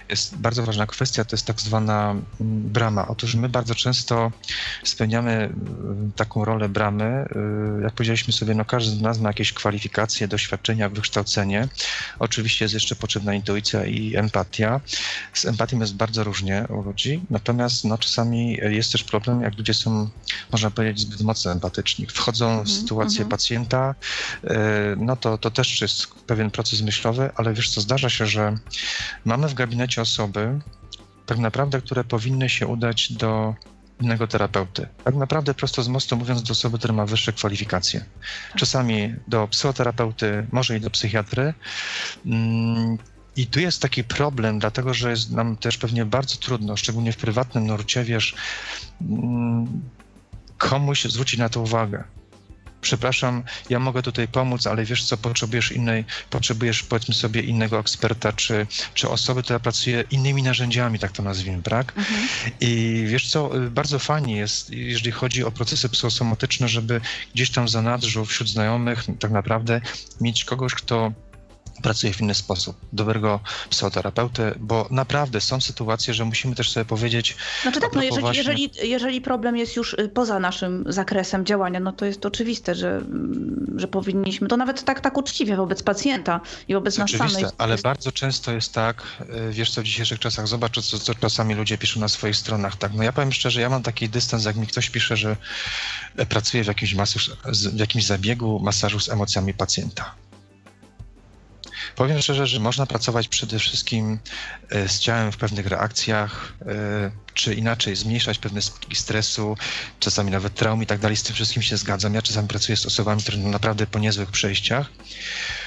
jest 0.08 0.36
bardzo 0.36 0.62
ważna 0.62 0.86
kwestia, 0.86 1.24
to 1.24 1.36
jest 1.36 1.46
tak 1.46 1.60
zwana 1.60 2.10
mm, 2.10 2.24
brama. 2.72 3.08
Otóż 3.08 3.34
my 3.34 3.48
bardzo 3.48 3.74
często 3.74 4.32
spełniamy 4.84 5.32
mm, 5.32 6.12
taką 6.16 6.44
rolę 6.44 6.68
bramy, 6.68 7.28
y, 7.78 7.82
jak 7.82 7.92
powiedzieliśmy 7.92 8.32
sobie, 8.32 8.54
no 8.54 8.64
każdy 8.64 8.96
z 8.96 9.00
nas 9.00 9.18
ma 9.18 9.28
jakieś 9.28 9.52
kwalifikacje, 9.52 10.28
doświadczenia, 10.28 10.88
wykształcenie. 10.88 11.68
Oczywiście 12.18 12.64
jest 12.64 12.74
jeszcze 12.74 12.96
potrzebna 12.96 13.34
intuicja 13.34 13.84
i 13.84 14.16
empatia. 14.16 14.80
Z 15.32 15.44
empatią 15.44 15.80
jest 15.80 15.94
bardzo 15.94 16.24
różnie 16.24 16.64
u 16.68 16.82
ludzi, 16.82 17.20
natomiast 17.30 17.84
no, 17.84 17.98
czasami 17.98 18.52
jest 18.52 18.92
też 18.92 19.04
problem, 19.04 19.42
jak 19.42 19.58
ludzie 19.58 19.74
są, 19.74 20.10
można 20.52 20.70
powiedzieć, 20.70 21.00
zbyt 21.00 21.20
mocno 21.20 21.52
empatyczni. 21.52 22.06
Wchodzą 22.06 22.46
w 22.46 22.50
mhm, 22.50 22.68
sytuację 22.68 23.24
-hmm. 23.24 23.28
pacjenta, 23.28 23.94
e, 24.44 24.96
no 24.96 25.16
to, 25.16 25.38
to 25.38 25.50
też 25.50 25.80
jest 25.80 26.06
pewien 26.26 26.50
proces 26.50 26.82
myślowy, 26.82 27.30
ale 27.36 27.54
wiesz 27.54 27.70
co, 27.70 27.80
zdarza 27.80 28.10
się, 28.10 28.26
że 28.26 28.58
mamy 29.24 29.48
w 29.48 29.54
gabinecie 29.54 30.02
osoby, 30.02 30.60
tak 31.26 31.38
naprawdę, 31.38 31.80
które 31.80 32.04
powinny 32.04 32.48
się 32.48 32.66
udać 32.66 33.12
do 33.12 33.54
innego 34.00 34.26
terapeuty. 34.26 34.88
Tak 35.04 35.14
naprawdę 35.14 35.54
prosto 35.54 35.82
z 35.82 35.88
mostu 35.88 36.16
mówiąc 36.16 36.42
do 36.42 36.52
osoby, 36.52 36.78
która 36.78 36.94
ma 36.94 37.06
wyższe 37.06 37.32
kwalifikacje. 37.32 38.04
Czasami 38.56 39.14
do 39.28 39.48
psychoterapeuty, 39.48 40.46
może 40.52 40.76
i 40.76 40.80
do 40.80 40.90
psychiatry. 40.90 41.54
Mm, 42.26 42.98
I 43.36 43.46
tu 43.46 43.60
jest 43.60 43.82
taki 43.82 44.04
problem, 44.04 44.58
dlatego 44.58 44.94
że 44.94 45.10
jest 45.10 45.30
nam 45.30 45.56
też 45.56 45.78
pewnie 45.78 46.04
bardzo 46.04 46.36
trudno, 46.36 46.76
szczególnie 46.76 47.12
w 47.12 47.16
prywatnym 47.16 47.66
nurcie, 47.66 48.04
wiesz, 48.04 48.34
mm, 49.00 49.82
komuś 50.58 51.04
zwrócić 51.04 51.40
na 51.40 51.48
to 51.48 51.60
uwagę 51.60 52.04
przepraszam, 52.84 53.42
ja 53.70 53.78
mogę 53.78 54.02
tutaj 54.02 54.28
pomóc, 54.28 54.66
ale 54.66 54.84
wiesz 54.84 55.04
co, 55.04 55.16
potrzebujesz 55.16 55.72
innej, 55.72 56.04
potrzebujesz 56.30 56.82
powiedzmy 56.82 57.14
sobie 57.14 57.40
innego 57.40 57.78
eksperta, 57.78 58.32
czy, 58.32 58.66
czy 58.94 59.08
osoby, 59.08 59.42
która 59.42 59.58
pracuje 59.58 60.04
innymi 60.10 60.42
narzędziami, 60.42 60.98
tak 60.98 61.12
to 61.12 61.22
nazwijmy, 61.22 61.62
tak? 61.62 61.92
Mhm. 61.96 62.28
I 62.60 63.04
wiesz 63.08 63.30
co, 63.30 63.50
bardzo 63.70 63.98
fajnie 63.98 64.36
jest, 64.36 64.70
jeżeli 64.70 65.12
chodzi 65.12 65.44
o 65.44 65.50
procesy 65.50 65.88
psychosomatyczne, 65.88 66.68
żeby 66.68 67.00
gdzieś 67.34 67.50
tam 67.50 67.66
w 67.66 67.70
zanadrzu, 67.70 68.24
wśród 68.24 68.48
znajomych 68.48 69.04
tak 69.20 69.30
naprawdę 69.30 69.80
mieć 70.20 70.44
kogoś, 70.44 70.74
kto 70.74 71.12
pracuje 71.84 72.12
w 72.12 72.20
inny 72.20 72.34
sposób, 72.34 72.76
dobrego 72.92 73.40
psychoterapeuty, 73.70 74.54
bo 74.60 74.86
naprawdę 74.90 75.40
są 75.40 75.60
sytuacje, 75.60 76.14
że 76.14 76.24
musimy 76.24 76.54
też 76.54 76.70
sobie 76.70 76.84
powiedzieć. 76.84 77.36
Znaczy 77.62 77.80
tak, 77.80 77.92
no 77.94 78.02
jeżeli, 78.02 78.20
właśnie... 78.20 78.38
jeżeli, 78.38 78.70
jeżeli 78.82 79.20
problem 79.20 79.56
jest 79.56 79.76
już 79.76 79.92
y, 79.92 80.08
poza 80.08 80.40
naszym 80.40 80.84
zakresem 80.88 81.46
działania, 81.46 81.80
no 81.80 81.92
to 81.92 82.04
jest 82.04 82.26
oczywiste, 82.26 82.74
że, 82.74 82.88
mm, 82.88 83.74
że 83.76 83.88
powinniśmy, 83.88 84.48
to 84.48 84.56
nawet 84.56 84.84
tak, 84.84 85.00
tak 85.00 85.16
uczciwie 85.16 85.56
wobec 85.56 85.82
pacjenta 85.82 86.40
i 86.68 86.74
wobec 86.74 86.98
nas 86.98 87.10
samych. 87.10 87.48
ale 87.58 87.78
bardzo 87.78 88.12
często 88.12 88.52
jest 88.52 88.72
tak, 88.72 89.02
y, 89.48 89.52
wiesz 89.52 89.70
co, 89.70 89.80
w 89.80 89.84
dzisiejszych 89.84 90.18
czasach, 90.18 90.48
zobacz, 90.48 90.80
co, 90.80 90.98
co 90.98 91.14
czasami 91.14 91.54
ludzie 91.54 91.78
piszą 91.78 92.00
na 92.00 92.08
swoich 92.08 92.36
stronach, 92.36 92.76
tak, 92.76 92.92
no 92.94 93.02
ja 93.02 93.12
powiem 93.12 93.32
szczerze, 93.32 93.60
ja 93.60 93.68
mam 93.68 93.82
taki 93.82 94.08
dystans, 94.08 94.44
jak 94.44 94.56
mi 94.56 94.66
ktoś 94.66 94.90
pisze, 94.90 95.16
że 95.16 95.36
e, 96.16 96.26
pracuje 96.26 96.64
w 96.64 96.66
jakimś, 96.66 96.94
masaż, 96.94 97.30
w 97.74 97.78
jakimś 97.78 98.06
zabiegu 98.06 98.60
masażu 98.60 99.00
z 99.00 99.08
emocjami 99.08 99.54
pacjenta. 99.54 100.14
Powiem 101.96 102.22
szczerze, 102.22 102.46
że 102.46 102.60
można 102.60 102.86
pracować 102.86 103.28
przede 103.28 103.58
wszystkim 103.58 104.18
e, 104.70 104.88
z 104.88 104.98
ciałem 104.98 105.32
w 105.32 105.36
pewnych 105.36 105.66
reakcjach, 105.66 106.52
e, 106.66 107.10
czy 107.34 107.54
inaczej 107.54 107.96
zmniejszać 107.96 108.38
pewne 108.38 108.62
skutki 108.62 108.96
stresu, 108.96 109.56
czasami 110.00 110.30
nawet 110.30 110.54
traum 110.54 110.82
i 110.82 110.86
tak 110.86 111.00
dalej. 111.00 111.16
Z 111.16 111.22
tym 111.22 111.34
wszystkim 111.34 111.62
się 111.62 111.76
zgadzam. 111.76 112.14
Ja 112.14 112.22
czasami 112.22 112.48
pracuję 112.48 112.76
z 112.76 112.86
osobami, 112.86 113.22
które 113.22 113.38
naprawdę 113.38 113.86
po 113.86 113.98
niezłych 113.98 114.30
przejściach. 114.30 114.90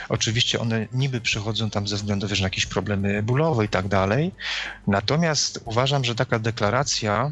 Oczywiście 0.10 0.60
one 0.60 0.88
niby 0.94 1.22
przychodzą 1.22 1.70
tam 1.70 1.88
ze 1.88 1.96
względu 1.96 2.28
wiesz, 2.28 2.40
na 2.40 2.46
jakieś 2.46 2.66
problemy 2.66 3.24
bólowe 3.24 3.66
i 3.66 3.70
tak 3.70 3.88
dalej. 3.88 4.32
Natomiast 4.88 5.60
uważam, 5.66 6.06
że 6.06 6.16
taka 6.16 6.40
deklaracja 6.40 7.32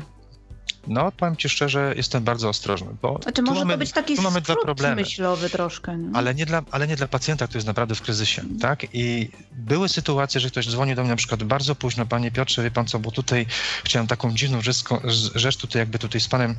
no, 0.87 1.11
powiem 1.11 1.35
ci 1.35 1.49
szczerze, 1.49 1.93
jestem 1.97 2.23
bardzo 2.23 2.49
ostrożny, 2.49 2.87
bo 3.01 3.19
znaczy, 3.23 3.41
może 3.41 3.59
mamy, 3.59 3.73
to 3.73 3.77
być 3.77 3.91
taki 3.91 4.15
tu 4.15 4.21
mamy 4.21 4.41
dwa 4.41 4.55
problemy. 4.55 4.95
myślowy 4.95 5.49
troszkę. 5.49 5.97
Nie? 5.97 6.09
Ale, 6.13 6.35
nie 6.35 6.45
dla, 6.45 6.63
ale 6.71 6.87
nie 6.87 6.95
dla 6.95 7.07
pacjenta, 7.07 7.47
który 7.47 7.57
jest 7.57 7.67
naprawdę 7.67 7.95
w 7.95 8.01
kryzysie, 8.01 8.41
mm. 8.41 8.59
tak? 8.59 8.85
I 8.93 9.29
były 9.51 9.89
sytuacje, 9.89 10.41
że 10.41 10.49
ktoś 10.49 10.69
dzwonił 10.69 10.95
do 10.95 11.01
mnie 11.01 11.09
na 11.09 11.15
przykład 11.15 11.43
bardzo 11.43 11.75
późno, 11.75 12.05
panie 12.05 12.31
Piotrze, 12.31 12.63
wie 12.63 12.71
pan 12.71 12.87
co, 12.87 12.99
bo 12.99 13.11
tutaj 13.11 13.45
chciałem 13.83 14.07
taką 14.07 14.33
dziwną 14.33 14.61
rzecz, 14.61 14.83
rzecz 15.35 15.57
tutaj 15.57 15.79
jakby 15.79 15.99
tutaj 15.99 16.21
z 16.21 16.27
panem 16.27 16.55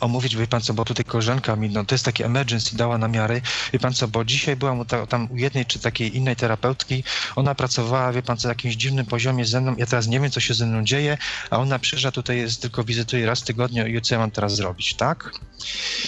omówić, 0.00 0.36
wie 0.36 0.46
pan 0.46 0.60
co, 0.60 0.74
bo 0.74 0.84
tutaj 0.84 1.04
koleżanka 1.04 1.56
mi, 1.56 1.70
no 1.70 1.84
to 1.84 1.94
jest 1.94 2.04
taki 2.04 2.22
emergency, 2.22 2.76
dała 2.76 2.98
namiary, 2.98 3.42
wie 3.72 3.78
pan 3.78 3.94
co, 3.94 4.08
bo 4.08 4.24
dzisiaj 4.24 4.56
byłam 4.56 4.84
ta, 4.84 5.06
tam 5.06 5.28
u 5.30 5.36
jednej 5.36 5.66
czy 5.66 5.78
takiej 5.78 6.16
innej 6.16 6.36
terapeutki, 6.36 7.04
ona 7.36 7.54
pracowała, 7.54 8.12
wie 8.12 8.22
pan 8.22 8.36
co, 8.36 8.48
na 8.48 8.52
jakimś 8.52 8.74
dziwnym 8.74 9.06
poziomie 9.06 9.44
ze 9.44 9.60
mną, 9.60 9.74
ja 9.78 9.86
teraz 9.86 10.06
nie 10.06 10.20
wiem, 10.20 10.30
co 10.30 10.40
się 10.40 10.54
ze 10.54 10.66
mną 10.66 10.84
dzieje, 10.84 11.18
a 11.50 11.58
ona 11.58 11.78
przyjeżdża 11.78 12.12
tutaj, 12.12 12.36
jest 12.36 12.62
tylko 12.62 12.84
wizytuje 12.84 13.26
raz 13.26 13.40
w 13.40 13.44
tygodniu 13.44 13.86
i 13.86 14.02
co 14.02 14.14
ja 14.14 14.18
mam 14.18 14.30
teraz 14.30 14.56
zrobić, 14.56 14.94
tak? 14.94 15.30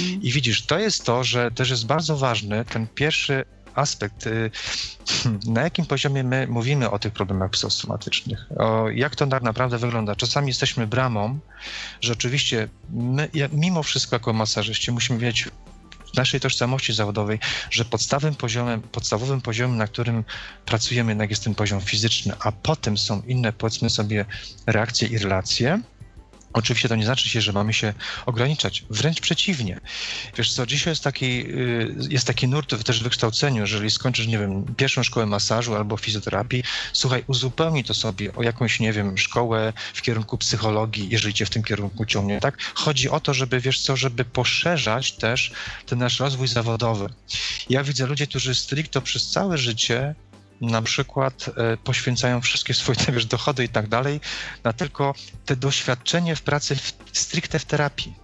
Mm. 0.01 0.23
I 0.23 0.33
widzisz, 0.33 0.63
to 0.63 0.79
jest 0.79 1.05
to, 1.05 1.25
że 1.25 1.51
też 1.51 1.71
jest 1.71 1.87
bardzo 1.87 2.17
ważny 2.17 2.65
ten 2.65 2.87
pierwszy 2.87 3.45
aspekt, 3.79 4.27
y, 4.27 4.51
na 5.55 5.63
jakim 5.63 5.87
poziomie 5.87 6.25
my 6.25 6.47
mówimy 6.47 6.91
o 6.91 6.99
tych 6.99 7.13
problemach 7.13 7.51
psychosomatycznych, 7.51 8.47
o 8.59 8.89
jak 8.91 9.17
to 9.17 9.27
tak 9.27 9.43
naprawdę 9.43 9.79
wygląda. 9.79 10.17
Czasami 10.17 10.49
jesteśmy 10.49 10.87
bramą, 10.87 11.39
że 12.01 12.13
oczywiście 12.13 12.69
my, 12.91 13.29
mimo 13.53 13.83
wszystko 13.83 14.17
jako 14.17 14.33
masażyści 14.33 14.93
musimy 14.93 15.19
wiedzieć 15.19 15.49
w 16.13 16.17
naszej 16.17 16.41
tożsamości 16.41 16.93
zawodowej, 16.93 17.39
że 17.71 17.85
podstawowym 17.85 18.35
poziomem, 18.35 18.83
podstawowym 18.83 19.41
poziomem, 19.41 19.77
na 19.77 19.87
którym 19.87 20.25
pracujemy, 20.67 21.11
jednak 21.11 21.31
jest 21.31 21.45
ten 21.45 21.55
poziom 21.55 21.81
fizyczny, 21.81 22.33
a 22.41 22.53
potem 22.53 22.99
są 22.99 23.23
inne, 23.27 23.53
powiedzmy 23.53 23.91
sobie, 23.91 24.25
reakcje 24.67 25.09
i 25.09 25.19
relacje, 25.19 25.81
Oczywiście 26.59 26.89
to 26.89 26.97
nie 26.97 27.05
znaczy 27.05 27.29
się, 27.29 27.41
że 27.41 27.53
mamy 27.53 27.73
się 27.73 27.95
ograniczać. 28.27 28.85
Wręcz 28.91 29.21
przeciwnie. 29.21 29.81
Wiesz 30.37 30.53
co, 30.53 30.67
dzisiaj 30.67 30.91
jest 30.93 31.05
taki, 31.05 31.27
y, 31.27 31.95
jest 32.09 32.27
taki 32.27 32.49
nurt 32.49 32.85
też 32.85 33.01
w 33.01 33.03
wykształceniu, 33.03 33.61
jeżeli 33.61 33.91
skończysz, 33.91 34.27
nie 34.27 34.39
wiem, 34.39 34.75
pierwszą 34.75 35.03
szkołę 35.03 35.27
masażu 35.27 35.75
albo 35.75 35.97
fizjoterapii, 35.97 36.63
słuchaj, 36.93 37.25
uzupełnij 37.27 37.85
to 37.85 37.95
sobie 37.95 38.35
o 38.35 38.43
jakąś, 38.43 38.81
nie 38.81 38.93
wiem, 38.93 39.19
szkołę 39.19 39.73
w 39.95 40.03
kierunku 40.03 40.39
psychologii, 40.39 41.09
jeżeli 41.11 41.35
cię 41.35 41.47
w 41.47 41.51
tym 41.51 41.63
kierunku 41.63 42.07
ciągnie, 42.07 42.41
tak? 42.41 42.59
Chodzi 42.75 43.11
o 43.11 43.21
to, 43.21 43.35
żeby, 43.35 43.61
wiesz 43.61 43.81
co, 43.81 43.97
żeby 43.97 44.25
poszerzać 44.25 45.13
też 45.13 45.53
ten 45.87 45.99
nasz 45.99 46.21
rozwój 46.21 46.49
zawodowy. 46.49 47.09
Ja 47.71 47.85
widzę 47.85 48.07
ludzi, 48.07 48.27
którzy 48.27 48.55
stricto 48.55 49.03
przez 49.03 49.31
całe 49.31 49.59
życie 49.59 50.15
na 50.61 50.83
przykład 50.83 51.51
e, 51.57 51.77
poświęcają 51.77 52.41
wszystkie 52.41 52.75
swoje 52.75 52.99
wiesz, 53.13 53.27
dochody 53.27 53.65
i 53.65 53.69
tak 53.69 53.89
dalej 53.89 54.21
na 54.65 54.73
tylko 54.73 55.15
te 55.47 55.57
doświadczenie 55.57 56.37
w 56.37 56.43
pracy 56.43 56.77
w, 56.77 56.93
stricte 57.13 57.59
w 57.59 57.65
terapii 57.65 58.15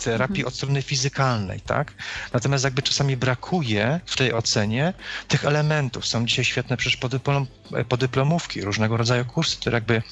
w 0.00 0.04
terapii 0.04 0.40
mhm. 0.40 0.46
od 0.46 0.54
strony 0.54 0.82
fizykalnej, 0.82 1.60
tak? 1.60 1.92
Natomiast 2.32 2.64
jakby 2.64 2.82
czasami 2.82 3.16
brakuje 3.16 4.00
w 4.06 4.16
tej 4.16 4.32
ocenie 4.32 4.94
tych 5.28 5.44
elementów. 5.44 6.06
Są 6.06 6.26
dzisiaj 6.26 6.44
świetne 6.44 6.76
przecież 6.76 6.96
podyplom, 6.96 7.46
e, 7.72 7.84
podyplomówki, 7.84 8.62
różnego 8.62 8.96
rodzaju 8.96 9.24
kursy, 9.24 9.56
które 9.56 9.76
jakby 9.76 10.02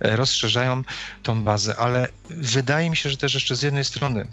e, 0.00 0.16
rozszerzają 0.16 0.82
tą 1.22 1.44
bazę, 1.44 1.76
ale 1.76 2.08
wydaje 2.30 2.90
mi 2.90 2.96
się, 2.96 3.10
że 3.10 3.16
też 3.16 3.34
jeszcze 3.34 3.56
z 3.56 3.62
jednej 3.62 3.84
strony 3.84 4.26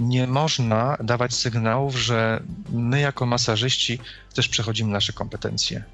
nie 0.00 0.26
można 0.26 0.96
dawać 1.00 1.34
sygnałów, 1.34 1.96
że 1.96 2.42
my 2.68 3.00
jako 3.00 3.26
masażyści 3.26 3.98
też 4.34 4.48
przechodzimy 4.48 4.92
nasze 4.92 5.12
kompetencje. 5.12 5.84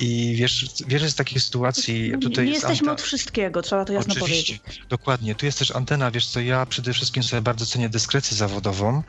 I 0.00 0.34
wiesz, 0.36 0.66
wiele 0.86 1.10
z 1.10 1.14
takich 1.14 1.42
sytuacji 1.42 2.12
tutaj. 2.20 2.46
Nie 2.46 2.52
jesteśmy 2.52 2.92
od 2.92 3.02
wszystkiego, 3.02 3.62
trzeba 3.62 3.84
to 3.84 3.92
jasno 3.92 4.14
Oczywiście, 4.14 4.58
powiedzieć. 4.58 4.82
Dokładnie. 4.88 5.34
Tu 5.34 5.46
jest 5.46 5.58
też 5.58 5.70
antena, 5.70 6.10
wiesz 6.10 6.26
co, 6.26 6.40
ja 6.40 6.66
przede 6.66 6.92
wszystkim 6.92 7.22
sobie 7.22 7.42
bardzo 7.42 7.66
cenię 7.66 7.88
dyskrecję 7.88 8.36
zawodową, 8.36 9.02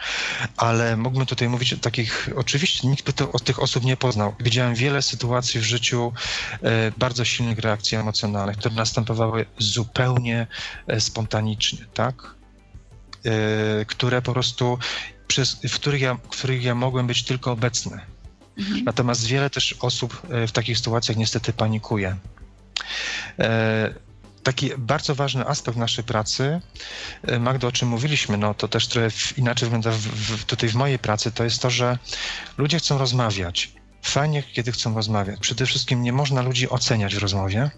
ale 0.57 0.97
mógłbym 0.97 1.25
tutaj 1.25 1.49
mówić 1.49 1.73
o 1.73 1.77
takich, 1.77 2.29
oczywiście 2.35 2.87
nikt 2.87 3.05
by 3.05 3.13
to, 3.13 3.31
od 3.31 3.43
tych 3.43 3.59
osób 3.59 3.83
nie 3.83 3.97
poznał. 3.97 4.35
Widziałem 4.39 4.75
wiele 4.75 5.01
sytuacji 5.01 5.59
w 5.59 5.63
życiu 5.63 6.13
e, 6.61 6.91
bardzo 6.97 7.25
silnych 7.25 7.59
reakcji 7.59 7.97
emocjonalnych, 7.97 8.57
które 8.57 8.75
następowały 8.75 9.45
zupełnie 9.57 10.47
e, 10.87 10.99
spontanicznie, 10.99 11.85
tak? 11.93 12.35
E, 13.25 13.85
które 13.85 14.21
po 14.21 14.33
prostu, 14.33 14.77
przez, 15.27 15.53
w, 15.69 15.75
których 15.75 16.01
ja, 16.01 16.13
w 16.13 16.27
których 16.27 16.63
ja 16.63 16.75
mogłem 16.75 17.07
być 17.07 17.23
tylko 17.23 17.51
obecny 17.51 18.01
Mhm. 18.59 18.83
Natomiast 18.83 19.25
wiele 19.25 19.49
też 19.49 19.75
osób 19.79 20.21
e, 20.29 20.47
w 20.47 20.51
takich 20.51 20.77
sytuacjach 20.77 21.17
niestety 21.17 21.53
panikuje. 21.53 22.15
E, 23.39 23.93
taki 24.43 24.71
bardzo 24.77 25.15
ważny 25.15 25.47
aspekt 25.47 25.77
naszej 25.77 26.03
pracy, 26.03 26.61
e, 27.23 27.39
Magdo, 27.39 27.67
o 27.67 27.71
czym 27.71 27.87
mówiliśmy, 27.87 28.37
no 28.37 28.53
to 28.53 28.67
też 28.67 28.87
trochę 28.87 29.07
inaczej 29.37 29.69
wygląda 29.69 29.91
w, 29.91 29.97
w, 29.97 30.45
tutaj 30.45 30.69
w 30.69 30.75
mojej 30.75 30.99
pracy, 30.99 31.31
to 31.31 31.43
jest 31.43 31.61
to, 31.61 31.69
że 31.69 31.97
ludzie 32.57 32.77
chcą 32.77 32.97
rozmawiać. 32.97 33.71
Fajnie, 34.01 34.43
kiedy 34.43 34.71
chcą 34.71 34.95
rozmawiać. 34.95 35.39
Przede 35.39 35.65
wszystkim 35.65 36.01
nie 36.01 36.13
można 36.13 36.41
ludzi 36.41 36.69
oceniać 36.69 37.15
w 37.15 37.19
rozmowie 37.19 37.69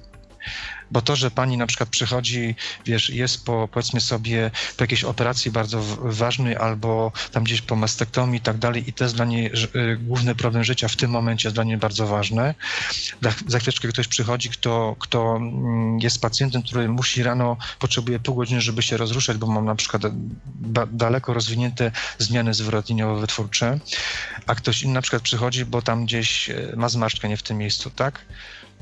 bo 0.92 1.02
to, 1.02 1.16
że 1.16 1.32
pani 1.32 1.58
na 1.58 1.68
przykład 1.68 1.90
przychodzi, 1.90 2.56
wiesz, 2.86 3.10
jest 3.10 3.46
po, 3.46 3.68
powiedzmy 3.72 4.02
sobie, 4.02 4.52
po 4.78 4.84
jakiejś 4.84 5.04
operacji 5.04 5.52
bardzo 5.52 5.82
ważnej 6.00 6.56
albo 6.56 7.12
tam 7.32 7.44
gdzieś 7.44 7.62
po 7.62 7.76
mastektomii 7.76 8.38
i 8.38 8.42
tak 8.42 8.58
dalej 8.58 8.90
i 8.90 8.94
to 8.94 9.04
jest 9.04 9.16
dla 9.16 9.26
niej 9.26 9.52
y, 9.76 9.98
główny 9.98 10.36
problem 10.36 10.64
życia 10.64 10.88
w 10.88 10.96
tym 10.96 11.12
momencie 11.12 11.48
jest 11.48 11.56
dla 11.56 11.64
niej 11.64 11.78
bardzo 11.78 12.08
ważne. 12.08 12.56
Za 13.48 13.60
chwileczkę 13.60 13.88
ktoś 13.88 14.08
przychodzi, 14.08 14.50
kto, 14.50 14.96
kto 15.00 15.36
mm, 15.36 16.00
jest 16.00 16.22
pacjentem, 16.22 16.64
który 16.64 16.90
musi 16.90 17.24
rano, 17.24 17.58
potrzebuje 17.80 18.20
pół 18.20 18.36
godziny, 18.36 18.62
żeby 18.62 18.82
się 18.82 18.98
rozruszać, 18.98 19.38
bo 19.38 19.48
mam 19.48 19.66
na 19.66 19.76
przykład 19.76 20.02
daleko 20.92 21.34
rozwinięte 21.34 21.92
zmiany 22.18 22.54
zwrotniowo-wytwórcze, 22.54 23.80
a 24.48 24.56
ktoś 24.56 24.84
inny 24.84 24.94
na 24.94 25.02
przykład 25.02 25.22
przychodzi, 25.22 25.66
bo 25.66 25.82
tam 25.82 26.06
gdzieś 26.06 26.50
y, 26.50 26.74
ma 26.78 26.90
zmarszczkę 26.90 27.30
nie 27.30 27.38
w 27.38 27.44
tym 27.44 27.58
miejscu, 27.58 27.90
tak? 27.90 28.26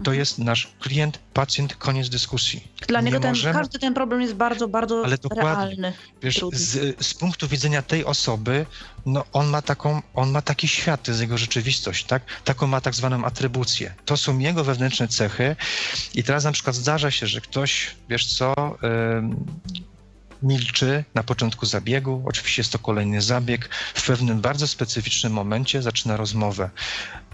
To 0.04 0.14
jest 0.14 0.40
nasz 0.40 0.68
klient, 0.80 1.20
pacjent, 1.34 1.76
koniec 1.76 2.10
dyskusji. 2.10 2.68
Dla 2.88 3.02
niego 3.02 3.20
ten, 3.20 3.32
możemy... 3.32 3.54
każdy 3.54 3.80
ten 3.80 3.94
problem 3.94 4.22
jest 4.22 4.34
bardzo, 4.34 4.68
bardzo 4.68 5.06
ale 5.06 5.18
realny. 5.36 5.94
Wiesz, 6.22 6.42
z, 6.54 7.06
z, 7.06 7.14
punktu 7.14 7.48
widzenia 7.48 7.82
tej 7.82 8.06
osoby, 8.06 8.66
no 9.06 9.26
on 9.34 9.48
ma 9.48 9.62
taką, 9.62 10.02
on 10.14 10.32
ma 10.32 10.42
taki 10.42 10.68
świat, 10.68 11.04
to 11.04 11.12
jest 11.12 11.22
jego 11.22 11.38
rzeczywistość, 11.38 12.06
tak? 12.06 12.24
Taką 12.44 12.68
ma 12.68 12.82
tak 12.82 12.96
zwaną 12.96 13.26
atrybucję. 13.26 13.94
To 14.06 14.18
są 14.18 14.40
jego 14.40 14.64
wewnętrzne 14.64 15.08
cechy 15.08 15.56
i 16.14 16.24
teraz 16.24 16.44
na 16.44 16.52
przykład 16.52 16.76
zdarza 16.76 17.12
się, 17.12 17.28
że 17.28 17.42
ktoś, 17.42 17.96
wiesz 18.10 18.26
co, 18.26 18.54
milczy 20.44 21.04
na 21.16 21.24
początku 21.24 21.66
zabiegu. 21.66 22.24
Oczywiście 22.26 22.62
jest 22.62 22.72
to 22.72 22.80
kolejny 22.80 23.22
zabieg. 23.22 23.70
W 23.94 24.06
pewnym 24.06 24.42
bardzo 24.42 24.68
specyficznym 24.68 25.34
momencie 25.34 25.82
zaczyna 25.82 26.18
rozmowę. 26.18 26.70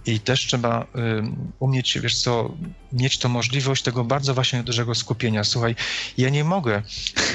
I 0.06 0.20
też 0.20 0.40
trzeba 0.46 0.88
umieć, 1.60 2.00
wiesz 2.00 2.18
co, 2.18 2.52
mieć 2.92 3.18
to 3.18 3.30
możliwość 3.30 3.84
tego 3.84 4.04
bardzo 4.04 4.34
właśnie 4.34 4.64
dużego 4.64 4.96
skupienia. 4.96 5.44
Słuchaj, 5.44 5.76
ja 6.18 6.30
nie 6.30 6.44
mogę 6.44 6.82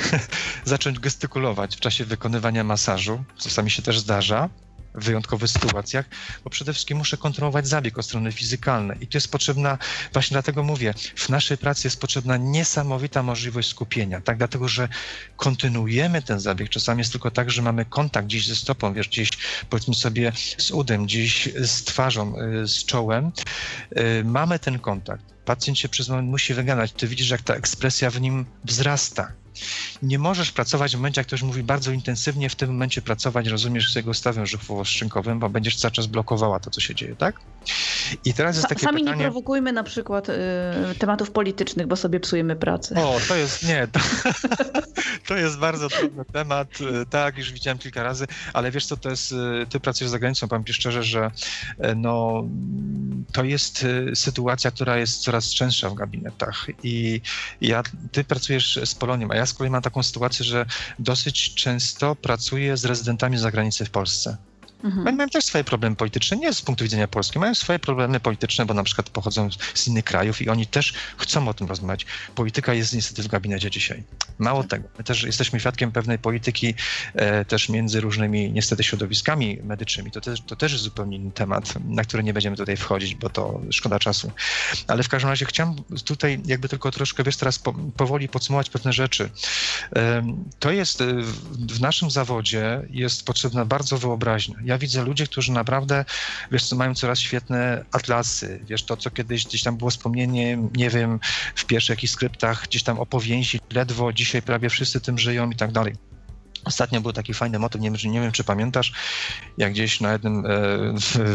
zacząć 0.65 0.99
gestykulować 0.99 1.77
w 1.77 1.81
czasie 1.81 2.05
wykonywania 2.05 2.65
masażu, 2.65 3.25
czasami 3.39 3.71
się 3.71 3.83
też 3.83 3.99
zdarza, 3.99 4.49
wyjątkowych 4.95 5.51
sytuacjach, 5.51 6.07
bo 6.45 6.51
przede 6.51 6.73
wszystkim 6.73 6.99
muszę 6.99 7.17
kontrolować 7.17 7.69
zabieg 7.69 7.99
od 7.99 8.05
strony 8.05 8.33
fizykalnej. 8.33 8.97
I 9.01 9.07
to 9.07 9.19
jest 9.19 9.33
potrzebna, 9.33 9.79
właśnie 10.13 10.35
dlatego 10.35 10.63
mówię, 10.63 10.95
w 11.17 11.29
naszej 11.29 11.59
pracy 11.59 11.87
jest 11.87 12.01
potrzebna 12.01 12.37
niesamowita 12.37 13.23
możliwość 13.23 13.69
skupienia, 13.69 14.21
tak? 14.21 14.39
Dlatego, 14.39 14.69
że 14.69 14.89
kontynuujemy 15.37 16.23
ten 16.23 16.41
zabieg. 16.41 16.69
Czasami 16.69 16.99
jest 16.99 17.13
tylko 17.13 17.31
tak, 17.31 17.51
że 17.51 17.63
mamy 17.63 17.85
kontakt 17.85 18.27
gdzieś 18.27 18.47
ze 18.47 18.57
stopą, 18.57 18.93
wiesz, 18.93 19.09
gdzieś 19.09 19.31
powiedzmy 19.71 19.95
sobie 19.95 20.33
z 20.59 20.71
udem, 20.71 21.05
gdzieś 21.05 21.49
z 21.57 21.85
twarzą, 21.85 22.35
y, 22.39 22.69
z 22.69 22.85
czołem. 22.85 23.33
Y, 23.99 24.25
mamy 24.25 24.59
ten 24.59 24.79
kontakt. 24.79 25.25
Pacjent 25.45 25.79
się 25.79 25.89
przez 25.89 26.09
moment 26.09 26.29
musi 26.29 26.55
wygadać. 26.55 26.93
Ty 26.93 27.07
widzisz, 27.07 27.31
jak 27.31 27.43
ta 27.43 27.55
ekspresja 27.55 28.11
w 28.11 28.21
nim 28.21 28.47
wzrasta 28.65 29.33
nie 30.03 30.19
możesz 30.19 30.53
pracować 30.53 30.93
w 30.93 30.97
momencie, 30.97 31.21
jak 31.21 31.27
ktoś 31.27 31.43
mówi 31.43 31.63
bardzo 31.63 31.93
intensywnie, 31.93 32.49
w 32.51 32.55
tym 32.55 32.71
momencie 32.71 33.03
pracować, 33.03 33.47
rozumiesz, 33.47 33.93
z 33.93 33.97
jego 33.97 34.15
stawem 34.15 34.47
żuchwowo-szczękowym, 34.47 35.39
bo 35.39 35.49
będziesz 35.49 35.77
cały 35.77 35.93
czas 35.93 36.07
blokowała 36.07 36.61
to, 36.61 36.71
co 36.71 36.81
się 36.81 36.95
dzieje, 36.95 37.17
tak? 37.17 37.41
I 38.25 38.35
teraz 38.35 38.57
jest 38.57 38.69
takie 38.69 38.81
Sami 38.81 39.01
pytanie... 39.01 39.17
nie 39.17 39.25
prowokujmy 39.25 39.73
na 39.73 39.83
przykład 39.83 40.29
y, 40.29 40.35
tematów 40.99 41.31
politycznych, 41.31 41.87
bo 41.87 41.97
sobie 41.97 42.21
psujemy 42.21 42.57
pracę. 42.57 42.95
O, 42.95 43.17
to 43.29 43.37
jest, 43.37 43.63
nie, 43.63 43.89
to, 43.93 44.01
to 45.29 45.37
jest 45.37 45.59
bardzo 45.59 45.89
trudny 45.89 46.25
temat, 46.33 46.69
y, 46.81 47.07
tak, 47.11 47.39
już 47.39 47.53
widziałem 47.53 47.79
kilka 47.79 48.03
razy, 48.03 48.27
ale 48.53 48.71
wiesz 48.71 48.87
co, 48.87 48.97
to 48.97 49.11
jest, 49.11 49.33
y, 49.33 49.67
ty 49.69 49.81
pracujesz 49.81 50.11
za 50.11 50.19
granicą, 50.19 50.49
powiem 50.49 50.65
ci 50.65 50.73
szczerze, 50.73 51.03
że 51.03 51.31
y, 51.85 51.95
no, 51.97 52.45
to 53.33 53.45
jest 53.45 53.87
sytuacja, 54.15 54.71
która 54.71 54.97
jest 54.97 55.23
coraz 55.23 55.55
częstsza 55.55 55.91
w 55.91 55.95
gabinetach 55.95 56.67
i 56.83 57.21
ja, 57.61 57.83
ty 58.13 58.25
pracujesz 58.25 58.81
z 58.85 58.95
Polonią, 58.95 59.29
a 59.31 59.37
ja 59.37 59.47
z 59.51 59.55
kolei 59.55 59.71
mam 59.71 59.83
taką 59.83 60.03
sytuację, 60.03 60.45
że 60.45 60.67
dosyć 60.99 61.55
często 61.55 62.17
pracuję 62.17 62.77
z 62.77 62.85
rezydentami 62.85 63.39
z 63.39 63.41
zagranicy 63.41 63.85
w 63.85 63.91
Polsce. 63.91 64.37
Mhm. 64.85 65.07
Oni 65.07 65.17
mają 65.17 65.29
też 65.29 65.45
swoje 65.45 65.65
problemy 65.65 65.97
polityczne, 65.97 66.37
nie 66.37 66.53
z 66.53 66.63
punktu 66.63 66.85
widzenia 66.85 67.09
Polski, 67.09 67.39
mają 67.39 67.55
swoje 67.55 67.79
problemy 67.79 68.21
polityczne, 68.21 68.67
bo 68.67 68.75
na 68.75 68.83
przykład 68.83 69.11
pochodzą 69.11 69.49
z 69.75 69.89
innych 69.89 70.05
krajów 70.05 70.43
i 70.43 70.49
oni 70.49 70.67
też 70.67 70.95
chcą 71.17 71.49
o 71.49 71.55
tym 71.55 71.67
rozmawiać. 71.67 72.07
Polityka 72.35 72.75
jest 72.75 72.95
niestety 72.95 73.23
w 73.23 73.29
gabinecie 73.29 73.71
dzisiaj. 73.71 74.03
Mało 74.39 74.63
tak. 74.63 74.71
tego, 74.71 74.89
my 74.99 75.05
też 75.05 75.23
jesteśmy 75.23 75.61
świadkiem 75.61 75.93
pewnej 75.93 76.19
polityki 76.19 76.75
e, 77.15 77.45
też 77.45 77.69
między 77.69 78.01
różnymi 78.01 78.53
niestety 78.53 78.85
środowiskami 78.85 79.59
medycznymi. 79.63 80.11
To 80.11 80.21
też, 80.21 80.41
to 80.41 80.57
też 80.57 80.73
jest 80.73 80.85
zupełnie 80.85 81.17
inny 81.17 81.33
temat, 81.33 81.75
na 81.85 82.03
który 82.03 82.23
nie 82.23 82.33
będziemy 82.33 82.57
tutaj 82.57 82.77
wchodzić, 82.77 83.15
bo 83.15 83.31
to 83.31 83.61
szkoda 83.71 83.99
czasu. 83.99 84.33
Ale 84.87 85.03
w 85.03 85.09
każdym 85.09 85.31
razie 85.31 85.47
chciałem 85.47 85.77
tutaj 86.05 86.41
jakby 86.45 86.69
tylko 86.69 86.91
troszkę, 86.91 87.25
wiesz, 87.25 87.37
teraz 87.37 87.59
po, 87.59 87.73
powoli 87.73 88.29
podsumować 88.29 88.71
pewne 88.71 88.93
rzeczy. 88.93 89.31
E, 89.97 90.23
to 90.59 90.71
jest 90.71 91.01
e, 91.01 91.05
w 91.69 91.81
naszym 91.81 92.11
zawodzie 92.11 92.83
jest 92.91 93.25
potrzebna 93.25 93.65
bardzo 93.65 93.99
wyobraźnia 93.99 94.57
ja 94.71 94.79
widzę 94.79 95.03
ludzi, 95.03 95.25
którzy 95.25 95.53
naprawdę, 95.53 96.05
wiesz 96.53 96.65
co, 96.65 96.77
mają 96.77 96.95
coraz 96.95 97.19
świetne 97.19 97.85
atlasy, 97.93 98.61
wiesz, 98.65 98.83
to 98.83 98.97
co 98.97 99.11
kiedyś 99.11 99.47
gdzieś 99.47 99.63
tam 99.63 99.77
było 99.77 99.91
wspomnienie, 99.91 100.59
nie 100.77 100.91
wiem, 100.91 101.21
w 101.55 101.65
pierwszych 101.65 101.97
jakichś 101.97 102.13
skryptach, 102.13 102.63
gdzieś 102.69 102.83
tam 102.83 102.99
opowieści, 102.99 103.61
ledwo 103.73 104.13
dzisiaj 104.13 104.43
prawie 104.43 104.69
wszyscy 104.69 105.01
tym 105.01 105.19
żyją 105.19 105.51
i 105.51 105.57
tak 105.57 105.73
dalej. 105.73 105.95
Ostatnio 106.65 107.01
był 107.01 107.13
taki 107.13 107.35
fajny 107.35 107.59
motyw, 107.59 107.81
nie 107.81 107.91
wiem, 107.91 108.13
nie 108.13 108.21
wiem 108.21 108.33
czy 108.33 108.45
pamiętasz, 108.45 108.93
jak 109.59 109.73
gdzieś 109.73 110.01
na 110.01 110.13
jednym 110.13 110.47
e, 110.47 110.49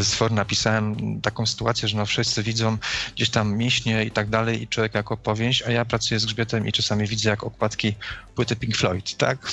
z 0.04 0.14
for 0.14 0.32
napisałem 0.32 1.22
taką 1.22 1.46
sytuację, 1.46 1.88
że 1.88 1.98
no 1.98 2.06
wszyscy 2.06 2.44
widzą 2.44 2.78
gdzieś 3.16 3.30
tam 3.30 3.58
mięśnie 3.58 4.04
i 4.04 4.12
tak 4.12 4.30
dalej 4.30 4.62
i 4.62 4.68
człowiek 4.68 4.96
jako 4.96 5.14
opowieść, 5.14 5.62
a 5.62 5.72
ja 5.72 5.86
pracuję 5.86 6.20
z 6.20 6.26
grzbietem 6.26 6.68
i 6.68 6.72
czasami 6.72 7.08
widzę 7.08 7.30
jak 7.30 7.44
okładki 7.44 7.96
płyty 8.36 8.56
Pink 8.56 8.76
Floyd, 8.78 9.18
tak? 9.18 9.38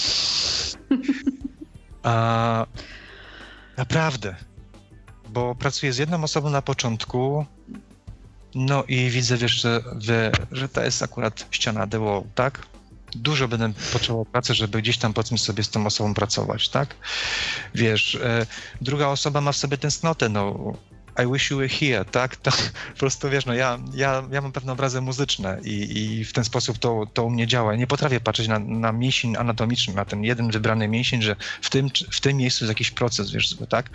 A 2.03 2.67
Naprawdę. 3.83 4.35
Bo 5.29 5.55
pracuję 5.55 5.93
z 5.93 5.99
jedną 5.99 6.25
osobą 6.25 6.51
na 6.51 6.63
początku, 6.63 7.47
no 8.55 8.85
i 8.85 9.11
widzę, 9.11 9.37
wiesz, 9.37 9.67
że, 9.99 10.33
że 10.53 10.69
to 10.69 10.85
jest 10.85 11.03
akurat 11.03 11.47
ściana 11.51 11.87
the 11.87 11.99
wall, 11.99 12.23
tak? 12.35 12.67
Dużo 13.15 13.49
będę 13.49 13.73
potrzebował 13.93 14.25
pracy, 14.25 14.55
żeby 14.55 14.83
gdzieś 14.83 14.99
tam 14.99 15.13
powiedzmy 15.13 15.39
sobie 15.39 15.65
z 15.65 15.71
tą 15.71 15.87
osobą 15.87 16.15
pracować, 16.15 16.69
tak? 16.69 16.95
Wiesz, 17.75 18.15
e, 18.15 18.47
druga 18.81 19.09
osoba 19.09 19.41
ma 19.41 19.53
w 19.53 19.57
sobie 19.57 19.79
tęsknotę, 19.79 20.29
no 20.29 20.73
i 21.19 21.33
wish 21.33 21.51
you 21.51 21.59
were 21.59 21.69
here, 21.69 22.05
tak? 22.05 22.37
To 22.37 22.51
po 22.93 22.99
prostu 22.99 23.31
wiesz, 23.31 23.47
no 23.47 23.55
ja, 23.55 23.79
ja, 23.95 24.23
ja 24.31 24.41
mam 24.41 24.53
pewne 24.53 24.73
obrazy 24.73 25.01
muzyczne 25.01 25.59
i, 25.65 25.99
i 25.99 26.25
w 26.25 26.33
ten 26.33 26.45
sposób 26.45 26.79
to, 26.79 27.07
to 27.15 27.25
u 27.25 27.31
mnie 27.31 27.47
działa. 27.47 27.73
Ja 27.73 27.79
nie 27.79 27.87
potrafię 27.87 28.21
patrzeć 28.21 28.49
na, 28.49 28.59
na 28.59 28.93
mięsień 28.93 29.37
anatomiczny, 29.37 29.95
na 29.95 30.05
ten 30.05 30.25
jeden 30.25 30.51
wybrany 30.51 30.89
mięsień, 30.89 31.23
że 31.23 31.37
w 31.63 31.71
tym, 31.71 31.89
w 32.11 32.21
tym 32.21 32.37
miejscu 32.37 32.65
jest 32.65 32.71
jakiś 32.71 32.91
proces, 32.91 33.31
wiesz, 33.31 33.57
tak? 33.69 33.91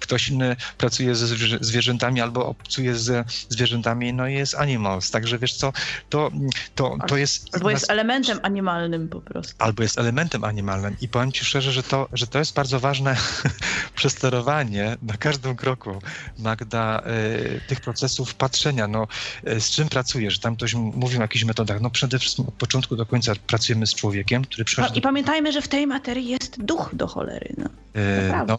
Ktoś 0.00 0.28
inny 0.28 0.56
pracuje 0.78 1.14
ze 1.14 1.26
zwierzętami 1.60 2.20
albo 2.20 2.46
obcuje 2.46 2.94
ze 2.94 3.24
zwierzętami, 3.48 4.12
no 4.12 4.28
i 4.28 4.34
jest 4.34 4.54
animals, 4.54 5.10
także 5.10 5.38
wiesz 5.38 5.54
co, 5.54 5.72
to, 6.08 6.30
to, 6.74 6.96
to 7.08 7.16
jest... 7.16 7.54
Albo 7.54 7.70
jest 7.70 7.90
elementem 7.90 8.38
animalnym 8.42 9.08
po 9.08 9.20
prostu. 9.20 9.54
Albo 9.58 9.82
jest 9.82 9.98
elementem 9.98 10.44
animalnym 10.44 10.96
i 11.00 11.08
powiem 11.08 11.32
ci 11.32 11.44
szczerze, 11.44 11.72
że 11.72 11.82
to, 11.82 12.08
że 12.12 12.26
to 12.26 12.38
jest 12.38 12.54
bardzo 12.54 12.80
ważne 12.80 13.16
przesterowanie 13.96 14.96
na 15.02 15.16
każdym 15.16 15.56
kroku, 15.56 16.02
na 16.38 16.53
Magda, 16.54 17.02
e, 17.04 17.60
tych 17.60 17.80
procesów 17.80 18.34
patrzenia, 18.34 18.88
no, 18.88 19.06
e, 19.44 19.60
z 19.60 19.70
czym 19.70 19.88
pracujesz? 19.88 20.38
Tam 20.38 20.56
ktoś 20.56 20.74
mówił 20.74 21.18
o 21.18 21.22
jakichś 21.22 21.44
metodach. 21.44 21.80
No 21.80 21.90
przede 21.90 22.18
wszystkim 22.18 22.48
od 22.48 22.54
początku 22.54 22.96
do 22.96 23.06
końca 23.06 23.32
pracujemy 23.46 23.86
z 23.86 23.94
człowiekiem, 23.94 24.44
który 24.44 24.64
przychodzi... 24.64 24.92
No, 24.92 24.98
I 24.98 25.02
pamiętajmy, 25.02 25.52
że 25.52 25.62
w 25.62 25.68
tej 25.68 25.86
materii 25.86 26.28
jest 26.28 26.64
duch 26.64 26.90
do 26.92 27.06
cholery. 27.06 27.54
No, 27.58 27.68
e, 27.94 28.44
no, 28.48 28.58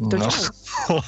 no, 0.00 0.28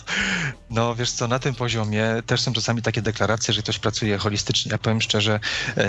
no, 0.70 0.94
wiesz 0.94 1.10
co, 1.10 1.28
na 1.28 1.38
tym 1.38 1.54
poziomie 1.54 2.04
też 2.26 2.40
są 2.40 2.52
czasami 2.52 2.82
takie 2.82 3.02
deklaracje, 3.02 3.54
że 3.54 3.62
ktoś 3.62 3.78
pracuje 3.78 4.18
holistycznie. 4.18 4.72
Ja 4.72 4.78
powiem 4.78 5.00
szczerze, 5.00 5.40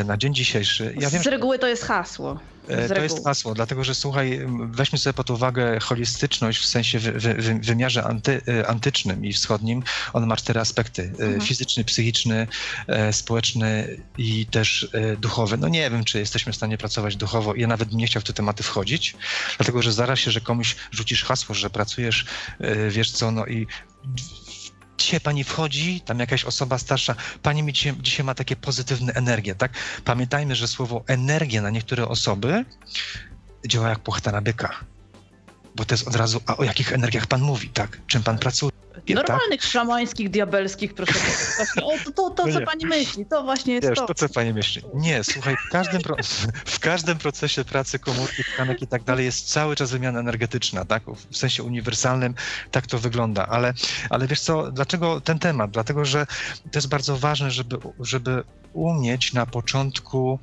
na 0.05 0.17
dzień 0.17 0.35
dzisiejszy... 0.35 0.95
Ja 0.99 1.09
wiem, 1.09 1.23
z 1.23 1.27
reguły 1.27 1.59
to 1.59 1.67
jest 1.67 1.84
hasło. 1.84 2.39
E, 2.69 2.89
to 2.89 3.01
jest 3.01 3.23
hasło, 3.23 3.53
dlatego 3.53 3.84
że 3.84 3.95
słuchaj, 3.95 4.39
weźmy 4.65 4.97
sobie 4.97 5.13
pod 5.13 5.30
uwagę 5.30 5.80
holistyczność 5.80 6.59
w 6.59 6.65
sensie 6.65 6.99
wy, 6.99 7.11
wy, 7.11 7.59
wymiarze 7.61 8.03
anty, 8.03 8.41
e, 8.47 8.67
antycznym 8.67 9.26
i 9.26 9.34
wschodnim. 9.34 9.84
On 10.13 10.27
ma 10.27 10.35
cztery 10.35 10.59
aspekty: 10.59 11.01
e, 11.01 11.23
mhm. 11.23 11.41
fizyczny, 11.41 11.84
psychiczny, 11.84 12.47
społeczny 13.11 13.97
i 14.17 14.45
też 14.45 14.89
duchowy. 15.17 15.57
No 15.57 15.67
nie 15.67 15.89
wiem, 15.89 16.03
czy 16.03 16.19
jesteśmy 16.19 16.53
w 16.53 16.55
stanie 16.55 16.77
pracować 16.77 17.15
duchowo. 17.15 17.55
Ja 17.55 17.67
nawet 17.67 17.91
nie 17.91 18.07
chciał 18.07 18.21
w 18.21 18.26
te 18.26 18.34
tematy 18.34 18.63
wchodzić, 18.63 19.15
dlatego 19.57 19.81
że 19.81 19.93
zaraz 19.93 20.19
się, 20.19 20.31
że 20.31 20.41
komuś 20.41 20.76
rzucisz 20.91 21.23
hasło, 21.23 21.55
że 21.55 21.69
pracujesz, 21.69 22.26
wiesz 22.91 23.11
co, 23.11 23.31
no 23.31 23.45
i 23.45 23.67
dzisiaj 24.97 25.21
pani 25.21 25.43
wchodzi, 25.43 26.01
tam 26.01 26.19
jakaś 26.19 26.45
osoba 26.45 26.77
starsza, 26.77 27.15
pani 27.41 27.63
mi 27.63 27.73
dzisiaj, 27.73 27.93
dzisiaj 27.99 28.25
ma 28.25 28.35
takie 28.35 28.55
pozytywne 28.55 29.13
energie, 29.13 29.55
tak? 29.55 29.71
Pamiętajmy, 30.05 30.55
że 30.55 30.67
słowo 30.67 31.03
energia 31.07 31.61
na 31.61 31.69
niektóre 31.69 32.07
osoby 32.07 32.65
działa 33.67 33.89
jak 33.89 33.99
płachta 33.99 34.31
na 34.31 34.41
byka. 34.41 34.79
Bo 35.75 35.85
to 35.85 35.93
jest 35.93 36.07
od 36.07 36.15
razu, 36.15 36.41
a 36.45 36.57
o 36.57 36.63
jakich 36.63 36.93
energiach 36.93 37.27
pan 37.27 37.41
mówi, 37.41 37.69
tak? 37.69 37.99
Czym 38.07 38.23
pan 38.23 38.37
pracuje? 38.37 38.78
Normalnych, 39.09 39.61
tak? 39.61 39.69
szamańskich, 39.69 40.30
diabelskich, 40.30 40.93
proszę 40.93 41.13
właśnie. 41.57 41.84
O, 41.84 41.91
to, 42.05 42.11
to, 42.11 42.30
to 42.30 42.47
no 42.47 42.53
co 42.53 42.61
pani 42.61 42.85
myśli, 42.85 43.26
to 43.26 43.43
właśnie 43.43 43.73
jest 43.73 43.89
Wiesz, 43.89 43.97
to. 43.97 44.05
to, 44.05 44.13
co 44.13 44.30
pani 44.30 44.53
myśli. 44.53 44.81
Nie, 44.93 45.23
słuchaj, 45.23 45.55
w 45.67 45.71
każdym, 45.71 46.01
pro... 46.01 46.15
w 46.65 46.80
każdym 46.80 47.17
procesie 47.17 47.65
pracy 47.65 47.99
komórki, 47.99 48.43
tkanek 48.53 48.81
i 48.81 48.88
tak 48.88 49.03
dalej 49.03 49.26
jest 49.26 49.51
cały 49.51 49.76
czas 49.76 49.91
wymiana 49.91 50.19
energetyczna, 50.19 50.85
tak? 50.85 51.03
W 51.30 51.38
sensie 51.38 51.63
uniwersalnym 51.63 52.35
tak 52.71 52.88
to 52.88 52.99
wygląda, 52.99 53.47
ale, 53.47 53.73
ale 54.09 54.27
wiesz 54.27 54.41
co, 54.41 54.71
dlaczego 54.71 55.21
ten 55.21 55.39
temat? 55.39 55.71
Dlatego, 55.71 56.05
że 56.05 56.26
to 56.71 56.77
jest 56.80 56.88
bardzo 56.88 57.17
ważne, 57.17 57.51
żeby, 57.51 57.77
żeby 57.99 58.43
umieć 58.73 59.33
na 59.33 59.45
początku 59.45 60.39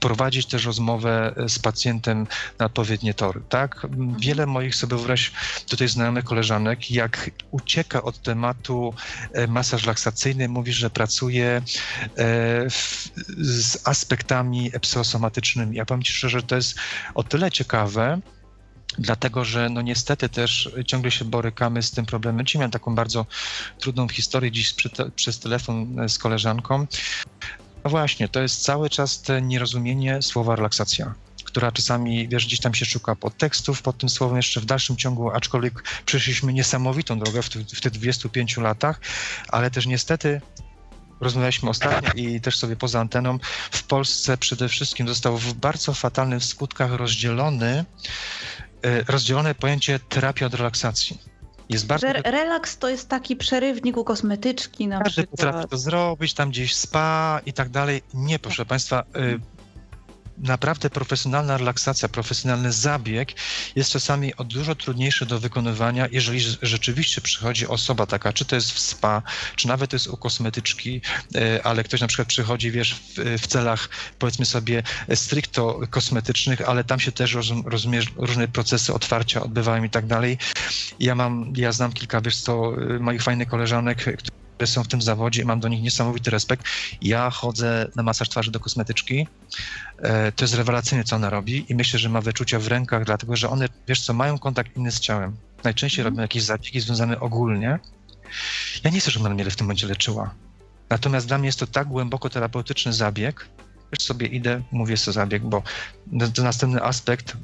prowadzić 0.00 0.46
też 0.46 0.64
rozmowę 0.64 1.34
z 1.48 1.58
pacjentem 1.58 2.26
na 2.58 2.66
odpowiednie 2.66 3.14
tory, 3.14 3.40
tak? 3.48 3.86
Wiele 4.18 4.46
moich 4.46 4.74
sobie 4.74 4.96
wyobraź 4.96 5.32
tutaj 5.68 5.88
znajomych 5.88 6.24
koleżanek, 6.24 6.90
jak 6.90 7.30
ucieka 7.50 8.02
od 8.02 8.22
tematu 8.22 8.94
e, 9.32 9.46
masaż 9.46 9.82
relaksacyjny, 9.82 10.48
mówi, 10.48 10.72
że 10.72 10.90
pracuje 10.90 11.46
e, 11.46 11.62
w, 12.70 13.10
z 13.38 13.88
aspektami 13.88 14.70
psychosomatycznymi. 14.80 15.76
Ja 15.76 15.84
powiem 15.84 16.02
Ci 16.02 16.12
szczerze, 16.12 16.38
że 16.38 16.46
to 16.46 16.56
jest 16.56 16.74
o 17.14 17.22
tyle 17.22 17.50
ciekawe, 17.50 18.20
dlatego 18.98 19.44
że 19.44 19.68
no 19.68 19.82
niestety 19.82 20.28
też 20.28 20.70
ciągle 20.86 21.10
się 21.10 21.24
borykamy 21.24 21.82
z 21.82 21.90
tym 21.90 22.06
problemem. 22.06 22.46
Dzisiaj 22.46 22.60
miałem 22.60 22.70
taką 22.70 22.94
bardzo 22.94 23.26
trudną 23.78 24.08
historię 24.08 24.50
dziś 24.50 24.72
przy 24.72 24.90
te, 24.90 25.10
przez 25.10 25.38
telefon 25.38 26.08
z 26.08 26.18
koleżanką. 26.18 26.86
No 27.84 27.90
właśnie, 27.90 28.28
to 28.28 28.42
jest 28.42 28.62
cały 28.62 28.90
czas 28.90 29.22
to 29.22 29.38
nierozumienie 29.38 30.22
słowa 30.22 30.56
relaksacja 30.56 31.14
która 31.50 31.72
czasami, 31.72 32.28
wiesz, 32.28 32.46
gdzieś 32.46 32.60
tam 32.60 32.74
się 32.74 32.84
szuka 32.84 33.16
podtekstów 33.16 33.82
pod 33.82 33.98
tym 33.98 34.08
słowem 34.08 34.36
jeszcze 34.36 34.60
w 34.60 34.64
dalszym 34.64 34.96
ciągu, 34.96 35.30
aczkolwiek 35.30 35.84
przeszliśmy 36.06 36.52
niesamowitą 36.52 37.18
drogę 37.18 37.42
w, 37.42 37.46
w 37.48 37.80
tych 37.80 37.92
25 37.92 38.56
latach, 38.56 39.00
ale 39.48 39.70
też 39.70 39.86
niestety 39.86 40.40
rozmawialiśmy 41.20 41.70
ostatnio 41.70 42.12
i 42.12 42.40
też 42.40 42.58
sobie 42.58 42.76
poza 42.76 43.00
anteną, 43.00 43.38
w 43.70 43.82
Polsce 43.82 44.36
przede 44.36 44.68
wszystkim 44.68 45.08
został 45.08 45.38
w 45.38 45.54
bardzo 45.54 45.94
fatalnych 45.94 46.44
skutkach 46.44 46.92
rozdzielony, 46.92 47.84
e, 48.82 49.02
rozdzielone 49.02 49.54
pojęcie 49.54 50.00
terapia 50.08 50.46
od 50.46 50.54
relaksacji. 50.54 51.29
Jest 51.70 51.86
bardzo... 51.86 52.06
Że 52.06 52.12
relaks 52.12 52.78
to 52.78 52.88
jest 52.88 53.08
taki 53.08 53.36
przerywnik 53.36 53.96
u 53.96 54.04
kosmetyczki 54.04 54.88
na 54.88 54.98
Każdy 54.98 55.22
przykład. 55.22 55.40
potrafi 55.40 55.68
to 55.68 55.78
zrobić, 55.78 56.34
tam 56.34 56.50
gdzieś 56.50 56.74
spa 56.74 57.40
i 57.46 57.52
tak 57.52 57.68
dalej. 57.68 58.02
Nie, 58.14 58.38
proszę 58.38 58.66
Państwa, 58.66 59.04
y, 59.16 59.40
naprawdę 60.42 60.90
profesjonalna 60.90 61.56
relaksacja, 61.56 62.08
profesjonalny 62.08 62.72
zabieg 62.72 63.32
jest 63.76 63.90
czasami 63.90 64.32
dużo 64.44 64.74
trudniejszy 64.74 65.26
do 65.26 65.40
wykonywania, 65.40 66.08
jeżeli 66.12 66.40
rzeczywiście 66.62 67.20
przychodzi 67.20 67.66
osoba 67.66 68.06
taka, 68.06 68.32
czy 68.32 68.44
to 68.44 68.56
jest 68.56 68.72
w 68.72 68.78
spa, 68.78 69.22
czy 69.56 69.68
nawet 69.68 69.90
to 69.90 69.96
jest 69.96 70.06
u 70.06 70.16
kosmetyczki, 70.16 71.00
e, 71.34 71.66
ale 71.66 71.84
ktoś 71.84 72.00
na 72.00 72.06
przykład 72.06 72.28
przychodzi, 72.28 72.70
wiesz, 72.70 72.94
w, 72.94 73.38
w 73.42 73.46
celach 73.46 73.88
powiedzmy 74.18 74.46
sobie 74.46 74.82
stricto 75.14 75.80
kosmetycznych, 75.90 76.68
ale 76.68 76.84
tam 76.84 77.00
się 77.00 77.12
też 77.12 77.36
rozumie, 77.64 78.00
różne 78.16 78.48
procesy 78.48 78.94
otwarcia 78.94 79.42
odbywają 79.42 79.84
i 79.84 79.90
tak 79.90 80.06
dalej. 80.06 80.38
Ja 81.00 81.14
mam, 81.14 81.52
ja 81.56 81.72
znam 81.72 81.92
kilka, 81.92 82.20
wiesz 82.20 82.36
co, 82.36 82.72
e, 82.94 82.98
moich 82.98 83.22
fajnych 83.22 83.48
koleżanek, 83.48 84.04
są 84.66 84.84
w 84.84 84.88
tym 84.88 85.02
zawodzie 85.02 85.42
i 85.42 85.44
mam 85.44 85.60
do 85.60 85.68
nich 85.68 85.82
niesamowity 85.82 86.30
respekt. 86.30 86.64
Ja 87.02 87.30
chodzę 87.30 87.88
na 87.96 88.02
masaż 88.02 88.28
twarzy 88.28 88.50
do 88.50 88.60
kosmetyczki. 88.60 89.26
E, 89.98 90.32
to 90.32 90.44
jest 90.44 90.54
rewelacyjnie, 90.54 91.04
co 91.04 91.16
ona 91.16 91.30
robi 91.30 91.66
i 91.68 91.74
myślę, 91.74 91.98
że 91.98 92.08
ma 92.08 92.20
wyczucia 92.20 92.58
w 92.58 92.66
rękach, 92.66 93.04
dlatego 93.04 93.36
że 93.36 93.48
one, 93.48 93.68
wiesz 93.88 94.00
co, 94.00 94.12
mają 94.12 94.38
kontakt 94.38 94.76
inny 94.76 94.92
z 94.92 95.00
ciałem. 95.00 95.36
Najczęściej 95.64 96.02
mm. 96.02 96.12
robią 96.12 96.22
jakieś 96.22 96.42
zabiegi 96.42 96.80
związane 96.80 97.20
ogólnie. 97.20 97.78
Ja 98.84 98.90
nie 98.90 99.00
chcę, 99.00 99.10
żeby 99.10 99.26
ona 99.26 99.34
mnie 99.34 99.50
w 99.50 99.56
tym 99.56 99.66
momencie 99.66 99.86
leczyła. 99.86 100.34
Natomiast 100.90 101.26
dla 101.26 101.38
mnie 101.38 101.46
jest 101.46 101.58
to 101.58 101.66
tak 101.66 101.88
głęboko 101.88 102.30
terapeutyczny 102.30 102.92
zabieg, 102.92 103.48
że 103.92 104.06
sobie 104.06 104.26
idę, 104.26 104.62
mówię 104.72 104.96
co 104.96 105.12
zabieg, 105.12 105.42
bo 105.42 105.62
to 106.34 106.42
następny 106.42 106.82
aspekt, 106.82 107.36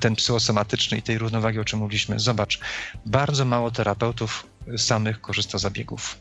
ten 0.00 0.16
psychosomatyczny 0.16 0.98
i 0.98 1.02
tej 1.02 1.18
równowagi, 1.18 1.58
o 1.58 1.64
czym 1.64 1.78
mówiliśmy. 1.78 2.20
Zobacz, 2.20 2.60
bardzo 3.06 3.44
mało 3.44 3.70
terapeutów 3.70 4.46
samych 4.76 5.20
korzysta 5.20 5.58
z 5.58 5.62
zabiegów. 5.62 6.18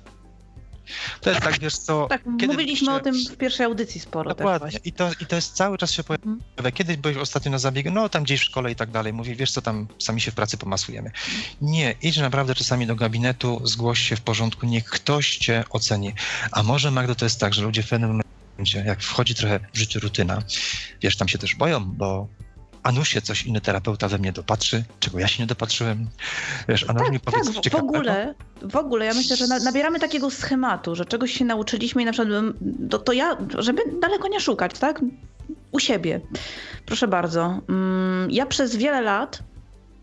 To 1.21 1.29
jest 1.29 1.41
tak, 1.41 1.59
wiesz 1.59 1.77
co... 1.77 2.07
Tak, 2.09 2.25
mówiliśmy 2.25 2.85
się... 2.85 2.93
o 2.93 2.99
tym 2.99 3.15
w 3.25 3.37
pierwszej 3.37 3.65
audycji 3.65 4.01
sporo. 4.01 4.35
Dokładnie. 4.35 4.79
I 4.85 4.93
to, 4.93 5.11
I 5.21 5.25
to 5.25 5.35
jest 5.35 5.53
cały 5.53 5.77
czas 5.77 5.91
się 5.91 6.03
pojawia. 6.03 6.23
Mhm. 6.23 6.73
Kiedyś 6.73 6.97
byłeś 6.97 7.17
ostatnio 7.17 7.51
na 7.51 7.57
zabiegu, 7.57 7.91
no 7.91 8.09
tam 8.09 8.23
gdzieś 8.23 8.41
w 8.41 8.43
szkole 8.43 8.71
i 8.71 8.75
tak 8.75 8.91
dalej. 8.91 9.13
Mówi, 9.13 9.35
wiesz 9.35 9.51
co, 9.51 9.61
tam 9.61 9.87
sami 9.99 10.21
się 10.21 10.31
w 10.31 10.35
pracy 10.35 10.57
pomasujemy. 10.57 11.11
Nie, 11.61 11.95
idź 12.01 12.17
naprawdę 12.17 12.55
czasami 12.55 12.87
do 12.87 12.95
gabinetu, 12.95 13.61
zgłoś 13.63 13.99
się 13.99 14.15
w 14.15 14.21
porządku, 14.21 14.65
niech 14.65 14.85
ktoś 14.85 15.37
cię 15.37 15.63
oceni. 15.69 16.13
A 16.51 16.63
może, 16.63 16.91
Magdo, 16.91 17.15
to 17.15 17.25
jest 17.25 17.39
tak, 17.39 17.53
że 17.53 17.61
ludzie 17.61 17.83
w 17.83 17.89
pewnym 17.89 18.21
momencie, 18.57 18.83
jak 18.87 19.03
wchodzi 19.03 19.35
trochę 19.35 19.59
w 19.73 19.77
życie 19.77 19.99
rutyna, 19.99 20.43
wiesz, 21.01 21.17
tam 21.17 21.27
się 21.27 21.37
też 21.37 21.55
boją, 21.55 21.85
bo 21.85 22.27
a 22.83 22.91
nuż 22.91 23.09
się 23.09 23.21
coś 23.21 23.45
inny 23.45 23.61
terapeuta 23.61 24.07
we 24.07 24.17
mnie 24.17 24.31
dopatrzy, 24.31 24.83
czego 24.99 25.19
ja 25.19 25.27
się 25.27 25.43
nie 25.43 25.47
dopatrzyłem. 25.47 26.07
Wiesz, 26.69 26.85
a 26.87 26.93
tak, 26.93 27.11
mi 27.11 27.19
tak, 27.19 27.45
w, 27.45 27.69
w 27.69 27.75
ogóle, 27.75 28.35
w 28.61 28.75
ogóle, 28.75 29.05
ja 29.05 29.13
myślę, 29.13 29.35
że 29.37 29.47
nabieramy 29.47 29.99
takiego 29.99 30.31
schematu, 30.31 30.95
że 30.95 31.05
czegoś 31.05 31.31
się 31.31 31.45
nauczyliśmy 31.45 32.01
i 32.01 32.05
na 32.05 32.11
przykład 32.11 32.43
to, 32.89 32.99
to 32.99 33.13
ja, 33.13 33.37
żeby 33.57 33.81
daleko 34.01 34.27
nie 34.27 34.39
szukać, 34.39 34.79
tak? 34.79 35.01
U 35.71 35.79
siebie. 35.79 36.21
Proszę 36.85 37.07
bardzo. 37.07 37.59
Mm, 37.69 38.31
ja 38.31 38.45
przez 38.45 38.75
wiele 38.75 39.01
lat 39.01 39.43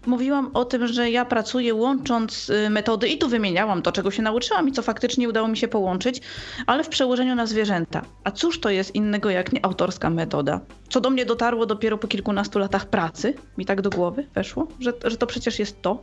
mówiłam 0.08 0.50
o 0.54 0.64
tym, 0.64 0.86
że 0.86 1.10
ja 1.10 1.24
pracuję 1.24 1.74
łącząc 1.74 2.50
y, 2.50 2.70
metody 2.70 3.08
i 3.08 3.18
tu 3.18 3.28
wymieniałam 3.28 3.82
to, 3.82 3.92
czego 3.92 4.10
się 4.10 4.22
nauczyłam 4.22 4.68
i 4.68 4.72
co 4.72 4.82
faktycznie 4.82 5.28
udało 5.28 5.48
mi 5.48 5.56
się 5.56 5.68
połączyć, 5.68 6.20
ale 6.66 6.84
w 6.84 6.88
przełożeniu 6.88 7.34
na 7.34 7.46
zwierzęta. 7.46 8.04
A 8.24 8.30
cóż 8.30 8.60
to 8.60 8.70
jest 8.70 8.94
innego 8.94 9.30
jak 9.30 9.52
nie 9.52 9.64
autorska 9.64 10.10
metoda? 10.10 10.60
Co 10.88 11.00
do 11.00 11.10
mnie 11.10 11.26
dotarło 11.26 11.66
dopiero 11.66 11.98
po 11.98 12.08
kilkunastu 12.08 12.58
latach 12.58 12.86
pracy, 12.86 13.34
mi 13.58 13.66
tak 13.66 13.82
do 13.82 13.90
głowy 13.90 14.26
weszło, 14.34 14.68
że, 14.80 14.92
że 15.04 15.16
to 15.16 15.26
przecież 15.26 15.58
jest 15.58 15.82
to. 15.82 16.00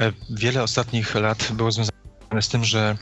E, 0.00 0.12
wiele 0.30 0.62
ostatnich 0.62 1.14
lat 1.14 1.52
było 1.52 1.72
związane 1.72 1.96
z 2.40 2.48
tym, 2.48 2.64
że 2.64 2.96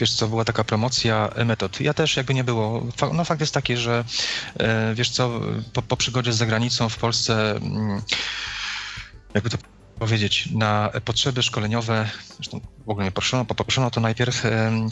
wiesz 0.00 0.14
co, 0.14 0.28
była 0.28 0.44
taka 0.44 0.64
promocja 0.64 1.30
metod. 1.44 1.80
Ja 1.80 1.94
też 1.94 2.16
jakby 2.16 2.34
nie 2.34 2.44
było. 2.44 2.86
No 3.12 3.24
fakt 3.24 3.40
jest 3.40 3.54
taki, 3.54 3.76
że 3.76 4.04
e, 4.58 4.94
wiesz 4.94 5.10
co, 5.10 5.40
po, 5.72 5.82
po 5.82 5.96
przygodzie 5.96 6.32
z 6.32 6.36
zagranicą 6.36 6.88
w 6.88 6.96
Polsce 6.96 7.56
mm, 7.56 8.02
jakby 9.38 9.50
to 9.50 9.58
powiedzieć, 9.98 10.48
na 10.52 10.90
potrzeby 11.04 11.42
szkoleniowe, 11.42 12.10
zresztą 12.36 12.60
w 12.86 12.90
ogóle 12.90 13.04
nie 13.04 13.10
poproszono, 13.10 13.44
poproszono 13.44 13.90
to 13.90 14.00
najpierw, 14.00 14.42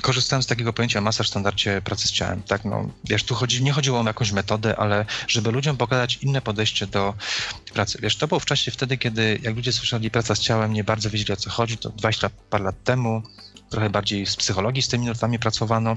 korzystałem 0.02 0.42
z 0.42 0.46
takiego 0.46 0.72
pojęcia 0.72 1.00
masaż 1.00 1.26
w 1.26 1.30
standardzie 1.30 1.82
pracy 1.82 2.08
z 2.08 2.12
ciałem, 2.12 2.42
tak, 2.42 2.64
no, 2.64 2.88
wiesz, 3.04 3.24
tu 3.24 3.34
chodzi, 3.34 3.64
nie 3.64 3.72
chodziło 3.72 4.00
o 4.00 4.04
jakąś 4.04 4.32
metodę, 4.32 4.76
ale 4.76 5.06
żeby 5.28 5.50
ludziom 5.50 5.76
pokazać 5.76 6.18
inne 6.22 6.42
podejście 6.42 6.86
do 6.86 7.14
pracy, 7.74 7.98
wiesz, 8.02 8.16
to 8.16 8.28
było 8.28 8.40
w 8.40 8.44
czasie 8.44 8.70
wtedy, 8.70 8.98
kiedy 8.98 9.38
jak 9.42 9.56
ludzie 9.56 9.72
słyszeli 9.72 10.10
praca 10.10 10.34
z 10.34 10.40
ciałem, 10.40 10.72
nie 10.72 10.84
bardzo 10.84 11.10
wiedzieli 11.10 11.32
o 11.32 11.36
co 11.36 11.50
chodzi, 11.50 11.78
to 11.78 11.90
20 11.90 12.30
parę 12.50 12.64
lat 12.64 12.84
temu, 12.84 13.22
trochę 13.70 13.90
bardziej 13.90 14.26
z 14.26 14.36
psychologii 14.36 14.82
z 14.82 14.88
tymi 14.88 15.06
nurtami 15.06 15.38
pracowano, 15.38 15.96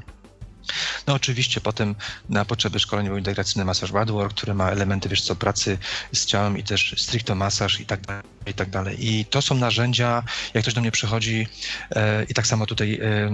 no 1.08 1.14
oczywiście 1.14 1.62
potem 1.62 1.96
na 2.30 2.46
potrzeby 2.46 2.80
szkolenia 2.80 3.10
był 3.10 3.18
integracyjny 3.18 3.66
masaż 3.66 3.91
bodywork, 3.91 4.34
który 4.34 4.54
ma 4.54 4.70
elementy, 4.70 5.10
wiesz 5.10 5.22
co, 5.22 5.36
pracy 5.36 5.78
z 6.14 6.26
ciałem 6.26 6.58
i 6.58 6.64
też 6.64 6.96
stricto 6.98 7.36
masaż 7.36 7.80
i 7.80 7.86
tak 7.86 8.02
dalej, 8.02 8.24
i 8.46 8.54
tak 8.54 8.70
dalej. 8.70 9.08
I 9.08 9.26
to 9.26 9.41
są 9.41 9.56
narzędzia, 9.56 10.24
jak 10.54 10.64
ktoś 10.64 10.74
do 10.74 10.82
mnie 10.82 10.91
przychodzi 10.91 11.48
e, 11.91 12.24
i 12.24 12.34
tak 12.34 12.48
samo 12.48 12.66
tutaj 12.66 13.00
e, 13.02 13.30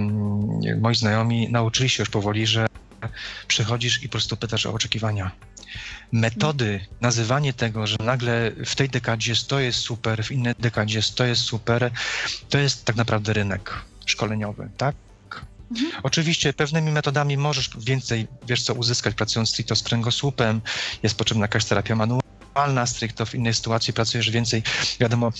moi 0.80 0.94
znajomi 0.94 1.48
nauczyli 1.50 1.88
się 1.88 2.02
już 2.02 2.10
powoli, 2.10 2.46
że 2.46 2.66
przychodzisz 3.48 4.02
i 4.02 4.08
po 4.08 4.12
prostu 4.12 4.36
pytasz 4.36 4.66
o 4.66 4.72
oczekiwania. 4.72 5.30
Metody, 6.12 6.86
nazywanie 7.00 7.52
tego, 7.52 7.86
że 7.86 7.96
nagle 8.00 8.52
w 8.66 8.74
tej 8.74 8.88
dekadzie 8.88 9.34
to 9.48 9.60
jest 9.60 9.78
super, 9.78 10.24
w 10.24 10.30
innej 10.30 10.54
dekadzie 10.58 11.00
to 11.14 11.24
jest 11.24 11.42
super, 11.42 11.90
to 12.48 12.58
jest 12.58 12.84
tak 12.84 12.96
naprawdę 12.96 13.32
rynek 13.32 13.74
szkoleniowy, 14.06 14.68
tak? 14.76 14.96
Mhm. 15.70 15.92
Oczywiście 16.02 16.52
pewnymi 16.52 16.92
metodami 16.92 17.36
możesz 17.36 17.70
więcej, 17.78 18.28
wiesz 18.46 18.62
co, 18.62 18.74
uzyskać 18.74 19.14
pracując 19.14 19.48
stricto 19.48 19.76
z 19.76 19.82
kręgosłupem, 19.82 20.60
jest 21.02 21.14
potrzebna 21.18 21.44
jakaś 21.44 21.64
terapia 21.64 21.96
manualna, 21.96 22.86
stricto 22.86 23.26
w 23.26 23.34
innej 23.34 23.54
sytuacji 23.54 23.92
pracujesz 23.92 24.30
więcej, 24.30 24.62
wiadomo, 25.00 25.32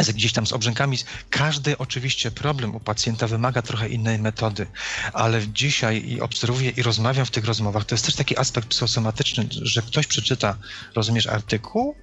z 0.00 0.12
gdzieś 0.12 0.32
tam 0.32 0.46
z 0.46 0.52
obrzękami. 0.52 0.98
Każdy 1.30 1.78
oczywiście 1.78 2.30
problem 2.30 2.74
u 2.74 2.80
pacjenta 2.80 3.26
wymaga 3.26 3.62
trochę 3.62 3.88
innej 3.88 4.18
metody, 4.18 4.66
ale 5.12 5.48
dzisiaj 5.48 6.08
i 6.08 6.20
obserwuję 6.20 6.70
i 6.70 6.82
rozmawiam 6.82 7.26
w 7.26 7.30
tych 7.30 7.44
rozmowach, 7.44 7.84
to 7.84 7.94
jest 7.94 8.04
też 8.04 8.14
taki 8.14 8.38
aspekt 8.38 8.68
psychosomatyczny, 8.68 9.48
że 9.50 9.82
ktoś 9.82 10.06
przeczyta, 10.06 10.56
rozumiesz, 10.94 11.26
artykuł 11.26 11.94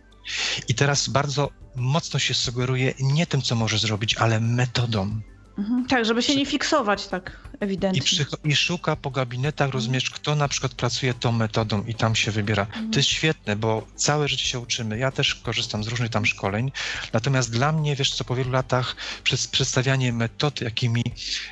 i 0.68 0.76
teraz 0.76 1.10
bardzo 1.10 1.50
mocno 1.76 2.20
się 2.20 2.34
sugeruje 2.34 2.94
nie 3.00 3.28
tym, 3.28 3.42
co 3.42 3.56
może 3.56 3.78
zrobić, 3.78 4.16
ale 4.16 4.40
metodą. 4.40 5.22
Mhm. 5.60 5.86
Tak, 5.86 6.06
żeby 6.06 6.24
się 6.24 6.36
nie 6.36 6.46
fiksować 6.46 7.08
tak 7.08 7.40
ewidentnie. 7.60 8.02
I, 8.44 8.50
I, 8.50 8.56
szuka 8.56 8.96
po 8.96 9.12
gabinetach, 9.12 9.70
rozumiesz, 9.70 10.10
kto 10.10 10.36
na 10.36 10.48
przykład 10.48 10.74
pracuje 10.74 11.14
tą 11.14 11.32
metodą 11.32 11.84
i 11.86 11.96
tam 11.96 12.16
się 12.16 12.32
wybiera. 12.32 12.64
Mhm. 12.64 12.92
To 12.92 13.00
jest 13.00 13.10
świetne, 13.10 13.56
bo 13.56 13.88
całe 13.96 14.28
życie 14.28 14.46
się 14.46 14.60
uczymy. 14.60 14.98
Ja 14.98 15.12
też 15.12 15.36
korzystam 15.36 15.84
z 15.84 15.88
różnych 15.88 16.10
tam 16.10 16.26
szkoleń. 16.26 16.72
Natomiast 17.14 17.52
dla 17.52 17.72
mnie, 17.72 17.96
wiesz 17.96 18.14
co, 18.14 18.24
po 18.24 18.36
wielu 18.36 18.52
latach 18.52 18.96
przez 19.24 19.48
przedstawianie 19.48 20.14
metod, 20.14 20.62
jakimi 20.62 21.04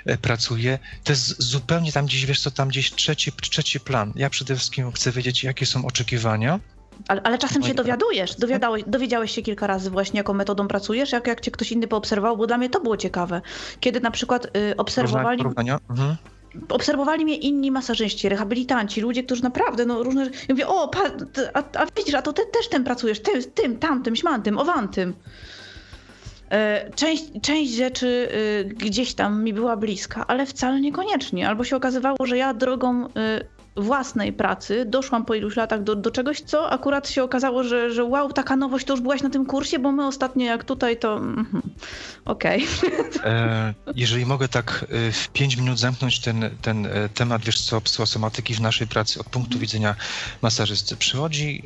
e, 0.05 0.17
pracuję, 0.17 0.79
to 1.03 1.11
jest 1.11 1.41
zupełnie 1.41 1.91
tam 1.91 2.05
gdzieś, 2.05 2.25
wiesz 2.25 2.41
co, 2.41 2.51
tam 2.51 2.67
gdzieś 2.69 2.91
trzeci, 2.91 3.31
trzeci 3.31 3.79
plan. 3.79 4.13
Ja 4.15 4.29
przede 4.29 4.55
wszystkim 4.55 4.91
chcę 4.91 5.11
wiedzieć, 5.11 5.43
jakie 5.43 5.65
są 5.65 5.85
oczekiwania, 5.85 6.59
ale, 7.07 7.21
ale 7.23 7.37
czasem 7.37 7.63
się 7.63 7.73
dowiadujesz. 7.73 8.35
Dowiadałeś, 8.35 8.83
dowiedziałeś 8.87 9.31
się 9.31 9.41
kilka 9.41 9.67
razy 9.67 9.89
właśnie, 9.89 10.17
jaką 10.17 10.33
metodą 10.33 10.67
pracujesz, 10.67 11.11
jak, 11.11 11.27
jak 11.27 11.41
cię 11.41 11.51
ktoś 11.51 11.71
inny 11.71 11.87
poobserwował, 11.87 12.37
bo 12.37 12.47
dla 12.47 12.57
mnie 12.57 12.69
to 12.69 12.79
było 12.79 12.97
ciekawe. 12.97 13.41
Kiedy 13.79 13.99
na 13.99 14.11
przykład 14.11 14.45
y, 14.45 14.77
obserwowali... 14.77 15.43
Mhm. 15.89 16.15
Obserwowali 16.69 17.25
mnie 17.25 17.35
inni 17.35 17.71
masażyści, 17.71 18.29
rehabilitanci, 18.29 19.01
ludzie, 19.01 19.23
którzy 19.23 19.43
naprawdę, 19.43 19.85
no 19.85 20.03
różne... 20.03 20.23
Ja 20.23 20.29
mówię, 20.49 20.67
o, 20.67 20.87
pa, 20.87 20.99
a, 21.53 21.63
a 21.73 21.85
widzisz, 21.97 22.15
a 22.15 22.21
to 22.21 22.33
ty 22.33 22.41
też 22.53 22.69
ten 22.69 22.83
pracujesz, 22.83 23.19
tym, 23.19 23.43
tym 23.53 23.77
tamtym, 23.77 24.15
śmantym, 24.15 24.57
owantym. 24.57 25.13
E, 26.51 26.89
część, 26.95 27.23
część 27.41 27.71
rzeczy 27.71 28.07
y, 28.07 28.65
gdzieś 28.65 29.13
tam 29.13 29.43
mi 29.43 29.53
była 29.53 29.77
bliska, 29.77 30.25
ale 30.27 30.45
wcale 30.45 30.81
niekoniecznie. 30.81 31.49
Albo 31.49 31.63
się 31.63 31.75
okazywało, 31.75 32.17
że 32.25 32.37
ja 32.37 32.53
drogą 32.53 33.05
y, 33.05 33.09
własnej 33.77 34.33
pracy 34.33 34.85
doszłam 34.85 35.25
po 35.25 35.35
iluś 35.35 35.55
latach 35.55 35.83
do, 35.83 35.95
do 35.95 36.11
czegoś, 36.11 36.41
co 36.41 36.69
akurat 36.71 37.09
się 37.09 37.23
okazało, 37.23 37.63
że, 37.63 37.91
że 37.91 38.03
wow, 38.03 38.33
taka 38.33 38.55
nowość, 38.55 38.85
to 38.85 38.93
już 38.93 39.01
byłaś 39.01 39.21
na 39.21 39.29
tym 39.29 39.45
kursie, 39.45 39.79
bo 39.79 39.91
my 39.91 40.07
ostatnio 40.07 40.45
jak 40.45 40.63
tutaj 40.63 40.97
to... 40.97 41.17
Mm, 41.17 41.61
Okej. 42.25 42.67
Okay. 43.17 43.31
E, 43.31 43.73
jeżeli 43.95 44.25
mogę 44.25 44.47
tak 44.47 44.85
e, 44.89 45.11
w 45.11 45.29
pięć 45.29 45.57
minut 45.57 45.79
zamknąć 45.79 46.19
ten, 46.19 46.49
ten 46.61 46.85
e, 46.85 47.09
temat, 47.09 47.45
wiesz 47.45 47.61
co, 47.61 47.81
psychosomatyki 47.81 48.53
w 48.53 48.61
naszej 48.61 48.87
pracy 48.87 49.19
od 49.19 49.29
punktu 49.29 49.59
widzenia 49.59 49.95
masażysty. 50.41 50.95
Przychodzi 50.95 51.63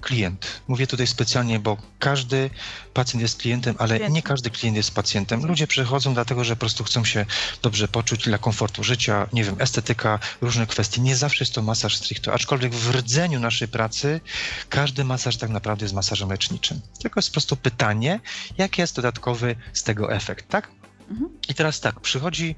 klient. 0.00 0.60
Mówię 0.68 0.86
tutaj 0.86 1.06
specjalnie, 1.06 1.58
bo 1.58 1.76
każdy 1.98 2.50
pacjent 2.94 3.22
jest 3.22 3.38
klientem, 3.40 3.76
ale 3.78 4.10
nie 4.10 4.22
każdy 4.22 4.50
klient 4.50 4.76
jest 4.76 4.94
pacjentem. 4.94 5.46
Ludzie 5.46 5.66
przychodzą 5.66 6.14
dlatego, 6.14 6.44
że 6.44 6.56
po 6.56 6.60
prostu 6.60 6.84
chcą 6.84 7.04
się 7.04 7.26
dobrze 7.62 7.88
poczuć 7.88 8.24
dla 8.24 8.38
komfortu 8.38 8.84
życia, 8.84 9.28
nie 9.32 9.44
wiem, 9.44 9.56
estetyka, 9.58 10.18
różne 10.40 10.66
kwestie. 10.66 11.00
Nie 11.00 11.16
zawsze 11.16 11.44
jest 11.44 11.54
to 11.54 11.62
masaż 11.62 11.96
stricto, 11.96 12.34
aczkolwiek 12.34 12.74
w 12.74 12.90
rdzeniu 12.90 13.40
naszej 13.40 13.68
pracy 13.68 14.20
każdy 14.68 15.04
masaż 15.04 15.36
tak 15.36 15.50
naprawdę 15.50 15.84
jest 15.84 15.94
masażem 15.94 16.30
leczniczym. 16.30 16.80
Tylko 17.02 17.18
jest 17.18 17.28
po 17.28 17.32
prostu 17.32 17.56
pytanie, 17.56 18.20
jaki 18.58 18.80
jest 18.80 18.96
dodatkowy 18.96 19.56
z 19.72 19.82
tego 19.82 20.12
efekt, 20.12 20.48
tak? 20.48 20.70
Mhm. 21.10 21.30
I 21.48 21.54
teraz 21.54 21.80
tak, 21.80 22.00
przychodzi, 22.00 22.54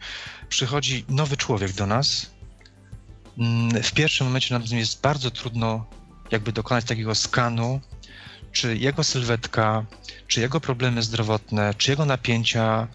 przychodzi 0.48 1.04
nowy 1.08 1.36
człowiek 1.36 1.72
do 1.72 1.86
nas. 1.86 2.26
Mm, 3.38 3.82
w 3.82 3.92
pierwszym 3.92 4.26
momencie 4.26 4.54
nam 4.54 4.62
jest 4.70 5.00
bardzo 5.00 5.30
trudno 5.30 5.86
jakby 6.30 6.52
dokonać 6.52 6.84
takiego 6.84 7.14
skanu, 7.14 7.80
czy 8.52 8.76
jego 8.76 9.04
sylwetka, 9.04 9.84
czy 10.26 10.40
jego 10.40 10.60
problemy 10.60 11.02
zdrowotne, 11.02 11.74
czy 11.74 11.90
jego 11.90 12.04
napięcia 12.04 12.88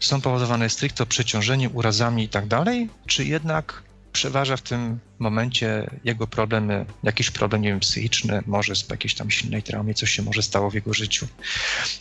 są 0.00 0.20
powodowane 0.20 0.70
stricte 0.70 1.06
przeciążeniem, 1.06 1.76
urazami 1.76 2.24
i 2.24 2.28
tak 2.28 2.46
dalej, 2.46 2.88
czy 3.06 3.24
jednak 3.24 3.82
przeważa 4.12 4.56
w 4.56 4.62
tym 4.62 4.98
momencie 5.18 5.90
jego 6.04 6.26
problemy, 6.26 6.86
jakiś 7.02 7.30
problem, 7.30 7.62
nie 7.62 7.68
wiem, 7.68 7.80
psychiczny, 7.80 8.42
może 8.46 8.76
z 8.76 8.90
jakiejś 8.90 9.14
tam 9.14 9.30
silnej 9.30 9.62
traumie, 9.62 9.94
coś 9.94 10.10
się 10.10 10.22
może 10.22 10.42
stało 10.42 10.70
w 10.70 10.74
jego 10.74 10.94
życiu. 10.94 11.26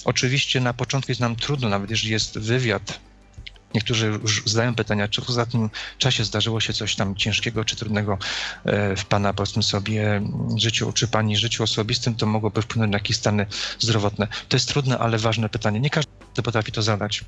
Oczywiście 0.05 0.59
na 0.59 0.73
początku 0.73 1.11
jest 1.11 1.21
nam 1.21 1.35
trudno, 1.35 1.69
nawet 1.69 1.89
jeżeli 1.89 2.11
jest 2.11 2.39
wywiad 2.39 2.99
Niektórzy 3.73 4.07
już 4.07 4.43
zadają 4.45 4.75
pytania, 4.75 5.07
czy 5.07 5.21
w 5.21 5.29
ostatnim 5.29 5.69
czasie 5.97 6.23
zdarzyło 6.23 6.59
się 6.59 6.73
coś 6.73 6.95
tam 6.95 7.15
ciężkiego 7.15 7.65
czy 7.65 7.75
trudnego 7.75 8.17
e, 8.65 8.95
w 8.95 9.05
Pana, 9.05 9.33
powiedzmy 9.33 9.63
sobie, 9.63 10.21
życiu, 10.57 10.93
czy 10.93 11.07
Pani 11.07 11.37
życiu 11.37 11.63
osobistym, 11.63 12.15
to 12.15 12.25
mogłoby 12.25 12.61
wpłynąć 12.61 12.91
na 12.91 12.95
jakieś 12.95 13.17
stany 13.17 13.45
zdrowotne. 13.79 14.27
To 14.49 14.55
jest 14.55 14.69
trudne, 14.69 14.97
ale 14.97 15.17
ważne 15.17 15.49
pytanie. 15.49 15.79
Nie 15.79 15.89
każdy 15.89 16.11
potrafi 16.43 16.71
to 16.71 16.81
zadać 16.81 17.23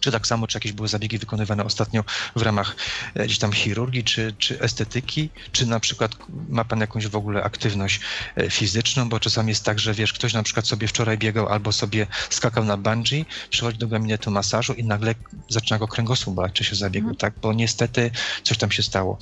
czy 0.00 0.12
tak 0.12 0.26
samo, 0.26 0.46
czy 0.46 0.56
jakieś 0.56 0.72
były 0.72 0.88
zabiegi 0.88 1.18
wykonywane 1.18 1.64
ostatnio 1.64 2.04
w 2.36 2.42
ramach 2.42 2.76
e, 3.14 3.24
gdzieś 3.24 3.38
tam 3.38 3.52
chirurgii, 3.52 4.04
czy, 4.04 4.34
czy 4.38 4.60
estetyki, 4.60 5.30
czy 5.52 5.66
na 5.66 5.80
przykład 5.80 6.16
ma 6.48 6.64
pan 6.64 6.80
jakąś 6.80 7.06
w 7.06 7.16
ogóle 7.16 7.44
aktywność 7.44 8.00
e, 8.36 8.50
fizyczną, 8.50 9.08
bo 9.08 9.20
czasami 9.20 9.48
jest 9.48 9.64
tak, 9.64 9.78
że 9.78 9.94
wiesz, 9.94 10.12
ktoś 10.12 10.32
na 10.32 10.42
przykład 10.42 10.66
sobie 10.66 10.88
wczoraj 10.88 11.18
biegał 11.18 11.48
albo 11.48 11.72
sobie 11.72 12.06
skakał 12.30 12.64
na 12.64 12.76
bungee, 12.76 13.24
przychodzi 13.50 13.78
do 13.78 13.88
gabinetu 13.88 14.30
masażu 14.30 14.72
i 14.72 14.84
nagle 14.84 15.14
zaczyna 15.48 15.78
go 15.78 15.88
kręgosłup 15.88 16.34
boleć, 16.34 16.52
czy 16.52 16.64
się 16.64 16.76
zabiegł, 16.76 17.08
mhm. 17.08 17.16
tak, 17.16 17.34
bo 17.42 17.52
niestety 17.52 18.10
coś 18.42 18.58
tam 18.58 18.70
się 18.70 18.82
stało. 18.82 19.18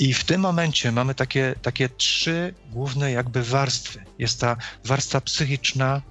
I 0.00 0.14
w 0.14 0.24
tym 0.24 0.40
momencie 0.40 0.92
mamy 0.92 1.14
takie, 1.14 1.54
takie 1.62 1.88
trzy 1.88 2.54
główne 2.72 3.12
jakby 3.12 3.42
warstwy. 3.42 4.04
Jest 4.18 4.40
ta 4.40 4.56
warstwa 4.84 5.20
psychiczna, 5.20 6.02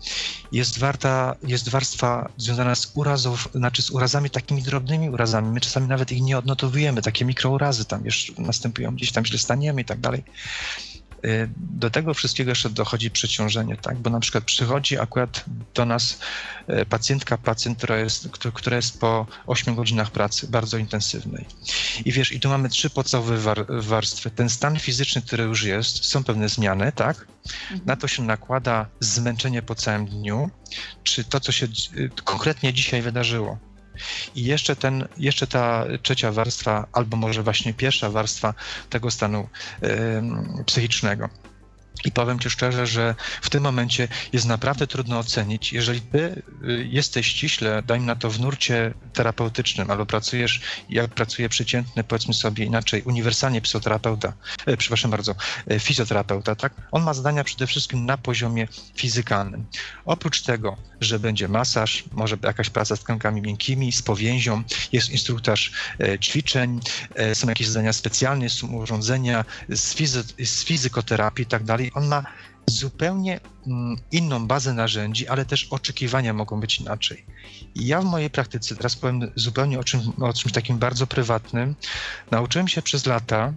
jest, 0.52 0.80
warta, 0.80 1.36
jest 1.44 1.70
warstwa 1.70 2.30
związana 2.38 2.76
z 2.76 2.91
urazów, 2.94 3.49
znaczy 3.56 3.78
z 3.81 3.91
urazami 3.91 4.30
takimi 4.30 4.64
drobnymi 4.64 5.10
urazami. 5.10 5.51
My 5.51 5.61
czasami 5.61 5.88
nawet 5.88 6.11
ich 6.11 6.22
nie 6.22 6.38
odnotowujemy, 6.38 7.01
takie 7.01 7.26
mikrourazy 7.26 7.85
tam 7.85 8.06
jeszcze 8.06 8.34
następują, 8.38 8.95
gdzieś 8.95 9.11
tam 9.11 9.26
źle 9.26 9.39
staniemy 9.39 9.81
i 9.81 9.85
tak 9.85 9.99
dalej. 9.99 10.23
Y, 11.26 11.49
do 11.57 11.89
tego 11.89 12.14
wszystkiego 12.14 12.51
jeszcze 12.51 12.69
dochodzi 12.69 13.11
przeciążenie, 13.11 13.77
tak? 13.77 13.97
Bo 13.97 14.10
na 14.10 14.19
przykład 14.19 14.43
przychodzi 14.43 14.99
akurat 14.99 15.45
do 15.73 15.85
nas 15.85 16.19
y, 16.69 16.85
pacjentka, 16.85 17.38
pacjent, 17.38 17.77
która 17.77 17.97
jest, 17.97 18.30
która 18.53 18.76
jest 18.76 18.99
po 18.99 19.27
8 19.47 19.76
godzinach 19.76 20.11
pracy, 20.11 20.47
bardzo 20.47 20.77
intensywnej. 20.77 21.45
I 22.06 22.11
wiesz, 22.11 22.31
i 22.31 22.39
tu 22.39 22.49
mamy 22.49 22.69
trzy 22.69 22.89
podstawowe 22.89 23.38
war, 23.38 23.65
warstwy. 23.69 24.31
Ten 24.31 24.49
stan 24.49 24.80
fizyczny, 24.80 25.22
który 25.22 25.43
już 25.43 25.64
jest, 25.64 26.06
są 26.06 26.23
pewne 26.23 26.49
zmiany, 26.49 26.91
tak? 26.91 27.27
Mhm. 27.61 27.81
Na 27.85 27.95
to 27.95 28.07
się 28.07 28.23
nakłada 28.23 28.85
zmęczenie 28.99 29.61
po 29.61 29.76
całym 29.76 30.06
dniu, 30.06 30.49
czy 31.03 31.23
to, 31.23 31.39
co 31.39 31.51
się 31.51 31.68
y, 31.97 32.10
konkretnie 32.23 32.73
dzisiaj 32.73 33.01
wydarzyło. 33.01 33.57
I 34.35 34.43
jeszcze, 34.43 34.76
ten, 34.76 35.07
jeszcze 35.17 35.47
ta 35.47 35.85
trzecia 36.03 36.31
warstwa, 36.31 36.88
albo 36.93 37.17
może 37.17 37.43
właśnie 37.43 37.73
pierwsza 37.73 38.09
warstwa 38.09 38.53
tego 38.89 39.11
stanu 39.11 39.49
yy, 39.81 39.89
psychicznego. 40.65 41.30
I 42.05 42.11
powiem 42.11 42.39
Ci 42.39 42.49
szczerze, 42.49 42.88
że 42.88 43.15
w 43.41 43.49
tym 43.49 43.63
momencie 43.63 44.07
jest 44.34 44.45
naprawdę 44.45 44.88
trudno 44.88 45.19
ocenić, 45.19 45.73
jeżeli 45.73 46.01
Ty 46.01 46.43
y, 46.63 46.88
jesteś 46.89 47.27
ściśle, 47.27 47.84
dajmy 47.84 48.05
na 48.05 48.15
to 48.15 48.30
w 48.30 48.39
nurcie 48.39 48.93
terapeutycznym, 49.13 49.91
albo 49.91 50.05
pracujesz, 50.05 50.61
jak 50.89 51.11
pracuje 51.11 51.49
przeciętny, 51.49 52.03
powiedzmy 52.03 52.34
sobie 52.34 52.65
inaczej, 52.65 53.01
uniwersalnie 53.01 53.61
psychoterapeuta, 53.61 54.34
e, 54.65 54.77
przepraszam 54.77 55.11
bardzo, 55.11 55.35
e, 55.67 55.80
fizjoterapeuta, 55.80 56.55
tak? 56.55 56.73
On 56.91 57.03
ma 57.03 57.13
zadania 57.13 57.43
przede 57.43 57.67
wszystkim 57.67 58.05
na 58.05 58.17
poziomie 58.17 58.67
fizykalnym. 58.95 59.65
Oprócz 60.05 60.41
tego, 60.41 60.77
że 61.01 61.19
będzie 61.19 61.47
masaż, 61.47 62.03
może 62.11 62.38
jakaś 62.43 62.69
praca 62.69 62.95
z 62.95 62.99
tkankami 62.99 63.41
miękkimi, 63.41 63.91
z 63.91 64.01
powięzią, 64.01 64.63
jest 64.91 65.09
instruktaż 65.09 65.71
e, 65.99 66.19
ćwiczeń, 66.19 66.80
e, 67.15 67.35
są 67.35 67.47
jakieś 67.47 67.67
zadania 67.67 67.93
specjalne, 67.93 68.49
są 68.49 68.67
urządzenia 68.67 69.45
z, 69.69 69.95
fizy- 69.95 70.45
z 70.45 70.63
fizykoterapii 70.63 71.43
i 71.43 71.47
tak 71.47 71.63
dalej, 71.63 71.91
on 71.93 72.07
ma 72.07 72.23
zupełnie 72.69 73.39
mm, 73.67 73.95
inną 74.11 74.47
bazę 74.47 74.73
narzędzi, 74.73 75.27
ale 75.27 75.45
też 75.45 75.67
oczekiwania 75.69 76.34
mogą 76.34 76.59
być 76.59 76.80
inaczej. 76.80 77.26
Ja 77.76 78.01
w 78.01 78.05
mojej 78.05 78.30
praktyce, 78.30 78.76
teraz 78.76 78.95
powiem 78.95 79.31
zupełnie 79.35 79.80
o, 79.80 79.84
czym, 79.84 80.01
o 80.21 80.34
czymś 80.34 80.53
takim 80.53 80.77
bardzo 80.77 81.07
prywatnym, 81.07 81.76
nauczyłem 82.31 82.67
się 82.67 82.81
przez 82.81 83.05
lata, 83.05 83.53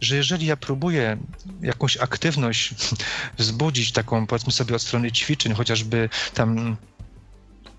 że 0.00 0.16
jeżeli 0.16 0.46
ja 0.46 0.56
próbuję 0.56 1.16
jakąś 1.62 1.96
aktywność 1.96 2.74
wzbudzić, 3.38 3.92
taką 3.92 4.26
powiedzmy 4.26 4.52
sobie 4.52 4.76
od 4.76 4.82
strony 4.82 5.12
ćwiczeń, 5.12 5.54
chociażby 5.54 6.08
tam 6.34 6.76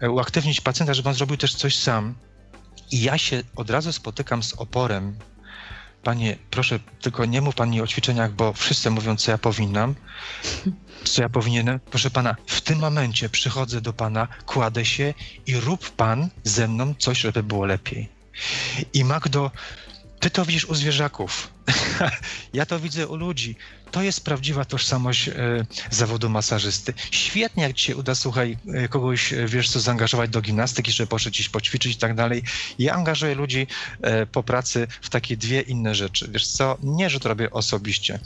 e, 0.02 0.10
uaktywnić 0.10 0.62
pacjenta, 0.62 0.94
żeby 0.94 1.10
on 1.10 1.16
zrobił 1.16 1.38
też 1.38 1.56
coś 1.56 1.76
sam, 1.76 2.16
i 2.92 3.02
ja 3.02 3.18
się 3.18 3.44
od 3.56 3.70
razu 3.70 3.94
spotykam 3.94 4.44
z 4.44 4.54
oporem 4.54 5.16
Panie, 6.06 6.38
proszę, 6.50 6.80
tylko 7.02 7.26
nie 7.26 7.42
mów 7.42 7.56
pani 7.56 7.82
o 7.82 7.88
ćwiczeniach, 7.88 8.32
bo 8.34 8.54
wszyscy 8.54 8.90
mówią, 8.92 9.16
co 9.16 9.32
ja 9.32 9.38
powinnam, 9.38 9.96
co 11.12 11.22
ja 11.22 11.30
powinienem. 11.30 11.80
Proszę 11.80 12.10
pana, 12.12 12.36
w 12.46 12.62
tym 12.62 12.80
momencie 12.80 13.30
przychodzę 13.30 13.82
do 13.82 13.94
pana, 13.94 14.28
kładę 14.46 14.86
się 14.86 15.14
i 15.48 15.60
rób 15.60 15.90
pan 15.92 16.30
ze 16.44 16.68
mną 16.68 16.94
coś, 17.00 17.20
żeby 17.20 17.44
było 17.44 17.66
lepiej. 17.66 18.10
I 18.94 19.06
Magdo, 19.06 19.52
ty 20.26 20.32
to 20.32 20.46
widzisz 20.46 20.66
u 20.66 20.76
zwierzaków. 20.76 21.54
ja 22.54 22.66
to 22.66 22.80
widzę 22.80 23.08
u 23.08 23.16
ludzi. 23.16 23.56
To 23.92 24.02
jest 24.02 24.24
prawdziwa 24.24 24.66
tożsamość 24.66 25.28
e, 25.28 25.34
zawodu 25.90 26.30
masażysty. 26.30 26.94
Świetnie, 27.12 27.64
jak 27.64 27.74
ci 27.74 27.86
się 27.86 27.96
uda, 27.96 28.16
słuchaj, 28.16 28.58
e, 28.74 28.88
kogoś, 28.88 29.34
e, 29.34 29.48
wiesz 29.48 29.70
co, 29.70 29.80
zaangażować 29.80 30.30
do 30.30 30.42
gimnastyki, 30.42 30.92
żeby 30.92 31.08
poszedł 31.08 31.34
gdzieś 31.34 31.50
poćwiczyć 31.50 31.96
i 31.96 31.98
tak 31.98 32.16
dalej. 32.16 32.44
Ja 32.80 32.94
angażuję 32.94 33.36
ludzi 33.36 33.68
po 34.32 34.44
pracy 34.44 34.88
w 35.02 35.10
takie 35.10 35.38
dwie 35.38 35.62
inne 35.62 35.96
rzeczy. 35.96 36.28
Wiesz 36.32 36.48
co, 36.48 36.78
nie, 36.84 37.10
że 37.10 37.20
to 37.20 37.30
robię 37.30 37.52
osobiście. 37.52 38.20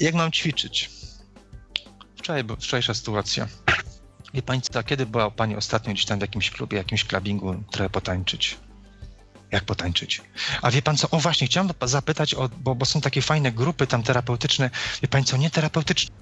Jak 0.00 0.14
mam 0.14 0.32
ćwiczyć? 0.32 0.90
Wczoraj, 2.16 2.44
wczorajsza 2.60 2.94
sytuacja. 2.94 3.48
Wie 4.34 4.42
pani 4.42 4.62
co, 4.62 4.82
kiedy 4.82 5.06
była 5.06 5.30
pani 5.30 5.56
ostatnio 5.56 5.92
gdzieś 5.92 6.04
tam 6.04 6.18
w 6.18 6.22
jakimś 6.22 6.50
klubie, 6.50 6.78
jakimś 6.78 7.04
klubingu, 7.04 7.62
trochę 7.70 7.90
potańczyć? 7.90 8.56
Jak 9.52 9.64
potańczyć. 9.64 10.22
A 10.62 10.70
wie 10.70 10.82
pan 10.82 10.96
co, 10.96 11.10
o 11.10 11.20
właśnie, 11.20 11.46
chciałem 11.46 11.70
zapytać, 11.82 12.34
o, 12.34 12.48
bo, 12.48 12.74
bo 12.74 12.86
są 12.86 13.00
takie 13.00 13.22
fajne 13.22 13.52
grupy 13.52 13.86
tam 13.86 14.02
terapeutyczne, 14.02 14.70
wie 15.02 15.08
pan 15.08 15.24
co, 15.24 15.36
nie 15.36 15.50
terapeutyczne. 15.50 16.20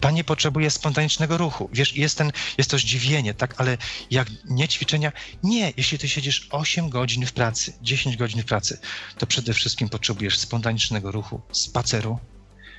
Pani 0.00 0.24
potrzebuje 0.24 0.70
spontanicznego 0.70 1.38
ruchu. 1.38 1.70
Wiesz, 1.72 1.96
jest, 1.96 2.18
ten, 2.18 2.32
jest 2.58 2.70
to 2.70 2.78
zdziwienie, 2.78 3.34
tak, 3.34 3.54
ale 3.60 3.78
jak 4.10 4.28
nie 4.44 4.68
ćwiczenia, 4.68 5.12
nie. 5.42 5.72
Jeśli 5.76 5.98
ty 5.98 6.08
siedzisz 6.08 6.48
8 6.50 6.90
godzin 6.90 7.26
w 7.26 7.32
pracy, 7.32 7.72
10 7.82 8.16
godzin 8.16 8.42
w 8.42 8.44
pracy, 8.44 8.78
to 9.18 9.26
przede 9.26 9.54
wszystkim 9.54 9.88
potrzebujesz 9.88 10.38
spontanicznego 10.38 11.12
ruchu, 11.12 11.40
spaceru, 11.52 12.18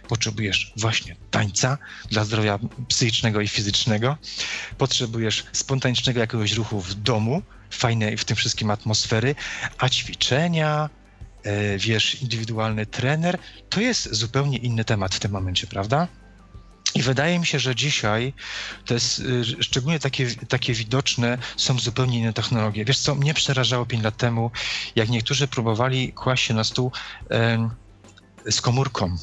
potrzebujesz 0.07 0.73
właśnie 0.77 1.15
tańca 1.31 1.77
dla 2.09 2.25
zdrowia 2.25 2.59
psychicznego 2.87 3.41
i 3.41 3.47
fizycznego, 3.47 4.17
potrzebujesz 4.77 5.45
spontanicznego 5.51 6.19
jakiegoś 6.19 6.51
ruchu 6.51 6.81
w 6.81 6.93
domu, 6.93 7.41
fajnej 7.69 8.17
w 8.17 8.25
tym 8.25 8.37
wszystkim 8.37 8.71
atmosfery, 8.71 9.35
a 9.77 9.89
ćwiczenia, 9.89 10.89
e, 11.43 11.77
wiesz, 11.77 12.21
indywidualny 12.21 12.85
trener, 12.85 13.39
to 13.69 13.81
jest 13.81 14.13
zupełnie 14.13 14.57
inny 14.57 14.85
temat 14.85 15.15
w 15.15 15.19
tym 15.19 15.31
momencie, 15.31 15.67
prawda? 15.67 16.07
I 16.95 17.01
wydaje 17.01 17.39
mi 17.39 17.45
się, 17.45 17.59
że 17.59 17.75
dzisiaj 17.75 18.33
to 18.85 18.93
jest 18.93 19.19
y, 19.19 19.63
szczególnie 19.63 19.99
takie, 19.99 20.35
takie 20.35 20.73
widoczne, 20.73 21.37
są 21.57 21.79
zupełnie 21.79 22.19
inne 22.19 22.33
technologie. 22.33 22.85
Wiesz 22.85 22.99
co, 22.99 23.15
mnie 23.15 23.33
przerażało 23.33 23.85
5 23.85 24.03
lat 24.03 24.17
temu, 24.17 24.51
jak 24.95 25.09
niektórzy 25.09 25.47
próbowali 25.47 26.13
kłaść 26.13 26.45
się 26.45 26.53
na 26.53 26.63
stół 26.63 26.91
z 28.49 28.61
komórką. 28.61 29.17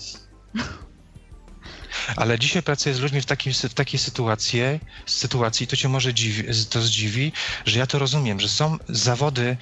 Ale 2.16 2.38
dzisiaj 2.38 2.62
pracuję 2.62 2.94
z 2.94 3.00
ludźmi 3.00 3.20
w, 3.20 3.26
takim, 3.26 3.52
w 3.52 3.74
takiej 3.74 4.00
sytuacji, 4.00 4.60
sytuacji, 5.06 5.66
to 5.66 5.76
cię 5.76 5.88
może 5.88 6.14
dziwi, 6.14 6.44
to 6.70 6.80
zdziwi, 6.80 7.32
że 7.64 7.78
ja 7.78 7.86
to 7.86 7.98
rozumiem, 7.98 8.40
że 8.40 8.48
są 8.48 8.76
zawody, 8.88 9.56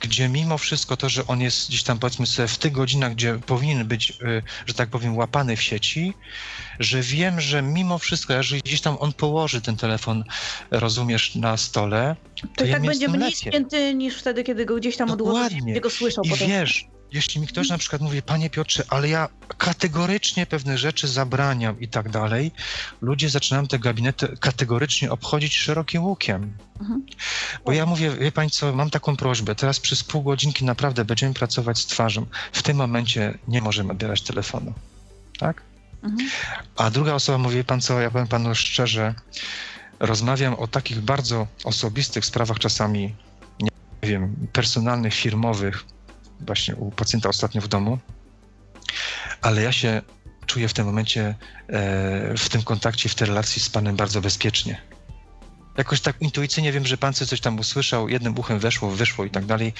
gdzie 0.00 0.28
mimo 0.28 0.58
wszystko 0.58 0.96
to, 0.96 1.08
że 1.08 1.26
on 1.26 1.40
jest 1.40 1.68
gdzieś 1.68 1.82
tam 1.82 1.98
powiedzmy 1.98 2.26
sobie 2.26 2.48
w 2.48 2.58
tych 2.58 2.72
godzinach, 2.72 3.14
gdzie 3.14 3.38
powinien 3.46 3.88
być, 3.88 4.10
y, 4.10 4.42
że 4.66 4.74
tak 4.74 4.88
powiem, 4.88 5.16
łapany 5.16 5.56
w 5.56 5.62
sieci, 5.62 6.14
że 6.78 7.02
wiem, 7.02 7.40
że 7.40 7.62
mimo 7.62 7.98
wszystko, 7.98 8.32
jeżeli 8.32 8.62
gdzieś 8.62 8.80
tam 8.80 8.96
on 9.00 9.12
położy 9.12 9.60
ten 9.60 9.76
telefon, 9.76 10.24
rozumiesz, 10.70 11.34
na 11.34 11.56
stole, 11.56 12.16
to, 12.40 12.48
to 12.56 12.64
ja 12.64 12.72
tak 12.72 12.86
będzie 12.86 13.08
mniej 13.08 13.34
spięty 13.34 13.94
niż 13.94 14.18
wtedy, 14.18 14.44
kiedy 14.44 14.64
go 14.64 14.76
gdzieś 14.76 14.96
tam 14.96 15.10
odłoży, 15.10 15.56
kiedy 15.66 15.80
go 15.80 15.90
słyszał. 15.90 16.24
I 16.24 16.30
potem. 16.30 16.48
wiesz, 16.48 16.84
jeśli 17.12 17.40
mi 17.40 17.46
ktoś 17.46 17.68
na 17.68 17.78
przykład 17.78 18.02
mówi, 18.02 18.22
panie 18.22 18.50
Piotrze, 18.50 18.84
ale 18.88 19.08
ja 19.08 19.28
kategorycznie 19.58 20.46
pewne 20.46 20.78
rzeczy 20.78 21.08
zabraniam 21.08 21.80
i 21.80 21.88
tak 21.88 22.08
dalej, 22.08 22.52
ludzie 23.00 23.30
zaczynają 23.30 23.66
te 23.66 23.78
gabinety 23.78 24.36
kategorycznie 24.40 25.10
obchodzić 25.10 25.56
szerokim 25.56 26.04
łukiem. 26.04 26.56
Mhm. 26.80 27.06
Bo 27.64 27.72
ja 27.72 27.86
mówię, 27.86 28.10
wie 28.10 28.32
pani 28.32 28.50
co, 28.50 28.72
mam 28.72 28.90
taką 28.90 29.16
prośbę, 29.16 29.54
teraz 29.54 29.80
przez 29.80 30.04
pół 30.04 30.22
godzinki 30.22 30.64
naprawdę 30.64 31.04
będziemy 31.04 31.34
pracować 31.34 31.78
z 31.78 31.86
twarzą. 31.86 32.26
W 32.52 32.62
tym 32.62 32.76
momencie 32.76 33.38
nie 33.48 33.62
możemy 33.62 33.92
odbierać 33.92 34.22
telefonu. 34.22 34.74
Tak? 35.38 35.62
Mhm. 36.02 36.30
A 36.76 36.90
druga 36.90 37.14
osoba 37.14 37.38
mówi, 37.38 37.64
pan 37.64 37.80
co, 37.80 38.00
ja 38.00 38.10
powiem 38.10 38.28
panu 38.28 38.54
szczerze, 38.54 39.14
rozmawiam 40.00 40.54
o 40.54 40.66
takich 40.66 41.00
bardzo 41.00 41.46
osobistych 41.64 42.24
sprawach 42.24 42.58
czasami, 42.58 43.14
nie 43.60 43.70
wiem, 44.02 44.36
personalnych, 44.52 45.14
firmowych, 45.14 45.84
właśnie 46.40 46.76
u 46.76 46.90
pacjenta 46.90 47.28
ostatnio 47.28 47.60
w 47.60 47.68
domu, 47.68 47.98
ale 49.42 49.62
ja 49.62 49.72
się 49.72 50.02
czuję 50.46 50.68
w 50.68 50.72
tym 50.72 50.86
momencie, 50.86 51.34
e, 51.68 52.36
w 52.36 52.48
tym 52.48 52.62
kontakcie, 52.62 53.08
w 53.08 53.14
tej 53.14 53.26
relacji 53.26 53.62
z 53.62 53.68
Panem 53.68 53.96
bardzo 53.96 54.20
bezpiecznie. 54.20 54.80
Jakoś 55.78 56.00
tak 56.00 56.16
intuicyjnie 56.20 56.72
wiem, 56.72 56.86
że 56.86 56.96
Pan 56.96 57.14
coś 57.14 57.40
tam 57.40 57.58
usłyszał, 57.58 58.08
jednym 58.08 58.38
uchem 58.38 58.58
weszło, 58.58 58.90
wyszło 58.90 59.24
i 59.24 59.30
tak 59.30 59.46
dalej, 59.46 59.72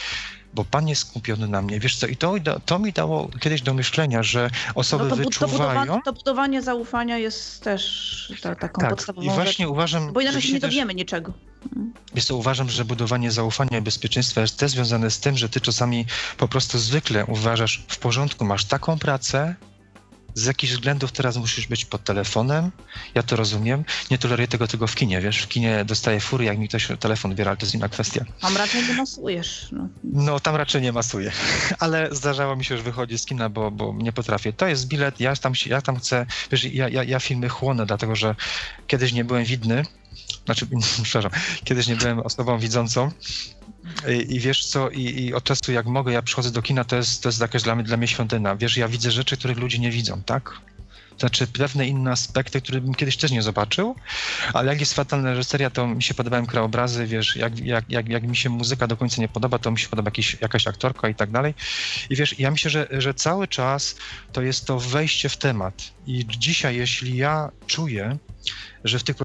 bo 0.55 0.65
Pan 0.65 0.89
jest 0.89 1.01
skupiony 1.01 1.49
na 1.49 1.63
mnie. 1.63 1.81
Wiesz 1.81 1.97
co, 1.97 2.07
i 2.07 2.17
to, 2.17 2.35
to 2.67 2.79
mi 2.79 2.93
dało 2.93 3.29
kiedyś 3.41 3.63
do 3.63 3.75
myślenia, 3.75 4.23
że 4.23 4.51
osoby 4.75 5.05
no 5.05 5.11
to, 5.11 5.17
wyczuwają... 5.17 5.51
To 5.51 5.59
budowanie, 5.59 6.03
to 6.05 6.13
budowanie 6.13 6.63
zaufania 6.63 7.19
jest 7.19 7.63
też 7.63 8.33
ta, 8.43 8.55
taką 8.55 8.81
tak, 8.81 8.91
podstawową 8.91 9.27
i 9.27 9.35
właśnie 9.35 9.65
rzecz. 9.65 9.73
uważam... 9.73 10.13
Bo 10.13 10.21
inaczej 10.21 10.43
się 10.43 10.53
nie 10.53 10.61
dowiemy 10.61 10.93
też... 10.93 10.99
niczego. 10.99 11.33
Wiesz 12.15 12.25
co, 12.25 12.37
uważam, 12.37 12.71
że 12.71 12.85
budowanie 12.85 13.31
zaufania 13.31 13.79
i 13.79 13.83
bezpieczeństwa 13.83 14.41
jest 14.41 14.59
też 14.59 14.71
związane 14.71 15.11
z 15.11 15.21
tym, 15.21 15.37
że 15.37 15.49
ty 15.49 15.61
czasami 15.61 16.07
po 16.37 16.49
prostu 16.49 16.79
zwykle 16.79 17.27
uważasz, 17.27 17.85
w 17.89 17.99
porządku, 17.99 18.45
masz 18.45 18.65
taką 18.65 18.99
pracę, 18.99 19.55
z 20.35 20.47
jakichś 20.47 20.73
względów 20.73 21.13
teraz 21.13 21.37
musisz 21.37 21.67
być 21.67 21.85
pod 21.85 22.05
telefonem. 22.05 22.71
Ja 23.15 23.23
to 23.23 23.37
rozumiem. 23.37 23.85
Nie 24.11 24.19
toleruję 24.19 24.49
tego 24.49 24.67
tylko 24.67 24.87
w 24.87 24.95
kinie, 24.95 25.21
wiesz. 25.21 25.39
W 25.43 25.49
kinie 25.49 25.85
dostaję 25.85 26.21
fury, 26.21 26.45
jak 26.45 26.59
mi 26.59 26.69
ktoś 26.69 26.89
telefon 27.01 27.35
biera, 27.35 27.51
ale 27.51 27.57
to 27.57 27.67
jest 27.67 27.75
inna 27.75 27.89
kwestia. 27.89 28.25
Tam 28.41 28.57
raczej 28.57 28.89
nie 28.89 28.95
masujesz. 28.95 29.69
No, 29.73 29.89
no 30.05 30.41
tam 30.41 30.57
raczej 30.57 30.83
nie 30.83 30.93
masuję. 30.93 31.33
ale 31.79 32.09
zdarzało 32.13 32.57
mi 32.57 32.65
się 32.65 32.75
już 32.75 32.85
wychodzić 32.85 33.23
z 33.23 33.27
kina, 33.27 33.49
bo, 33.49 33.71
bo 33.71 33.95
nie 33.99 34.13
potrafię. 34.13 34.53
To 34.53 34.67
jest 34.67 34.89
bilet, 34.89 35.21
ja 35.21 35.37
tam, 35.37 35.53
ja 35.67 35.83
tam 35.83 35.97
chcę, 35.97 36.27
wiesz, 36.51 36.65
ja, 36.65 36.89
ja, 36.89 37.05
ja 37.05 37.21
filmy 37.21 37.49
chłonę, 37.49 37.87
dlatego 37.87 38.17
że 38.17 38.35
kiedyś 38.87 39.13
nie 39.13 39.25
byłem 39.25 39.45
widny, 39.45 39.85
znaczy, 40.45 40.67
przepraszam, 41.03 41.41
kiedyś 41.65 41.87
nie 41.87 41.97
byłem 41.97 42.19
osobą 42.19 42.59
widzącą 42.59 43.11
i, 44.09 44.35
i 44.35 44.41
wiesz 44.41 44.65
co, 44.65 44.91
i, 44.91 45.25
i, 45.25 45.35
od 45.35 45.45
czasu 45.45 45.73
jak 45.73 45.87
mogę, 45.87 46.13
ja 46.13 46.23
przychodzę 46.23 46.51
do 46.51 46.63
kina, 46.63 46.85
to 46.85 46.97
jest, 46.97 47.23
to 47.23 47.29
jest 47.29 47.41
jakaś 47.41 47.63
dla 47.63 47.75
mnie, 47.75 47.85
dla 47.85 47.97
mnie 47.97 48.09
świątyna. 48.09 48.57
Wiesz, 48.57 48.77
ja 48.77 48.89
widzę 48.89 49.11
rzeczy, 49.11 49.37
których 49.37 49.59
ludzie 49.59 49.79
nie 49.79 49.91
widzą, 49.91 50.23
tak? 50.23 50.61
Znaczy 51.21 51.47
pewne 51.47 51.87
inne 51.87 52.11
aspekty, 52.11 52.61
które 52.61 52.81
bym 52.81 52.95
kiedyś 52.95 53.17
też 53.17 53.31
nie 53.31 53.43
zobaczył, 53.43 53.97
ale 54.53 54.73
jak 54.73 54.81
jest 54.81 54.95
fatalna 54.95 55.31
reżyseria, 55.31 55.71
to 55.71 55.87
mi 55.87 56.03
się 56.03 56.15
podobają 56.15 56.47
krajobrazy, 56.47 57.07
wiesz, 57.07 57.37
jak, 57.37 57.59
jak, 57.59 57.85
jak, 57.91 58.09
jak 58.09 58.23
mi 58.23 58.37
się 58.37 58.51
muzyka 58.51 58.87
do 58.87 58.97
końca 58.97 59.21
nie 59.21 59.29
podoba, 59.29 59.59
to 59.59 59.71
mi 59.71 59.79
się 59.79 59.89
podoba 59.89 60.07
jakiś, 60.07 60.37
jakaś 60.41 60.67
aktorka 60.67 61.09
i 61.09 61.15
tak 61.15 61.31
dalej. 61.31 61.55
I 62.11 62.17
wiesz, 62.17 62.39
ja 62.39 62.51
myślę, 62.51 62.71
że, 62.71 62.89
że 62.91 63.15
cały 63.15 63.49
czas 63.49 63.97
to 64.33 64.43
jest 64.43 64.67
to 64.67 64.79
wejście 64.79 65.29
w 65.29 65.37
temat. 65.37 65.75
I 66.07 66.27
dzisiaj, 66.27 66.77
jeśli 66.77 67.17
ja 67.17 67.51
czuję, 67.67 68.19
że 68.85 68.99
w 68.99 69.03
tych 69.03 69.17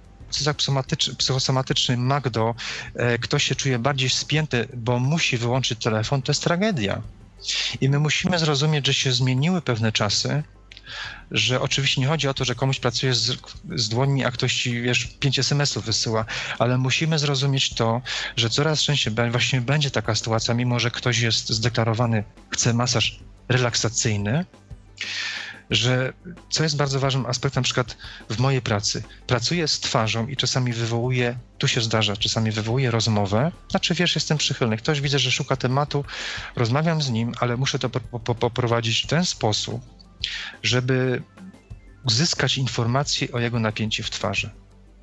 procesach 0.44 0.86
psychosomatycznych 1.18 1.98
Magdo 1.98 2.56
e, 2.96 3.18
ktoś 3.18 3.44
się 3.44 3.56
czuje 3.56 3.80
bardziej 3.80 4.10
spięty, 4.10 4.68
bo 4.74 5.00
musi 5.00 5.38
wyłączyć 5.38 5.80
telefon, 5.80 6.22
to 6.22 6.32
jest 6.32 6.44
tragedia. 6.44 7.02
I 7.82 7.90
my 7.90 8.00
musimy 8.00 8.40
zrozumieć, 8.40 8.88
że 8.88 8.94
się 8.94 9.12
zmieniły 9.12 9.62
pewne 9.62 9.92
czasy, 9.92 10.44
że 11.32 11.62
oczywiście 11.62 12.02
nie 12.02 12.08
chodzi 12.08 12.28
o 12.28 12.34
to, 12.34 12.46
że 12.46 12.56
komuś 12.56 12.80
pracuje 12.80 13.14
z, 13.14 13.38
z 13.76 13.90
dłońmi, 13.90 14.26
a 14.26 14.32
ktoś 14.32 14.56
ci, 14.56 14.82
wiesz, 14.82 15.06
pięć 15.20 15.40
SMS-ów 15.40 15.86
wysyła, 15.86 16.26
ale 16.60 16.78
musimy 16.78 17.20
zrozumieć 17.20 17.74
to, 17.74 18.02
że 18.36 18.50
coraz 18.50 18.82
częściej 18.82 19.14
właśnie 19.32 19.62
będzie 19.62 19.92
taka 19.92 20.16
sytuacja, 20.16 20.54
mimo 20.54 20.80
że 20.80 20.92
ktoś 20.92 21.20
jest 21.20 21.50
zdeklarowany, 21.50 22.24
chce 22.50 22.74
masaż 22.74 23.20
relaksacyjny, 23.50 24.46
że 25.70 26.14
co 26.50 26.64
jest 26.64 26.78
bardzo 26.78 27.00
ważnym 27.00 27.26
aspektem, 27.26 27.62
na 27.62 27.66
przykład 27.66 27.98
w 28.30 28.40
mojej 28.40 28.62
pracy, 28.62 29.04
pracuję 29.28 29.68
z 29.68 29.80
twarzą 29.80 30.28
i 30.28 30.36
czasami 30.36 30.74
wywołuję, 30.74 31.38
tu 31.58 31.68
się 31.68 31.82
zdarza, 31.82 32.18
czasami 32.18 32.52
wywołuję 32.52 32.92
rozmowę, 32.92 33.52
znaczy 33.70 33.94
wiesz, 33.94 34.16
jestem 34.16 34.38
przychylny, 34.38 34.78
ktoś 34.78 35.02
widzę, 35.02 35.20
że 35.20 35.32
szuka 35.32 35.56
tematu, 35.56 36.06
rozmawiam 36.56 37.02
z 37.02 37.10
nim, 37.10 37.34
ale 37.40 37.58
muszę 37.58 37.80
to 37.80 37.90
poprowadzić 38.20 39.04
w 39.04 39.08
ten 39.08 39.26
sposób, 39.26 39.82
żeby 40.64 41.24
uzyskać 42.04 42.58
informacje 42.58 43.32
o 43.32 43.40
jego 43.40 43.60
napięciu 43.60 44.04
w 44.04 44.10
twarzy. 44.10 44.50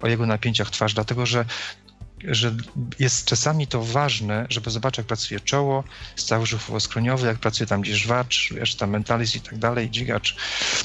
O 0.02 0.08
jego 0.08 0.26
napięciach 0.26 0.70
twarzy, 0.70 0.94
dlatego 0.94 1.26
że 1.26 1.44
że 2.28 2.54
jest 2.98 3.24
czasami 3.24 3.66
to 3.66 3.84
ważne, 3.84 4.46
żeby 4.48 4.70
zobaczyć, 4.70 4.98
jak 4.98 5.06
pracuje 5.06 5.40
czoło, 5.40 5.84
stawy 6.16 6.46
żuchwowo-skroniowy, 6.46 7.26
jak 7.26 7.38
pracuje 7.38 7.66
tam 7.66 7.80
gdzieś 7.80 7.96
żwacz, 7.96 8.52
wiesz, 8.56 8.74
tam 8.74 8.90
mentalizm 8.90 9.38
i 9.38 9.40
tak 9.40 9.58
dalej, 9.58 9.90
dźwigacz, 9.90 10.36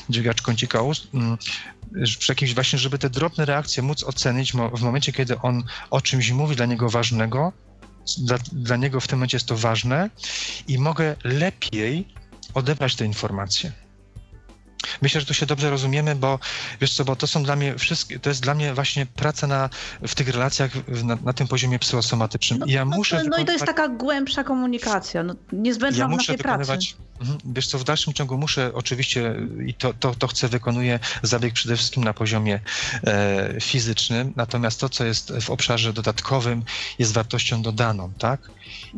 dźwigacz 0.09 0.41
kącika 0.41 0.81
ust, 0.81 1.07
mm, 1.13 1.37
przy 2.19 2.31
jakimś 2.31 2.53
właśnie, 2.53 2.79
żeby 2.79 2.97
te 2.99 3.09
drobne 3.09 3.45
reakcje 3.45 3.83
móc 3.83 4.03
ocenić 4.03 4.53
w 4.73 4.81
momencie, 4.81 5.13
kiedy 5.13 5.41
on 5.41 5.63
o 5.89 6.01
czymś 6.01 6.31
mówi 6.31 6.55
dla 6.55 6.65
niego 6.65 6.89
ważnego, 6.89 7.53
dla, 8.17 8.37
dla 8.51 8.75
niego 8.75 8.99
w 8.99 9.07
tym 9.07 9.19
momencie 9.19 9.37
jest 9.37 9.47
to 9.47 9.57
ważne 9.57 10.09
i 10.67 10.79
mogę 10.79 11.15
lepiej 11.23 12.07
odebrać 12.53 12.95
te 12.95 13.05
informacje. 13.05 13.86
Myślę, 15.01 15.21
że 15.21 15.27
tu 15.27 15.33
się 15.33 15.45
dobrze 15.45 15.69
rozumiemy, 15.69 16.15
bo 16.15 16.39
wiesz 16.81 16.93
co, 16.93 17.05
bo 17.05 17.15
to 17.15 17.27
są 17.27 17.43
dla 17.43 17.55
mnie 17.55 17.77
wszystkie, 17.77 18.19
to 18.19 18.29
jest 18.29 18.41
dla 18.41 18.53
mnie 18.53 18.73
właśnie 18.73 19.05
praca 19.05 19.47
na, 19.47 19.69
w 20.07 20.15
tych 20.15 20.29
relacjach 20.29 20.71
na, 21.03 21.17
na 21.23 21.33
tym 21.33 21.47
poziomie 21.47 21.79
psychosomatycznym. 21.79 22.59
No, 22.59 22.65
I 22.65 22.71
ja 22.71 22.85
no, 22.85 22.95
muszę. 22.95 23.23
No, 23.23 23.29
no 23.29 23.37
i 23.37 23.45
to 23.45 23.51
jest 23.51 23.65
taka 23.65 23.87
głębsza 23.87 24.43
komunikacja, 24.43 25.23
no, 25.23 25.35
niezbędna 25.51 26.03
ja 26.03 26.07
w 26.07 26.11
naszej 26.11 26.37
pracy. 26.37 26.77
Mhm. 27.21 27.39
Wiesz 27.45 27.67
co, 27.67 27.79
w 27.79 27.83
dalszym 27.83 28.13
ciągu 28.13 28.37
muszę 28.37 28.71
oczywiście, 28.73 29.35
i 29.65 29.73
to, 29.73 29.93
to, 29.93 30.15
to 30.15 30.27
chcę, 30.27 30.47
wykonuję 30.47 30.99
zabieg 31.23 31.53
przede 31.53 31.75
wszystkim 31.75 32.03
na 32.03 32.13
poziomie 32.13 32.59
e, 33.03 33.61
fizycznym, 33.61 34.33
natomiast 34.35 34.79
to, 34.79 34.89
co 34.89 35.05
jest 35.05 35.33
w 35.41 35.49
obszarze 35.49 35.93
dodatkowym, 35.93 36.63
jest 36.99 37.13
wartością 37.13 37.61
dodaną, 37.61 38.13
tak? 38.17 38.51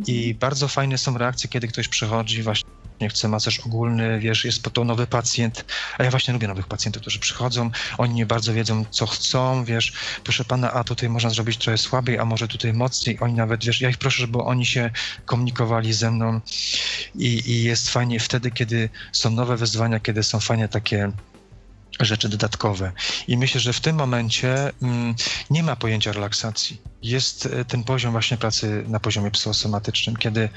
I 0.08 0.18
mhm. 0.18 0.38
bardzo 0.40 0.68
fajne 0.68 0.98
są 0.98 1.18
reakcje, 1.18 1.50
kiedy 1.50 1.68
ktoś 1.68 1.88
przychodzi 1.88 2.44
właśnie 2.44 2.79
nie 3.02 3.10
chcę 3.10 3.28
masaż 3.28 3.60
ogólny, 3.60 4.20
wiesz, 4.20 4.46
jest 4.46 4.62
to 4.74 4.84
nowy 4.84 5.08
pacjent, 5.08 5.66
a 5.98 6.04
ja 6.04 6.12
właśnie 6.12 6.34
lubię 6.34 6.48
nowych 6.48 6.68
pacjentów, 6.68 7.02
którzy 7.02 7.20
przychodzą, 7.20 7.72
oni 7.98 8.14
nie 8.14 8.26
bardzo 8.26 8.54
wiedzą, 8.54 8.86
co 8.92 9.08
chcą, 9.08 9.64
wiesz, 9.64 9.94
proszę 10.24 10.46
pana, 10.46 10.74
a 10.74 10.84
tutaj 10.84 11.10
można 11.10 11.30
zrobić 11.30 11.58
trochę 11.58 11.78
słabiej, 11.78 12.20
a 12.20 12.26
może 12.26 12.48
tutaj 12.48 12.74
mocniej, 12.74 13.18
oni 13.20 13.34
nawet, 13.34 13.66
wiesz, 13.66 13.82
ja 13.82 13.90
ich 13.90 13.98
proszę, 13.98 14.22
żeby 14.22 14.38
oni 14.38 14.66
się 14.66 14.90
komunikowali 15.26 15.94
ze 15.94 16.12
mną. 16.12 16.42
I, 17.16 17.52
i 17.52 17.64
jest 17.64 17.90
fajnie 17.90 18.20
wtedy, 18.20 18.52
kiedy 18.52 18.90
są 19.12 19.30
nowe 19.30 19.58
wyzwania, 19.58 20.00
kiedy 20.00 20.24
są 20.24 20.40
fajne 20.40 20.68
takie 20.68 21.12
rzeczy 22.00 22.30
dodatkowe. 22.30 22.92
I 23.28 23.38
myślę, 23.38 23.62
że 23.62 23.74
w 23.74 23.80
tym 23.80 23.96
momencie 23.96 24.72
mm, 24.82 25.16
nie 25.50 25.64
ma 25.64 25.76
pojęcia 25.76 26.12
relaksacji. 26.12 26.82
Jest 27.04 27.46
e, 27.46 27.66
ten 27.66 27.84
poziom 27.84 28.12
właśnie 28.12 28.38
pracy 28.38 28.84
na 28.88 29.00
poziomie 29.00 29.32
psychosomatycznym, 29.32 30.16
kiedy 30.16 30.50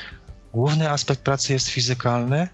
główny 0.53 0.91
aspekt 0.91 1.21
pracy 1.21 1.53
jest 1.53 1.69
fizykalny, 1.69 2.49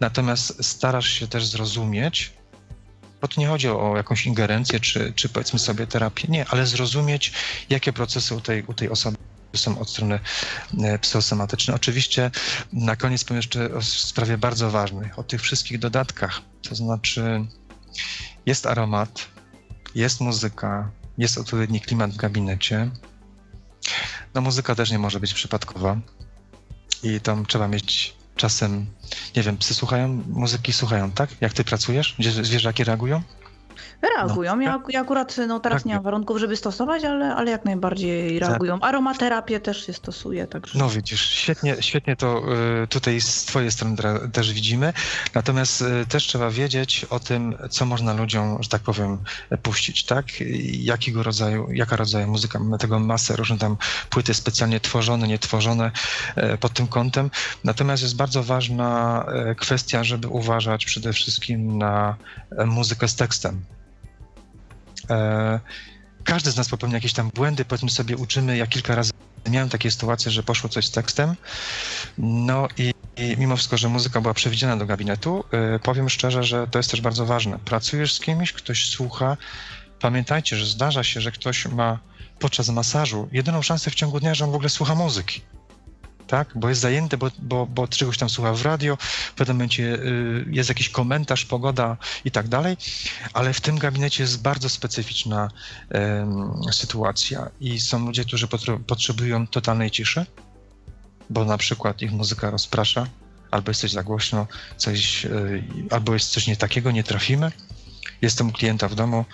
natomiast 0.00 0.64
starasz 0.64 1.08
się 1.08 1.28
też 1.28 1.46
zrozumieć, 1.46 2.32
bo 3.20 3.28
tu 3.28 3.40
nie 3.40 3.46
chodzi 3.46 3.68
o 3.68 3.96
jakąś 3.96 4.26
ingerencję, 4.26 4.80
czy, 4.80 5.12
czy 5.16 5.28
powiedzmy 5.28 5.58
sobie 5.58 5.86
terapię, 5.86 6.28
nie, 6.28 6.46
ale 6.48 6.66
zrozumieć, 6.66 7.32
jakie 7.70 7.92
procesy 7.92 8.34
u 8.34 8.40
tej, 8.40 8.62
u 8.62 8.74
tej 8.74 8.90
osoby 8.90 9.16
są 9.56 9.78
od 9.78 9.90
strony 9.90 10.20
e, 10.82 10.98
psychosomatycznej. 10.98 11.76
Oczywiście 11.76 12.30
na 12.72 12.96
koniec 12.96 13.24
powiem 13.24 13.36
jeszcze 13.36 13.74
o 13.74 13.82
sprawie 13.82 14.38
bardzo 14.38 14.70
ważnej, 14.70 15.10
o 15.16 15.22
tych 15.22 15.42
wszystkich 15.42 15.78
dodatkach, 15.78 16.42
to 16.68 16.74
znaczy 16.74 17.46
jest 18.46 18.66
aromat, 18.66 19.26
jest 19.94 20.20
muzyka, 20.20 20.90
jest 21.18 21.38
odpowiedni 21.38 21.80
klimat 21.80 22.10
w 22.10 22.16
gabinecie. 22.16 22.90
No 24.34 24.40
muzyka 24.40 24.74
też 24.74 24.90
nie 24.90 24.98
może 24.98 25.20
być 25.20 25.34
przypadkowa 25.34 25.96
i 27.02 27.20
tam 27.20 27.46
trzeba 27.46 27.68
mieć 27.68 28.14
czasem, 28.36 28.86
nie 29.36 29.42
wiem, 29.42 29.56
psy 29.56 29.74
słuchają, 29.74 30.08
muzyki 30.28 30.72
słuchają, 30.72 31.10
tak? 31.10 31.30
Jak 31.40 31.52
ty 31.52 31.64
pracujesz? 31.64 32.16
Zwierzaki 32.42 32.84
reagują? 32.84 33.22
Reagują. 34.02 34.56
No, 34.56 34.62
ja, 34.62 34.80
ja, 34.88 35.00
akurat 35.00 35.36
no, 35.48 35.60
teraz 35.60 35.82
tak. 35.82 35.86
nie 35.86 35.94
mam 35.94 36.02
warunków, 36.02 36.38
żeby 36.38 36.56
stosować, 36.56 37.04
ale, 37.04 37.34
ale 37.34 37.50
jak 37.50 37.64
najbardziej 37.64 38.40
tak. 38.40 38.48
reagują. 38.48 38.80
Aromaterapię 38.80 39.60
też 39.60 39.86
się 39.86 39.92
stosuje. 39.92 40.46
Także... 40.46 40.78
No 40.78 40.88
widzisz, 40.88 41.30
świetnie, 41.30 41.76
świetnie 41.80 42.16
to 42.16 42.42
y, 42.82 42.86
tutaj 42.86 43.20
z 43.20 43.44
twojej 43.44 43.70
strony 43.70 43.96
też 44.32 44.52
widzimy. 44.52 44.92
Natomiast 45.34 45.80
y, 45.80 46.06
też 46.06 46.26
trzeba 46.26 46.50
wiedzieć 46.50 47.06
o 47.10 47.20
tym, 47.20 47.54
co 47.70 47.86
można 47.86 48.12
ludziom, 48.12 48.62
że 48.62 48.68
tak 48.68 48.82
powiem, 48.82 49.18
puścić, 49.62 50.04
tak? 50.04 50.26
Jakiego 50.70 51.22
rodzaju, 51.22 51.68
jaka 51.72 51.96
rodzaju 51.96 52.28
muzyka. 52.28 52.58
Mamy 52.58 52.78
tego 52.78 52.98
masę, 52.98 53.36
różne 53.36 53.58
tam 53.58 53.76
płyty 54.10 54.34
specjalnie 54.34 54.80
tworzone, 54.80 55.28
nietworzone 55.28 55.90
y, 56.54 56.58
pod 56.58 56.72
tym 56.72 56.86
kątem. 56.86 57.30
Natomiast 57.64 58.02
jest 58.02 58.16
bardzo 58.16 58.42
ważna 58.42 59.26
kwestia, 59.56 60.04
żeby 60.04 60.28
uważać 60.28 60.84
przede 60.84 61.12
wszystkim 61.12 61.78
na 61.78 62.16
muzykę 62.66 63.08
z 63.08 63.16
tekstem. 63.16 63.62
E, 65.10 65.60
każdy 66.24 66.50
z 66.50 66.56
nas 66.56 66.68
popełnia 66.68 66.96
jakieś 66.96 67.12
tam 67.12 67.30
błędy, 67.34 67.64
powiedzmy 67.64 67.90
sobie, 67.90 68.16
uczymy, 68.16 68.56
ja 68.56 68.66
kilka 68.66 68.94
razy 68.94 69.12
miałem 69.50 69.68
takie 69.68 69.90
sytuacje, 69.90 70.30
że 70.30 70.42
poszło 70.42 70.70
coś 70.70 70.86
z 70.86 70.90
tekstem, 70.90 71.36
no 72.18 72.68
i, 72.76 72.94
i 73.16 73.36
mimo 73.38 73.56
wszystko, 73.56 73.76
że 73.76 73.88
muzyka 73.88 74.20
była 74.20 74.34
przewidziana 74.34 74.76
do 74.76 74.86
gabinetu, 74.86 75.44
y, 75.76 75.78
powiem 75.78 76.08
szczerze, 76.08 76.42
że 76.42 76.66
to 76.66 76.78
jest 76.78 76.90
też 76.90 77.00
bardzo 77.00 77.26
ważne. 77.26 77.58
Pracujesz 77.58 78.14
z 78.14 78.20
kimś, 78.20 78.52
ktoś 78.52 78.90
słucha, 78.90 79.36
pamiętajcie, 80.00 80.56
że 80.56 80.66
zdarza 80.66 81.04
się, 81.04 81.20
że 81.20 81.32
ktoś 81.32 81.66
ma 81.66 81.98
podczas 82.38 82.68
masażu 82.68 83.28
jedyną 83.32 83.62
szansę 83.62 83.90
w 83.90 83.94
ciągu 83.94 84.20
dnia, 84.20 84.34
że 84.34 84.44
on 84.44 84.50
w 84.50 84.54
ogóle 84.54 84.68
słucha 84.68 84.94
muzyki 84.94 85.40
tak? 86.28 86.48
Bo 86.54 86.68
jest 86.68 86.80
zajęty, 86.80 87.16
bo, 87.16 87.30
bo, 87.38 87.66
bo 87.66 87.88
czegoś 87.88 88.18
tam 88.18 88.28
słucha 88.28 88.52
w 88.52 88.62
radio, 88.62 88.96
w 89.30 89.34
pewnym 89.34 89.56
momencie 89.56 89.82
y, 89.82 90.44
jest 90.50 90.68
jakiś 90.68 90.88
komentarz, 90.88 91.44
pogoda 91.44 91.96
i 92.24 92.30
tak 92.30 92.48
dalej, 92.48 92.76
ale 93.32 93.52
w 93.52 93.60
tym 93.60 93.78
gabinecie 93.78 94.22
jest 94.22 94.42
bardzo 94.42 94.68
specyficzna 94.68 95.50
sytuacja 96.72 97.50
i 97.60 97.80
są 97.80 98.06
ludzie, 98.06 98.24
którzy 98.24 98.48
potrzebują 98.86 99.46
totalnej 99.46 99.90
ciszy, 99.90 100.26
bo 101.30 101.44
na 101.44 101.58
przykład 101.58 102.02
ich 102.02 102.12
muzyka 102.12 102.50
rozprasza, 102.50 103.06
albo 103.50 103.70
jest 103.70 103.80
coś 103.80 103.90
za 103.90 104.02
głośno, 104.02 104.46
coś, 104.76 105.24
y, 105.24 105.62
albo 105.90 106.14
jest 106.14 106.30
coś 106.30 106.46
nie 106.46 106.56
takiego, 106.56 106.90
nie 106.90 107.04
trafimy. 107.04 107.52
Jestem 108.22 108.48
u 108.48 108.52
klienta 108.52 108.88
w 108.88 108.94
domu, 108.94 109.24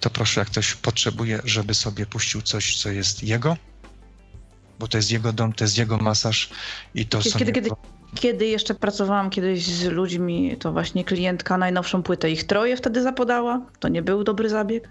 to 0.00 0.10
proszę, 0.10 0.40
jak 0.40 0.48
ktoś 0.48 0.74
potrzebuje, 0.74 1.40
żeby 1.44 1.74
sobie 1.74 2.06
puścił 2.06 2.42
coś, 2.42 2.76
co 2.76 2.90
jest 2.90 3.22
jego, 3.22 3.56
bo 4.78 4.88
to 4.88 4.98
jest 4.98 5.10
jego 5.10 5.32
dom, 5.32 5.52
to 5.52 5.64
jest 5.64 5.78
jego 5.78 5.96
masaż 5.98 6.50
i 6.94 7.06
to 7.06 7.18
kiedy, 7.18 7.30
są 7.30 7.38
kiedy, 7.38 7.60
jego... 7.60 7.76
kiedy 8.14 8.46
jeszcze 8.46 8.74
pracowałam 8.74 9.30
kiedyś 9.30 9.64
z 9.66 9.84
ludźmi, 9.84 10.56
to 10.56 10.72
właśnie 10.72 11.04
klientka 11.04 11.58
najnowszą 11.58 12.02
płytę 12.02 12.30
ich 12.30 12.44
troje 12.44 12.76
wtedy 12.76 13.02
zapodała. 13.02 13.60
To 13.80 13.88
nie 13.88 14.02
był 14.02 14.24
dobry 14.24 14.48
zabieg. 14.48 14.88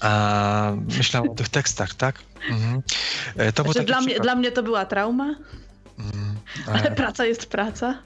A 0.00 0.72
myślałem 0.98 1.30
o 1.30 1.34
tych 1.34 1.48
tekstach, 1.48 1.94
tak? 1.94 2.18
Mhm. 2.50 2.82
E, 3.36 3.52
to 3.52 3.62
znaczy, 3.62 3.82
dla, 3.82 4.00
mnie, 4.00 4.20
dla 4.20 4.34
mnie 4.34 4.52
to 4.52 4.62
była 4.62 4.86
trauma, 4.86 5.34
mhm. 5.98 6.36
ale 6.66 6.90
praca 6.90 7.24
jest 7.24 7.46
praca. 7.46 8.02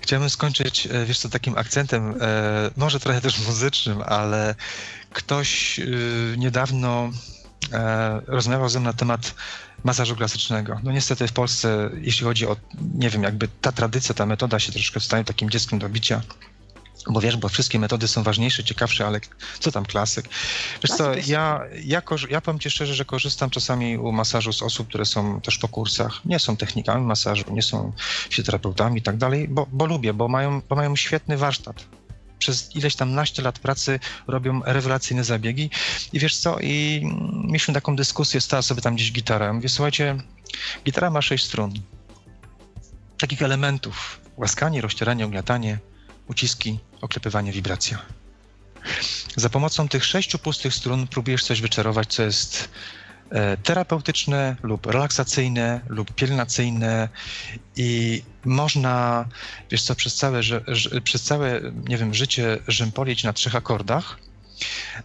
Chciałbym 0.00 0.30
skończyć, 0.30 0.86
e, 0.86 1.04
wiesz 1.04 1.18
co, 1.18 1.28
takim 1.28 1.58
akcentem, 1.58 2.14
e, 2.20 2.70
może 2.76 3.00
trochę 3.00 3.20
też 3.20 3.46
muzycznym, 3.46 4.02
ale 4.06 4.54
ktoś 5.12 5.80
niedawno 6.36 7.10
e, 7.72 8.20
rozmawiał 8.26 8.68
ze 8.68 8.80
mną 8.80 8.90
na 8.90 8.92
temat 8.92 9.34
masażu 9.84 10.16
klasycznego. 10.16 10.80
No 10.82 10.92
niestety 10.92 11.28
w 11.28 11.32
Polsce, 11.32 11.90
jeśli 12.00 12.24
chodzi 12.24 12.46
o, 12.46 12.56
nie 12.94 13.10
wiem, 13.10 13.22
jakby 13.22 13.48
ta 13.60 13.72
tradycja, 13.72 14.14
ta 14.14 14.26
metoda 14.26 14.58
się 14.58 14.72
troszkę 14.72 15.00
staje 15.00 15.24
takim 15.24 15.50
dzieckiem 15.50 15.78
do 15.78 15.88
bicia. 15.88 16.22
Bo 17.10 17.20
wiesz, 17.20 17.36
bo 17.36 17.48
wszystkie 17.48 17.78
metody 17.78 18.08
są 18.08 18.22
ważniejsze, 18.22 18.64
ciekawsze, 18.64 19.06
ale 19.06 19.20
co 19.60 19.72
tam 19.72 19.84
klasyk? 19.86 20.28
Wiesz 20.82 20.96
co, 20.96 21.14
ja, 21.14 21.60
ja, 21.84 22.02
ja 22.30 22.40
powiem 22.40 22.58
ci 22.58 22.70
szczerze, 22.70 22.94
że 22.94 23.04
korzystam 23.04 23.50
czasami 23.50 23.98
u 23.98 24.12
masażu 24.12 24.52
z 24.52 24.62
osób, 24.62 24.88
które 24.88 25.04
są 25.04 25.40
też 25.40 25.58
po 25.58 25.68
kursach. 25.68 26.20
Nie 26.24 26.38
są 26.38 26.56
technikami 26.56 27.06
masażu, 27.06 27.44
nie 27.50 27.62
są 27.62 27.92
fizjoterapeutami 28.30 28.98
i 28.98 29.02
tak 29.02 29.16
dalej, 29.16 29.48
bo, 29.48 29.66
bo 29.72 29.86
lubię, 29.86 30.14
bo 30.14 30.28
mają, 30.28 30.62
bo 30.68 30.76
mają 30.76 30.96
świetny 30.96 31.36
warsztat 31.36 31.84
przez 32.46 32.76
ileś 32.76 32.96
tam 32.96 33.14
naście 33.14 33.42
lat 33.42 33.58
pracy 33.58 34.00
robią 34.26 34.60
rewelacyjne 34.64 35.24
zabiegi. 35.24 35.70
I 36.12 36.18
wiesz 36.18 36.36
co, 36.36 36.58
i 36.60 37.02
mieliśmy 37.44 37.74
taką 37.74 37.96
dyskusję, 37.96 38.40
stała 38.40 38.62
sobie 38.62 38.82
tam 38.82 38.94
gdzieś 38.94 39.12
gitara. 39.12 39.52
Mówię, 39.52 39.68
słuchajcie, 39.68 40.16
gitara 40.84 41.10
ma 41.10 41.22
sześć 41.22 41.44
strun. 41.44 41.72
Takich 43.18 43.42
elementów. 43.42 44.20
Łaskanie, 44.36 44.80
rozcieranie, 44.80 45.26
ugniatanie, 45.26 45.78
uciski, 46.28 46.78
oklepywanie, 47.00 47.52
wibracja. 47.52 47.98
Za 49.36 49.50
pomocą 49.50 49.88
tych 49.88 50.04
sześciu 50.04 50.38
pustych 50.38 50.74
strun 50.74 51.06
próbujesz 51.06 51.44
coś 51.44 51.60
wyczarować, 51.60 52.14
co 52.14 52.22
jest 52.22 52.68
terapeutyczne 53.62 54.56
lub 54.62 54.86
relaksacyjne 54.86 55.80
lub 55.88 56.12
pielęgnacyjne 56.14 57.08
i 57.76 58.22
można, 58.44 59.24
wiesz 59.70 59.82
co, 59.82 59.94
przez 59.94 60.14
całe, 60.14 60.40
przez 61.04 61.22
całe 61.22 61.60
nie 61.88 61.96
wiem, 61.96 62.14
życie 62.14 62.58
rzympolić 62.68 63.24
na 63.24 63.32
trzech 63.32 63.54
akordach, 63.54 64.18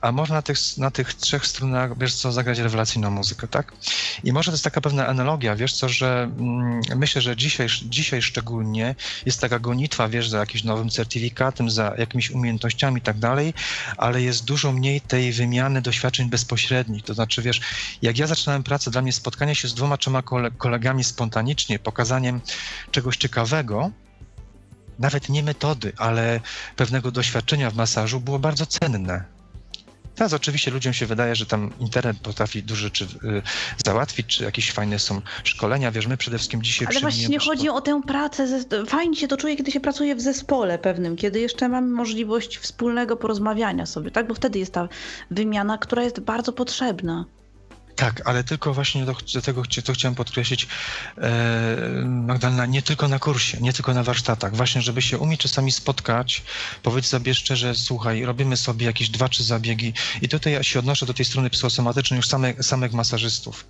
a 0.02 0.11
można 0.11 0.36
na 0.36 0.41
tych, 0.41 0.57
na 0.78 0.91
tych 0.91 1.14
trzech 1.14 1.48
strunach, 1.48 1.98
wiesz 1.98 2.15
co, 2.15 2.32
zagrać 2.32 2.60
rewelacyjną 2.60 3.11
muzykę, 3.11 3.48
tak? 3.48 3.73
I 4.23 4.34
może 4.34 4.52
to 4.52 4.56
jest 4.56 4.64
taka 4.64 4.82
pewna 4.82 5.07
analogia, 5.07 5.56
wiesz 5.56 5.73
co, 5.73 5.90
że 5.90 6.32
mm, 6.40 6.82
myślę, 6.95 7.22
że 7.22 7.36
dzisiaj, 7.36 7.68
dzisiaj 7.84 8.22
szczególnie 8.22 8.95
jest 9.26 9.41
taka 9.41 9.60
gonitwa, 9.60 10.10
wiesz, 10.10 10.30
za 10.30 10.40
jakimś 10.40 10.64
nowym 10.64 10.90
certyfikatem, 10.90 11.69
za 11.69 11.94
jakimiś 11.98 12.32
umiejętnościami 12.32 12.98
i 12.98 13.02
tak 13.02 13.19
dalej, 13.19 13.53
ale 13.98 14.22
jest 14.22 14.45
dużo 14.45 14.72
mniej 14.72 15.02
tej 15.02 15.34
wymiany 15.34 15.82
doświadczeń 15.82 16.30
bezpośrednich, 16.30 17.03
to 17.03 17.14
znaczy, 17.14 17.41
wiesz, 17.41 17.61
jak 18.02 18.18
ja 18.18 18.28
zaczynałem 18.28 18.64
pracę, 18.64 18.91
dla 18.91 19.02
mnie 19.02 19.14
spotkanie 19.14 19.56
się 19.56 19.68
z 19.68 19.73
dwoma, 19.73 19.98
trzema 19.98 20.23
kolegami 20.57 21.03
spontanicznie, 21.03 21.80
pokazaniem 21.80 22.41
czegoś 22.91 23.18
ciekawego, 23.18 23.91
nawet 24.99 25.30
nie 25.30 25.44
metody, 25.44 25.94
ale 25.98 26.40
pewnego 26.76 27.11
doświadczenia 27.11 27.72
w 27.72 27.76
masażu 27.76 28.19
było 28.19 28.40
bardzo 28.40 28.65
cenne. 28.65 29.40
Teraz 30.15 30.34
oczywiście 30.34 30.72
ludziom 30.72 30.94
się 30.94 31.06
wydaje, 31.06 31.36
że 31.36 31.45
tam 31.45 31.73
internet 31.80 32.18
potrafi 32.18 32.64
dużo 32.64 32.82
rzeczy 32.82 33.03
y, 33.06 33.41
załatwić, 33.86 34.28
czy 34.28 34.44
jakieś 34.44 34.72
fajne 34.72 34.99
są 34.99 35.22
szkolenia. 35.44 35.91
Wiesz, 35.91 36.07
my 36.07 36.18
przede 36.18 36.38
wszystkim 36.38 36.64
dzisiaj... 36.64 36.88
Ale 36.91 36.99
właśnie 36.99 37.28
nie 37.28 37.40
chodzi 37.40 37.69
o 37.69 37.82
tę 37.82 38.02
pracę. 38.07 38.64
Fajnie 38.88 39.15
się 39.15 39.28
to 39.28 39.38
czuje, 39.38 39.56
kiedy 39.56 39.72
się 39.72 39.80
pracuje 39.80 40.15
w 40.15 40.22
zespole 40.22 40.80
pewnym, 40.80 41.15
kiedy 41.15 41.40
jeszcze 41.40 41.69
mamy 41.69 41.88
możliwość 41.88 42.57
wspólnego 42.57 43.18
porozmawiania 43.18 43.86
sobie, 43.86 44.11
tak? 44.11 44.28
Bo 44.28 44.34
wtedy 44.34 44.60
jest 44.60 44.73
ta 44.73 44.90
wymiana, 45.32 45.78
która 45.78 46.03
jest 46.03 46.19
bardzo 46.19 46.53
potrzebna. 46.53 47.26
Tak, 47.95 48.22
ale 48.26 48.43
tylko 48.43 48.73
właśnie 48.73 49.05
do, 49.05 49.15
do 49.34 49.41
tego, 49.41 49.63
co 49.84 49.93
chciałem 49.93 50.15
podkreślić, 50.15 50.68
e, 51.18 52.05
Magdalena, 52.05 52.65
nie 52.65 52.81
tylko 52.81 53.07
na 53.07 53.19
kursie, 53.19 53.57
nie 53.61 53.73
tylko 53.73 53.93
na 53.93 54.03
warsztatach, 54.03 54.55
właśnie, 54.55 54.81
żeby 54.81 55.01
się 55.01 55.18
umieć 55.18 55.41
czasami 55.41 55.72
spotkać, 55.72 56.43
powiedzieć 56.84 57.09
sobie 57.09 57.35
szczerze, 57.35 57.76
słuchaj, 57.76 58.26
robimy 58.26 58.57
sobie 58.57 58.85
jakieś 58.85 59.09
dwa, 59.09 59.30
trzy 59.30 59.43
zabiegi 59.43 59.93
i 60.22 60.30
tutaj 60.30 60.53
ja 60.53 60.63
się 60.63 60.80
odnoszę 60.80 61.05
do 61.05 61.13
tej 61.13 61.26
strony 61.26 61.49
psychosomatycznej 61.49 62.18
już 62.18 62.27
same, 62.27 62.63
samych 62.63 62.93
masażystów. 62.93 63.68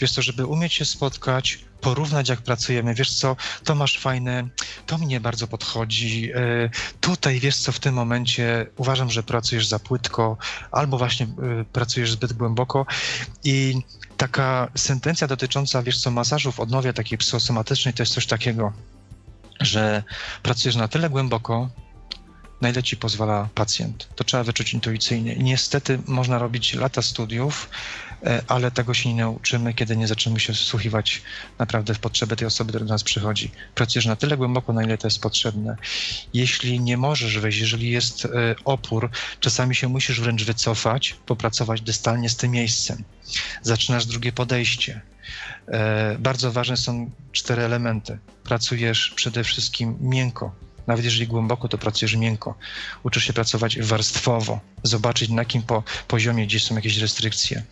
Wiesz 0.00 0.12
co, 0.12 0.22
żeby 0.22 0.46
umieć 0.46 0.74
się 0.74 0.84
spotkać, 0.84 1.58
porównać 1.84 2.28
jak 2.28 2.42
pracujemy, 2.42 2.94
wiesz 2.94 3.14
co, 3.14 3.36
to 3.64 3.74
masz 3.74 3.98
fajne, 3.98 4.48
to 4.86 4.98
mnie 4.98 5.20
bardzo 5.20 5.46
podchodzi, 5.46 6.30
e, 6.34 6.70
tutaj 7.00 7.40
wiesz 7.40 7.56
co, 7.56 7.72
w 7.72 7.80
tym 7.80 7.94
momencie 7.94 8.66
uważam, 8.76 9.10
że 9.10 9.22
pracujesz 9.22 9.66
za 9.66 9.78
płytko, 9.78 10.36
albo 10.72 10.98
właśnie 10.98 11.26
e, 11.26 11.64
pracujesz 11.72 12.12
zbyt 12.12 12.32
głęboko 12.32 12.86
i 13.44 13.82
taka 14.16 14.68
sentencja 14.74 15.26
dotycząca, 15.26 15.82
wiesz 15.82 16.00
co, 16.00 16.10
masażu 16.10 16.52
w 16.52 16.60
odnowie 16.60 16.92
takiej 16.92 17.18
psychosomatycznej 17.18 17.94
to 17.94 18.02
jest 18.02 18.14
coś 18.14 18.26
takiego, 18.26 18.72
że 19.60 20.02
pracujesz 20.42 20.76
na 20.76 20.88
tyle 20.88 21.10
głęboko, 21.10 21.70
na 22.60 22.70
ile 22.70 22.82
ci 22.82 22.96
pozwala 22.96 23.48
pacjent. 23.54 24.08
To 24.14 24.24
trzeba 24.24 24.44
wyczuć 24.44 24.74
intuicyjnie. 24.74 25.34
I 25.34 25.42
niestety 25.42 25.98
można 26.06 26.38
robić 26.38 26.74
lata 26.74 27.02
studiów, 27.02 27.68
ale 28.48 28.70
tego 28.70 28.94
się 28.94 29.14
nie 29.14 29.20
nauczymy, 29.20 29.74
kiedy 29.74 29.96
nie 29.96 30.08
zaczniemy 30.08 30.40
się 30.40 30.52
wsłuchiwać 30.52 31.22
naprawdę 31.58 31.94
w 31.94 31.98
potrzeby 31.98 32.36
tej 32.36 32.46
osoby, 32.46 32.72
która 32.72 32.84
do 32.84 32.94
nas 32.94 33.02
przychodzi. 33.02 33.50
Pracujesz 33.74 34.06
na 34.06 34.16
tyle 34.16 34.36
głęboko, 34.36 34.72
na 34.72 34.84
ile 34.84 34.98
to 34.98 35.06
jest 35.06 35.20
potrzebne. 35.20 35.76
Jeśli 36.34 36.80
nie 36.80 36.96
możesz 36.96 37.38
wejść, 37.38 37.58
jeżeli 37.58 37.90
jest 37.90 38.24
e, 38.24 38.28
opór, 38.64 39.10
czasami 39.40 39.74
się 39.74 39.88
musisz 39.88 40.20
wręcz 40.20 40.44
wycofać, 40.44 41.16
popracować 41.26 41.80
dystalnie 41.80 42.28
z 42.28 42.36
tym 42.36 42.50
miejscem. 42.50 43.04
Zaczynasz 43.62 44.06
drugie 44.06 44.32
podejście. 44.32 45.00
E, 45.68 46.16
bardzo 46.18 46.52
ważne 46.52 46.76
są 46.76 47.10
cztery 47.32 47.62
elementy. 47.62 48.18
Pracujesz 48.44 49.12
przede 49.16 49.44
wszystkim 49.44 49.96
miękko, 50.00 50.54
Nawet 50.86 51.04
jeżeli 51.04 51.26
głęboko, 51.26 51.68
to 51.68 51.78
pracujesz 51.78 52.16
miękko. 52.16 52.54
Uczysz 53.02 53.24
się 53.24 53.32
pracować 53.32 53.78
warstwowo, 53.80 54.60
zobaczyć 54.82 55.28
na 55.28 55.42
jakim 55.42 55.62
po, 55.62 55.82
poziomie 56.08 56.46
gdzieś 56.46 56.64
są 56.64 56.74
jakieś 56.74 56.98
restrykcje. 56.98 57.62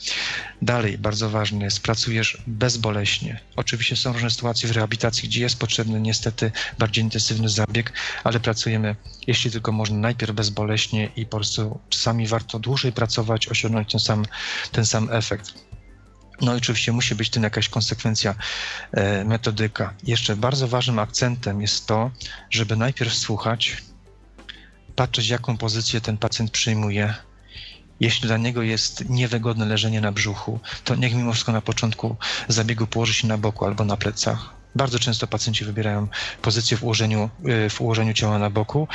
Dalej, 0.62 0.98
bardzo 0.98 1.30
ważne 1.30 1.64
jest, 1.64 1.80
pracujesz 1.80 2.42
bezboleśnie. 2.46 3.40
Oczywiście 3.56 3.96
są 3.96 4.12
różne 4.12 4.30
sytuacje 4.30 4.68
w 4.68 4.72
rehabilitacji, 4.72 5.28
gdzie 5.28 5.40
jest 5.40 5.58
potrzebny 5.58 6.00
niestety 6.00 6.52
bardziej 6.78 7.04
intensywny 7.04 7.48
zabieg, 7.48 7.92
ale 8.24 8.40
pracujemy, 8.40 8.96
jeśli 9.26 9.50
tylko 9.50 9.72
można, 9.72 9.96
najpierw 9.98 10.32
bezboleśnie 10.32 11.10
i 11.16 11.26
po 11.26 11.36
prostu 11.36 11.78
czasami 11.88 12.26
warto 12.26 12.58
dłużej 12.58 12.92
pracować, 12.92 13.48
osiągnąć 13.48 13.92
ten 13.92 14.00
sam, 14.00 14.24
ten 14.72 14.86
sam 14.86 15.08
efekt. 15.12 15.71
No 16.40 16.54
i 16.54 16.58
oczywiście 16.58 16.92
musi 16.92 17.14
być 17.14 17.30
tym 17.30 17.42
jakaś 17.42 17.68
konsekwencja, 17.68 18.34
e, 18.92 19.24
metodyka. 19.24 19.94
Jeszcze 20.04 20.36
bardzo 20.36 20.68
ważnym 20.68 20.98
akcentem 20.98 21.60
jest 21.60 21.86
to, 21.86 22.10
żeby 22.50 22.76
najpierw 22.76 23.14
słuchać, 23.14 23.82
patrzeć 24.96 25.28
jaką 25.28 25.56
pozycję 25.56 26.00
ten 26.00 26.18
pacjent 26.18 26.50
przyjmuje. 26.50 27.14
Jeśli 28.00 28.26
dla 28.28 28.36
niego 28.36 28.62
jest 28.62 29.08
niewygodne 29.08 29.66
leżenie 29.66 30.00
na 30.00 30.12
brzuchu, 30.12 30.60
to 30.84 30.94
niech 30.94 31.14
mimo 31.14 31.32
wszystko 31.32 31.52
na 31.52 31.60
początku 31.60 32.16
zabiegu 32.48 32.86
położy 32.86 33.14
się 33.14 33.28
na 33.28 33.38
boku 33.38 33.64
albo 33.64 33.84
na 33.84 33.96
plecach. 33.96 34.54
Bardzo 34.74 34.98
często 34.98 35.26
pacjenci 35.26 35.64
wybierają 35.64 36.08
pozycję 36.42 36.76
w 36.76 36.84
ułożeniu, 36.84 37.30
e, 37.44 37.70
w 37.70 37.80
ułożeniu 37.80 38.14
ciała 38.14 38.38
na 38.38 38.50
boku 38.50 38.88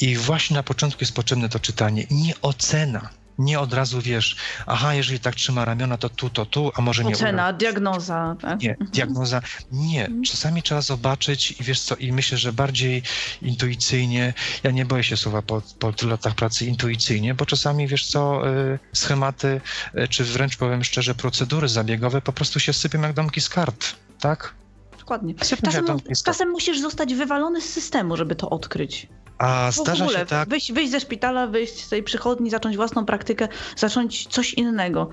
i 0.00 0.16
właśnie 0.16 0.56
na 0.56 0.62
początku 0.62 1.02
jest 1.02 1.14
potrzebne 1.14 1.48
to 1.48 1.60
czytanie, 1.60 2.06
nie 2.10 2.34
ocena 2.42 3.10
nie 3.38 3.60
od 3.60 3.72
razu 3.72 4.00
wiesz, 4.00 4.36
aha, 4.66 4.94
jeżeli 4.94 5.20
tak 5.20 5.34
trzyma 5.34 5.64
ramiona, 5.64 5.96
to 5.96 6.08
tu, 6.08 6.30
to 6.30 6.46
tu, 6.46 6.72
a 6.76 6.82
może 6.82 7.04
nie. 7.04 7.14
Ocena, 7.14 7.52
diagnoza, 7.52 8.36
tak? 8.40 8.60
Nie, 8.60 8.70
mhm. 8.70 8.90
diagnoza, 8.90 9.42
nie. 9.72 10.06
Mhm. 10.06 10.22
Czasami 10.22 10.62
trzeba 10.62 10.80
zobaczyć 10.80 11.60
i 11.60 11.64
wiesz 11.64 11.80
co, 11.80 11.96
i 11.96 12.12
myślę, 12.12 12.38
że 12.38 12.52
bardziej 12.52 13.02
intuicyjnie, 13.42 14.34
ja 14.62 14.70
nie 14.70 14.84
boję 14.84 15.04
się 15.04 15.16
słowa 15.16 15.42
po, 15.42 15.62
po 15.78 15.92
tylu 15.92 16.10
latach 16.10 16.34
pracy 16.34 16.66
intuicyjnie, 16.66 17.34
bo 17.34 17.46
czasami, 17.46 17.88
wiesz 17.88 18.06
co, 18.06 18.50
y, 18.50 18.78
schematy, 18.92 19.60
y, 19.98 20.08
czy 20.08 20.24
wręcz 20.24 20.56
powiem 20.56 20.84
szczerze, 20.84 21.14
procedury 21.14 21.68
zabiegowe 21.68 22.22
po 22.22 22.32
prostu 22.32 22.60
się 22.60 22.72
sypią 22.72 23.00
jak 23.00 23.12
domki 23.12 23.40
z 23.40 23.48
kart, 23.48 23.94
tak? 24.20 24.54
Dokładnie. 24.98 25.34
Czasem, 25.34 25.84
czasem 26.24 26.50
musisz 26.50 26.80
zostać 26.80 27.14
wywalony 27.14 27.60
z 27.60 27.72
systemu, 27.72 28.16
żeby 28.16 28.36
to 28.36 28.50
odkryć. 28.50 29.08
A 29.38 29.70
zdarza 29.70 30.04
w 30.04 30.08
ogóle, 30.08 30.18
się 30.18 30.26
tak. 30.26 30.48
Wyjść, 30.48 30.72
wyjść 30.72 30.90
ze 30.90 31.00
szpitala, 31.00 31.46
wyjść 31.46 31.84
z 31.84 31.88
tej 31.88 32.02
przychodni, 32.02 32.50
zacząć 32.50 32.76
własną 32.76 33.04
praktykę, 33.04 33.48
zacząć 33.76 34.26
coś 34.26 34.54
innego. 34.54 35.08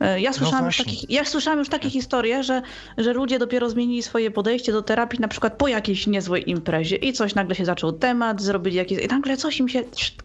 E, 0.00 0.20
ja 0.20 0.30
no 0.30 0.36
słyszałam, 0.36 0.60
no 0.60 0.66
już, 0.66 0.76
takich, 0.76 1.10
ja 1.10 1.24
słyszałam 1.24 1.58
już 1.58 1.68
takie 1.68 1.90
historie, 1.90 2.42
że, 2.42 2.62
że 2.98 3.12
ludzie 3.12 3.38
dopiero 3.38 3.70
zmienili 3.70 4.02
swoje 4.02 4.30
podejście 4.30 4.72
do 4.72 4.82
terapii, 4.82 5.20
na 5.20 5.28
przykład 5.28 5.56
po 5.56 5.68
jakiejś 5.68 6.06
niezłej 6.06 6.50
imprezie 6.50 6.96
i 6.96 7.12
coś 7.12 7.34
nagle 7.34 7.54
się 7.54 7.64
zaczął 7.64 7.92
temat, 7.92 8.42
zrobili 8.42 8.76
jakieś. 8.76 9.04
I 9.04 9.06
nagle 9.06 9.36
coś 9.36 9.58
im 9.58 9.68
się, 9.68 9.82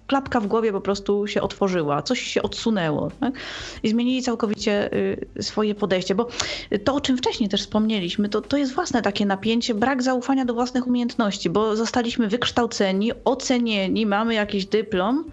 klapka 0.07 0.39
w 0.39 0.47
głowie 0.47 0.71
po 0.71 0.81
prostu 0.81 1.27
się 1.27 1.41
otworzyła, 1.41 2.01
coś 2.01 2.21
się 2.21 2.41
odsunęło. 2.41 3.11
Tak? 3.19 3.33
I 3.83 3.89
zmienili 3.89 4.21
całkowicie 4.21 4.93
y, 4.93 5.43
swoje 5.43 5.75
podejście. 5.75 6.15
Bo 6.15 6.27
to, 6.83 6.95
o 6.95 7.01
czym 7.01 7.17
wcześniej 7.17 7.49
też 7.49 7.61
wspomnieliśmy, 7.61 8.29
to, 8.29 8.41
to 8.41 8.57
jest 8.57 8.73
własne 8.73 9.01
takie 9.01 9.25
napięcie, 9.25 9.73
brak 9.73 10.03
zaufania 10.03 10.45
do 10.45 10.53
własnych 10.53 10.87
umiejętności, 10.87 11.49
bo 11.49 11.75
zostaliśmy 11.75 12.27
wykształceni, 12.27 13.11
od 13.25 13.42
ocenieni, 13.43 14.05
mamy 14.05 14.33
jakiś 14.33 14.65
dyplom, 14.65 15.25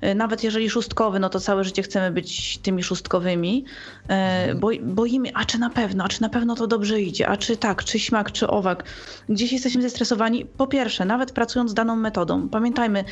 e, 0.00 0.14
nawet 0.14 0.44
jeżeli 0.44 0.70
szóstkowy, 0.70 1.18
no 1.18 1.28
to 1.28 1.40
całe 1.40 1.64
życie 1.64 1.82
chcemy 1.82 2.10
być 2.10 2.58
tymi 2.58 2.82
szóstkowymi. 2.82 3.64
E, 4.08 4.12
mhm. 4.12 4.60
Bo, 4.60 4.70
boimy, 4.82 5.28
a 5.34 5.44
czy 5.44 5.58
na 5.58 5.70
pewno, 5.70 6.04
a 6.04 6.08
czy 6.08 6.22
na 6.22 6.28
pewno 6.28 6.54
to 6.54 6.66
dobrze 6.66 7.00
idzie, 7.00 7.28
a 7.28 7.36
czy 7.36 7.56
tak, 7.56 7.84
czy 7.84 7.98
śmak, 7.98 8.32
czy 8.32 8.48
owak. 8.48 8.84
Gdzieś 9.28 9.52
jesteśmy 9.52 9.82
zestresowani. 9.82 10.44
Po 10.44 10.66
pierwsze, 10.66 11.04
nawet 11.04 11.32
pracując 11.32 11.74
daną 11.74 11.96
metodą, 11.96 12.48
pamiętajmy, 12.48 13.04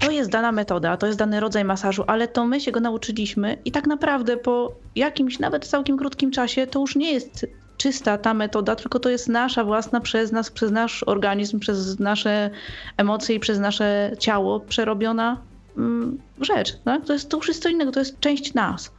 to 0.00 0.10
jest 0.10 0.30
dana 0.30 0.52
metoda, 0.52 0.96
to 0.96 1.06
jest 1.06 1.18
dany 1.18 1.40
rodzaj 1.40 1.64
masażu, 1.64 2.04
ale 2.06 2.28
to 2.28 2.46
my 2.46 2.60
się 2.60 2.72
go 2.72 2.80
nauczyliśmy 2.80 3.56
i 3.64 3.72
tak 3.72 3.86
naprawdę 3.86 4.36
po 4.36 4.72
jakimś 4.96 5.38
nawet 5.38 5.66
całkiem 5.66 5.98
krótkim 5.98 6.30
czasie 6.30 6.66
to 6.66 6.80
już 6.80 6.96
nie 6.96 7.12
jest 7.12 7.46
czysta 7.78 8.18
ta 8.18 8.34
metoda, 8.34 8.76
tylko 8.76 8.98
to 8.98 9.08
jest 9.08 9.28
nasza 9.28 9.64
własna 9.64 10.00
przez 10.00 10.32
nas, 10.32 10.50
przez 10.50 10.70
nasz 10.70 11.02
organizm, 11.02 11.58
przez 11.58 11.98
nasze 11.98 12.50
emocje 12.96 13.36
i 13.36 13.40
przez 13.40 13.58
nasze 13.58 14.12
ciało 14.18 14.60
przerobiona 14.60 15.36
mm, 15.76 16.18
rzecz. 16.40 16.76
Tak? 16.84 17.04
To, 17.04 17.12
jest, 17.12 17.28
to 17.28 17.36
już 17.36 17.48
jest 17.48 17.62
co 17.62 17.68
innego, 17.68 17.92
to 17.92 18.00
jest 18.00 18.20
część 18.20 18.54
nas. 18.54 18.90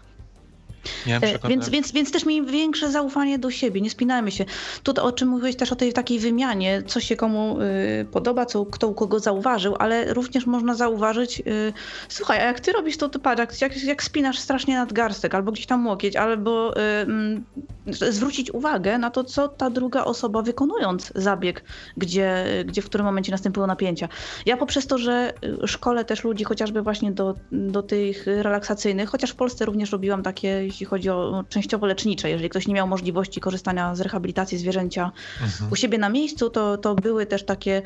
E, 1.08 1.50
więc, 1.50 1.70
więc, 1.70 1.92
więc 1.92 2.12
też 2.12 2.26
miejmy 2.26 2.52
większe 2.52 2.92
zaufanie 2.92 3.40
do 3.40 3.52
siebie, 3.52 3.82
nie 3.82 3.90
spinajmy 3.90 4.32
się. 4.32 4.46
Tu 4.84 4.94
o 5.02 5.12
czym 5.12 5.30
mówiłeś 5.30 5.56
też 5.56 5.72
o 5.72 5.76
tej 5.76 5.94
takiej 5.94 6.20
wymianie, 6.20 6.84
co 6.88 7.00
się 7.00 7.16
komu 7.16 7.62
y, 7.62 8.06
podoba, 8.12 8.46
co, 8.46 8.66
kto 8.66 8.88
u 8.88 8.94
kogo 8.94 9.20
zauważył, 9.20 9.76
ale 9.80 10.14
również 10.14 10.46
można 10.46 10.76
zauważyć, 10.76 11.40
y, 11.40 11.74
słuchaj, 12.10 12.40
a 12.40 12.44
jak 12.44 12.60
ty 12.60 12.72
robisz 12.72 12.98
to, 12.98 13.10
to 13.10 13.20
patrz, 13.20 13.62
jak, 13.62 13.84
jak 13.84 14.04
spinasz 14.04 14.40
strasznie 14.40 14.76
nadgarstek, 14.76 15.36
albo 15.36 15.52
gdzieś 15.52 15.66
tam 15.66 15.88
łokieć, 15.88 16.16
albo 16.16 16.78
y, 16.78 16.82
mm, 16.82 17.44
zwrócić 17.88 18.54
uwagę 18.54 18.98
na 18.98 19.10
to, 19.10 19.24
co 19.24 19.48
ta 19.48 19.70
druga 19.70 20.04
osoba 20.04 20.42
wykonując 20.42 21.12
zabieg, 21.16 21.64
gdzie, 21.98 22.46
gdzie 22.66 22.82
w 22.82 22.86
którym 22.86 23.06
momencie 23.06 23.32
następują 23.32 23.68
napięcia. 23.68 24.10
Ja 24.46 24.58
poprzez 24.58 24.88
to, 24.88 24.98
że 24.98 25.34
szkole 25.66 26.06
też 26.06 26.24
ludzi 26.24 26.44
chociażby 26.44 26.82
właśnie 26.82 27.12
do, 27.12 27.36
do 27.52 27.84
tych 27.84 28.26
relaksacyjnych, 28.26 29.10
chociaż 29.10 29.30
w 29.32 29.36
Polsce 29.36 29.66
również 29.66 29.92
robiłam 29.92 30.24
takie 30.24 30.69
jeśli 30.70 30.86
chodzi 30.86 31.10
o 31.10 31.44
częściowo 31.50 31.86
lecznicze. 31.86 32.30
Jeżeli 32.30 32.50
ktoś 32.50 32.68
nie 32.68 32.74
miał 32.74 32.88
możliwości 32.88 33.40
korzystania 33.40 33.96
z 33.96 34.02
rehabilitacji 34.02 34.58
zwierzęcia 34.58 35.12
mhm. 35.42 35.72
u 35.72 35.76
siebie 35.76 35.98
na 35.98 36.10
miejscu, 36.10 36.50
to, 36.50 36.78
to 36.78 36.96
były 36.96 37.26
też 37.26 37.46
takie 37.46 37.82